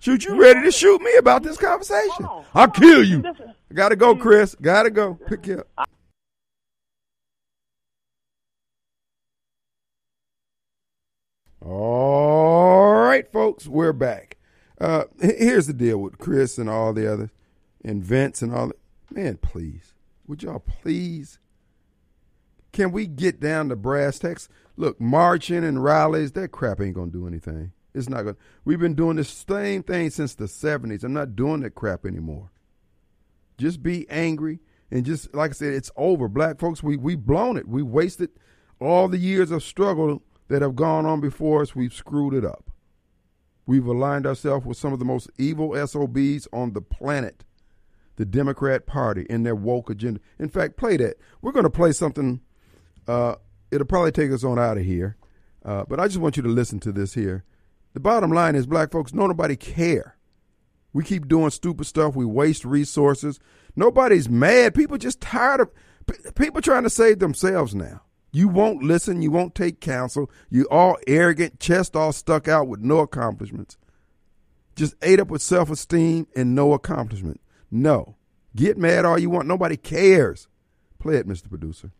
Shoot, 0.00 0.24
you 0.24 0.40
ready 0.40 0.62
to 0.62 0.72
shoot 0.72 1.00
me 1.00 1.14
about 1.16 1.44
this 1.44 1.56
conversation? 1.56 2.26
I'll 2.54 2.70
kill 2.70 3.04
you. 3.04 3.22
Gotta 3.72 3.94
go, 3.94 4.16
Chris. 4.16 4.56
Gotta 4.60 4.90
go. 4.90 5.14
Pick 5.14 5.46
you 5.46 5.64
up. 5.78 5.88
All 11.64 12.94
right, 12.94 13.30
folks, 13.30 13.68
we're 13.68 13.92
back. 13.92 14.36
Uh, 14.80 15.04
here's 15.20 15.68
the 15.68 15.72
deal 15.72 15.98
with 15.98 16.18
Chris 16.18 16.58
and 16.58 16.68
all 16.68 16.92
the 16.92 17.10
others, 17.10 17.30
and 17.84 18.02
Vince 18.02 18.42
and 18.42 18.52
all 18.52 18.66
that. 18.68 18.78
Man, 19.12 19.36
please, 19.36 19.91
would 20.32 20.42
y'all 20.42 20.60
please? 20.60 21.38
Can 22.72 22.90
we 22.90 23.06
get 23.06 23.38
down 23.38 23.68
to 23.68 23.76
brass 23.76 24.18
tacks? 24.18 24.48
Look, 24.78 24.98
marching 24.98 25.62
and 25.62 25.84
rallies, 25.84 26.32
that 26.32 26.52
crap 26.52 26.80
ain't 26.80 26.94
gonna 26.94 27.10
do 27.10 27.26
anything. 27.26 27.72
It's 27.94 28.08
not 28.08 28.22
gonna. 28.22 28.38
We've 28.64 28.80
been 28.80 28.94
doing 28.94 29.16
the 29.16 29.24
same 29.24 29.82
thing 29.82 30.08
since 30.08 30.34
the 30.34 30.46
'70s. 30.46 31.04
I'm 31.04 31.12
not 31.12 31.36
doing 31.36 31.60
that 31.60 31.74
crap 31.74 32.06
anymore. 32.06 32.50
Just 33.58 33.82
be 33.82 34.08
angry 34.08 34.60
and 34.90 35.04
just 35.04 35.34
like 35.34 35.50
I 35.50 35.52
said, 35.52 35.74
it's 35.74 35.90
over. 35.98 36.28
Black 36.28 36.58
folks, 36.58 36.82
we 36.82 36.96
we 36.96 37.14
blown 37.14 37.58
it. 37.58 37.68
We 37.68 37.82
wasted 37.82 38.30
all 38.80 39.08
the 39.08 39.18
years 39.18 39.50
of 39.50 39.62
struggle 39.62 40.22
that 40.48 40.62
have 40.62 40.74
gone 40.74 41.04
on 41.04 41.20
before 41.20 41.60
us. 41.60 41.76
We've 41.76 41.92
screwed 41.92 42.32
it 42.32 42.44
up. 42.46 42.70
We've 43.66 43.86
aligned 43.86 44.26
ourselves 44.26 44.64
with 44.64 44.78
some 44.78 44.94
of 44.94 44.98
the 44.98 45.04
most 45.04 45.28
evil 45.36 45.74
SOBs 45.86 46.48
on 46.54 46.72
the 46.72 46.80
planet, 46.80 47.44
the 48.16 48.24
Democrat 48.24 48.86
Party 48.86 49.26
and 49.30 49.44
their 49.44 49.54
woke 49.54 49.90
agenda. 49.90 50.20
In 50.38 50.48
fact, 50.48 50.76
play 50.76 50.96
that. 50.98 51.16
We're 51.40 51.52
going 51.52 51.64
to 51.64 51.70
play 51.70 51.92
something. 51.92 52.40
Uh, 53.06 53.36
it'll 53.70 53.86
probably 53.86 54.12
take 54.12 54.30
us 54.30 54.44
on 54.44 54.58
out 54.58 54.78
of 54.78 54.84
here, 54.84 55.16
uh, 55.64 55.84
but 55.88 55.98
I 55.98 56.06
just 56.06 56.18
want 56.18 56.36
you 56.36 56.42
to 56.42 56.48
listen 56.48 56.80
to 56.80 56.92
this 56.92 57.14
here. 57.14 57.44
The 57.94 58.00
bottom 58.00 58.30
line 58.30 58.54
is, 58.54 58.66
black 58.66 58.90
folks, 58.90 59.12
no 59.12 59.26
nobody 59.26 59.56
care. 59.56 60.16
We 60.92 61.04
keep 61.04 61.28
doing 61.28 61.50
stupid 61.50 61.86
stuff. 61.86 62.14
We 62.14 62.24
waste 62.24 62.64
resources. 62.64 63.40
Nobody's 63.76 64.28
mad. 64.28 64.74
People 64.74 64.98
just 64.98 65.20
tired 65.20 65.60
of 65.60 65.70
people 66.34 66.60
trying 66.60 66.82
to 66.82 66.90
save 66.90 67.18
themselves 67.18 67.74
now. 67.74 68.02
You 68.32 68.48
won't 68.48 68.82
listen. 68.82 69.22
You 69.22 69.30
won't 69.30 69.54
take 69.54 69.80
counsel. 69.80 70.30
You 70.50 70.66
all 70.70 70.96
arrogant, 71.06 71.60
chest 71.60 71.94
all 71.94 72.12
stuck 72.12 72.48
out 72.48 72.66
with 72.66 72.80
no 72.80 73.00
accomplishments. 73.00 73.76
Just 74.74 74.94
ate 75.02 75.20
up 75.20 75.28
with 75.28 75.42
self 75.42 75.70
esteem 75.70 76.26
and 76.34 76.54
no 76.54 76.72
accomplishment. 76.72 77.40
No. 77.72 78.16
Get 78.54 78.76
mad 78.76 79.06
all 79.06 79.18
you 79.18 79.30
want. 79.30 79.48
Nobody 79.48 79.76
cares. 79.78 80.46
Play 80.98 81.16
it, 81.16 81.26
Mr. 81.26 81.48
Producer. 81.48 81.90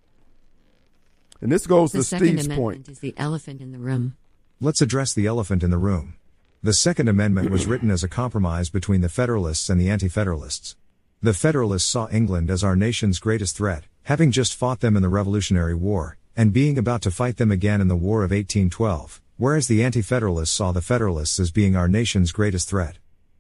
And 1.40 1.50
this 1.50 1.66
goes 1.66 1.90
The 1.92 1.98
to 1.98 2.04
Second 2.04 2.26
Steve's 2.26 2.46
Amendment 2.46 2.60
point. 2.60 2.88
is 2.88 2.98
the 3.00 3.14
elephant 3.16 3.60
in 3.60 3.72
the 3.72 3.78
room. 3.78 4.16
Let's 4.60 4.82
address 4.82 5.12
the 5.14 5.26
elephant 5.26 5.64
in 5.64 5.70
the 5.70 5.78
room. 5.78 6.14
The 6.62 6.74
Second 6.74 7.08
Amendment 7.08 7.50
was 7.50 7.66
written 7.66 7.90
as 7.90 8.04
a 8.04 8.08
compromise 8.08 8.70
between 8.70 9.00
the 9.00 9.08
Federalists 9.08 9.68
and 9.68 9.80
the 9.80 9.90
Anti 9.90 10.08
Federalists. 10.08 10.76
The 11.20 11.34
Federalists 11.34 11.88
saw 11.88 12.08
England 12.10 12.50
as 12.50 12.62
our 12.62 12.76
nation's 12.76 13.18
greatest 13.18 13.56
threat, 13.56 13.84
having 14.04 14.30
just 14.30 14.54
fought 14.54 14.80
them 14.80 14.94
in 14.94 15.02
the 15.02 15.08
Revolutionary 15.08 15.74
War, 15.74 16.18
and 16.36 16.52
being 16.52 16.78
about 16.78 17.02
to 17.02 17.10
fight 17.10 17.38
them 17.38 17.50
again 17.50 17.80
in 17.80 17.88
the 17.88 17.96
War 17.96 18.18
of 18.22 18.30
1812, 18.30 19.20
whereas 19.36 19.66
the 19.66 19.82
Anti 19.82 20.02
Federalists 20.02 20.52
saw 20.52 20.70
the 20.70 20.80
Federalists 20.82 21.40
as 21.40 21.50
being 21.50 21.74
our 21.74 21.88
nation's 21.88 22.30
greatest 22.30 22.68
threat. 22.68 22.98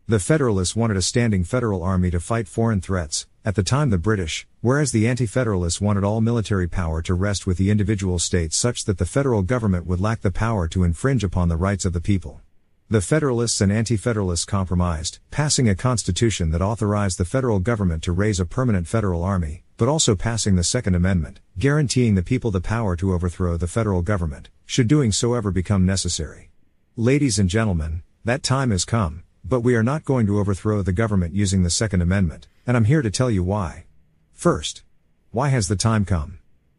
The 0.08 0.18
Federalists 0.18 0.74
wanted 0.74 0.96
a 0.96 1.02
standing 1.02 1.44
federal 1.44 1.84
army 1.84 2.10
to 2.10 2.18
fight 2.18 2.48
foreign 2.48 2.80
threats, 2.80 3.28
at 3.44 3.54
the 3.54 3.62
time 3.62 3.90
the 3.90 3.98
British, 3.98 4.48
whereas 4.60 4.90
the 4.90 5.06
Anti-Federalists 5.06 5.80
wanted 5.80 6.02
all 6.02 6.20
military 6.20 6.66
power 6.66 7.00
to 7.02 7.14
rest 7.14 7.46
with 7.46 7.56
the 7.56 7.70
individual 7.70 8.18
states 8.18 8.56
such 8.56 8.84
that 8.86 8.98
the 8.98 9.06
federal 9.06 9.42
government 9.42 9.86
would 9.86 10.00
lack 10.00 10.20
the 10.20 10.32
power 10.32 10.66
to 10.66 10.82
infringe 10.82 11.22
upon 11.22 11.48
the 11.48 11.56
rights 11.56 11.84
of 11.84 11.92
the 11.92 12.00
people. 12.00 12.40
The 12.90 13.00
Federalists 13.00 13.60
and 13.60 13.70
Anti-Federalists 13.70 14.44
compromised, 14.44 15.20
passing 15.30 15.68
a 15.68 15.76
constitution 15.76 16.50
that 16.50 16.60
authorized 16.60 17.16
the 17.16 17.24
federal 17.24 17.60
government 17.60 18.02
to 18.02 18.12
raise 18.12 18.40
a 18.40 18.44
permanent 18.44 18.88
federal 18.88 19.22
army, 19.22 19.62
but 19.76 19.88
also 19.88 20.16
passing 20.16 20.56
the 20.56 20.64
Second 20.64 20.96
Amendment, 20.96 21.38
guaranteeing 21.60 22.16
the 22.16 22.24
people 22.24 22.50
the 22.50 22.60
power 22.60 22.96
to 22.96 23.14
overthrow 23.14 23.56
the 23.56 23.68
federal 23.68 24.02
government, 24.02 24.50
should 24.66 24.88
doing 24.88 25.12
so 25.12 25.34
ever 25.34 25.52
become 25.52 25.86
necessary. 25.86 26.50
Ladies 26.96 27.38
and 27.38 27.48
gentlemen, 27.48 28.02
that 28.24 28.42
time 28.42 28.72
has 28.72 28.84
come, 28.84 29.22
but 29.52 29.60
we 29.60 29.74
are 29.74 29.82
not 29.82 30.06
going 30.06 30.24
to 30.24 30.38
overthrow 30.38 30.80
the 30.80 30.94
government 30.94 31.34
using 31.34 31.62
the 31.62 31.68
Second 31.68 32.00
Amendment, 32.00 32.48
and 32.66 32.74
I'm 32.74 32.86
here 32.86 33.02
to 33.02 33.10
tell 33.10 33.30
you 33.30 33.44
why. 33.44 33.84
First, 34.32 34.82
why 35.30 35.50
has 35.50 35.68
the 35.68 35.76
time 35.76 36.06
come? 36.06 36.38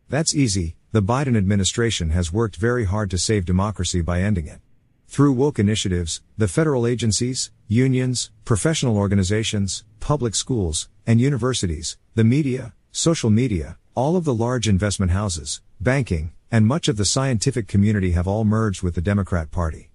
That's 0.10 0.34
easy, 0.34 0.76
the 0.92 1.04
Biden 1.04 1.38
administration 1.38 2.10
has 2.10 2.34
worked 2.34 2.56
very 2.56 2.86
hard 2.86 3.12
to 3.12 3.20
save 3.20 3.46
democracy 3.46 4.02
by 4.02 4.22
ending 4.22 4.48
it. 4.48 4.60
Through 5.08 5.34
woke 5.34 5.60
initiatives, 5.60 6.24
the 6.36 6.48
federal 6.48 6.88
agencies, 6.88 7.52
unions, 7.68 8.32
professional 8.44 8.98
organizations, 8.98 9.84
public 10.00 10.34
schools, 10.34 10.90
and 11.06 11.22
universities, 11.22 12.00
the 12.16 12.24
media, 12.24 12.74
social 12.92 13.30
media, 13.30 13.78
all 13.94 14.16
of 14.16 14.26
the 14.26 14.34
large 14.34 14.68
investment 14.68 15.12
houses, 15.12 15.62
banking, 15.80 16.32
and 16.50 16.66
much 16.66 16.88
of 16.88 16.98
the 16.98 17.06
scientific 17.06 17.68
community 17.68 18.14
have 18.14 18.28
all 18.28 18.44
merged 18.44 18.82
with 18.82 18.96
the 18.96 19.10
Democrat 19.12 19.52
Party. 19.52 19.92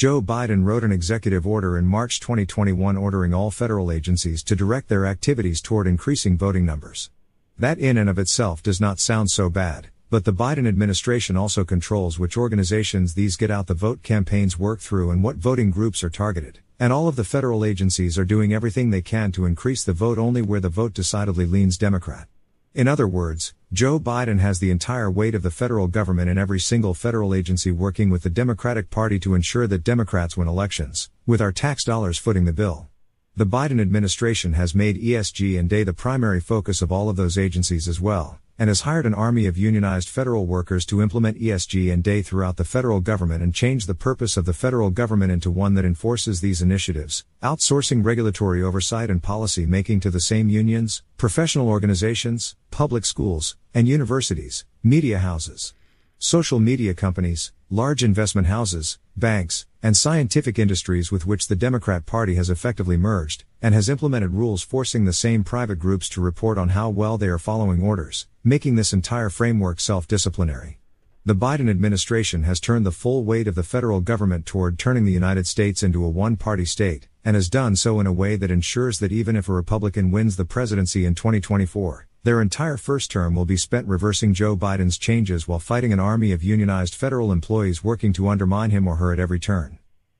Joe 0.00 0.22
Biden 0.22 0.64
wrote 0.64 0.82
an 0.82 0.92
executive 0.92 1.46
order 1.46 1.76
in 1.76 1.84
March 1.84 2.20
2021 2.20 2.96
ordering 2.96 3.34
all 3.34 3.50
federal 3.50 3.92
agencies 3.92 4.42
to 4.44 4.56
direct 4.56 4.88
their 4.88 5.04
activities 5.04 5.60
toward 5.60 5.86
increasing 5.86 6.38
voting 6.38 6.64
numbers. 6.64 7.10
That 7.58 7.78
in 7.78 7.98
and 7.98 8.08
of 8.08 8.18
itself 8.18 8.62
does 8.62 8.80
not 8.80 8.98
sound 8.98 9.30
so 9.30 9.50
bad, 9.50 9.88
but 10.08 10.24
the 10.24 10.32
Biden 10.32 10.66
administration 10.66 11.36
also 11.36 11.64
controls 11.64 12.18
which 12.18 12.38
organizations 12.38 13.12
these 13.12 13.36
get 13.36 13.50
out 13.50 13.66
the 13.66 13.74
vote 13.74 14.02
campaigns 14.02 14.58
work 14.58 14.80
through 14.80 15.10
and 15.10 15.22
what 15.22 15.36
voting 15.36 15.70
groups 15.70 16.02
are 16.02 16.08
targeted. 16.08 16.60
And 16.78 16.94
all 16.94 17.06
of 17.06 17.16
the 17.16 17.22
federal 17.22 17.62
agencies 17.62 18.16
are 18.16 18.24
doing 18.24 18.54
everything 18.54 18.88
they 18.88 19.02
can 19.02 19.32
to 19.32 19.44
increase 19.44 19.84
the 19.84 19.92
vote 19.92 20.16
only 20.16 20.40
where 20.40 20.60
the 20.60 20.70
vote 20.70 20.94
decidedly 20.94 21.44
leans 21.44 21.76
Democrat. 21.76 22.26
In 22.72 22.88
other 22.88 23.06
words, 23.06 23.52
Joe 23.72 24.00
Biden 24.00 24.40
has 24.40 24.58
the 24.58 24.72
entire 24.72 25.08
weight 25.08 25.32
of 25.32 25.42
the 25.42 25.50
federal 25.52 25.86
government 25.86 26.28
and 26.28 26.40
every 26.40 26.58
single 26.58 26.92
federal 26.92 27.32
agency 27.32 27.70
working 27.70 28.10
with 28.10 28.24
the 28.24 28.28
Democratic 28.28 28.90
Party 28.90 29.20
to 29.20 29.36
ensure 29.36 29.68
that 29.68 29.84
Democrats 29.84 30.36
win 30.36 30.48
elections, 30.48 31.08
with 31.24 31.40
our 31.40 31.52
tax 31.52 31.84
dollars 31.84 32.18
footing 32.18 32.46
the 32.46 32.52
bill. 32.52 32.88
The 33.36 33.46
Biden 33.46 33.80
administration 33.80 34.54
has 34.54 34.74
made 34.74 35.00
ESG 35.00 35.56
and 35.56 35.70
DEI 35.70 35.84
the 35.84 35.92
primary 35.92 36.40
focus 36.40 36.82
of 36.82 36.90
all 36.90 37.08
of 37.08 37.14
those 37.14 37.38
agencies 37.38 37.86
as 37.86 38.00
well, 38.00 38.40
and 38.60 38.68
has 38.68 38.82
hired 38.82 39.06
an 39.06 39.14
army 39.14 39.46
of 39.46 39.56
unionized 39.56 40.06
federal 40.06 40.44
workers 40.44 40.84
to 40.84 41.00
implement 41.00 41.40
ESG 41.40 41.90
and 41.90 42.04
DEI 42.04 42.20
throughout 42.20 42.58
the 42.58 42.64
federal 42.64 43.00
government 43.00 43.42
and 43.42 43.54
change 43.54 43.86
the 43.86 43.94
purpose 43.94 44.36
of 44.36 44.44
the 44.44 44.52
federal 44.52 44.90
government 44.90 45.32
into 45.32 45.50
one 45.50 45.72
that 45.72 45.84
enforces 45.86 46.42
these 46.42 46.60
initiatives, 46.60 47.24
outsourcing 47.42 48.04
regulatory 48.04 48.62
oversight 48.62 49.08
and 49.08 49.22
policy 49.22 49.64
making 49.64 49.98
to 49.98 50.10
the 50.10 50.20
same 50.20 50.50
unions, 50.50 51.02
professional 51.16 51.70
organizations, 51.70 52.54
public 52.70 53.06
schools, 53.06 53.56
and 53.72 53.88
universities, 53.88 54.66
media 54.84 55.20
houses, 55.20 55.72
social 56.18 56.60
media 56.60 56.92
companies, 56.92 57.52
large 57.72 58.02
investment 58.02 58.48
houses, 58.48 58.98
banks, 59.16 59.64
and 59.80 59.96
scientific 59.96 60.58
industries 60.58 61.12
with 61.12 61.24
which 61.24 61.46
the 61.46 61.54
Democrat 61.54 62.04
Party 62.04 62.34
has 62.34 62.50
effectively 62.50 62.96
merged, 62.96 63.44
and 63.62 63.74
has 63.74 63.88
implemented 63.88 64.34
rules 64.34 64.60
forcing 64.60 65.04
the 65.04 65.12
same 65.12 65.44
private 65.44 65.76
groups 65.76 66.08
to 66.08 66.20
report 66.20 66.58
on 66.58 66.70
how 66.70 66.88
well 66.88 67.16
they 67.16 67.28
are 67.28 67.38
following 67.38 67.80
orders, 67.80 68.26
making 68.42 68.74
this 68.74 68.92
entire 68.92 69.30
framework 69.30 69.78
self 69.78 70.08
disciplinary. 70.08 70.80
The 71.24 71.36
Biden 71.36 71.70
administration 71.70 72.42
has 72.42 72.58
turned 72.58 72.84
the 72.84 72.90
full 72.90 73.22
weight 73.22 73.46
of 73.46 73.54
the 73.54 73.62
federal 73.62 74.00
government 74.00 74.46
toward 74.46 74.76
turning 74.76 75.04
the 75.04 75.12
United 75.12 75.46
States 75.46 75.84
into 75.84 76.04
a 76.04 76.08
one 76.08 76.36
party 76.36 76.64
state, 76.64 77.06
and 77.24 77.36
has 77.36 77.48
done 77.48 77.76
so 77.76 78.00
in 78.00 78.06
a 78.08 78.12
way 78.12 78.34
that 78.34 78.50
ensures 78.50 78.98
that 78.98 79.12
even 79.12 79.36
if 79.36 79.48
a 79.48 79.52
Republican 79.52 80.10
wins 80.10 80.36
the 80.36 80.44
presidency 80.44 81.04
in 81.04 81.14
2024, 81.14 82.08
their 82.22 82.42
entire 82.42 82.76
first 82.76 83.10
term 83.10 83.34
will 83.34 83.46
be 83.46 83.56
spent 83.56 83.88
reversing 83.88 84.34
Joe 84.34 84.54
Biden's 84.54 84.98
changes 84.98 85.48
while 85.48 85.58
fighting 85.58 85.90
an 85.90 86.00
army 86.00 86.32
of 86.32 86.44
unionized 86.44 86.94
federal 86.94 87.32
employees 87.32 87.82
working 87.82 88.12
to 88.12 88.28
undermine 88.28 88.70
him 88.70 88.86
or 88.86 88.96
her 88.96 89.10
at 89.10 89.18
every 89.18 89.40
turn. 89.40 89.78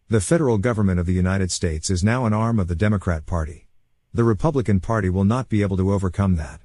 The 0.09 0.23
federal 0.23 0.57
government 0.57 0.99
of 0.99 1.05
the 1.05 1.13
United 1.13 1.51
States 1.51 1.91
is 1.91 2.03
now 2.03 2.25
an 2.25 2.33
arm 2.33 2.59
of 2.59 2.69
the 2.69 2.75
Democrat 2.75 3.27
Party. 3.27 3.69
The 4.15 4.25
Republican 4.25 4.81
Party 4.81 5.11
will 5.11 5.27
not 5.27 5.51
be 5.51 5.61
able 5.61 5.77
to 5.77 5.93
overcome 5.93 6.37
that. 6.37 6.63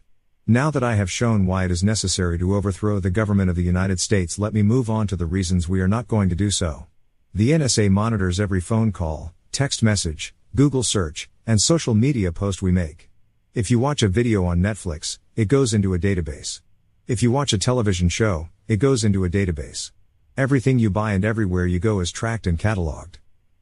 Now 0.48 0.72
that 0.72 0.84
I 0.84 0.96
have 0.96 1.12
shown 1.12 1.46
why 1.46 1.66
it 1.66 1.72
is 1.72 1.84
necessary 1.84 2.40
to 2.40 2.56
overthrow 2.56 3.02
the 3.02 3.10
government 3.10 3.50
of 3.50 3.58
the 3.58 3.64
United 3.64 4.00
States, 4.00 4.40
let 4.40 4.54
me 4.54 4.64
move 4.64 4.90
on 4.90 5.06
to 5.08 5.18
the 5.18 5.26
reasons 5.26 5.68
we 5.68 5.82
are 5.82 5.88
not 5.88 6.08
going 6.08 6.30
to 6.30 6.36
do 6.36 6.50
so. 6.50 6.88
The 7.34 7.52
NSA 7.52 7.90
monitors 7.92 8.40
every 8.40 8.62
phone 8.62 8.94
call, 8.94 9.34
text 9.52 9.84
message, 9.84 10.34
Google 10.56 10.84
search, 10.84 11.30
and 11.46 11.60
social 11.60 11.94
media 11.94 12.32
post 12.32 12.62
we 12.62 12.72
make. 12.72 13.10
If 13.56 13.72
you 13.72 13.80
watch 13.80 14.04
a 14.04 14.10
video 14.10 14.44
on 14.44 14.60
Netflix, 14.60 15.18
it 15.38 15.48
goes 15.48 15.74
into 15.74 15.94
a 15.94 15.98
database. 15.98 16.60
If 17.08 17.24
you 17.24 17.32
watch 17.32 17.54
a 17.54 17.58
television 17.58 18.10
show, 18.10 18.50
it 18.68 18.82
goes 18.82 19.06
into 19.06 19.24
a 19.24 19.30
database. 19.30 19.94
Everything 20.36 20.78
you 20.78 20.90
buy 20.90 21.14
and 21.14 21.24
everywhere 21.24 21.66
you 21.66 21.80
go 21.80 22.02
is 22.02 22.12
tracked 22.12 22.48
and 22.48 22.60
cataloged. 22.60 23.16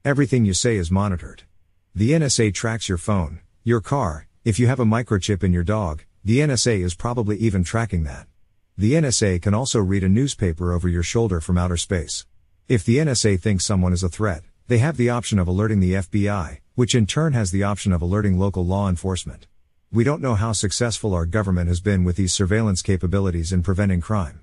Everything 0.03 0.45
you 0.45 0.53
say 0.55 0.77
is 0.77 0.89
monitored. 0.89 1.43
The 1.93 2.09
NSA 2.13 2.55
tracks 2.55 2.89
your 2.89 2.97
phone, 2.97 3.41
your 3.63 3.81
car, 3.81 4.25
if 4.43 4.57
you 4.57 4.65
have 4.65 4.79
a 4.79 4.83
microchip 4.83 5.43
in 5.43 5.53
your 5.53 5.63
dog, 5.63 6.05
the 6.25 6.39
NSA 6.39 6.83
is 6.83 6.95
probably 6.95 7.37
even 7.37 7.63
tracking 7.63 8.03
that. 8.05 8.25
The 8.75 8.93
NSA 8.93 9.43
can 9.43 9.53
also 9.53 9.79
read 9.79 10.03
a 10.03 10.09
newspaper 10.09 10.73
over 10.73 10.89
your 10.89 11.03
shoulder 11.03 11.39
from 11.39 11.59
outer 11.59 11.77
space. 11.77 12.25
If 12.67 12.83
the 12.83 12.97
NSA 12.97 13.39
thinks 13.39 13.63
someone 13.63 13.93
is 13.93 14.01
a 14.01 14.09
threat, 14.09 14.41
they 14.67 14.79
have 14.79 14.97
the 14.97 15.11
option 15.11 15.37
of 15.37 15.47
alerting 15.47 15.81
the 15.81 15.93
FBI, 15.93 16.61
which 16.73 16.95
in 16.95 17.05
turn 17.05 17.33
has 17.33 17.51
the 17.51 17.61
option 17.61 17.93
of 17.93 18.01
alerting 18.01 18.39
local 18.39 18.65
law 18.65 18.89
enforcement. 18.89 19.45
We 19.93 20.03
don't 20.03 20.23
know 20.23 20.33
how 20.33 20.53
successful 20.53 21.13
our 21.13 21.27
government 21.27 21.67
has 21.67 21.79
been 21.79 22.03
with 22.03 22.15
these 22.15 22.33
surveillance 22.33 22.81
capabilities 22.81 23.53
in 23.53 23.61
preventing 23.61 24.01
crime. 24.01 24.39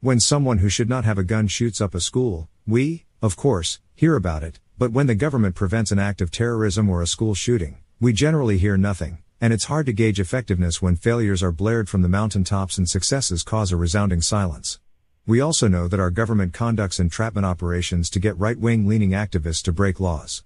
When 0.00 0.18
someone 0.18 0.58
who 0.58 0.70
should 0.70 0.88
not 0.88 1.04
have 1.04 1.18
a 1.18 1.24
gun 1.24 1.46
shoots 1.46 1.82
up 1.82 1.94
a 1.94 2.00
school, 2.00 2.48
we, 2.66 3.04
of 3.20 3.36
course, 3.36 3.80
hear 3.94 4.16
about 4.16 4.42
it, 4.42 4.60
but 4.78 4.92
when 4.92 5.06
the 5.06 5.14
government 5.14 5.56
prevents 5.56 5.92
an 5.92 5.98
act 5.98 6.22
of 6.22 6.30
terrorism 6.30 6.88
or 6.88 7.02
a 7.02 7.06
school 7.06 7.34
shooting, 7.34 7.76
we 8.00 8.14
generally 8.14 8.56
hear 8.56 8.78
nothing, 8.78 9.18
and 9.42 9.52
it's 9.52 9.66
hard 9.66 9.84
to 9.84 9.92
gauge 9.92 10.18
effectiveness 10.18 10.80
when 10.80 10.96
failures 10.96 11.42
are 11.42 11.52
blared 11.52 11.90
from 11.90 12.00
the 12.00 12.08
mountaintops 12.08 12.78
and 12.78 12.88
successes 12.88 13.42
cause 13.42 13.72
a 13.72 13.76
resounding 13.76 14.22
silence. 14.22 14.80
We 15.26 15.38
also 15.38 15.68
know 15.68 15.86
that 15.86 16.00
our 16.00 16.10
government 16.10 16.54
conducts 16.54 16.98
entrapment 16.98 17.44
operations 17.44 18.08
to 18.08 18.18
get 18.18 18.38
right 18.38 18.58
wing 18.58 18.86
leaning 18.86 19.10
activists 19.10 19.62
to 19.64 19.72
break 19.72 20.00
laws. 20.00 20.44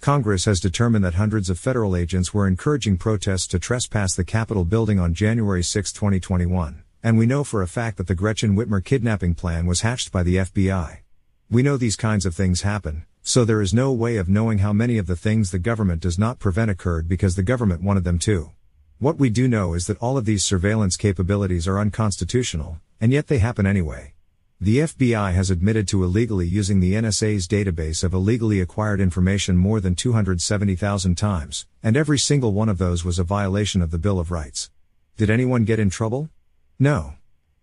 Congress 0.00 0.46
has 0.46 0.60
determined 0.60 1.04
that 1.04 1.16
hundreds 1.16 1.50
of 1.50 1.58
federal 1.58 1.94
agents 1.94 2.32
were 2.32 2.48
encouraging 2.48 2.96
protests 2.96 3.46
to 3.46 3.58
trespass 3.58 4.14
the 4.14 4.24
Capitol 4.24 4.64
building 4.64 4.98
on 4.98 5.12
January 5.12 5.62
6, 5.62 5.92
2021, 5.92 6.82
and 7.02 7.18
we 7.18 7.26
know 7.26 7.44
for 7.44 7.60
a 7.60 7.68
fact 7.68 7.98
that 7.98 8.06
the 8.06 8.14
Gretchen 8.14 8.56
Whitmer 8.56 8.82
kidnapping 8.82 9.34
plan 9.34 9.66
was 9.66 9.82
hatched 9.82 10.10
by 10.10 10.22
the 10.22 10.36
FBI. 10.36 11.00
We 11.50 11.62
know 11.62 11.76
these 11.76 11.96
kinds 11.96 12.24
of 12.24 12.34
things 12.34 12.62
happen, 12.62 13.04
so 13.22 13.44
there 13.44 13.60
is 13.60 13.74
no 13.74 13.92
way 13.92 14.16
of 14.16 14.26
knowing 14.26 14.60
how 14.60 14.72
many 14.72 14.96
of 14.96 15.06
the 15.06 15.16
things 15.16 15.50
the 15.50 15.58
government 15.58 16.00
does 16.00 16.18
not 16.18 16.38
prevent 16.38 16.70
occurred 16.70 17.06
because 17.06 17.36
the 17.36 17.42
government 17.42 17.82
wanted 17.82 18.04
them 18.04 18.18
to. 18.20 18.52
What 19.00 19.18
we 19.18 19.28
do 19.28 19.48
know 19.48 19.74
is 19.74 19.86
that 19.86 19.98
all 19.98 20.16
of 20.16 20.24
these 20.24 20.42
surveillance 20.42 20.96
capabilities 20.96 21.68
are 21.68 21.78
unconstitutional, 21.78 22.80
and 23.02 23.12
yet 23.12 23.26
they 23.26 23.36
happen 23.36 23.66
anyway. 23.66 24.14
The 24.62 24.80
FBI 24.80 25.32
has 25.32 25.50
admitted 25.50 25.88
to 25.88 26.04
illegally 26.04 26.46
using 26.46 26.80
the 26.80 26.92
NSA's 26.92 27.48
database 27.48 28.04
of 28.04 28.12
illegally 28.12 28.60
acquired 28.60 29.00
information 29.00 29.56
more 29.56 29.80
than 29.80 29.94
270,000 29.94 31.14
times, 31.14 31.66
and 31.82 31.96
every 31.96 32.18
single 32.18 32.52
one 32.52 32.68
of 32.68 32.76
those 32.76 33.02
was 33.02 33.18
a 33.18 33.24
violation 33.24 33.80
of 33.80 33.90
the 33.90 33.98
Bill 33.98 34.20
of 34.20 34.30
Rights. 34.30 34.70
Did 35.16 35.30
anyone 35.30 35.64
get 35.64 35.78
in 35.78 35.88
trouble? 35.88 36.28
No. 36.78 37.14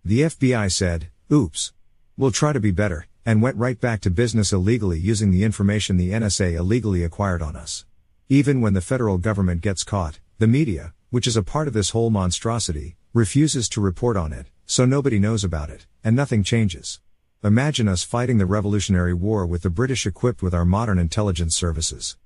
The 0.03 0.21
FBI 0.21 0.71
said, 0.71 1.09
oops. 1.31 1.71
We'll 2.17 2.31
try 2.31 2.51
to 2.51 2.59
be 2.59 2.71
better, 2.71 3.05
and 3.23 3.43
went 3.43 3.57
right 3.57 3.79
back 3.79 4.01
to 4.01 4.09
business 4.09 4.51
illegally 4.51 4.97
using 4.97 5.29
the 5.29 5.43
information 5.43 5.97
the 5.97 6.13
NSA 6.13 6.53
illegally 6.53 7.03
acquired 7.03 7.43
on 7.43 7.55
us. 7.55 7.85
Even 8.27 8.59
when 8.59 8.73
the 8.73 8.81
federal 8.81 9.19
government 9.19 9.61
gets 9.61 9.83
caught, 9.83 10.19
the 10.39 10.47
media, 10.47 10.95
which 11.11 11.27
is 11.27 11.37
a 11.37 11.43
part 11.43 11.67
of 11.67 11.75
this 11.75 11.91
whole 11.91 12.09
monstrosity, 12.09 12.95
refuses 13.13 13.69
to 13.69 13.81
report 13.81 14.17
on 14.17 14.33
it, 14.33 14.47
so 14.69 14.83
nobody 14.83 15.17
knows 15.17 15.45
about 15.45 15.69
it, 15.69 15.87
and 16.03 16.13
nothing 16.13 16.43
changes. 16.43 16.99
Imagine 17.41 17.87
us 17.87 18.03
fighting 18.03 18.37
the 18.37 18.45
Revolutionary 18.45 19.13
War 19.13 19.45
with 19.45 19.61
the 19.61 19.69
British 19.69 20.05
equipped 20.05 20.43
with 20.43 20.53
our 20.53 20.65
modern 20.65 20.99
intelligence 20.99 21.55
services. 21.55 22.17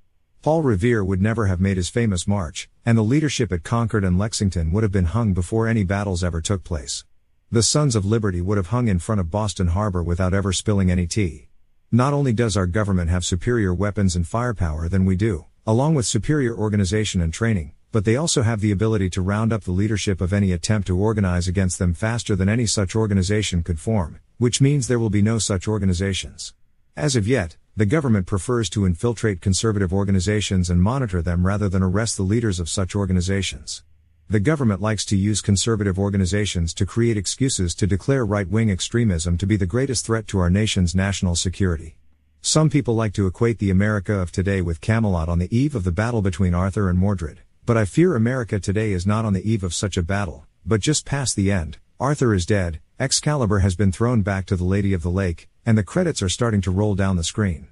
Paul 0.42 0.64
Revere 0.64 1.04
would 1.04 1.22
never 1.22 1.46
have 1.46 1.62
made 1.62 1.78
his 1.78 1.90
famous 1.90 2.28
march, 2.28 2.68
and 2.84 2.98
the 2.98 3.04
leadership 3.04 3.52
at 3.52 3.62
Concord 3.62 4.04
and 4.04 4.18
Lexington 4.18 4.72
would 4.72 4.82
have 4.82 4.92
been 4.92 5.06
hung 5.06 5.36
before 5.36 5.68
any 5.68 5.84
battles 5.84 6.24
ever 6.24 6.42
took 6.42 6.64
place. 6.64 7.06
The 7.52 7.62
Sons 7.62 7.96
of 7.96 8.06
Liberty 8.06 8.42
would 8.42 8.58
have 8.58 8.68
hung 8.68 8.88
in 8.88 8.98
front 8.98 9.22
of 9.22 9.30
Boston 9.30 9.68
Harbor 9.68 10.02
without 10.02 10.34
ever 10.34 10.52
spilling 10.52 10.90
any 10.90 11.06
tea. 11.06 11.48
Not 11.92 12.12
only 12.12 12.34
does 12.34 12.58
our 12.58 12.66
government 12.66 13.12
have 13.12 13.24
superior 13.24 13.72
weapons 13.72 14.16
and 14.16 14.28
firepower 14.28 14.90
than 14.90 15.06
we 15.06 15.16
do, 15.16 15.46
along 15.68 15.94
with 15.94 16.08
superior 16.08 16.58
organization 16.58 17.22
and 17.22 17.32
training, 17.32 17.74
but 17.92 18.06
they 18.06 18.16
also 18.16 18.42
have 18.42 18.62
the 18.62 18.72
ability 18.72 19.10
to 19.10 19.22
round 19.22 19.52
up 19.52 19.64
the 19.64 19.72
leadership 19.72 20.22
of 20.22 20.32
any 20.32 20.52
attempt 20.52 20.88
to 20.88 20.98
organize 20.98 21.48
against 21.48 21.78
them 21.78 21.94
faster 21.94 22.36
than 22.36 22.48
any 22.48 22.66
such 22.66 22.96
organization 22.96 23.64
could 23.64 23.80
form, 23.80 24.20
which 24.38 24.62
means 24.62 24.88
there 24.88 25.00
will 25.00 25.10
be 25.10 25.22
no 25.22 25.38
such 25.38 25.68
organizations. 25.68 26.54
As 26.96 27.16
of 27.16 27.28
yet, 27.28 27.58
the 27.76 27.86
government 27.86 28.28
prefers 28.28 28.70
to 28.72 28.86
infiltrate 28.86 29.42
conservative 29.42 29.94
organizations 29.94 30.70
and 30.70 30.82
monitor 30.82 31.22
them 31.22 31.46
rather 31.46 31.70
than 31.70 31.84
arrest 31.84 32.18
the 32.18 32.24
leaders 32.24 32.60
of 32.60 32.70
such 32.70 32.96
organizations. 32.96 33.84
The 34.30 34.40
government 34.40 34.82
likes 34.82 35.04
to 35.06 35.18
use 35.18 35.42
conservative 35.42 36.00
organizations 36.00 36.74
to 36.76 36.86
create 36.86 37.18
excuses 37.18 37.76
to 37.76 37.88
declare 37.88 38.26
right 38.26 38.48
wing 38.48 38.70
extremism 38.70 39.38
to 39.38 39.46
be 39.46 39.58
the 39.58 39.66
greatest 39.66 40.06
threat 40.06 40.28
to 40.28 40.40
our 40.40 40.50
nation's 40.50 40.96
national 40.96 41.36
security. 41.36 41.98
Some 42.42 42.70
people 42.70 42.96
like 42.96 43.14
to 43.14 43.28
equate 43.28 43.60
the 43.60 43.70
America 43.70 44.14
of 44.14 44.32
today 44.32 44.62
with 44.62 44.82
Camelot 44.82 45.28
on 45.28 45.40
the 45.40 45.56
eve 45.56 45.76
of 45.76 45.84
the 45.84 45.92
battle 45.92 46.22
between 46.22 46.54
Arthur 46.54 46.90
and 46.90 46.98
Mordred. 46.98 47.42
But 47.72 47.78
I 47.78 47.86
fear 47.86 48.18
America 48.18 48.60
today 48.60 48.92
is 48.92 49.08
not 49.08 49.24
on 49.24 49.32
the 49.32 49.50
eve 49.50 49.64
of 49.64 49.74
such 49.74 49.96
a 49.96 50.04
battle, 50.04 50.46
but 50.66 50.82
just 50.82 51.06
past 51.06 51.38
the 51.38 51.50
end. 51.54 51.78
Arthur 52.02 52.34
is 52.34 52.46
dead, 52.46 52.82
Excalibur 53.00 53.60
has 53.60 53.78
been 53.78 53.94
thrown 53.94 54.24
back 54.24 54.46
to 54.48 54.58
the 54.58 54.66
Lady 54.66 54.92
of 54.92 55.04
the 55.04 55.10
Lake, 55.10 55.48
and 55.66 55.78
the 55.78 55.82
credits 55.82 56.22
are 56.22 56.28
starting 56.28 56.60
to 56.64 56.70
roll 56.70 56.96
down 56.96 57.16
the 57.16 57.24
screen. 57.24 57.70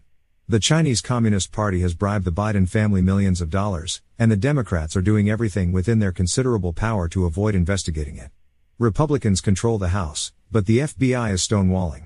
The 0.47 0.61
Chinese 0.61 1.01
Communist 1.01 1.51
Party 1.51 1.81
has 1.81 1.95
bribed 1.95 2.23
the 2.23 2.31
Biden 2.31 2.69
family 2.69 3.01
millions 3.01 3.41
of 3.41 3.49
dollars, 3.49 4.01
and 4.17 4.31
the 4.31 4.37
Democrats 4.37 4.95
are 4.95 5.01
doing 5.01 5.29
everything 5.29 5.73
within 5.73 5.99
their 5.99 6.13
considerable 6.13 6.71
power 6.71 7.09
to 7.09 7.25
avoid 7.25 7.53
investigating 7.53 8.15
it. 8.15 8.31
Republicans 8.77 9.41
control 9.41 9.77
the 9.77 9.89
House, 9.89 10.31
but 10.49 10.65
the 10.65 10.77
FBI 10.77 11.33
is 11.33 11.45
stonewalling. 11.45 12.05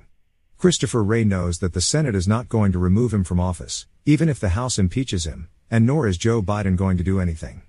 Christopher 0.57 1.03
Wray 1.03 1.25
knows 1.25 1.59
that 1.59 1.73
the 1.73 1.79
Senate 1.79 2.15
is 2.15 2.27
not 2.27 2.49
going 2.49 2.71
to 2.71 2.79
remove 2.79 3.13
him 3.13 3.23
from 3.23 3.39
office, 3.39 3.85
even 4.03 4.29
if 4.29 4.39
the 4.39 4.57
House 4.57 4.79
impeaches 4.79 5.25
him, 5.25 5.47
and 5.69 5.85
nor 5.85 6.07
is 6.07 6.17
Joe 6.17 6.41
Biden 6.41 6.75
going 6.75 6.97
to 6.97 7.03
do 7.03 7.19
anything. 7.19 7.61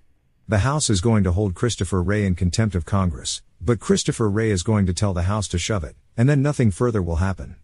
The 0.46 0.58
House 0.58 0.90
is 0.90 1.00
going 1.00 1.24
to 1.24 1.32
hold 1.32 1.54
Christopher 1.54 2.02
Wray 2.02 2.26
in 2.26 2.34
contempt 2.34 2.74
of 2.74 2.84
Congress, 2.84 3.40
but 3.62 3.80
Christopher 3.80 4.28
Wray 4.28 4.50
is 4.50 4.62
going 4.62 4.84
to 4.84 4.92
tell 4.92 5.14
the 5.14 5.22
House 5.22 5.48
to 5.48 5.58
shove 5.58 5.84
it, 5.84 5.96
and 6.18 6.28
then 6.28 6.42
nothing 6.42 6.70
further 6.70 7.00
will 7.00 7.16
happen. 7.16 7.56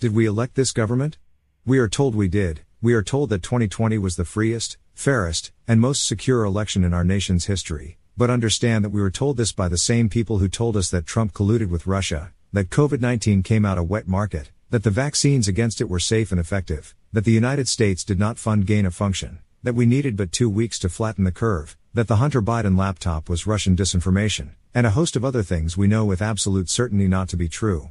Did 0.00 0.14
we 0.14 0.26
elect 0.26 0.54
this 0.54 0.70
government? 0.70 1.16
We 1.64 1.78
are 1.78 1.88
told 1.88 2.14
we 2.14 2.28
did, 2.28 2.60
we 2.82 2.92
are 2.92 3.02
told 3.02 3.30
that 3.30 3.42
2020 3.42 3.96
was 3.96 4.16
the 4.16 4.26
freest, 4.26 4.76
fairest, 4.92 5.50
and 5.66 5.80
most 5.80 6.06
secure 6.06 6.44
election 6.44 6.84
in 6.84 6.92
our 6.92 7.04
nation's 7.04 7.46
history, 7.46 7.96
but 8.18 8.28
understand 8.28 8.84
that 8.84 8.90
we 8.90 9.00
were 9.00 9.10
told 9.10 9.38
this 9.38 9.52
by 9.52 9.68
the 9.68 9.78
same 9.78 10.10
people 10.10 10.36
who 10.36 10.48
told 10.48 10.76
us 10.76 10.90
that 10.90 11.06
Trump 11.06 11.32
colluded 11.32 11.70
with 11.70 11.86
Russia, 11.86 12.32
that 12.52 12.68
COVID 12.68 13.00
19 13.00 13.44
came 13.44 13.64
out 13.64 13.78
a 13.78 13.82
wet 13.82 14.06
market, 14.06 14.50
that 14.68 14.82
the 14.82 14.90
vaccines 14.90 15.48
against 15.48 15.80
it 15.80 15.88
were 15.88 15.98
safe 15.98 16.30
and 16.32 16.38
effective, 16.38 16.94
that 17.14 17.24
the 17.24 17.32
United 17.32 17.66
States 17.66 18.04
did 18.04 18.18
not 18.18 18.36
fund 18.36 18.66
gain 18.66 18.84
of 18.84 18.94
function, 18.94 19.38
that 19.62 19.74
we 19.74 19.86
needed 19.86 20.18
but 20.18 20.32
two 20.32 20.50
weeks 20.50 20.78
to 20.78 20.90
flatten 20.90 21.24
the 21.24 21.32
curve, 21.32 21.78
that 21.96 22.08
the 22.08 22.16
Hunter 22.16 22.42
Biden 22.42 22.76
laptop 22.76 23.26
was 23.26 23.46
Russian 23.46 23.74
disinformation, 23.74 24.50
and 24.74 24.86
a 24.86 24.90
host 24.90 25.16
of 25.16 25.24
other 25.24 25.42
things 25.42 25.78
we 25.78 25.86
know 25.86 26.04
with 26.04 26.20
absolute 26.20 26.68
certainty 26.68 27.08
not 27.08 27.26
to 27.30 27.38
be 27.38 27.48
true. 27.48 27.88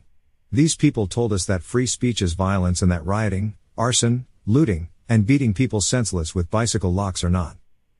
These 0.52 0.76
people 0.76 1.08
told 1.08 1.34
us 1.34 1.44
that 1.46 1.64
free 1.64 1.88
speech 1.88 2.22
is 2.22 2.36
violence 2.36 2.84
and 2.84 2.92
that 2.92 3.04
rioting, 3.04 3.56
arson, 3.76 4.28
looting, 4.46 4.90
and 5.10 5.26
beating 5.26 5.56
people 5.56 5.82
senseless 5.82 6.36
with 6.36 6.52
bicycle 6.52 6.94
locks 6.94 7.24
are 7.24 7.32
not. 7.32 7.58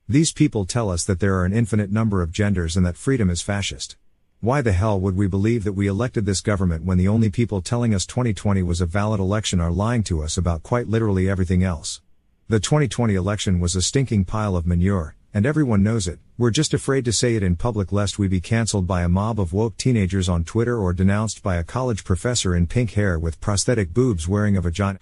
These 0.08 0.30
people 0.30 0.64
tell 0.64 0.90
us 0.90 1.02
that 1.02 1.18
there 1.18 1.34
are 1.40 1.44
an 1.44 1.52
infinite 1.52 1.90
number 1.90 2.22
of 2.22 2.30
genders 2.30 2.76
and 2.76 2.86
that 2.86 2.96
freedom 2.96 3.28
is 3.28 3.42
fascist. 3.42 3.96
Why 4.38 4.62
the 4.62 4.70
hell 4.70 5.00
would 5.00 5.16
we 5.16 5.26
believe 5.26 5.64
that 5.64 5.72
we 5.72 5.88
elected 5.88 6.24
this 6.24 6.40
government 6.40 6.84
when 6.84 6.98
the 6.98 7.08
only 7.08 7.30
people 7.30 7.62
telling 7.62 7.92
us 7.92 8.06
2020 8.06 8.62
was 8.62 8.80
a 8.80 8.86
valid 8.86 9.18
election 9.18 9.60
are 9.60 9.72
lying 9.72 10.04
to 10.04 10.22
us 10.22 10.38
about 10.38 10.62
quite 10.62 10.86
literally 10.86 11.28
everything 11.28 11.64
else? 11.64 12.00
The 12.46 12.60
2020 12.60 13.16
election 13.16 13.58
was 13.58 13.74
a 13.74 13.82
stinking 13.82 14.24
pile 14.24 14.54
of 14.54 14.68
manure, 14.68 15.15
and 15.36 15.44
everyone 15.44 15.82
knows 15.82 16.08
it, 16.08 16.18
we're 16.38 16.50
just 16.50 16.72
afraid 16.72 17.04
to 17.04 17.12
say 17.12 17.36
it 17.36 17.42
in 17.42 17.56
public 17.56 17.92
lest 17.92 18.18
we 18.18 18.26
be 18.26 18.40
cancelled 18.40 18.86
by 18.86 19.02
a 19.02 19.08
mob 19.08 19.38
of 19.38 19.52
woke 19.52 19.76
teenagers 19.76 20.30
on 20.30 20.42
Twitter 20.42 20.78
or 20.78 20.94
denounced 20.94 21.42
by 21.42 21.56
a 21.56 21.62
college 21.62 22.04
professor 22.04 22.56
in 22.56 22.66
pink 22.66 22.92
hair 22.92 23.18
with 23.18 23.38
prosthetic 23.38 23.92
boobs 23.92 24.26
wearing 24.26 24.56
a 24.56 24.62
vagina. 24.62 24.98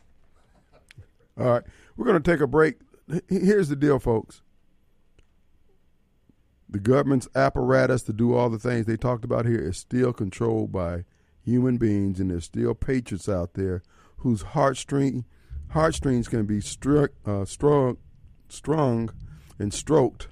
All 1.38 1.46
right, 1.46 1.62
we're 1.96 2.06
going 2.06 2.20
to 2.20 2.32
take 2.32 2.40
a 2.40 2.48
break. 2.48 2.78
Here's 3.28 3.68
the 3.68 3.76
deal, 3.76 4.00
folks. 4.00 4.42
The 6.68 6.80
government's 6.80 7.28
apparatus 7.36 8.02
to 8.02 8.12
do 8.12 8.34
all 8.34 8.50
the 8.50 8.58
things 8.58 8.86
they 8.86 8.96
talked 8.96 9.24
about 9.24 9.46
here 9.46 9.60
is 9.60 9.76
still 9.76 10.12
controlled 10.12 10.72
by 10.72 11.04
human 11.44 11.76
beings, 11.76 12.18
and 12.18 12.32
there's 12.32 12.46
still 12.46 12.74
patriots 12.74 13.28
out 13.28 13.54
there 13.54 13.84
whose 14.16 14.42
heartstring, 14.42 15.26
heartstrings 15.68 16.26
can 16.26 16.44
be 16.44 16.60
struck, 16.60 17.12
uh, 17.24 17.44
strong, 17.44 17.98
strung 18.48 19.10
and 19.58 19.72
stroked 19.72 20.28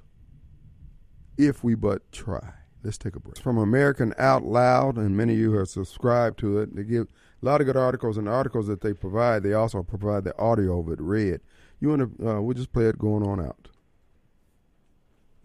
if 1.37 1.63
we 1.63 1.75
but 1.75 2.11
try. 2.11 2.53
Let's 2.83 2.97
take 2.97 3.15
a 3.15 3.19
break. 3.19 3.33
It's 3.33 3.41
from 3.41 3.57
American 3.57 4.13
Out 4.17 4.43
Loud, 4.43 4.97
and 4.97 5.15
many 5.15 5.33
of 5.33 5.39
you 5.39 5.53
have 5.53 5.69
subscribed 5.69 6.37
to 6.39 6.59
it. 6.59 6.75
They 6.75 6.83
give 6.83 7.07
a 7.41 7.45
lot 7.45 7.61
of 7.61 7.67
good 7.67 7.77
articles, 7.77 8.17
and 8.17 8.27
the 8.27 8.31
articles 8.31 8.67
that 8.67 8.81
they 8.81 8.93
provide, 8.93 9.43
they 9.43 9.53
also 9.53 9.83
provide 9.83 10.25
the 10.25 10.37
audio 10.37 10.79
of 10.79 10.89
it 10.89 10.99
read. 10.99 11.39
You 11.79 11.89
want 11.89 12.17
to? 12.17 12.29
Uh, 12.29 12.41
we'll 12.41 12.55
just 12.55 12.73
play 12.73 12.85
it 12.85 12.99
going 12.99 13.23
on 13.23 13.39
out. 13.39 13.69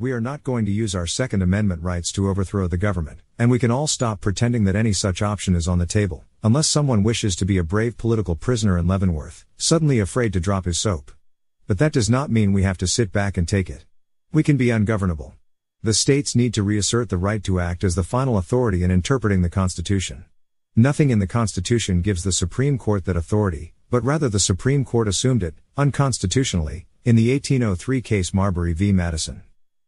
We 0.00 0.12
are 0.12 0.20
not 0.20 0.44
going 0.44 0.64
to 0.66 0.72
use 0.72 0.94
our 0.94 1.08
Second 1.08 1.42
Amendment 1.42 1.82
rights 1.82 2.12
to 2.12 2.28
overthrow 2.28 2.68
the 2.68 2.76
government, 2.76 3.20
and 3.36 3.50
we 3.50 3.58
can 3.58 3.72
all 3.72 3.88
stop 3.88 4.20
pretending 4.20 4.64
that 4.64 4.76
any 4.76 4.92
such 4.92 5.22
option 5.22 5.56
is 5.56 5.66
on 5.66 5.78
the 5.78 5.86
table, 5.86 6.24
unless 6.42 6.68
someone 6.68 7.02
wishes 7.02 7.34
to 7.36 7.44
be 7.44 7.58
a 7.58 7.64
brave 7.64 7.96
political 7.96 8.36
prisoner 8.36 8.78
in 8.78 8.86
Leavenworth, 8.86 9.44
suddenly 9.56 9.98
afraid 9.98 10.32
to 10.32 10.40
drop 10.40 10.66
his 10.66 10.78
soap. 10.78 11.10
But 11.68 11.76
that 11.80 11.92
does 11.92 12.08
not 12.08 12.30
mean 12.30 12.54
we 12.54 12.62
have 12.62 12.78
to 12.78 12.86
sit 12.86 13.12
back 13.12 13.36
and 13.36 13.46
take 13.46 13.68
it. 13.68 13.84
We 14.32 14.42
can 14.42 14.56
be 14.56 14.70
ungovernable. 14.70 15.34
The 15.82 15.92
states 15.92 16.34
need 16.34 16.54
to 16.54 16.62
reassert 16.62 17.10
the 17.10 17.18
right 17.18 17.44
to 17.44 17.60
act 17.60 17.84
as 17.84 17.94
the 17.94 18.02
final 18.02 18.38
authority 18.38 18.82
in 18.82 18.90
interpreting 18.90 19.42
the 19.42 19.50
Constitution. 19.50 20.24
Nothing 20.74 21.10
in 21.10 21.18
the 21.18 21.26
Constitution 21.26 22.00
gives 22.00 22.24
the 22.24 22.32
Supreme 22.32 22.78
Court 22.78 23.04
that 23.04 23.18
authority, 23.18 23.74
but 23.90 24.02
rather 24.02 24.30
the 24.30 24.40
Supreme 24.40 24.82
Court 24.82 25.08
assumed 25.08 25.42
it, 25.42 25.56
unconstitutionally, 25.76 26.86
in 27.04 27.16
the 27.16 27.30
1803 27.30 28.00
case 28.00 28.32
Marbury 28.32 28.72
v. 28.72 28.90
Madison. 28.90 29.42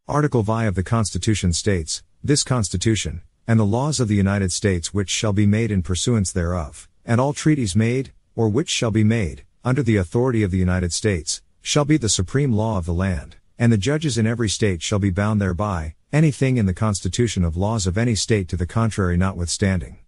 Article 0.07 0.43
V 0.43 0.67
of 0.67 0.75
the 0.75 0.83
Constitution 0.83 1.55
states, 1.55 2.03
This 2.23 2.45
Constitution, 2.45 3.23
and 3.49 3.59
the 3.59 3.65
laws 3.65 4.01
of 4.01 4.09
the 4.09 4.17
United 4.17 4.53
States 4.53 4.93
which 4.93 5.09
shall 5.09 5.33
be 5.33 5.47
made 5.47 5.71
in 5.71 5.81
pursuance 5.81 6.31
thereof, 6.31 6.91
and 7.07 7.23
all 7.23 7.33
treaties 7.33 7.75
made, 7.75 8.13
or 8.37 8.51
which 8.51 8.69
shall 8.69 8.91
be 8.91 9.03
made, 9.03 9.45
under 9.65 9.83
the 9.83 9.97
authority 9.97 10.43
of 10.43 10.51
the 10.51 10.59
United 10.59 10.93
States, 10.93 11.41
shall 11.63 11.85
be 11.85 11.97
the 11.97 12.09
supreme 12.09 12.53
law 12.53 12.79
of 12.79 12.87
the 12.87 12.95
land, 12.95 13.37
and 13.59 13.73
the 13.73 13.79
judges 13.79 14.17
in 14.17 14.27
every 14.27 14.49
state 14.49 14.83
shall 14.83 14.99
be 14.99 15.11
bound 15.11 15.41
thereby, 15.41 15.95
anything 16.13 16.57
in 16.57 16.67
the 16.67 16.75
Constitution 16.75 17.45
of 17.45 17.57
laws 17.57 17.87
of 17.87 17.99
any 17.99 18.15
state 18.15 18.49
to 18.49 18.57
the 18.57 18.67
contrary 18.67 19.17
notwithstanding. 19.17 19.99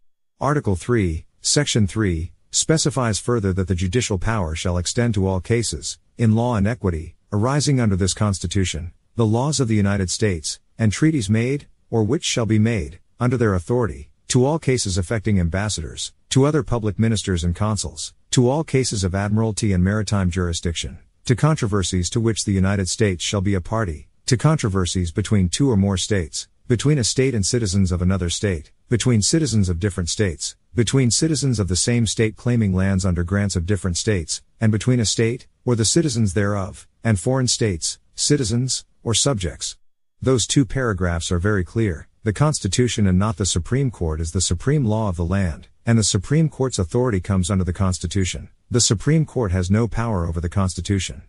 Article 0.41 0.75
3, 0.75 1.27
Section 1.41 1.87
3, 1.87 2.33
specifies 2.51 3.19
further 3.19 3.53
that 3.53 3.69
the 3.69 3.75
judicial 3.75 4.19
power 4.19 4.55
shall 4.55 4.79
extend 4.79 5.15
to 5.15 5.27
all 5.27 5.41
cases, 5.41 5.99
in 6.19 6.35
law 6.35 6.57
and 6.57 6.67
equity, 6.67 7.15
arising 7.33 7.81
under 7.81 7.97
this 7.97 8.15
Constitution, 8.15 8.93
the 9.17 9.27
laws 9.27 9.61
of 9.61 9.69
the 9.69 9.77
United 9.77 10.11
States, 10.11 10.59
and 10.79 10.93
treaties 10.93 11.31
made, 11.31 11.67
or 11.91 12.03
which 12.03 12.25
shall 12.25 12.47
be 12.47 12.59
made, 12.59 12.99
under 13.21 13.37
their 13.37 13.55
authority, 13.55 14.11
to 14.29 14.45
all 14.45 14.59
cases 14.59 14.97
affecting 14.97 15.39
ambassadors, 15.39 16.13
to 16.31 16.47
other 16.47 16.63
public 16.63 16.99
ministers 16.99 17.45
and 17.45 17.55
consuls, 17.55 18.15
to 18.31 18.49
all 18.49 18.65
cases 18.65 19.05
of 19.05 19.15
admiralty 19.15 19.73
and 19.73 19.85
maritime 19.85 20.31
jurisdiction, 20.31 20.99
to 21.25 21.37
controversies 21.37 22.11
to 22.11 22.21
which 22.21 22.45
the 22.45 22.53
United 22.53 22.89
States 22.89 23.23
shall 23.23 23.41
be 23.41 23.55
a 23.55 23.61
party, 23.61 24.09
to 24.27 24.37
controversies 24.37 25.13
between 25.13 25.49
two 25.49 25.71
or 25.71 25.77
more 25.77 25.97
states, 25.97 26.49
between 26.67 26.99
a 26.99 27.05
state 27.05 27.33
and 27.33 27.47
citizens 27.47 27.93
of 27.93 28.03
another 28.03 28.29
state, 28.29 28.73
between 28.89 29.23
citizens 29.23 29.69
of 29.69 29.79
different 29.79 30.09
states, 30.09 30.57
between 30.75 31.13
citizens 31.13 31.61
of 31.61 31.69
the 31.69 31.77
same 31.77 32.07
state 32.07 32.35
claiming 32.35 32.75
lands 32.75 33.05
under 33.05 33.23
grants 33.23 33.55
of 33.55 33.67
different 33.67 33.97
states, 33.97 34.43
and 34.61 34.73
between 34.73 34.99
a 34.99 35.05
state, 35.05 35.47
or 35.65 35.77
the 35.77 35.85
citizens 35.85 36.35
thereof, 36.35 36.89
and 37.05 37.21
foreign 37.21 37.47
states, 37.47 38.01
citizens, 38.17 38.85
or 39.05 39.15
subjects. 39.15 39.77
Those 40.21 40.47
two 40.47 40.65
paragraphs 40.65 41.31
are 41.31 41.39
very 41.39 41.65
clear. 41.65 42.09
The 42.25 42.33
Constitution 42.33 43.07
and 43.07 43.19
not 43.19 43.37
the 43.37 43.47
Supreme 43.47 43.91
Court 43.91 44.21
is 44.21 44.33
the 44.33 44.41
supreme 44.41 44.85
law 44.85 45.09
of 45.09 45.17
the 45.17 45.25
land, 45.25 45.69
and 45.85 45.99
the 45.99 46.05
Supreme 46.05 46.49
Court's 46.49 46.79
authority 46.79 47.21
comes 47.21 47.51
under 47.51 47.65
the 47.65 47.73
Constitution. 47.73 48.49
The 48.73 48.81
Supreme 48.81 49.27
Court 49.27 49.53
has 49.53 49.71
no 49.71 49.87
power 49.87 50.27
over 50.27 50.41
the 50.41 50.49
Constitution. 50.49 51.25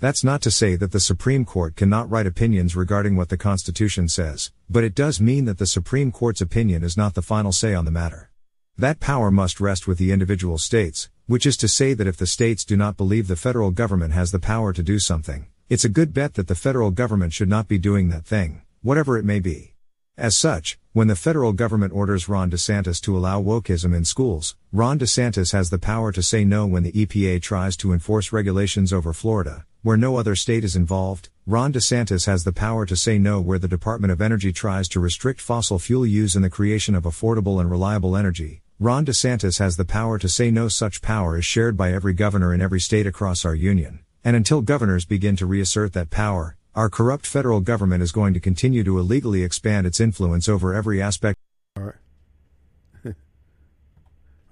That's 0.00 0.24
not 0.24 0.42
to 0.42 0.50
say 0.50 0.74
that 0.74 0.90
the 0.90 0.98
Supreme 0.98 1.44
Court 1.44 1.76
cannot 1.76 2.10
write 2.10 2.26
opinions 2.26 2.74
regarding 2.74 3.14
what 3.14 3.28
the 3.28 3.36
Constitution 3.36 4.08
says, 4.08 4.50
but 4.68 4.82
it 4.82 4.96
does 4.96 5.20
mean 5.20 5.44
that 5.44 5.58
the 5.58 5.66
Supreme 5.68 6.10
Court's 6.10 6.40
opinion 6.40 6.82
is 6.82 6.96
not 6.96 7.14
the 7.14 7.22
final 7.22 7.52
say 7.52 7.72
on 7.72 7.84
the 7.84 7.92
matter. 7.92 8.32
That 8.76 8.98
power 8.98 9.30
must 9.30 9.60
rest 9.60 9.86
with 9.86 9.98
the 9.98 10.10
individual 10.10 10.58
states, 10.58 11.08
which 11.28 11.46
is 11.46 11.56
to 11.58 11.68
say 11.68 11.94
that 11.94 12.08
if 12.08 12.16
the 12.16 12.26
states 12.26 12.64
do 12.64 12.76
not 12.76 12.96
believe 12.96 13.28
the 13.28 13.36
federal 13.36 13.70
government 13.70 14.12
has 14.14 14.32
the 14.32 14.40
power 14.40 14.72
to 14.72 14.82
do 14.82 14.98
something, 14.98 15.46
it's 15.68 15.84
a 15.84 15.88
good 15.88 16.12
bet 16.12 16.34
that 16.34 16.48
the 16.48 16.56
federal 16.56 16.90
government 16.90 17.32
should 17.32 17.48
not 17.48 17.68
be 17.68 17.78
doing 17.78 18.08
that 18.08 18.26
thing, 18.26 18.62
whatever 18.82 19.16
it 19.16 19.24
may 19.24 19.38
be. 19.38 19.76
As 20.18 20.36
such, 20.36 20.80
when 20.94 21.06
the 21.06 21.14
federal 21.14 21.52
government 21.52 21.92
orders 21.92 22.28
Ron 22.28 22.50
DeSantis 22.50 23.00
to 23.02 23.16
allow 23.16 23.40
wokeism 23.40 23.94
in 23.94 24.04
schools, 24.04 24.56
Ron 24.72 24.98
DeSantis 24.98 25.52
has 25.52 25.70
the 25.70 25.78
power 25.78 26.10
to 26.10 26.24
say 26.24 26.44
no 26.44 26.66
when 26.66 26.82
the 26.82 26.90
EPA 26.90 27.40
tries 27.40 27.76
to 27.76 27.92
enforce 27.92 28.32
regulations 28.32 28.92
over 28.92 29.12
Florida, 29.12 29.64
where 29.82 29.96
no 29.96 30.16
other 30.16 30.34
state 30.34 30.64
is 30.64 30.74
involved. 30.74 31.28
Ron 31.46 31.72
DeSantis 31.72 32.26
has 32.26 32.42
the 32.42 32.52
power 32.52 32.84
to 32.84 32.96
say 32.96 33.16
no 33.16 33.40
where 33.40 33.60
the 33.60 33.68
Department 33.68 34.10
of 34.10 34.20
Energy 34.20 34.52
tries 34.52 34.88
to 34.88 34.98
restrict 34.98 35.40
fossil 35.40 35.78
fuel 35.78 36.04
use 36.04 36.34
and 36.34 36.44
the 36.44 36.50
creation 36.50 36.96
of 36.96 37.04
affordable 37.04 37.60
and 37.60 37.70
reliable 37.70 38.16
energy. 38.16 38.60
Ron 38.80 39.06
DeSantis 39.06 39.60
has 39.60 39.76
the 39.76 39.84
power 39.84 40.18
to 40.18 40.28
say 40.28 40.50
no 40.50 40.66
such 40.66 41.00
power 41.00 41.38
is 41.38 41.44
shared 41.44 41.76
by 41.76 41.92
every 41.92 42.12
governor 42.12 42.52
in 42.52 42.60
every 42.60 42.80
state 42.80 43.06
across 43.06 43.44
our 43.44 43.54
union. 43.54 44.00
And 44.24 44.34
until 44.34 44.62
governors 44.62 45.04
begin 45.04 45.36
to 45.36 45.46
reassert 45.46 45.92
that 45.92 46.10
power, 46.10 46.56
our 46.78 46.88
corrupt 46.88 47.26
federal 47.26 47.60
government 47.60 48.04
is 48.04 48.12
going 48.12 48.32
to 48.32 48.38
continue 48.38 48.84
to 48.84 49.00
illegally 49.00 49.42
expand 49.42 49.84
its 49.84 49.98
influence 49.98 50.48
over 50.48 50.72
every 50.72 51.02
aspect. 51.02 51.36
All 51.76 51.82
right. 51.82 53.14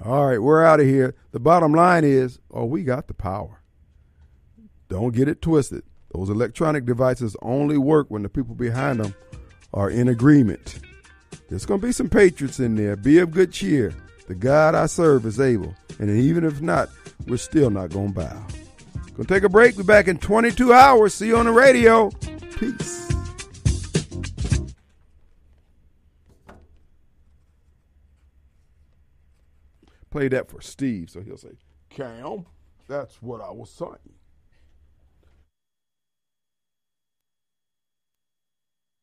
All 0.04 0.26
right, 0.26 0.42
we're 0.42 0.64
out 0.64 0.80
of 0.80 0.86
here. 0.86 1.14
The 1.30 1.38
bottom 1.38 1.72
line 1.72 2.02
is, 2.02 2.40
oh, 2.50 2.64
we 2.64 2.82
got 2.82 3.06
the 3.06 3.14
power. 3.14 3.60
Don't 4.88 5.14
get 5.14 5.28
it 5.28 5.40
twisted. 5.40 5.84
Those 6.12 6.28
electronic 6.28 6.84
devices 6.84 7.36
only 7.42 7.78
work 7.78 8.10
when 8.10 8.24
the 8.24 8.28
people 8.28 8.56
behind 8.56 8.98
them 8.98 9.14
are 9.72 9.88
in 9.88 10.08
agreement. 10.08 10.80
There's 11.48 11.64
going 11.64 11.80
to 11.80 11.86
be 11.86 11.92
some 11.92 12.08
patriots 12.08 12.58
in 12.58 12.74
there. 12.74 12.96
Be 12.96 13.20
of 13.20 13.30
good 13.30 13.52
cheer. 13.52 13.94
The 14.26 14.34
God 14.34 14.74
I 14.74 14.86
serve 14.86 15.26
is 15.26 15.38
able. 15.38 15.76
And 16.00 16.10
even 16.10 16.42
if 16.42 16.60
not, 16.60 16.88
we're 17.28 17.36
still 17.36 17.70
not 17.70 17.90
going 17.90 18.14
to 18.14 18.20
bow. 18.20 18.46
Gonna 19.16 19.26
take 19.28 19.44
a 19.44 19.48
break. 19.48 19.78
Be 19.78 19.82
back 19.82 20.08
in 20.08 20.18
22 20.18 20.74
hours. 20.74 21.14
See 21.14 21.28
you 21.28 21.38
on 21.38 21.46
the 21.46 21.52
radio. 21.52 22.10
Peace. 22.58 23.10
Play 30.10 30.28
that 30.28 30.50
for 30.50 30.60
Steve, 30.60 31.08
so 31.08 31.22
he'll 31.22 31.38
say, 31.38 31.56
Cam, 31.88 32.44
that's 32.88 33.22
what 33.22 33.40
I 33.40 33.50
was 33.50 33.70
saying. 33.70 34.15